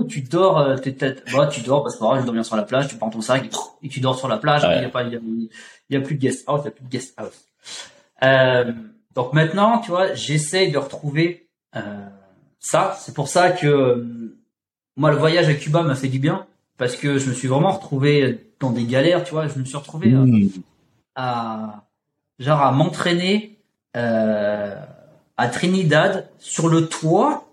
[0.09, 2.63] Tu dors, euh, t'es tête, bah, tu dors, parce que je dors bien sur la
[2.63, 3.49] plage, tu prends ton sac
[3.81, 5.15] et tu dors sur la plage, il y a pas, y
[5.95, 7.45] a, plus de guest house, il y a plus de guest house.
[8.23, 8.73] Euh,
[9.17, 12.05] donc maintenant, tu vois, j'essaye de retrouver euh,
[12.59, 12.95] ça.
[12.99, 14.37] C'est pour ça que euh,
[14.95, 16.45] moi, le voyage à Cuba m'a fait du bien
[16.77, 19.47] parce que je me suis vraiment retrouvé dans des galères, tu vois.
[19.47, 20.49] Je me suis retrouvé mmh.
[21.15, 21.85] à
[22.37, 23.57] genre à m'entraîner
[23.95, 24.75] euh,
[25.35, 27.49] à Trinidad sur le toit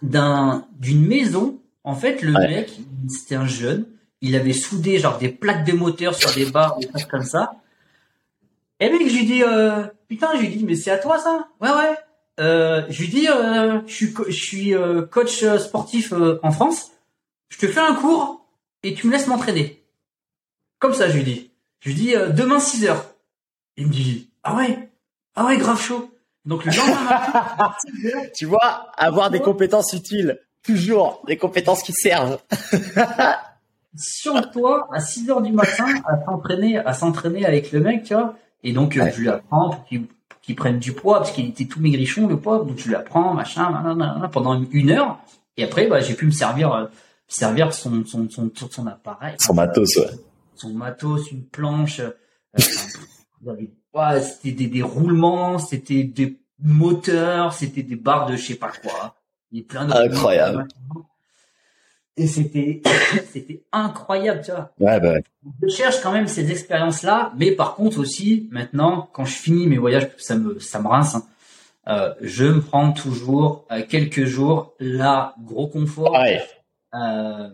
[0.00, 2.72] d'un d'une maison En fait, le mec,
[3.10, 3.84] c'était un jeune.
[4.22, 7.52] Il avait soudé genre des plaques de moteur sur des barres, des trucs comme ça.
[8.80, 11.48] Et mec, je lui dis, euh, putain, je lui dis, mais c'est à toi ça
[11.60, 11.96] Ouais, ouais.
[12.40, 16.12] Euh, je lui dis, euh, je suis, je suis euh, coach sportif
[16.42, 16.92] en France.
[17.48, 18.46] Je te fais un cours
[18.82, 19.84] et tu me laisses m'entraîner.
[20.78, 21.50] Comme ça, je lui dis.
[21.80, 23.04] Je lui dis, demain 6 heures.
[23.76, 24.90] Il me dit, ah ouais,
[25.34, 26.10] ah ouais, grave chaud.
[26.44, 27.74] Donc le lendemain
[28.34, 32.40] tu vois, avoir des compétences utiles, toujours des compétences qui servent.
[33.96, 38.14] Sur toi, à 6 heures du matin, à s'entraîner, à s'entraîner avec le mec, tu
[38.14, 38.34] vois.
[38.62, 42.26] Et donc, je lui apprends pour qu'il prenne du poids, parce qu'il était tout maigrichon,
[42.26, 42.58] le poids.
[42.58, 43.96] Donc, je lui apprends, machin,
[44.32, 45.18] pendant une heure.
[45.56, 46.86] Et après, bah, j'ai pu me servir, euh,
[47.26, 49.34] servir son, son, son, son appareil.
[49.38, 50.10] Son matos, ouais.
[50.54, 52.00] Son matos, une planche.
[52.00, 52.10] Euh,
[53.94, 58.72] ouais, c'était des, des roulements, c'était des moteurs, c'était des barres de je sais pas
[58.82, 59.16] quoi.
[59.50, 60.66] Il y a plein Incroyable
[62.18, 62.82] et c'était
[63.32, 65.14] c'était incroyable tu vois ouais bah
[65.62, 69.66] je cherche quand même ces expériences là mais par contre aussi maintenant quand je finis
[69.66, 71.24] mes voyages ça me ça me rince hein,
[71.88, 76.42] euh, je me prends toujours euh, quelques jours là gros confort ouais.
[76.94, 77.48] euh,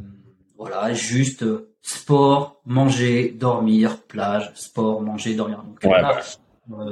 [0.56, 6.20] voilà juste euh, sport manger dormir plage sport manger dormir Donc, ouais, bah.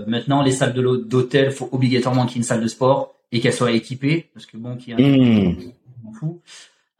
[0.07, 3.41] Maintenant les salles de d'hôtel faut obligatoirement qu'il y ait une salle de sport et
[3.41, 5.73] qu'elle soit équipée parce que bon qu'il y a un mmh.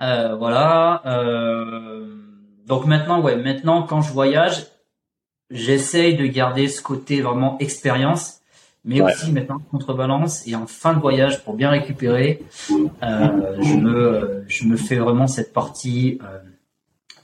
[0.03, 1.03] Euh, voilà.
[1.07, 2.07] Euh,
[2.67, 4.67] donc maintenant, ouais, maintenant quand je voyage,
[5.51, 8.41] j'essaye de garder ce côté vraiment expérience,
[8.85, 12.43] mais aussi maintenant contrebalance et en fin de voyage pour bien récupérer,
[13.03, 16.19] euh, je me je me fais vraiment cette partie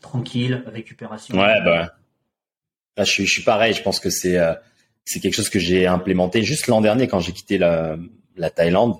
[0.00, 1.36] tranquille récupération.
[1.36, 1.94] Ouais, bah.
[2.98, 3.72] je suis je suis pareil.
[3.74, 4.38] Je pense que c'est
[5.04, 7.96] c'est quelque chose que j'ai implémenté juste l'an dernier quand j'ai quitté la
[8.36, 8.94] la Thaïlande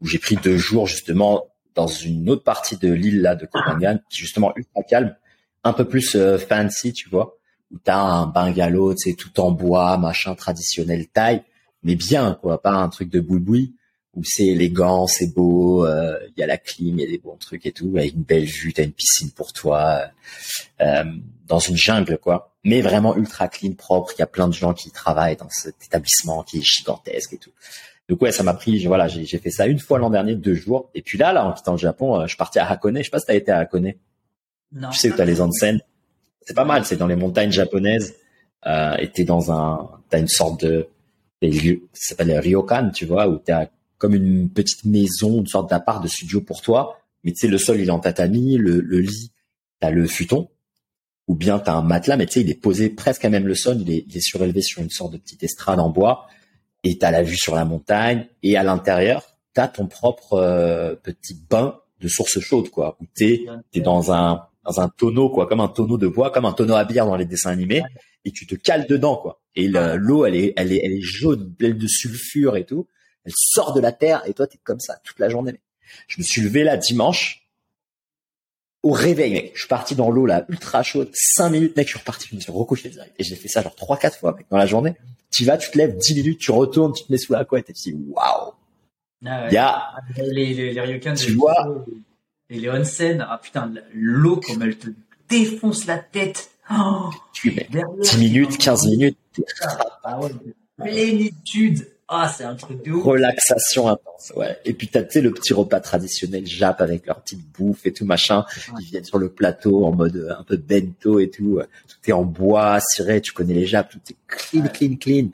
[0.00, 1.46] où j'ai pris deux jours justement
[1.78, 5.14] dans une autre partie de l'île là de Kopangan qui est justement ultra calme,
[5.62, 7.38] un peu plus euh, fancy, tu vois,
[7.70, 11.44] où t'as un bungalow, tu sais, tout en bois, machin traditionnel taille,
[11.84, 13.76] mais bien quoi, pas un truc de boui-boui
[14.14, 17.18] où c'est élégant, c'est beau, euh, il y a la clim, il y a des
[17.18, 20.02] bons trucs et tout, avec une belle vue, t'as une piscine pour toi,
[20.80, 21.04] euh,
[21.46, 24.14] dans une jungle quoi, mais vraiment ultra clean, propre.
[24.16, 27.38] Il y a plein de gens qui travaillent dans cet établissement qui est gigantesque et
[27.38, 27.52] tout.
[28.08, 30.90] Donc ouais, ça m'a pris, voilà, j'ai fait ça une fois l'an dernier, deux jours.
[30.94, 32.98] Et puis là, là, en quittant le Japon, euh, je suis parti à Hakone.
[32.98, 33.92] Je sais pas si t'as été à Hakone.
[34.72, 34.88] Non.
[34.90, 35.80] Tu sais où t'as les onsen.
[36.40, 38.14] C'est pas mal, c'est dans les montagnes japonaises.
[38.66, 40.88] Euh, et t'es dans un, t'as une sorte de,
[41.42, 43.66] lieux, ça s'appelle ryokan, tu vois, où t'as
[43.98, 46.98] comme une petite maison, une sorte d'appart de studio pour toi.
[47.24, 49.32] Mais tu sais, le sol il est en tatami, le, le lit,
[49.80, 50.48] t'as le futon,
[51.28, 53.54] ou bien t'as un matelas, mais tu sais, il est posé presque à même le
[53.54, 56.26] sol, il est, il est surélevé sur une sorte de petite estrade en bois
[56.84, 61.34] et t'as la vue sur la montagne et à l'intérieur t'as ton propre euh, petit
[61.50, 62.96] bain de source chaude quoi.
[63.00, 66.44] Où t'es t'es dans un dans un tonneau quoi comme un tonneau de bois comme
[66.44, 67.82] un tonneau à bière dans les dessins animés
[68.24, 69.40] et tu te cales dedans quoi.
[69.56, 72.86] Et l'eau elle est elle est elle est jaune pleine de sulfure et tout.
[73.24, 75.60] Elle sort de la terre et toi t'es comme ça toute la journée.
[76.06, 77.47] Je me suis levé là dimanche
[78.82, 79.52] au réveil mec.
[79.54, 81.76] Je suis parti dans l'eau là ultra chaude cinq minutes.
[81.76, 84.18] Mec je suis reparti je me suis recouché et j'ai fait ça genre trois quatre
[84.18, 84.94] fois mec dans la journée.
[85.30, 87.68] Tu vas, tu te lèves 10 minutes, tu retournes, tu te mets sous la couette
[87.68, 88.52] et tu dis waouh.
[89.26, 91.84] Ah Il y a les les, les ryokan tu vois.
[92.48, 94.88] et les onsen, ah putain, l'eau comme elle te
[95.28, 96.50] défonce la tête.
[96.70, 97.68] Oh, tu mets
[98.02, 99.18] 10 minutes, 15 minutes.
[100.04, 100.30] Ah ouais,
[100.78, 101.86] plénitude.
[102.08, 103.04] Ah, c'est un truc de ouf.
[103.04, 104.58] Relaxation intense, ouais.
[104.64, 107.92] Et puis t'as, tu sais, le petit repas traditionnel Jap avec leur petite bouffe et
[107.92, 108.44] tout machin.
[108.80, 111.60] Ils viennent sur le plateau en mode euh, un peu bento et tout.
[111.86, 115.28] Tout est en bois, ciré, tu connais les Jap, tout est clean, clean, clean.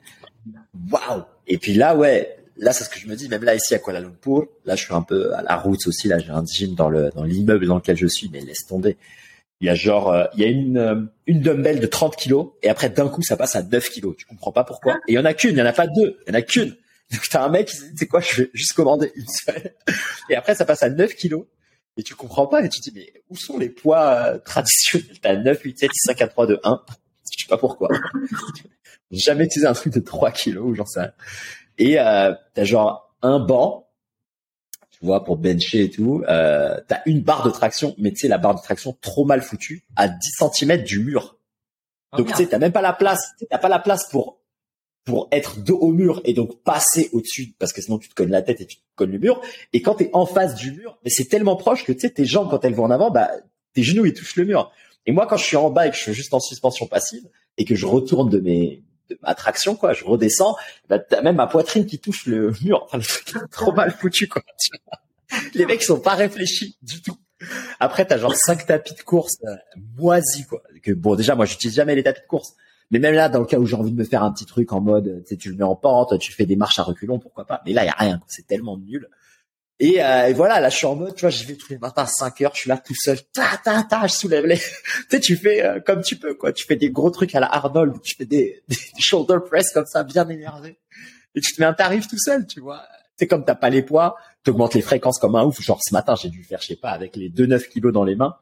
[0.91, 1.23] Waouh!
[1.47, 3.79] Et puis là, ouais, là, c'est ce que je me dis, même là, ici à
[3.79, 6.75] Kuala Lumpur, là, je suis un peu à la route aussi, là, j'ai un gym
[6.75, 8.97] dans le, dans l'immeuble dans lequel je suis, mais laisse tomber.
[9.61, 12.49] Il y a genre, euh, il y a une, euh, une dumbbell de 30 kilos
[12.61, 14.15] et après d'un coup ça passe à 9 kilos.
[14.17, 14.95] Tu comprends pas pourquoi.
[15.07, 16.39] Et il y en a qu'une, il y en a pas deux, il y en
[16.39, 16.75] a qu'une.
[17.11, 19.73] Donc t'as un mec qui dit, c'est quoi, je vais juste commander une seule.
[20.29, 21.45] Et après ça passe à 9 kilos
[21.97, 25.19] et tu comprends pas et tu te dis mais où sont les poids euh, traditionnels?
[25.21, 26.81] T'as 9, 8, 7, 6, 5, 4, 3, 2, 1.
[27.31, 27.89] Je sais pas pourquoi.
[29.11, 31.13] jamais utilisé un truc de 3 kilos ou genre ça.
[31.77, 33.84] Et euh, t'as genre un banc
[35.05, 38.27] tu vois, pour bencher et tout, euh, t'as une barre de traction, mais tu sais,
[38.27, 40.17] la barre de traction trop mal foutue, à 10
[40.51, 41.37] cm du mur.
[42.11, 44.41] Oh, donc tu sais, t'as même pas la place, t'as pas la place pour
[45.03, 48.31] pour être dos au mur et donc passer au-dessus, parce que sinon tu te cognes
[48.31, 49.39] la tête et tu te cognes le mur.
[49.73, 52.25] Et quand t'es en face du mur, mais c'est tellement proche que tu sais, tes
[52.25, 53.29] jambes quand elles vont en avant, bah
[53.73, 54.71] tes genoux ils touchent le mur.
[55.05, 57.29] Et moi quand je suis en bas et que je suis juste en suspension passive
[57.57, 60.55] et que je retourne de mes de ma traction quoi, je redescends,
[60.89, 62.83] bah, t'as même ma poitrine qui touche le mur.
[62.85, 64.41] Enfin, le truc est trop mal foutu quoi.
[65.53, 67.17] Les mecs sont pas réfléchis du tout.
[67.79, 69.55] Après, t'as genre cinq tapis de course euh,
[69.97, 70.61] moisis, quoi.
[70.81, 72.55] Que bon, déjà, moi, j'utilise jamais les tapis de course.
[72.91, 74.71] Mais même là, dans le cas où j'ai envie de me faire un petit truc
[74.71, 77.61] en mode, tu le mets en pente, tu fais des marches à reculons, pourquoi pas.
[77.65, 78.21] Mais là, y a rien.
[78.27, 79.09] C'est tellement nul.
[79.79, 81.77] Et, euh, et, voilà, là, je suis en mode, tu vois, j'y vais tous les
[81.77, 84.57] matins à 5 heures, je suis là tout seul, ta, ta, ta, je soulève les,
[84.57, 84.63] tu
[85.09, 86.53] sais, tu fais euh, comme tu peux, quoi.
[86.53, 89.85] Tu fais des gros trucs à la Arnold, tu fais des, des shoulder press comme
[89.85, 90.79] ça, bien énervé.
[91.35, 92.83] Et tu te mets un tarif tout seul, tu vois.
[93.17, 95.61] C'est comme t'as pas les poids, t'augmentes les fréquences comme un ouf.
[95.61, 98.15] Genre, ce matin, j'ai dû faire, je sais pas, avec les 2-9 kilos dans les
[98.15, 98.37] mains,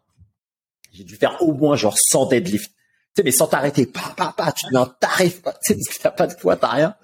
[0.91, 2.72] j'ai dû faire au moins genre 100 deadlifts
[3.15, 6.02] tu sais, mais sans t'arrêter, pas, pas, pas, tu un tarif, tu sais, parce que
[6.02, 6.95] t'as pas de poids, t'as rien.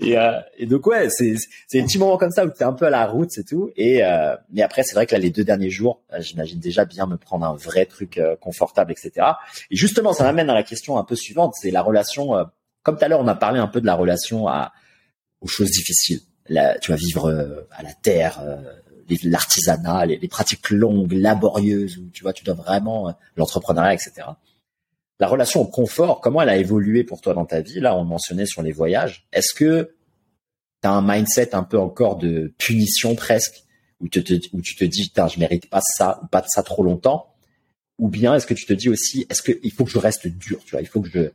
[0.00, 1.34] Et, euh, et donc ouais, c'est
[1.66, 3.72] c'est un petit moment comme ça où t'es un peu à la route, c'est tout.
[3.74, 6.84] Et euh, mais après, c'est vrai que là, les deux derniers jours, euh, j'imagine déjà
[6.84, 9.26] bien me prendre un vrai truc euh, confortable, etc.
[9.72, 12.36] Et justement, ça m'amène à la question un peu suivante, c'est la relation.
[12.36, 12.44] Euh,
[12.84, 14.72] comme tout à l'heure, on a parlé un peu de la relation à
[15.40, 16.20] aux choses difficiles.
[16.48, 18.42] Là, tu vas vivre à la terre,
[19.24, 24.26] l'artisanat, les, les, pratiques longues, laborieuses, où tu vois, tu dois vraiment l'entrepreneuriat, etc
[25.20, 27.80] la relation au confort, comment elle a évolué pour toi dans ta vie?
[27.80, 29.28] Là, on mentionnait sur les voyages.
[29.32, 29.94] Est-ce que
[30.82, 33.62] tu as un mindset un peu encore de punition presque,
[34.00, 34.32] où, tu te,
[34.84, 37.34] dis, je mérite pas ça ou pas de ça trop longtemps?
[37.98, 40.60] Ou bien est-ce que tu te dis aussi, est-ce qu'il faut que je reste dur
[40.64, 41.30] Tu vois, il faut que je,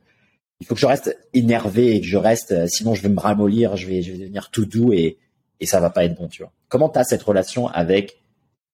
[0.60, 3.20] il faut que je reste énervé et que je reste, euh, sinon je vais me
[3.20, 5.18] ramollir, je vais, je vais devenir tout doux et
[5.60, 6.52] et ça va pas être bon, tu vois.
[6.68, 8.20] Comment tu as cette relation avec,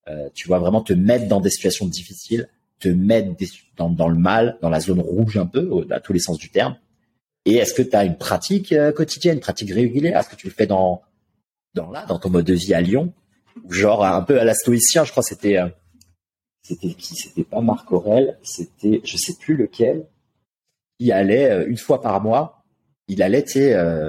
[0.09, 2.49] euh, tu vois, vraiment te mettre dans des situations difficiles
[2.83, 3.31] te mettre
[3.77, 6.77] dans, le mal, dans la zone rouge un peu, à tous les sens du terme.
[7.45, 10.19] Et est-ce que tu as une pratique euh, quotidienne, une pratique régulière?
[10.19, 11.03] Est-ce que tu le fais dans
[11.75, 13.13] dans là, dans ton mode de vie à Lyon?
[13.69, 15.69] Genre un peu à la stoïcien, je crois c'était euh,
[16.63, 17.15] c'était qui?
[17.15, 20.07] C'était pas Marc Aurel, c'était je sais plus lequel.
[20.99, 22.65] Il allait euh, une fois par mois,
[23.09, 23.45] il allait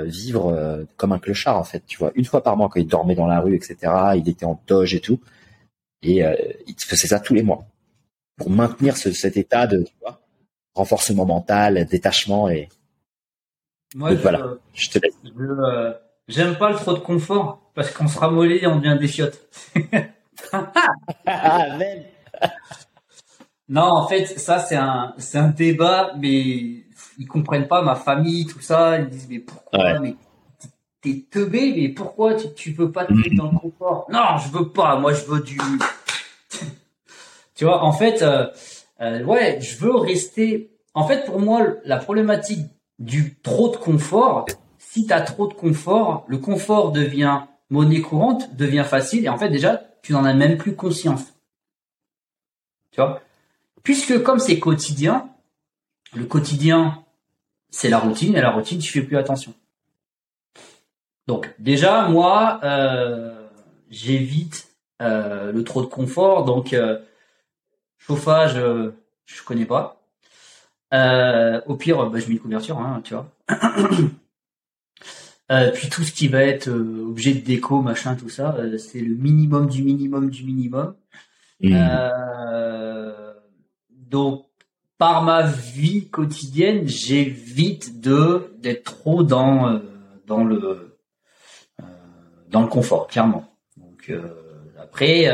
[0.05, 3.15] vivre comme un clochard en fait, tu vois, une fois par mois quand il dormait
[3.15, 3.91] dans la rue, etc.
[4.15, 5.19] Il était en toge et tout,
[6.03, 6.21] et
[6.67, 7.65] il faisait ça tous les mois
[8.37, 10.21] pour maintenir ce, cet état de tu vois,
[10.73, 12.69] renforcement mental, détachement et
[13.95, 14.55] moi voilà.
[14.73, 15.13] Je te laisse.
[15.39, 15.93] Euh,
[16.27, 19.39] j'aime pas le trop de confort parce qu'on se ramollit et on devient des chiottes.
[21.25, 21.77] ah,
[23.69, 26.85] non, en fait, ça c'est un c'est un débat, mais
[27.19, 28.99] ils comprennent pas ma famille, tout ça.
[28.99, 30.15] Ils disent mais pourquoi mais
[31.01, 34.07] t'es teubé, mais pourquoi tu, tu peux pas te mettre dans le confort?
[34.09, 34.95] Non, je veux pas.
[34.97, 35.57] Moi, je veux du
[37.55, 38.47] tu vois, en fait, euh,
[39.01, 40.71] euh, ouais, je veux rester.
[40.93, 42.67] En fait, pour moi, la problématique
[42.99, 44.45] du trop de confort,
[44.77, 49.37] si tu as trop de confort, le confort devient monnaie courante, devient facile, et en
[49.37, 51.23] fait, déjà, tu n'en as même plus conscience.
[52.91, 53.21] Tu vois?
[53.81, 55.29] Puisque comme c'est quotidien,
[56.13, 57.03] le quotidien,
[57.71, 59.53] c'est la routine, et la routine, tu fais plus attention.
[61.25, 63.47] Donc, déjà, moi, euh,
[63.89, 64.69] j'évite
[64.99, 66.73] le trop de confort, donc
[68.05, 68.91] Chauffage, euh,
[69.25, 70.01] je connais pas.
[70.93, 73.29] Euh, au pire, bah, je mets une couverture, hein, tu vois.
[75.51, 79.13] Euh, puis tout ce qui va être objet de déco, machin, tout ça, c'est le
[79.13, 80.95] minimum du minimum du minimum.
[81.59, 81.75] Mmh.
[83.89, 84.45] donc,
[84.97, 89.81] par ma vie quotidienne, j'évite de d'être trop dans
[90.25, 90.97] dans le
[92.47, 93.53] dans le confort, clairement.
[93.75, 94.11] Donc
[94.81, 95.27] après,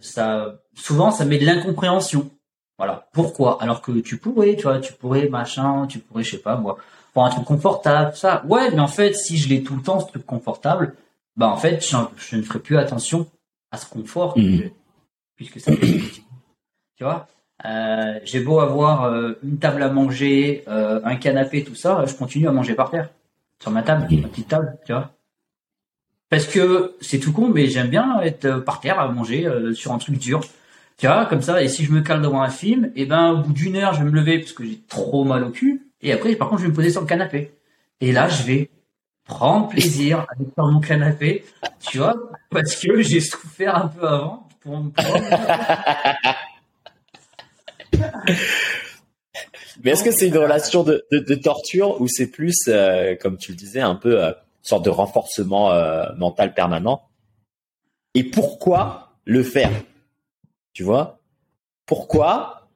[0.00, 2.30] ça souvent ça met de l'incompréhension.
[2.78, 3.08] Voilà.
[3.12, 3.62] Pourquoi?
[3.62, 6.78] Alors que tu pourrais, tu vois, tu pourrais machin, tu pourrais, je sais pas moi,
[7.12, 8.44] pour un truc confortable, ça.
[8.48, 10.96] Ouais, mais en fait, si je l'ai tout le temps ce truc confortable,
[11.36, 13.26] bah en fait, je, ne ferai plus attention
[13.70, 14.70] à ce confort mmh.
[15.36, 15.72] puisque ça.
[16.96, 17.28] tu vois?
[17.64, 22.14] Euh, j'ai beau avoir euh, une table à manger, euh, un canapé, tout ça, je
[22.14, 23.10] continue à manger par terre
[23.60, 25.13] sur ma table, ma petite table, tu vois?
[26.34, 29.98] Parce que c'est tout con, mais j'aime bien être par terre à manger sur un
[29.98, 30.40] truc dur.
[30.98, 33.30] Tu vois, comme ça, et si je me cale devant un film, et eh ben,
[33.30, 35.86] au bout d'une heure, je vais me lever parce que j'ai trop mal au cul.
[36.02, 37.54] Et après, par contre, je vais me poser sur le canapé.
[38.00, 38.68] Et là, je vais
[39.24, 41.44] prendre plaisir à être sur mon canapé,
[41.78, 42.16] tu vois,
[42.50, 44.48] parce que j'ai souffert un peu avant
[49.84, 53.52] Mais est-ce que c'est une relation de, de, torture ou c'est plus, euh, comme tu
[53.52, 54.32] le disais, un peu euh,
[54.64, 57.02] sorte de renforcement euh, mental permanent
[58.14, 59.70] Et pourquoi le faire?
[60.72, 61.20] Tu vois?
[61.86, 62.68] Pourquoi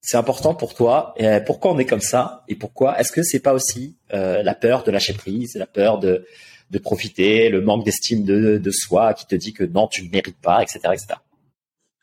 [0.00, 1.14] c'est important pour toi?
[1.16, 2.44] Et pourquoi on est comme ça?
[2.48, 5.98] Et pourquoi est-ce que c'est pas aussi euh, la peur de lâcher prise, la peur
[5.98, 6.26] de
[6.70, 10.10] de profiter, le manque d'estime de, de soi qui te dit que non, tu ne
[10.10, 11.14] mérites pas, etc., etc.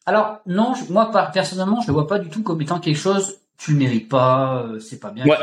[0.05, 3.73] Alors non, moi personnellement, je le vois pas du tout comme étant quelque chose tu
[3.73, 5.38] ne mérites pas, euh, c'est pas bien, ouais.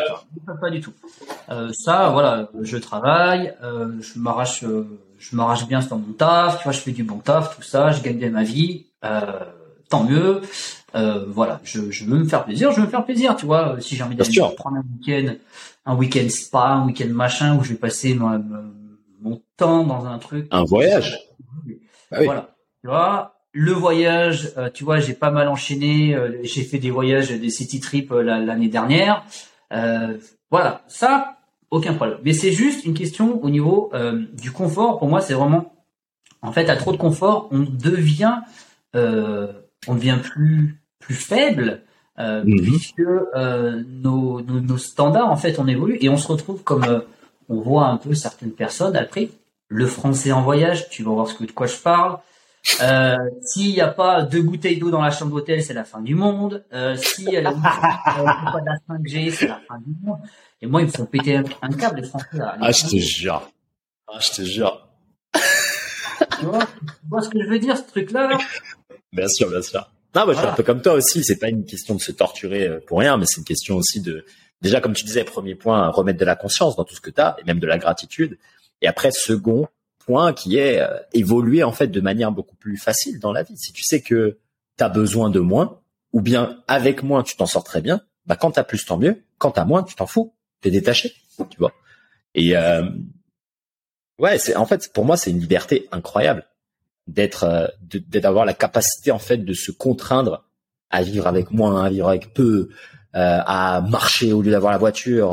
[0.61, 0.93] pas, du tout.
[1.51, 6.59] Euh, ça, voilà, je travaille, euh, je m'arrache, euh, je m'arrache bien dans mon taf,
[6.59, 8.87] tu vois, je fais du bon taf, tout ça, je gagne bien ma vie.
[9.89, 10.43] Tant mieux.
[11.29, 13.77] Voilà, je, je veux me faire plaisir, je veux me faire plaisir, tu vois.
[13.81, 15.35] Si j'ai envie d'aller prendre un week-end,
[15.87, 18.45] un week-end spa, un week-end machin, où je vais passer mon,
[19.21, 20.49] mon temps dans un truc.
[20.51, 21.21] Un voyage.
[22.11, 22.51] Bah voilà,
[22.81, 23.38] tu vois.
[23.61, 26.15] Le voyage, euh, tu vois, j'ai pas mal enchaîné.
[26.15, 29.25] Euh, j'ai fait des voyages, des city trips euh, l'année dernière.
[30.49, 31.39] voilà, ça,
[31.73, 32.19] aucun problème.
[32.23, 33.91] Mais c'est juste une question au niveau
[34.33, 35.01] du confort.
[35.01, 35.75] Pour moi, c'est vraiment,
[36.41, 38.37] en fait, à trop de confort, on devient,
[38.95, 41.83] on devient plus plus faible.
[42.19, 42.63] Mhm.
[42.63, 47.05] puisque nos, nos, nos, standards en fait on évolue et on se retrouve comme
[47.49, 49.29] on voit un peu certaines personnes après
[49.69, 52.19] le français en voyage tu vas voir ce que de quoi je parle
[52.83, 56.01] euh, S'il n'y a pas deux bouteilles d'eau dans la chambre d'hôtel, c'est la fin
[56.01, 56.65] du monde.
[56.73, 60.19] Euh, si la a pas de la 5G, c'est la fin du monde.
[60.61, 62.27] Et moi, ils me font péter un, câble, les Français.
[62.41, 63.51] ah, je te jure.
[64.09, 64.89] Ah, je te jure.
[66.39, 68.39] tu, vois, ce que je veux dire, ce truc-là
[69.13, 69.89] Bien sûr, bien sûr.
[70.15, 71.23] Non, moi, je suis un peu comme toi aussi.
[71.23, 74.01] C'est pas une question de se torturer euh, pour rien, mais c'est une question aussi
[74.01, 74.25] de,
[74.63, 77.21] déjà, comme tu disais, premier point, remettre de la conscience dans tout ce que tu
[77.21, 78.39] as, et même de la gratitude.
[78.81, 79.69] Et après, second,
[80.09, 83.59] point qui est euh, en fait de manière beaucoup plus facile dans la vie.
[83.59, 84.39] Si tu sais que
[84.79, 85.81] tu as besoin de moins,
[86.15, 89.23] ou bien avec moins tu t'en sors très bien, bah quand t'as plus tant mieux.
[89.37, 91.15] Quand t'as moins, tu t'en fous, t'es détaché,
[91.51, 91.73] tu vois.
[92.35, 92.89] Et euh,
[94.19, 96.47] ouais, c'est en fait pour moi c'est une liberté incroyable
[97.07, 97.67] d'être euh,
[98.09, 100.49] d'avoir la capacité en fait de se contraindre
[100.89, 102.71] à vivre avec moins, à vivre avec peu,
[103.15, 105.33] euh, à marcher au lieu d'avoir la voiture.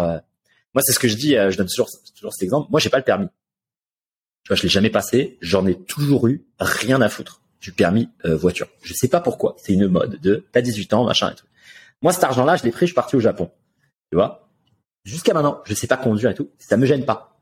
[0.73, 2.67] Moi c'est ce que je dis, je donne toujours toujours cet exemple.
[2.71, 3.29] Moi j'ai pas le permis.
[4.45, 5.37] Tu vois, je l'ai jamais passé.
[5.41, 8.67] J'en ai toujours eu rien à foutre du permis euh, voiture.
[8.83, 9.55] Je sais pas pourquoi.
[9.57, 11.47] C'est une mode de t'as 18 ans, machin et tout.
[12.03, 13.49] Moi, cet argent-là, je l'ai pris, je suis parti au Japon.
[14.11, 14.47] Tu vois
[15.03, 16.51] Jusqu'à maintenant, je sais pas conduire et tout.
[16.59, 17.39] Ça me gêne pas.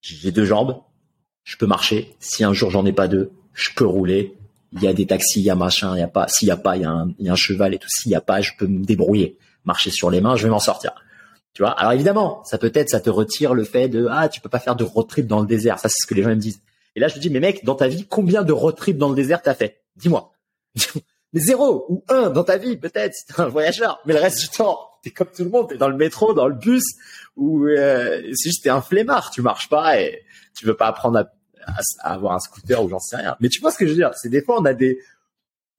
[0.00, 0.80] J'ai deux jambes.
[1.42, 2.14] Je peux marcher.
[2.20, 4.36] Si un jour j'en ai pas deux, je peux rouler.
[4.72, 6.28] Il y a des taxis, il y a machin, il y a pas.
[6.28, 7.88] S'il y a pas, il y a un, il y a un cheval et tout.
[7.88, 9.38] S'il y a pas, je peux me débrouiller.
[9.64, 10.92] Marcher sur les mains, je vais m'en sortir.
[11.54, 14.48] Tu vois Alors évidemment, ça peut-être, ça te retire le fait de ah, tu peux
[14.48, 15.78] pas faire de road trip dans le désert.
[15.78, 16.60] Ça, c'est ce que les gens me disent.
[16.96, 19.08] Et là, je me dis, mais mec, dans ta vie, combien de road trip dans
[19.08, 19.82] le désert t'as fait?
[19.96, 20.32] Dis-moi.
[21.32, 23.14] mais zéro ou un dans ta vie, peut-être.
[23.14, 24.00] C'est un voyageur.
[24.04, 25.68] Mais le reste du temps, t'es comme tout le monde.
[25.68, 26.82] T'es dans le métro, dans le bus,
[27.36, 29.30] ou euh, c'est juste t'es un flemmard.
[29.30, 30.24] Tu marches pas et
[30.56, 33.36] tu veux pas apprendre à, à avoir un scooter ou j'en sais rien.
[33.38, 34.10] Mais tu vois ce que je veux dire?
[34.20, 34.98] C'est des fois, on a des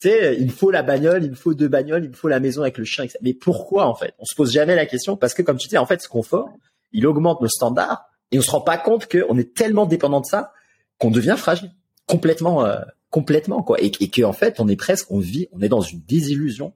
[0.02, 2.78] tu sais, il faut la bagnole, il faut deux bagnoles, il faut la maison avec
[2.78, 3.06] le chien.
[3.06, 3.18] Etc.
[3.22, 4.14] Mais pourquoi en fait?
[4.20, 6.50] On se pose jamais la question parce que comme tu dis, en fait, ce confort,
[6.92, 10.26] il augmente nos standards et on se rend pas compte qu'on est tellement dépendant de
[10.26, 10.52] ça
[11.00, 11.72] qu'on devient fragile,
[12.08, 13.82] complètement, euh, complètement quoi.
[13.82, 16.74] Et, et que en fait, on est presque, on vit, on est dans une désillusion,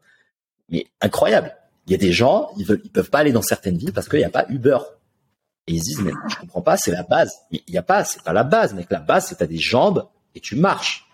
[0.70, 1.56] mais incroyable.
[1.88, 4.08] Il y a des gens, ils veulent, ils peuvent pas aller dans certaines villes parce
[4.08, 4.78] qu'il n'y a pas Uber.
[5.68, 7.34] Et ils se disent mais je comprends pas, c'est la base.
[7.52, 8.88] Mais il y a pas, c'est pas la base, mec.
[8.90, 11.09] La base, c'est t'as des jambes et tu marches.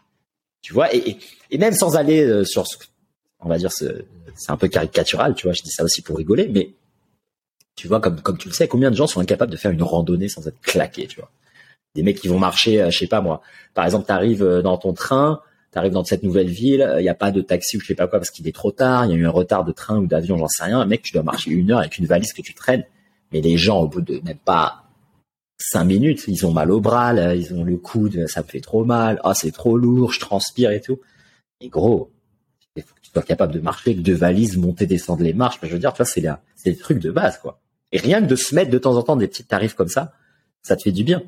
[0.65, 1.19] Tu vois, et,
[1.59, 2.75] même sans aller euh, sur ce,
[3.39, 3.93] on va dire, c'est
[4.47, 6.73] un peu caricatural, tu vois, je dis ça aussi pour rigoler, mais
[7.75, 10.27] tu vois, comme, tu le sais, combien de gens sont incapables de faire une randonnée
[10.27, 11.29] sans être claqués, tu vois?
[11.93, 13.43] Des mecs qui vont marcher, euh, je sais pas moi.
[13.75, 15.39] Par exemple, tu arrives euh, dans ton train,
[15.71, 17.93] tu arrives dans cette nouvelle ville, il n'y a pas de taxi ou je sais
[17.93, 19.99] pas quoi parce qu'il est trop tard, il y a eu un retard de train
[19.99, 20.83] ou d'avion, j'en sais rien.
[20.87, 22.85] Mec, tu dois marcher une heure avec une valise que tu traînes.
[23.31, 24.84] Mais les gens, au bout de même pas
[25.57, 28.59] cinq minutes, ils ont mal au bras, là, ils ont le coude, ça me fait
[28.59, 30.99] trop mal, ah c'est trop lourd, je transpire et tout.
[31.61, 32.11] Et gros,
[32.75, 35.59] il faut que tu sois capable de marcher avec deux valises, monter, descendre les marches.
[35.63, 37.61] je veux dire, c'est là, c'est le truc de base, quoi.
[37.91, 40.13] Et rien que de se mettre de temps en temps des petits tarifs comme ça,
[40.61, 41.23] ça te fait du bien.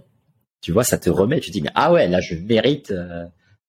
[0.60, 1.40] Tu vois, ça te remet.
[1.40, 3.26] Tu dis, mais ah ouais, là je mérite euh,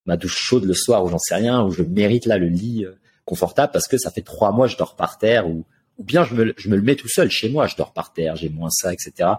[0.07, 2.85] ma douche chaude le soir ou j'en sais rien, ou je mérite là le lit
[2.85, 5.65] euh, confortable parce que ça fait trois mois je dors par terre ou
[5.99, 8.49] ou bien je me le mets tout seul chez moi, je dors par terre, j'ai
[8.49, 9.31] moins ça, etc.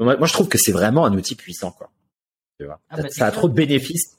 [0.00, 1.90] Moi, je trouve que c'est vraiment un outil puissant, quoi.
[2.58, 4.16] Tu vois ah, bah, ça, a trop de bénéfices.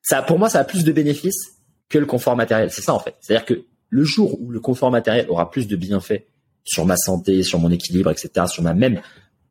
[0.00, 1.56] Ça, pour moi, ça a plus de bénéfices
[1.88, 2.70] que le confort matériel.
[2.70, 3.16] C'est ça, en fait.
[3.20, 6.24] C'est-à-dire que le jour où le confort matériel aura plus de bienfaits
[6.64, 9.00] sur ma santé, sur mon équilibre, etc., sur ma même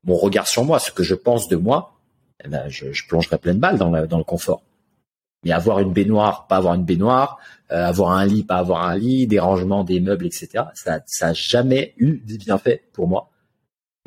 [0.04, 2.00] mon regard sur moi, ce que je pense de moi,
[2.44, 4.64] eh ben, je, je plongerai plein de balles dans, dans le confort.
[5.44, 7.40] Mais avoir une baignoire, pas avoir une baignoire,
[7.72, 10.66] euh, avoir un lit, pas avoir un lit, des rangements, des meubles, etc.
[10.74, 13.30] Ça, ça a jamais eu des bienfaits pour moi.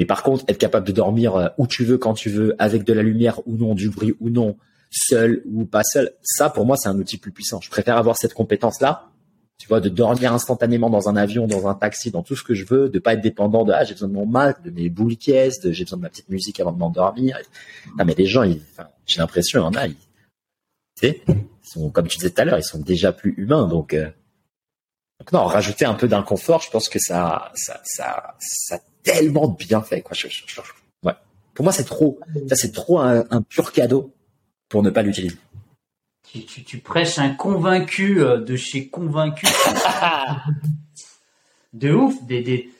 [0.00, 2.84] Mais par contre, être capable de dormir euh, où tu veux, quand tu veux, avec
[2.84, 4.56] de la lumière ou non, du bruit ou non,
[4.90, 7.60] seul ou pas seul, ça pour moi c'est un outil plus puissant.
[7.60, 9.10] Je préfère avoir cette compétence-là,
[9.58, 12.54] tu vois, de dormir instantanément dans un avion, dans un taxi, dans tout ce que
[12.54, 14.88] je veux, de pas être dépendant de ah j'ai besoin de mon Mac, de mes
[14.88, 17.38] boules j'ai besoin de ma petite musique avant de m'endormir.
[17.98, 18.44] Non mais les gens,
[19.04, 21.14] j'ai l'impression, en a, ils,
[21.62, 23.92] sont comme tu disais tout à l'heure, ils sont déjà plus humains, donc.
[23.92, 24.08] Euh,
[25.18, 29.82] donc non, rajouter un peu d'inconfort, je pense que ça, ça, ça, ça tellement bien
[29.82, 30.16] fait, quoi.
[31.04, 31.12] ouais.
[31.54, 34.12] Pour moi, c'est trop, ça c'est trop un, pur cadeau
[34.68, 35.36] pour ne pas l'utiliser.
[36.30, 39.46] tu, tu, tu prêches un convaincu euh, de chez convaincu.
[41.72, 42.70] de ouf, des, des...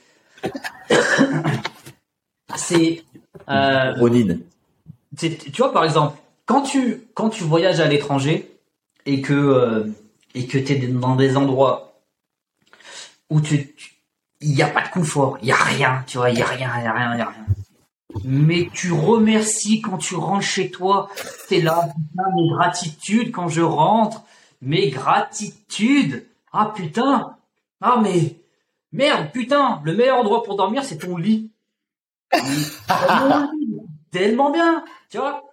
[2.57, 3.03] c'est,
[3.49, 4.39] euh, Ronin.
[5.17, 6.17] tu vois par exemple,
[6.47, 8.51] quand tu quand tu voyages à l'étranger
[9.07, 9.85] et que euh,
[10.35, 12.01] et que t'es dans des endroits
[13.29, 13.95] où tu tu-
[14.41, 16.47] il y a pas de confort, il y a rien, tu vois, il y a
[16.47, 17.47] rien, il y a rien, il y a rien.
[18.25, 21.09] Mais tu remercies quand tu rentres chez toi,
[21.49, 24.23] t'es là, putain, mes gratitudes quand je rentre,
[24.63, 26.27] mes gratitudes.
[26.53, 27.37] Ah putain,
[27.81, 28.37] ah mais
[28.93, 31.51] merde, putain, le meilleur endroit pour dormir c'est ton lit.
[32.31, 33.51] tellement,
[34.11, 35.45] tellement bien, tu vois.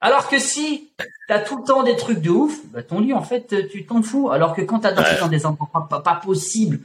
[0.00, 0.90] Alors que si
[1.26, 4.02] t'as tout le temps des trucs de ouf, bah ton lit en fait tu t'en
[4.02, 4.30] fous.
[4.30, 6.80] Alors que quand t'as dormi dans des endroits pas, pas, pas possibles,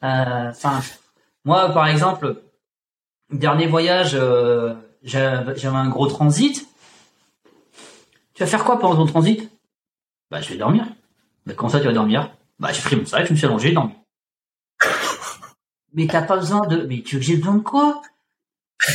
[0.00, 0.80] enfin
[1.44, 2.42] moi par exemple,
[3.30, 6.66] dernier voyage, euh, j'avais un gros transit.
[8.34, 9.48] Tu vas faire quoi pendant ton transit?
[10.30, 10.84] Bah je vais dormir.
[11.46, 12.36] Mais comment ça tu vas dormir?
[12.58, 13.94] Bah j'ai pris mon sac, je me suis allongé, j'ai dormi.
[15.94, 16.82] Mais t'as pas besoin de.
[16.82, 18.02] Mais tu veux que j'ai besoin de quoi?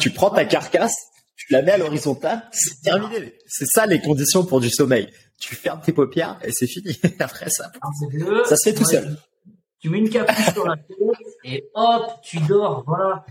[0.00, 0.96] Tu prends ta carcasse,
[1.36, 3.32] tu la mets à l'horizontale, c'est terminé.
[3.46, 5.08] C'est ça les conditions pour du sommeil.
[5.38, 6.98] Tu fermes tes paupières et c'est fini.
[7.20, 7.70] Après ça,
[8.44, 9.16] ça se fait tout seul.
[9.82, 10.96] Tu mets une capuche sur la tête
[11.42, 13.26] et hop, tu dors, voilà.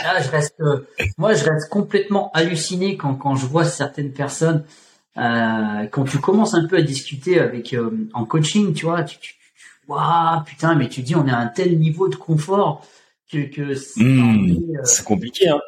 [0.00, 0.86] Là, je reste, euh,
[1.18, 4.64] moi, je reste complètement halluciné quand, quand je vois certaines personnes,
[5.16, 9.18] euh, quand tu commences un peu à discuter avec, euh, en coaching, tu vois, tu,
[9.18, 9.34] tu,
[10.46, 12.86] putain, mais tu dis, on est à un tel niveau de confort
[13.30, 13.38] que,
[13.96, 15.60] Mmh, euh, c'est compliqué, hein.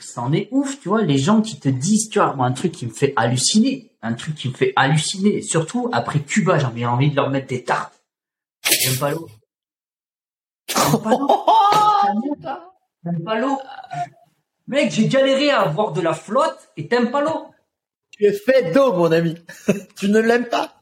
[0.00, 2.52] Ça en est, ouf, tu vois, les gens qui te disent, tu vois, moi, un
[2.52, 6.86] truc qui me fait halluciner, un truc qui me fait halluciner, surtout après Cuba, j'ai
[6.86, 8.00] envie de leur mettre des tartes.
[8.62, 9.28] J'aime pas l'eau.
[10.68, 11.44] J'aime pas l'eau.
[13.04, 13.58] J'aime pas l'eau.
[14.66, 17.46] Mec, j'ai galéré à avoir de la flotte et t'aimes pas l'eau.
[18.10, 19.36] Tu es fait d'eau, mon ami.
[19.96, 20.74] tu ne l'aimes pas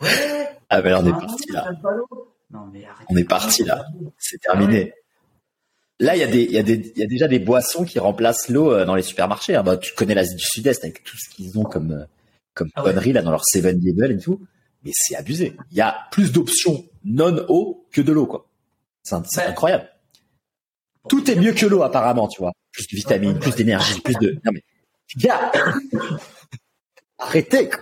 [0.00, 0.48] Ouais.
[0.70, 1.70] Ah ben on est Ah, parti là.
[2.50, 2.86] Non, mais.
[3.10, 3.84] On est parti là.
[4.18, 4.94] C'est terminé.
[6.00, 7.84] Là, il y a des, il y a des, il y a déjà des boissons
[7.84, 9.54] qui remplacent l'eau euh, dans les supermarchés.
[9.54, 9.62] hein.
[9.62, 12.04] Bah, tu connais l'Asie du Sud-Est avec tout ce qu'ils ont comme, euh,
[12.54, 12.90] comme Ah ouais.
[12.90, 14.40] conneries là dans leur Seven Eleven et tout.
[14.82, 15.56] Mais c'est abusé.
[15.70, 18.46] Il y a plus d'options non eau que de l'eau, quoi.
[19.02, 19.44] C'est Ouais.
[19.46, 19.88] incroyable.
[21.08, 22.52] Tout est mieux que l'eau, apparemment, tu vois.
[22.72, 24.62] Plus de vitamines, plus d'énergie, plus de, non mais,
[25.16, 25.50] gars!
[27.18, 27.80] Arrêtez, quoi.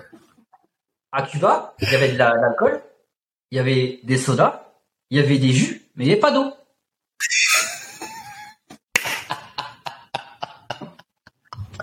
[1.12, 2.82] À Cuba, il y avait de la- l'alcool,
[3.50, 4.72] il y avait des sodas,
[5.10, 6.52] il y avait des jus, mais il n'y avait pas d'eau.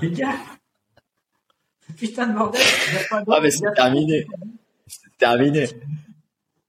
[0.01, 0.35] Les gars,
[1.97, 2.61] putain de bordel,
[3.09, 3.23] pas.
[3.27, 4.25] Ah, mais c'est terminé.
[4.87, 5.67] C'est terminé.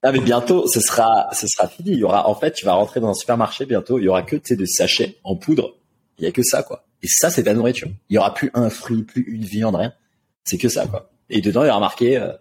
[0.02, 1.90] Ah, mais bientôt, ce sera, ce sera fini.
[1.90, 3.98] Il y aura, en fait, tu vas rentrer dans un supermarché bientôt.
[3.98, 5.76] Il y aura que, tu sais, des sachets en poudre.
[6.18, 6.86] Il y a que ça, quoi.
[7.02, 7.88] Et ça, c'est ta nourriture.
[8.08, 9.92] Il y aura plus un fruit, plus une viande, rien.
[10.44, 11.10] C'est que ça, quoi.
[11.28, 12.32] Et dedans, il y aura marqué euh,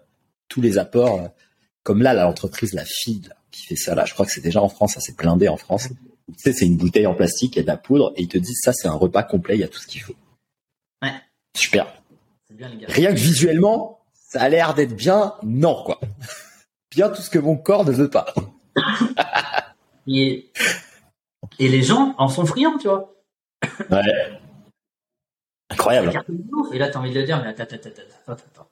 [0.48, 1.22] tous les apports.
[1.22, 1.28] euh,
[1.82, 4.06] comme là, l'entreprise, la là, qui fait ça, là.
[4.06, 4.94] Je crois que c'est déjà en France.
[4.94, 5.90] Ça s'est blindé en France.
[6.28, 8.28] Tu sais, c'est une bouteille en plastique, il y a de la poudre, et ils
[8.28, 10.16] te disent ça, c'est un repas complet, il y a tout ce qu'il faut.
[11.56, 11.88] Super.
[12.48, 12.88] C'est bien, les gars.
[12.90, 16.00] Rien que visuellement, ça a l'air d'être bien, non, quoi.
[16.92, 18.34] Bien tout ce que mon corps ne veut pas.
[20.08, 20.52] Et,
[21.58, 23.16] et les gens en sont friands, tu vois.
[23.90, 24.40] Ouais.
[25.72, 26.14] Incroyable.
[26.72, 28.68] Et là, t'as envie de le dire, mais attends, attends, attends, attends,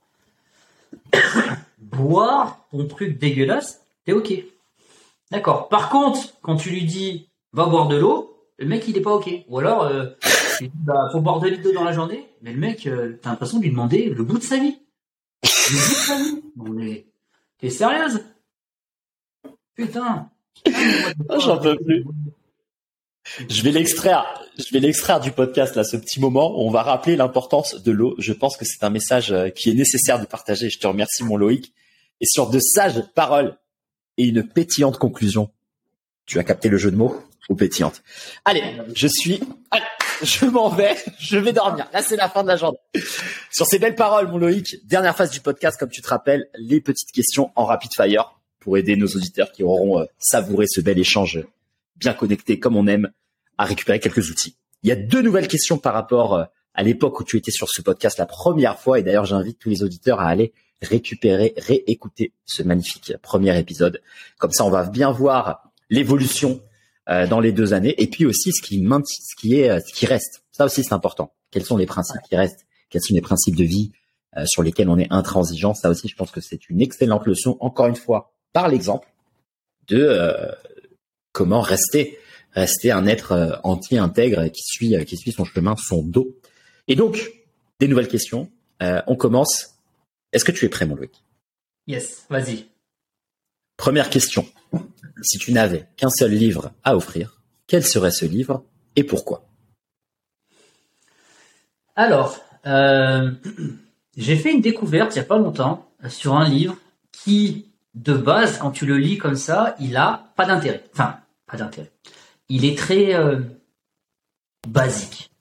[1.12, 1.56] attends.
[1.80, 4.32] Boire ton truc dégueulasse, t'es ok.
[5.32, 5.70] D'accord.
[5.70, 9.14] Par contre, quand tu lui dis, va boire de l'eau, le mec, il est pas
[9.14, 9.30] ok.
[9.48, 10.06] Ou alors, euh,
[10.59, 13.57] dis, bah, faut boire 2 litres dans la journée, mais le mec, euh, t'as l'impression
[13.57, 14.77] de lui demander le bout de sa vie.
[15.43, 16.43] Le bout de sa vie.
[16.56, 17.06] Non, mais,
[17.59, 18.23] t'es sérieuse?
[19.75, 20.30] Putain.
[21.30, 22.06] Ah, j'en peux plus.
[23.49, 24.41] Je vais l'extraire.
[24.57, 26.59] Je vais l'extraire du podcast là, ce petit moment.
[26.59, 28.15] On va rappeler l'importance de l'eau.
[28.19, 30.69] Je pense que c'est un message euh, qui est nécessaire de partager.
[30.69, 31.73] Je te remercie, mon Loïc.
[32.22, 33.57] Et sur de sages paroles
[34.17, 35.49] et une pétillante conclusion,
[36.25, 38.03] tu as capté le jeu de mots ou pétillante.
[38.45, 39.40] Allez, je suis.
[39.72, 39.83] Allez,
[40.22, 40.95] je m'en vais.
[41.19, 41.88] Je vais dormir.
[41.93, 42.77] Là, c'est la fin de la journée.
[43.51, 46.82] Sur ces belles paroles, mon Loïc, dernière phase du podcast, comme tu te rappelles, les
[46.82, 50.98] petites questions en rapid fire pour aider nos auditeurs qui auront euh, savouré ce bel
[50.98, 51.43] échange
[51.98, 53.11] bien connecté comme on aime
[53.58, 54.56] à récupérer quelques outils.
[54.83, 56.43] Il y a deux nouvelles questions par rapport euh,
[56.74, 59.69] à l'époque où tu étais sur ce podcast la première fois et d'ailleurs j'invite tous
[59.69, 64.01] les auditeurs à aller récupérer, réécouter ce magnifique premier épisode.
[64.38, 66.61] Comme ça on va bien voir l'évolution
[67.09, 69.80] euh, dans les deux années et puis aussi ce qui maintient, ce qui est, euh,
[69.85, 70.43] ce qui reste.
[70.51, 71.33] Ça aussi c'est important.
[71.51, 72.65] Quels sont les principes qui restent?
[72.90, 73.91] Quels sont les principes de vie
[74.38, 75.73] euh, sur lesquels on est intransigeant?
[75.73, 77.57] Ça aussi je pense que c'est une excellente leçon.
[77.59, 79.07] Encore une fois par l'exemple
[79.88, 80.51] de euh,
[81.32, 82.17] comment rester
[82.53, 86.38] rester un être entier, intègre, qui suit, qui suit son chemin, son dos.
[86.88, 87.32] Et donc,
[87.80, 88.48] des nouvelles questions.
[88.80, 89.73] on commence.
[90.33, 91.09] Est-ce que tu es prêt, mon Louis
[91.88, 92.67] Yes, vas-y.
[93.77, 94.45] Première question.
[95.22, 98.64] Si tu n'avais qu'un seul livre à offrir, quel serait ce livre
[98.95, 99.48] et pourquoi?
[101.95, 103.32] Alors, euh,
[104.18, 106.77] j'ai fait une découverte il n'y a pas longtemps sur un livre
[107.11, 110.84] qui, de base, quand tu le lis comme ça, il a pas d'intérêt.
[110.93, 111.92] Enfin, pas d'intérêt.
[112.50, 113.40] Il est très euh,
[114.68, 115.32] basique.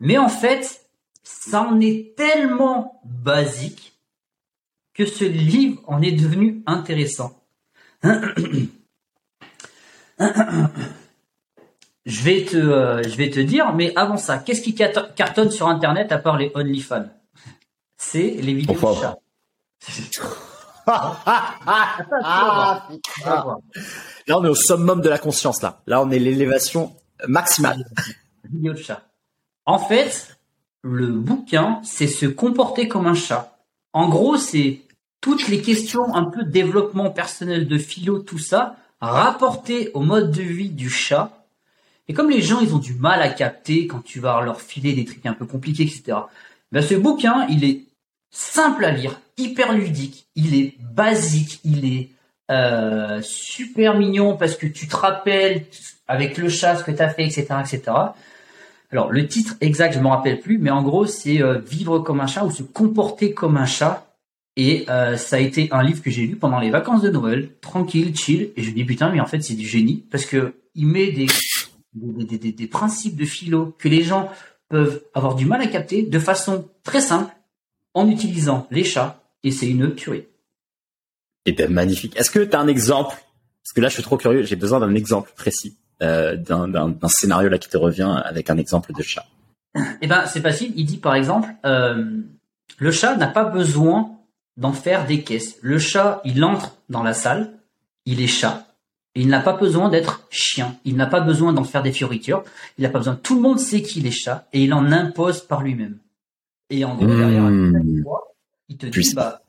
[0.00, 0.82] Mais en fait,
[1.22, 3.94] ça en est tellement basique
[4.94, 7.45] que ce livre en est devenu intéressant.
[12.06, 15.66] Je vais te, euh, je vais te dire, mais avant ça, qu'est-ce qui cartonne sur
[15.66, 17.06] Internet à part les OnlyFans?
[17.96, 19.18] C'est les vidéos de chats.
[20.86, 21.16] Là,
[24.38, 25.80] on est au summum de la conscience, là.
[25.88, 26.94] Là, on est l'élévation
[27.26, 27.84] maximale.
[28.48, 29.02] Vidéo de chat.
[29.64, 30.38] En fait,
[30.82, 33.58] le bouquin, c'est se comporter comme un chat.
[33.92, 34.82] En gros, c'est
[35.20, 40.42] toutes les questions un peu développement personnel de philo, tout ça, rapporté au mode de
[40.42, 41.36] vie du chat
[42.08, 44.92] et comme les gens, ils ont du mal à capter quand tu vas leur filer
[44.92, 46.18] des trucs un peu compliqués, etc.
[46.70, 47.82] Ben, ce bouquin, il est
[48.30, 52.10] simple à lire, hyper ludique, il est basique, il est
[52.50, 55.66] euh, super mignon parce que tu te rappelles
[56.06, 57.82] avec le chat ce que tu as fait, etc., etc.
[58.92, 62.20] Alors le titre exact, je me rappelle plus, mais en gros c'est euh, vivre comme
[62.20, 64.05] un chat ou se comporter comme un chat.
[64.56, 67.50] Et euh, ça a été un livre que j'ai lu pendant les vacances de Noël,
[67.60, 68.52] tranquille, chill.
[68.56, 71.12] Et je me dis putain, mais en fait c'est du génie parce que il met
[71.12, 71.26] des
[71.96, 74.30] des, principes de philo que les gens
[74.68, 77.32] peuvent avoir du mal à capter de façon très simple
[77.94, 80.26] en utilisant les chats et c'est une tuerie.
[81.46, 82.16] Et eh bien magnifique.
[82.16, 83.14] Est-ce que tu as un exemple?
[83.62, 87.48] Parce que là je suis trop curieux, j'ai besoin d'un exemple précis, euh, d'un scénario
[87.48, 89.26] là qui te revient avec un exemple de chat.
[90.00, 92.20] Eh ben c'est facile, il dit par exemple, euh,
[92.78, 94.15] le chat n'a pas besoin
[94.56, 95.56] d'en faire des caisses.
[95.62, 97.58] Le chat, il entre dans la salle,
[98.04, 98.66] il est chat,
[99.16, 100.76] il n'a pas besoin d'être chien.
[100.84, 102.44] Il n'a pas besoin d'en faire des fioritures.
[102.76, 103.16] Il n'a pas besoin.
[103.16, 105.98] Tout le monde sait qu'il est chat et il en impose par lui-même.
[106.68, 108.04] Et en gros, derrière, mmh.
[108.68, 109.40] il te dit, bah,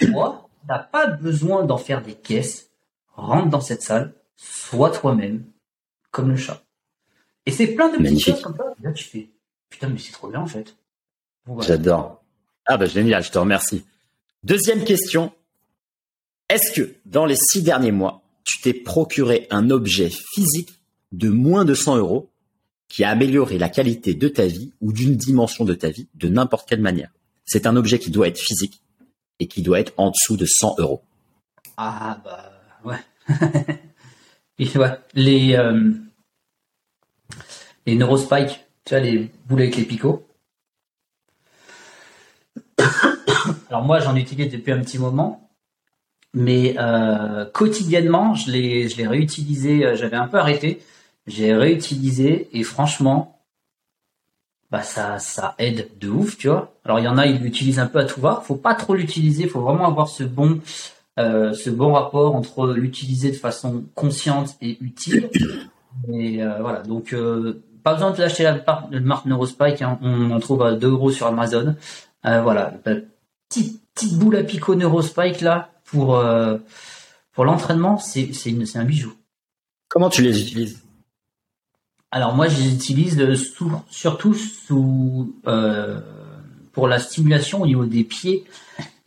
[0.00, 2.70] toi, n'as pas besoin d'en faire des caisses.
[3.14, 5.44] Rentre dans cette salle, sois toi-même,
[6.10, 6.64] comme le chat.
[7.46, 8.64] Et c'est plein de petites choses comme ça.
[8.82, 9.30] Là, tu fais,
[9.70, 10.76] putain, mais c'est trop bien, en fait.
[11.60, 12.20] J'adore.
[12.66, 13.84] Ah, bah, génial, je te remercie.
[14.44, 15.32] Deuxième question.
[16.50, 20.82] Est-ce que, dans les six derniers mois, tu t'es procuré un objet physique
[21.12, 22.30] de moins de 100 euros
[22.88, 26.28] qui a amélioré la qualité de ta vie ou d'une dimension de ta vie de
[26.28, 27.10] n'importe quelle manière?
[27.46, 28.82] C'est un objet qui doit être physique
[29.40, 31.02] et qui doit être en dessous de 100 euros.
[31.78, 32.52] Ah bah
[32.84, 32.98] ouais.
[35.14, 35.90] les euh,
[37.86, 40.26] les neurospikes, tu vois les boules avec les picots.
[43.74, 45.50] Alors moi j'en utilise depuis un petit moment
[46.32, 49.84] mais euh, quotidiennement, je l'ai, je l'ai réutilisé.
[49.84, 50.80] Euh, j'avais un peu arrêté.
[51.26, 53.40] J'ai réutilisé et franchement,
[54.70, 56.72] bah ça, ça aide de ouf, tu vois.
[56.84, 58.42] Alors il y en a, ils l'utilisent un peu à tout va.
[58.44, 59.48] Faut pas trop l'utiliser.
[59.48, 60.60] Faut vraiment avoir ce bon,
[61.18, 65.30] euh, ce bon rapport entre l'utiliser de façon consciente et utile.
[66.12, 66.82] Et voilà.
[66.82, 67.12] Donc
[67.82, 68.62] pas besoin de l'acheter la
[69.00, 69.82] marque Neurospike.
[69.82, 69.98] Hein.
[70.00, 71.74] On en trouve à 2 euros sur Amazon.
[72.22, 72.72] Voilà.
[73.54, 76.58] Petite, petite boule à picot Neurospike là pour, euh,
[77.30, 78.32] pour l'entraînement, c'est
[78.74, 79.14] un bijou.
[79.88, 80.82] Comment tu les utilises?
[82.10, 83.36] Alors moi, je les utilise euh,
[83.88, 86.00] surtout sous, euh,
[86.72, 88.44] pour la stimulation au niveau des pieds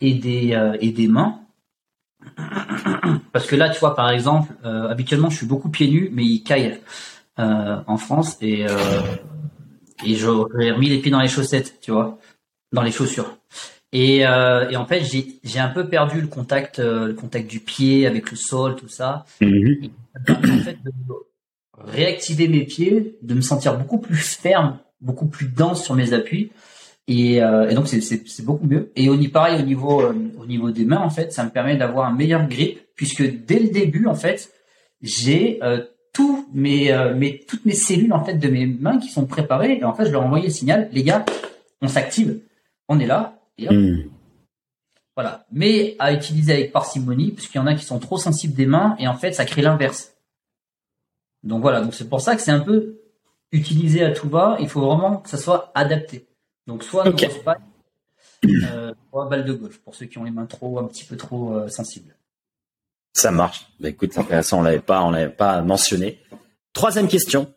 [0.00, 1.40] et des, et des mains.
[3.32, 6.42] Parce que là, tu vois, par exemple, habituellement, je suis beaucoup pieds nus, mais il
[6.42, 6.80] caille
[7.36, 8.64] en France et,
[10.06, 12.18] et j'aurais remis les pieds dans les chaussettes, tu vois,
[12.72, 13.36] dans les chaussures.
[13.92, 17.60] Et, euh, et en fait, j'ai un peu perdu le contact, euh, le contact du
[17.60, 19.24] pied avec le sol, tout ça.
[19.40, 19.90] Mhm.
[20.28, 20.92] en fait, de
[21.84, 26.50] réactiver mes pieds, de me sentir beaucoup plus ferme, beaucoup plus dense sur mes appuis.
[27.06, 28.92] Et, euh, et donc c'est beaucoup mieux.
[28.94, 31.76] Et au pareil au niveau euh, au niveau des mains en fait, ça me permet
[31.76, 34.52] d'avoir un meilleur grip puisque dès le début en fait,
[35.00, 39.24] j'ai euh, tous mes, mes toutes mes cellules en fait de mes mains qui sont
[39.24, 41.24] préparées et en fait je leur envoie le signal, les gars,
[41.80, 42.40] on s'active,
[42.88, 44.10] on est là, Hmm.
[45.16, 45.46] Voilà.
[45.50, 48.96] Mais à utiliser avec parcimonie, puisqu'il y en a qui sont trop sensibles des mains,
[48.98, 50.14] et en fait, ça crée l'inverse.
[51.42, 53.00] Donc voilà, donc c'est pour ça que c'est un peu
[53.52, 54.56] utilisé à tout va.
[54.60, 56.26] Il faut vraiment que ça soit adapté.
[56.66, 57.28] Donc soit okay.
[57.44, 57.56] pas,
[58.44, 61.16] euh, soit balle de golf pour ceux qui ont les mains trop, un petit peu
[61.16, 62.14] trop euh, sensibles.
[63.14, 63.66] Ça marche.
[63.80, 64.60] Bah, écoute, c'est intéressant.
[64.60, 66.20] On l'avait pas, on l'avait pas mentionné.
[66.72, 67.52] Troisième question.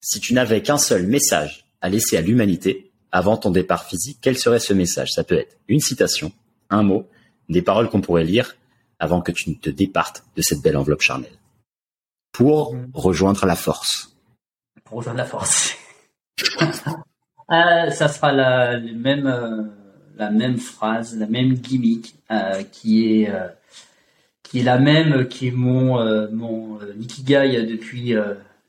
[0.00, 4.38] Si tu n'avais qu'un seul message à laisser à l'humanité avant ton départ physique, quel
[4.38, 5.12] serait ce message?
[5.12, 6.32] Ça peut être une citation,
[6.70, 7.08] un mot,
[7.48, 8.56] des paroles qu'on pourrait lire
[8.98, 11.38] avant que tu ne te départes de cette belle enveloppe charnelle.
[12.32, 14.16] Pour rejoindre la force.
[14.84, 15.74] Pour rejoindre la force.
[17.50, 19.62] Euh, ça sera la même euh,
[20.18, 23.32] la même phrase, la même gimmick euh, qui est
[24.42, 25.96] qui est la même qui est mon
[26.30, 27.22] mon depuis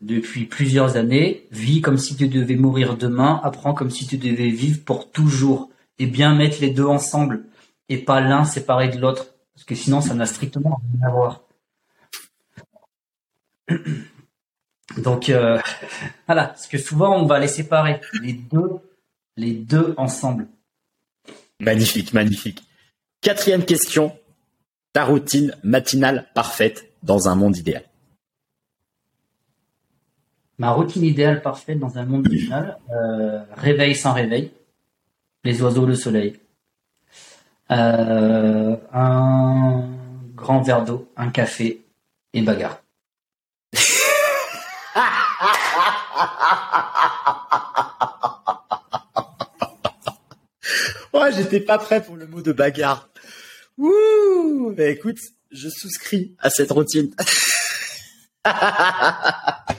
[0.02, 1.48] depuis plusieurs années.
[1.52, 5.70] Vis comme si tu devais mourir demain, apprends comme si tu devais vivre pour toujours
[5.98, 7.44] et bien mettre les deux ensemble
[7.90, 11.44] et pas l'un séparé de l'autre parce que sinon ça n'a strictement rien à voir.
[14.98, 15.60] Donc euh,
[16.26, 18.80] voilà, parce que souvent on va les séparer, les deux,
[19.36, 20.48] les deux ensemble.
[21.60, 22.64] Magnifique, magnifique.
[23.22, 24.18] Quatrième question,
[24.94, 27.89] ta routine matinale parfaite dans un monde idéal.
[30.60, 34.52] Ma routine idéale parfaite dans un monde idéal, euh, réveil sans réveil,
[35.46, 36.38] les oiseaux, le soleil,
[37.72, 39.86] euh, un
[40.36, 41.82] grand verre d'eau, un café
[42.34, 42.82] et bagarre.
[51.14, 53.08] ouais, j'étais pas prêt pour le mot de bagarre.
[53.78, 55.20] Ouh, mais écoute,
[55.52, 57.16] je souscris à cette routine.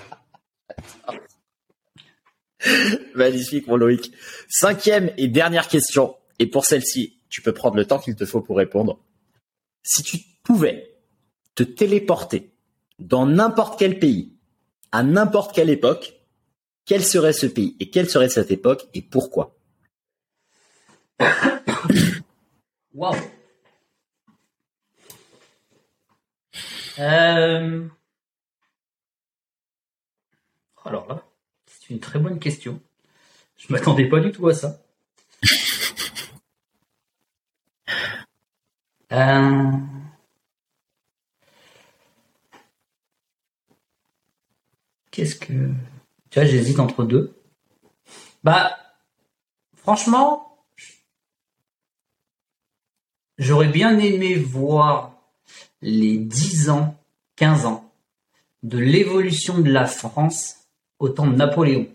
[3.14, 4.12] Magnifique, mon Loïc.
[4.48, 6.16] Cinquième et dernière question.
[6.38, 8.98] Et pour celle-ci, tu peux prendre le temps qu'il te faut pour répondre.
[9.82, 10.94] Si tu pouvais
[11.54, 12.52] te téléporter
[12.98, 14.32] dans n'importe quel pays,
[14.92, 16.14] à n'importe quelle époque,
[16.84, 19.56] quel serait ce pays et quelle serait cette époque et pourquoi?
[22.92, 23.14] Wow.
[26.98, 27.86] Euh,
[30.84, 31.22] alors là,
[31.66, 32.80] c'est une très bonne question.
[33.56, 34.82] Je m'attendais pas du tout à ça.
[39.12, 39.72] Euh,
[45.10, 45.72] Qu'est-ce que...
[46.30, 47.34] Tu vois, j'hésite entre deux.
[48.44, 48.78] Bah,
[49.76, 50.64] franchement,
[53.36, 55.16] j'aurais bien aimé voir
[55.82, 56.96] les 10 ans,
[57.34, 57.92] 15 ans
[58.62, 60.59] de l'évolution de la France
[61.00, 61.88] au temps de Napoléon.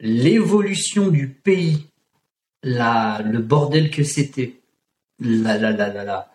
[0.00, 1.86] L'évolution du pays,
[2.62, 4.60] la, le bordel que c'était,
[5.20, 6.32] la, la, la,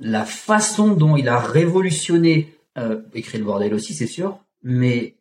[0.00, 5.16] la, façon dont il a révolutionné euh, écrit le bordel aussi, c'est sûr, mais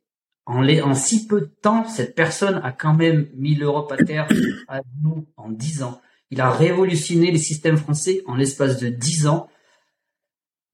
[0.45, 4.27] en, en si peu de temps, cette personne a quand même mis l'Europe à terre
[4.69, 5.99] à nous en dix ans.
[6.31, 9.49] Il a révolutionné les systèmes français en l'espace de dix ans.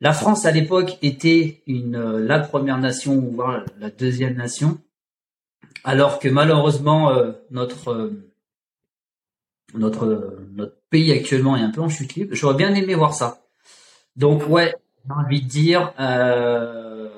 [0.02, 4.78] La France à l'époque était une euh, la première nation, voire la deuxième nation,
[5.84, 8.34] alors que malheureusement euh, notre euh,
[9.76, 12.36] notre notre pays actuellement est un peu en chute libre.
[12.36, 13.44] J'aurais bien aimé voir ça.
[14.16, 17.10] Donc ouais, j'ai envie de dire, euh,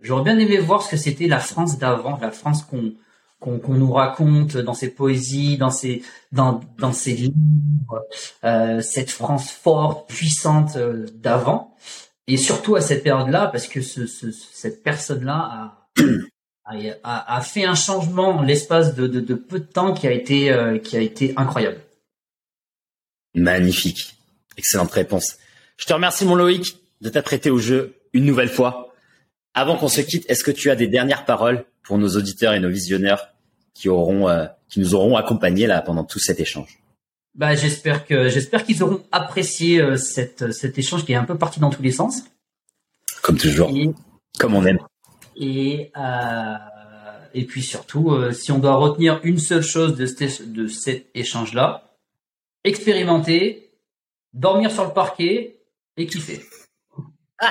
[0.00, 2.94] j'aurais bien aimé voir ce que c'était la France d'avant, la France qu'on
[3.42, 8.06] qu'on nous raconte dans ses poésies, dans ses dans dans ses livres,
[8.44, 11.76] euh, cette France forte, puissante euh, d'avant,
[12.26, 15.74] et surtout à cette période-là, parce que ce, ce, cette personne-là
[16.64, 20.06] a, a, a fait un changement en l'espace de, de, de, peu de temps qui
[20.06, 21.80] a été euh, qui a été incroyable.
[23.34, 24.14] Magnifique,
[24.56, 25.36] excellente réponse.
[25.76, 28.94] Je te remercie mon Loïc de t'apprêter au jeu une nouvelle fois.
[29.54, 32.60] Avant qu'on se quitte, est-ce que tu as des dernières paroles pour nos auditeurs et
[32.60, 33.31] nos visionneurs
[33.74, 36.78] qui auront, euh, qui nous auront accompagnés là pendant tout cet échange
[37.34, 41.38] Bah, j'espère que j'espère qu'ils auront apprécié euh, cette, cet échange qui est un peu
[41.38, 42.22] parti dans tous les sens.
[43.22, 43.70] Comme toujours,
[44.38, 44.78] comme on aime.
[45.36, 46.54] Et euh,
[47.34, 50.06] et puis surtout, si on doit retenir une seule chose de,
[50.44, 51.96] de cet échange-là,
[52.64, 53.72] expérimenter,
[54.34, 55.62] dormir sur le parquet
[55.96, 56.44] et kiffer.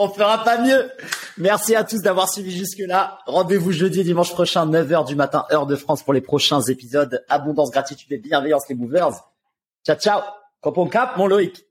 [0.00, 0.90] On fera pas mieux.
[1.38, 3.18] Merci à tous d'avoir suivi jusque-là.
[3.26, 7.24] Rendez-vous jeudi et dimanche prochain, 9h du matin, heure de France pour les prochains épisodes.
[7.28, 9.10] Abondance, gratitude et bienveillance, les movers.
[9.84, 10.20] Ciao, ciao.
[10.60, 11.64] Copon cap, mon Loïc.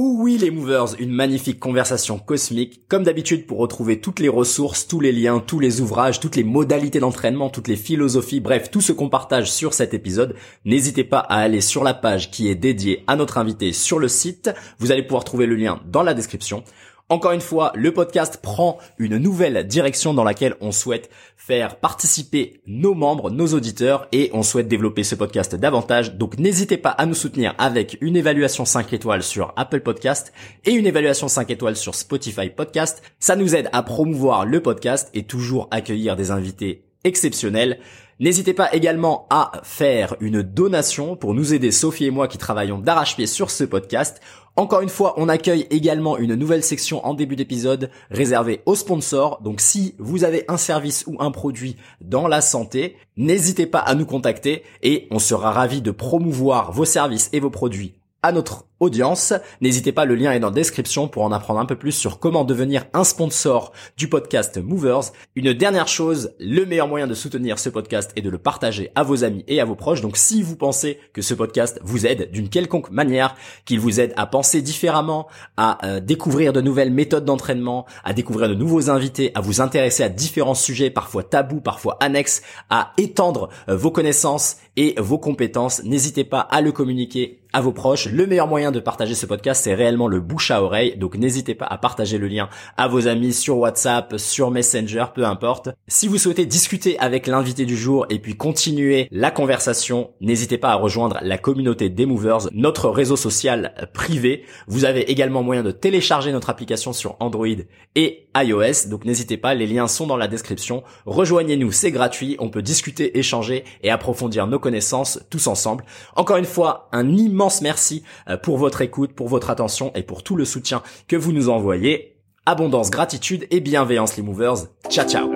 [0.00, 2.82] Oui les movers, une magnifique conversation cosmique.
[2.86, 6.44] Comme d'habitude pour retrouver toutes les ressources, tous les liens, tous les ouvrages, toutes les
[6.44, 11.18] modalités d'entraînement, toutes les philosophies, bref, tout ce qu'on partage sur cet épisode, n'hésitez pas
[11.18, 14.52] à aller sur la page qui est dédiée à notre invité sur le site.
[14.78, 16.62] Vous allez pouvoir trouver le lien dans la description.
[17.10, 22.60] Encore une fois, le podcast prend une nouvelle direction dans laquelle on souhaite faire participer
[22.66, 26.16] nos membres, nos auditeurs et on souhaite développer ce podcast davantage.
[26.16, 30.34] Donc n'hésitez pas à nous soutenir avec une évaluation 5 étoiles sur Apple Podcast
[30.66, 33.02] et une évaluation 5 étoiles sur Spotify Podcast.
[33.20, 37.78] Ça nous aide à promouvoir le podcast et toujours accueillir des invités exceptionnels.
[38.20, 42.78] N'hésitez pas également à faire une donation pour nous aider, Sophie et moi qui travaillons
[42.78, 44.20] d'arrache-pied sur ce podcast.
[44.56, 49.40] Encore une fois, on accueille également une nouvelle section en début d'épisode réservée aux sponsors.
[49.42, 53.94] Donc si vous avez un service ou un produit dans la santé, n'hésitez pas à
[53.94, 58.67] nous contacter et on sera ravi de promouvoir vos services et vos produits à notre
[58.80, 59.32] audience.
[59.60, 62.18] N'hésitez pas, le lien est dans la description pour en apprendre un peu plus sur
[62.18, 65.12] comment devenir un sponsor du podcast Movers.
[65.34, 69.02] Une dernière chose, le meilleur moyen de soutenir ce podcast est de le partager à
[69.02, 70.00] vos amis et à vos proches.
[70.00, 73.34] Donc si vous pensez que ce podcast vous aide d'une quelconque manière,
[73.64, 78.48] qu'il vous aide à penser différemment, à euh, découvrir de nouvelles méthodes d'entraînement, à découvrir
[78.48, 83.48] de nouveaux invités, à vous intéresser à différents sujets, parfois tabous, parfois annexes, à étendre
[83.68, 88.06] euh, vos connaissances et vos compétences, n'hésitez pas à le communiquer à vos proches.
[88.06, 90.96] Le meilleur moyen de partager ce podcast, c'est réellement le bouche à oreille.
[90.96, 95.24] Donc n'hésitez pas à partager le lien à vos amis sur WhatsApp, sur Messenger, peu
[95.24, 95.70] importe.
[95.86, 100.70] Si vous souhaitez discuter avec l'invité du jour et puis continuer la conversation, n'hésitez pas
[100.70, 104.44] à rejoindre la communauté des Movers, notre réseau social privé.
[104.66, 107.46] Vous avez également moyen de télécharger notre application sur Android
[107.94, 108.88] et iOS.
[108.88, 110.82] Donc n'hésitez pas, les liens sont dans la description.
[111.06, 112.36] Rejoignez-nous, c'est gratuit.
[112.38, 115.84] On peut discuter, échanger et approfondir nos connaissances tous ensemble.
[116.16, 120.22] Encore une fois, un immense merci euh, pour votre écoute, pour votre attention et pour
[120.22, 122.16] tout le soutien que vous nous envoyez.
[122.46, 124.68] Abondance, gratitude et bienveillance les movers.
[124.88, 125.34] Ciao ciao.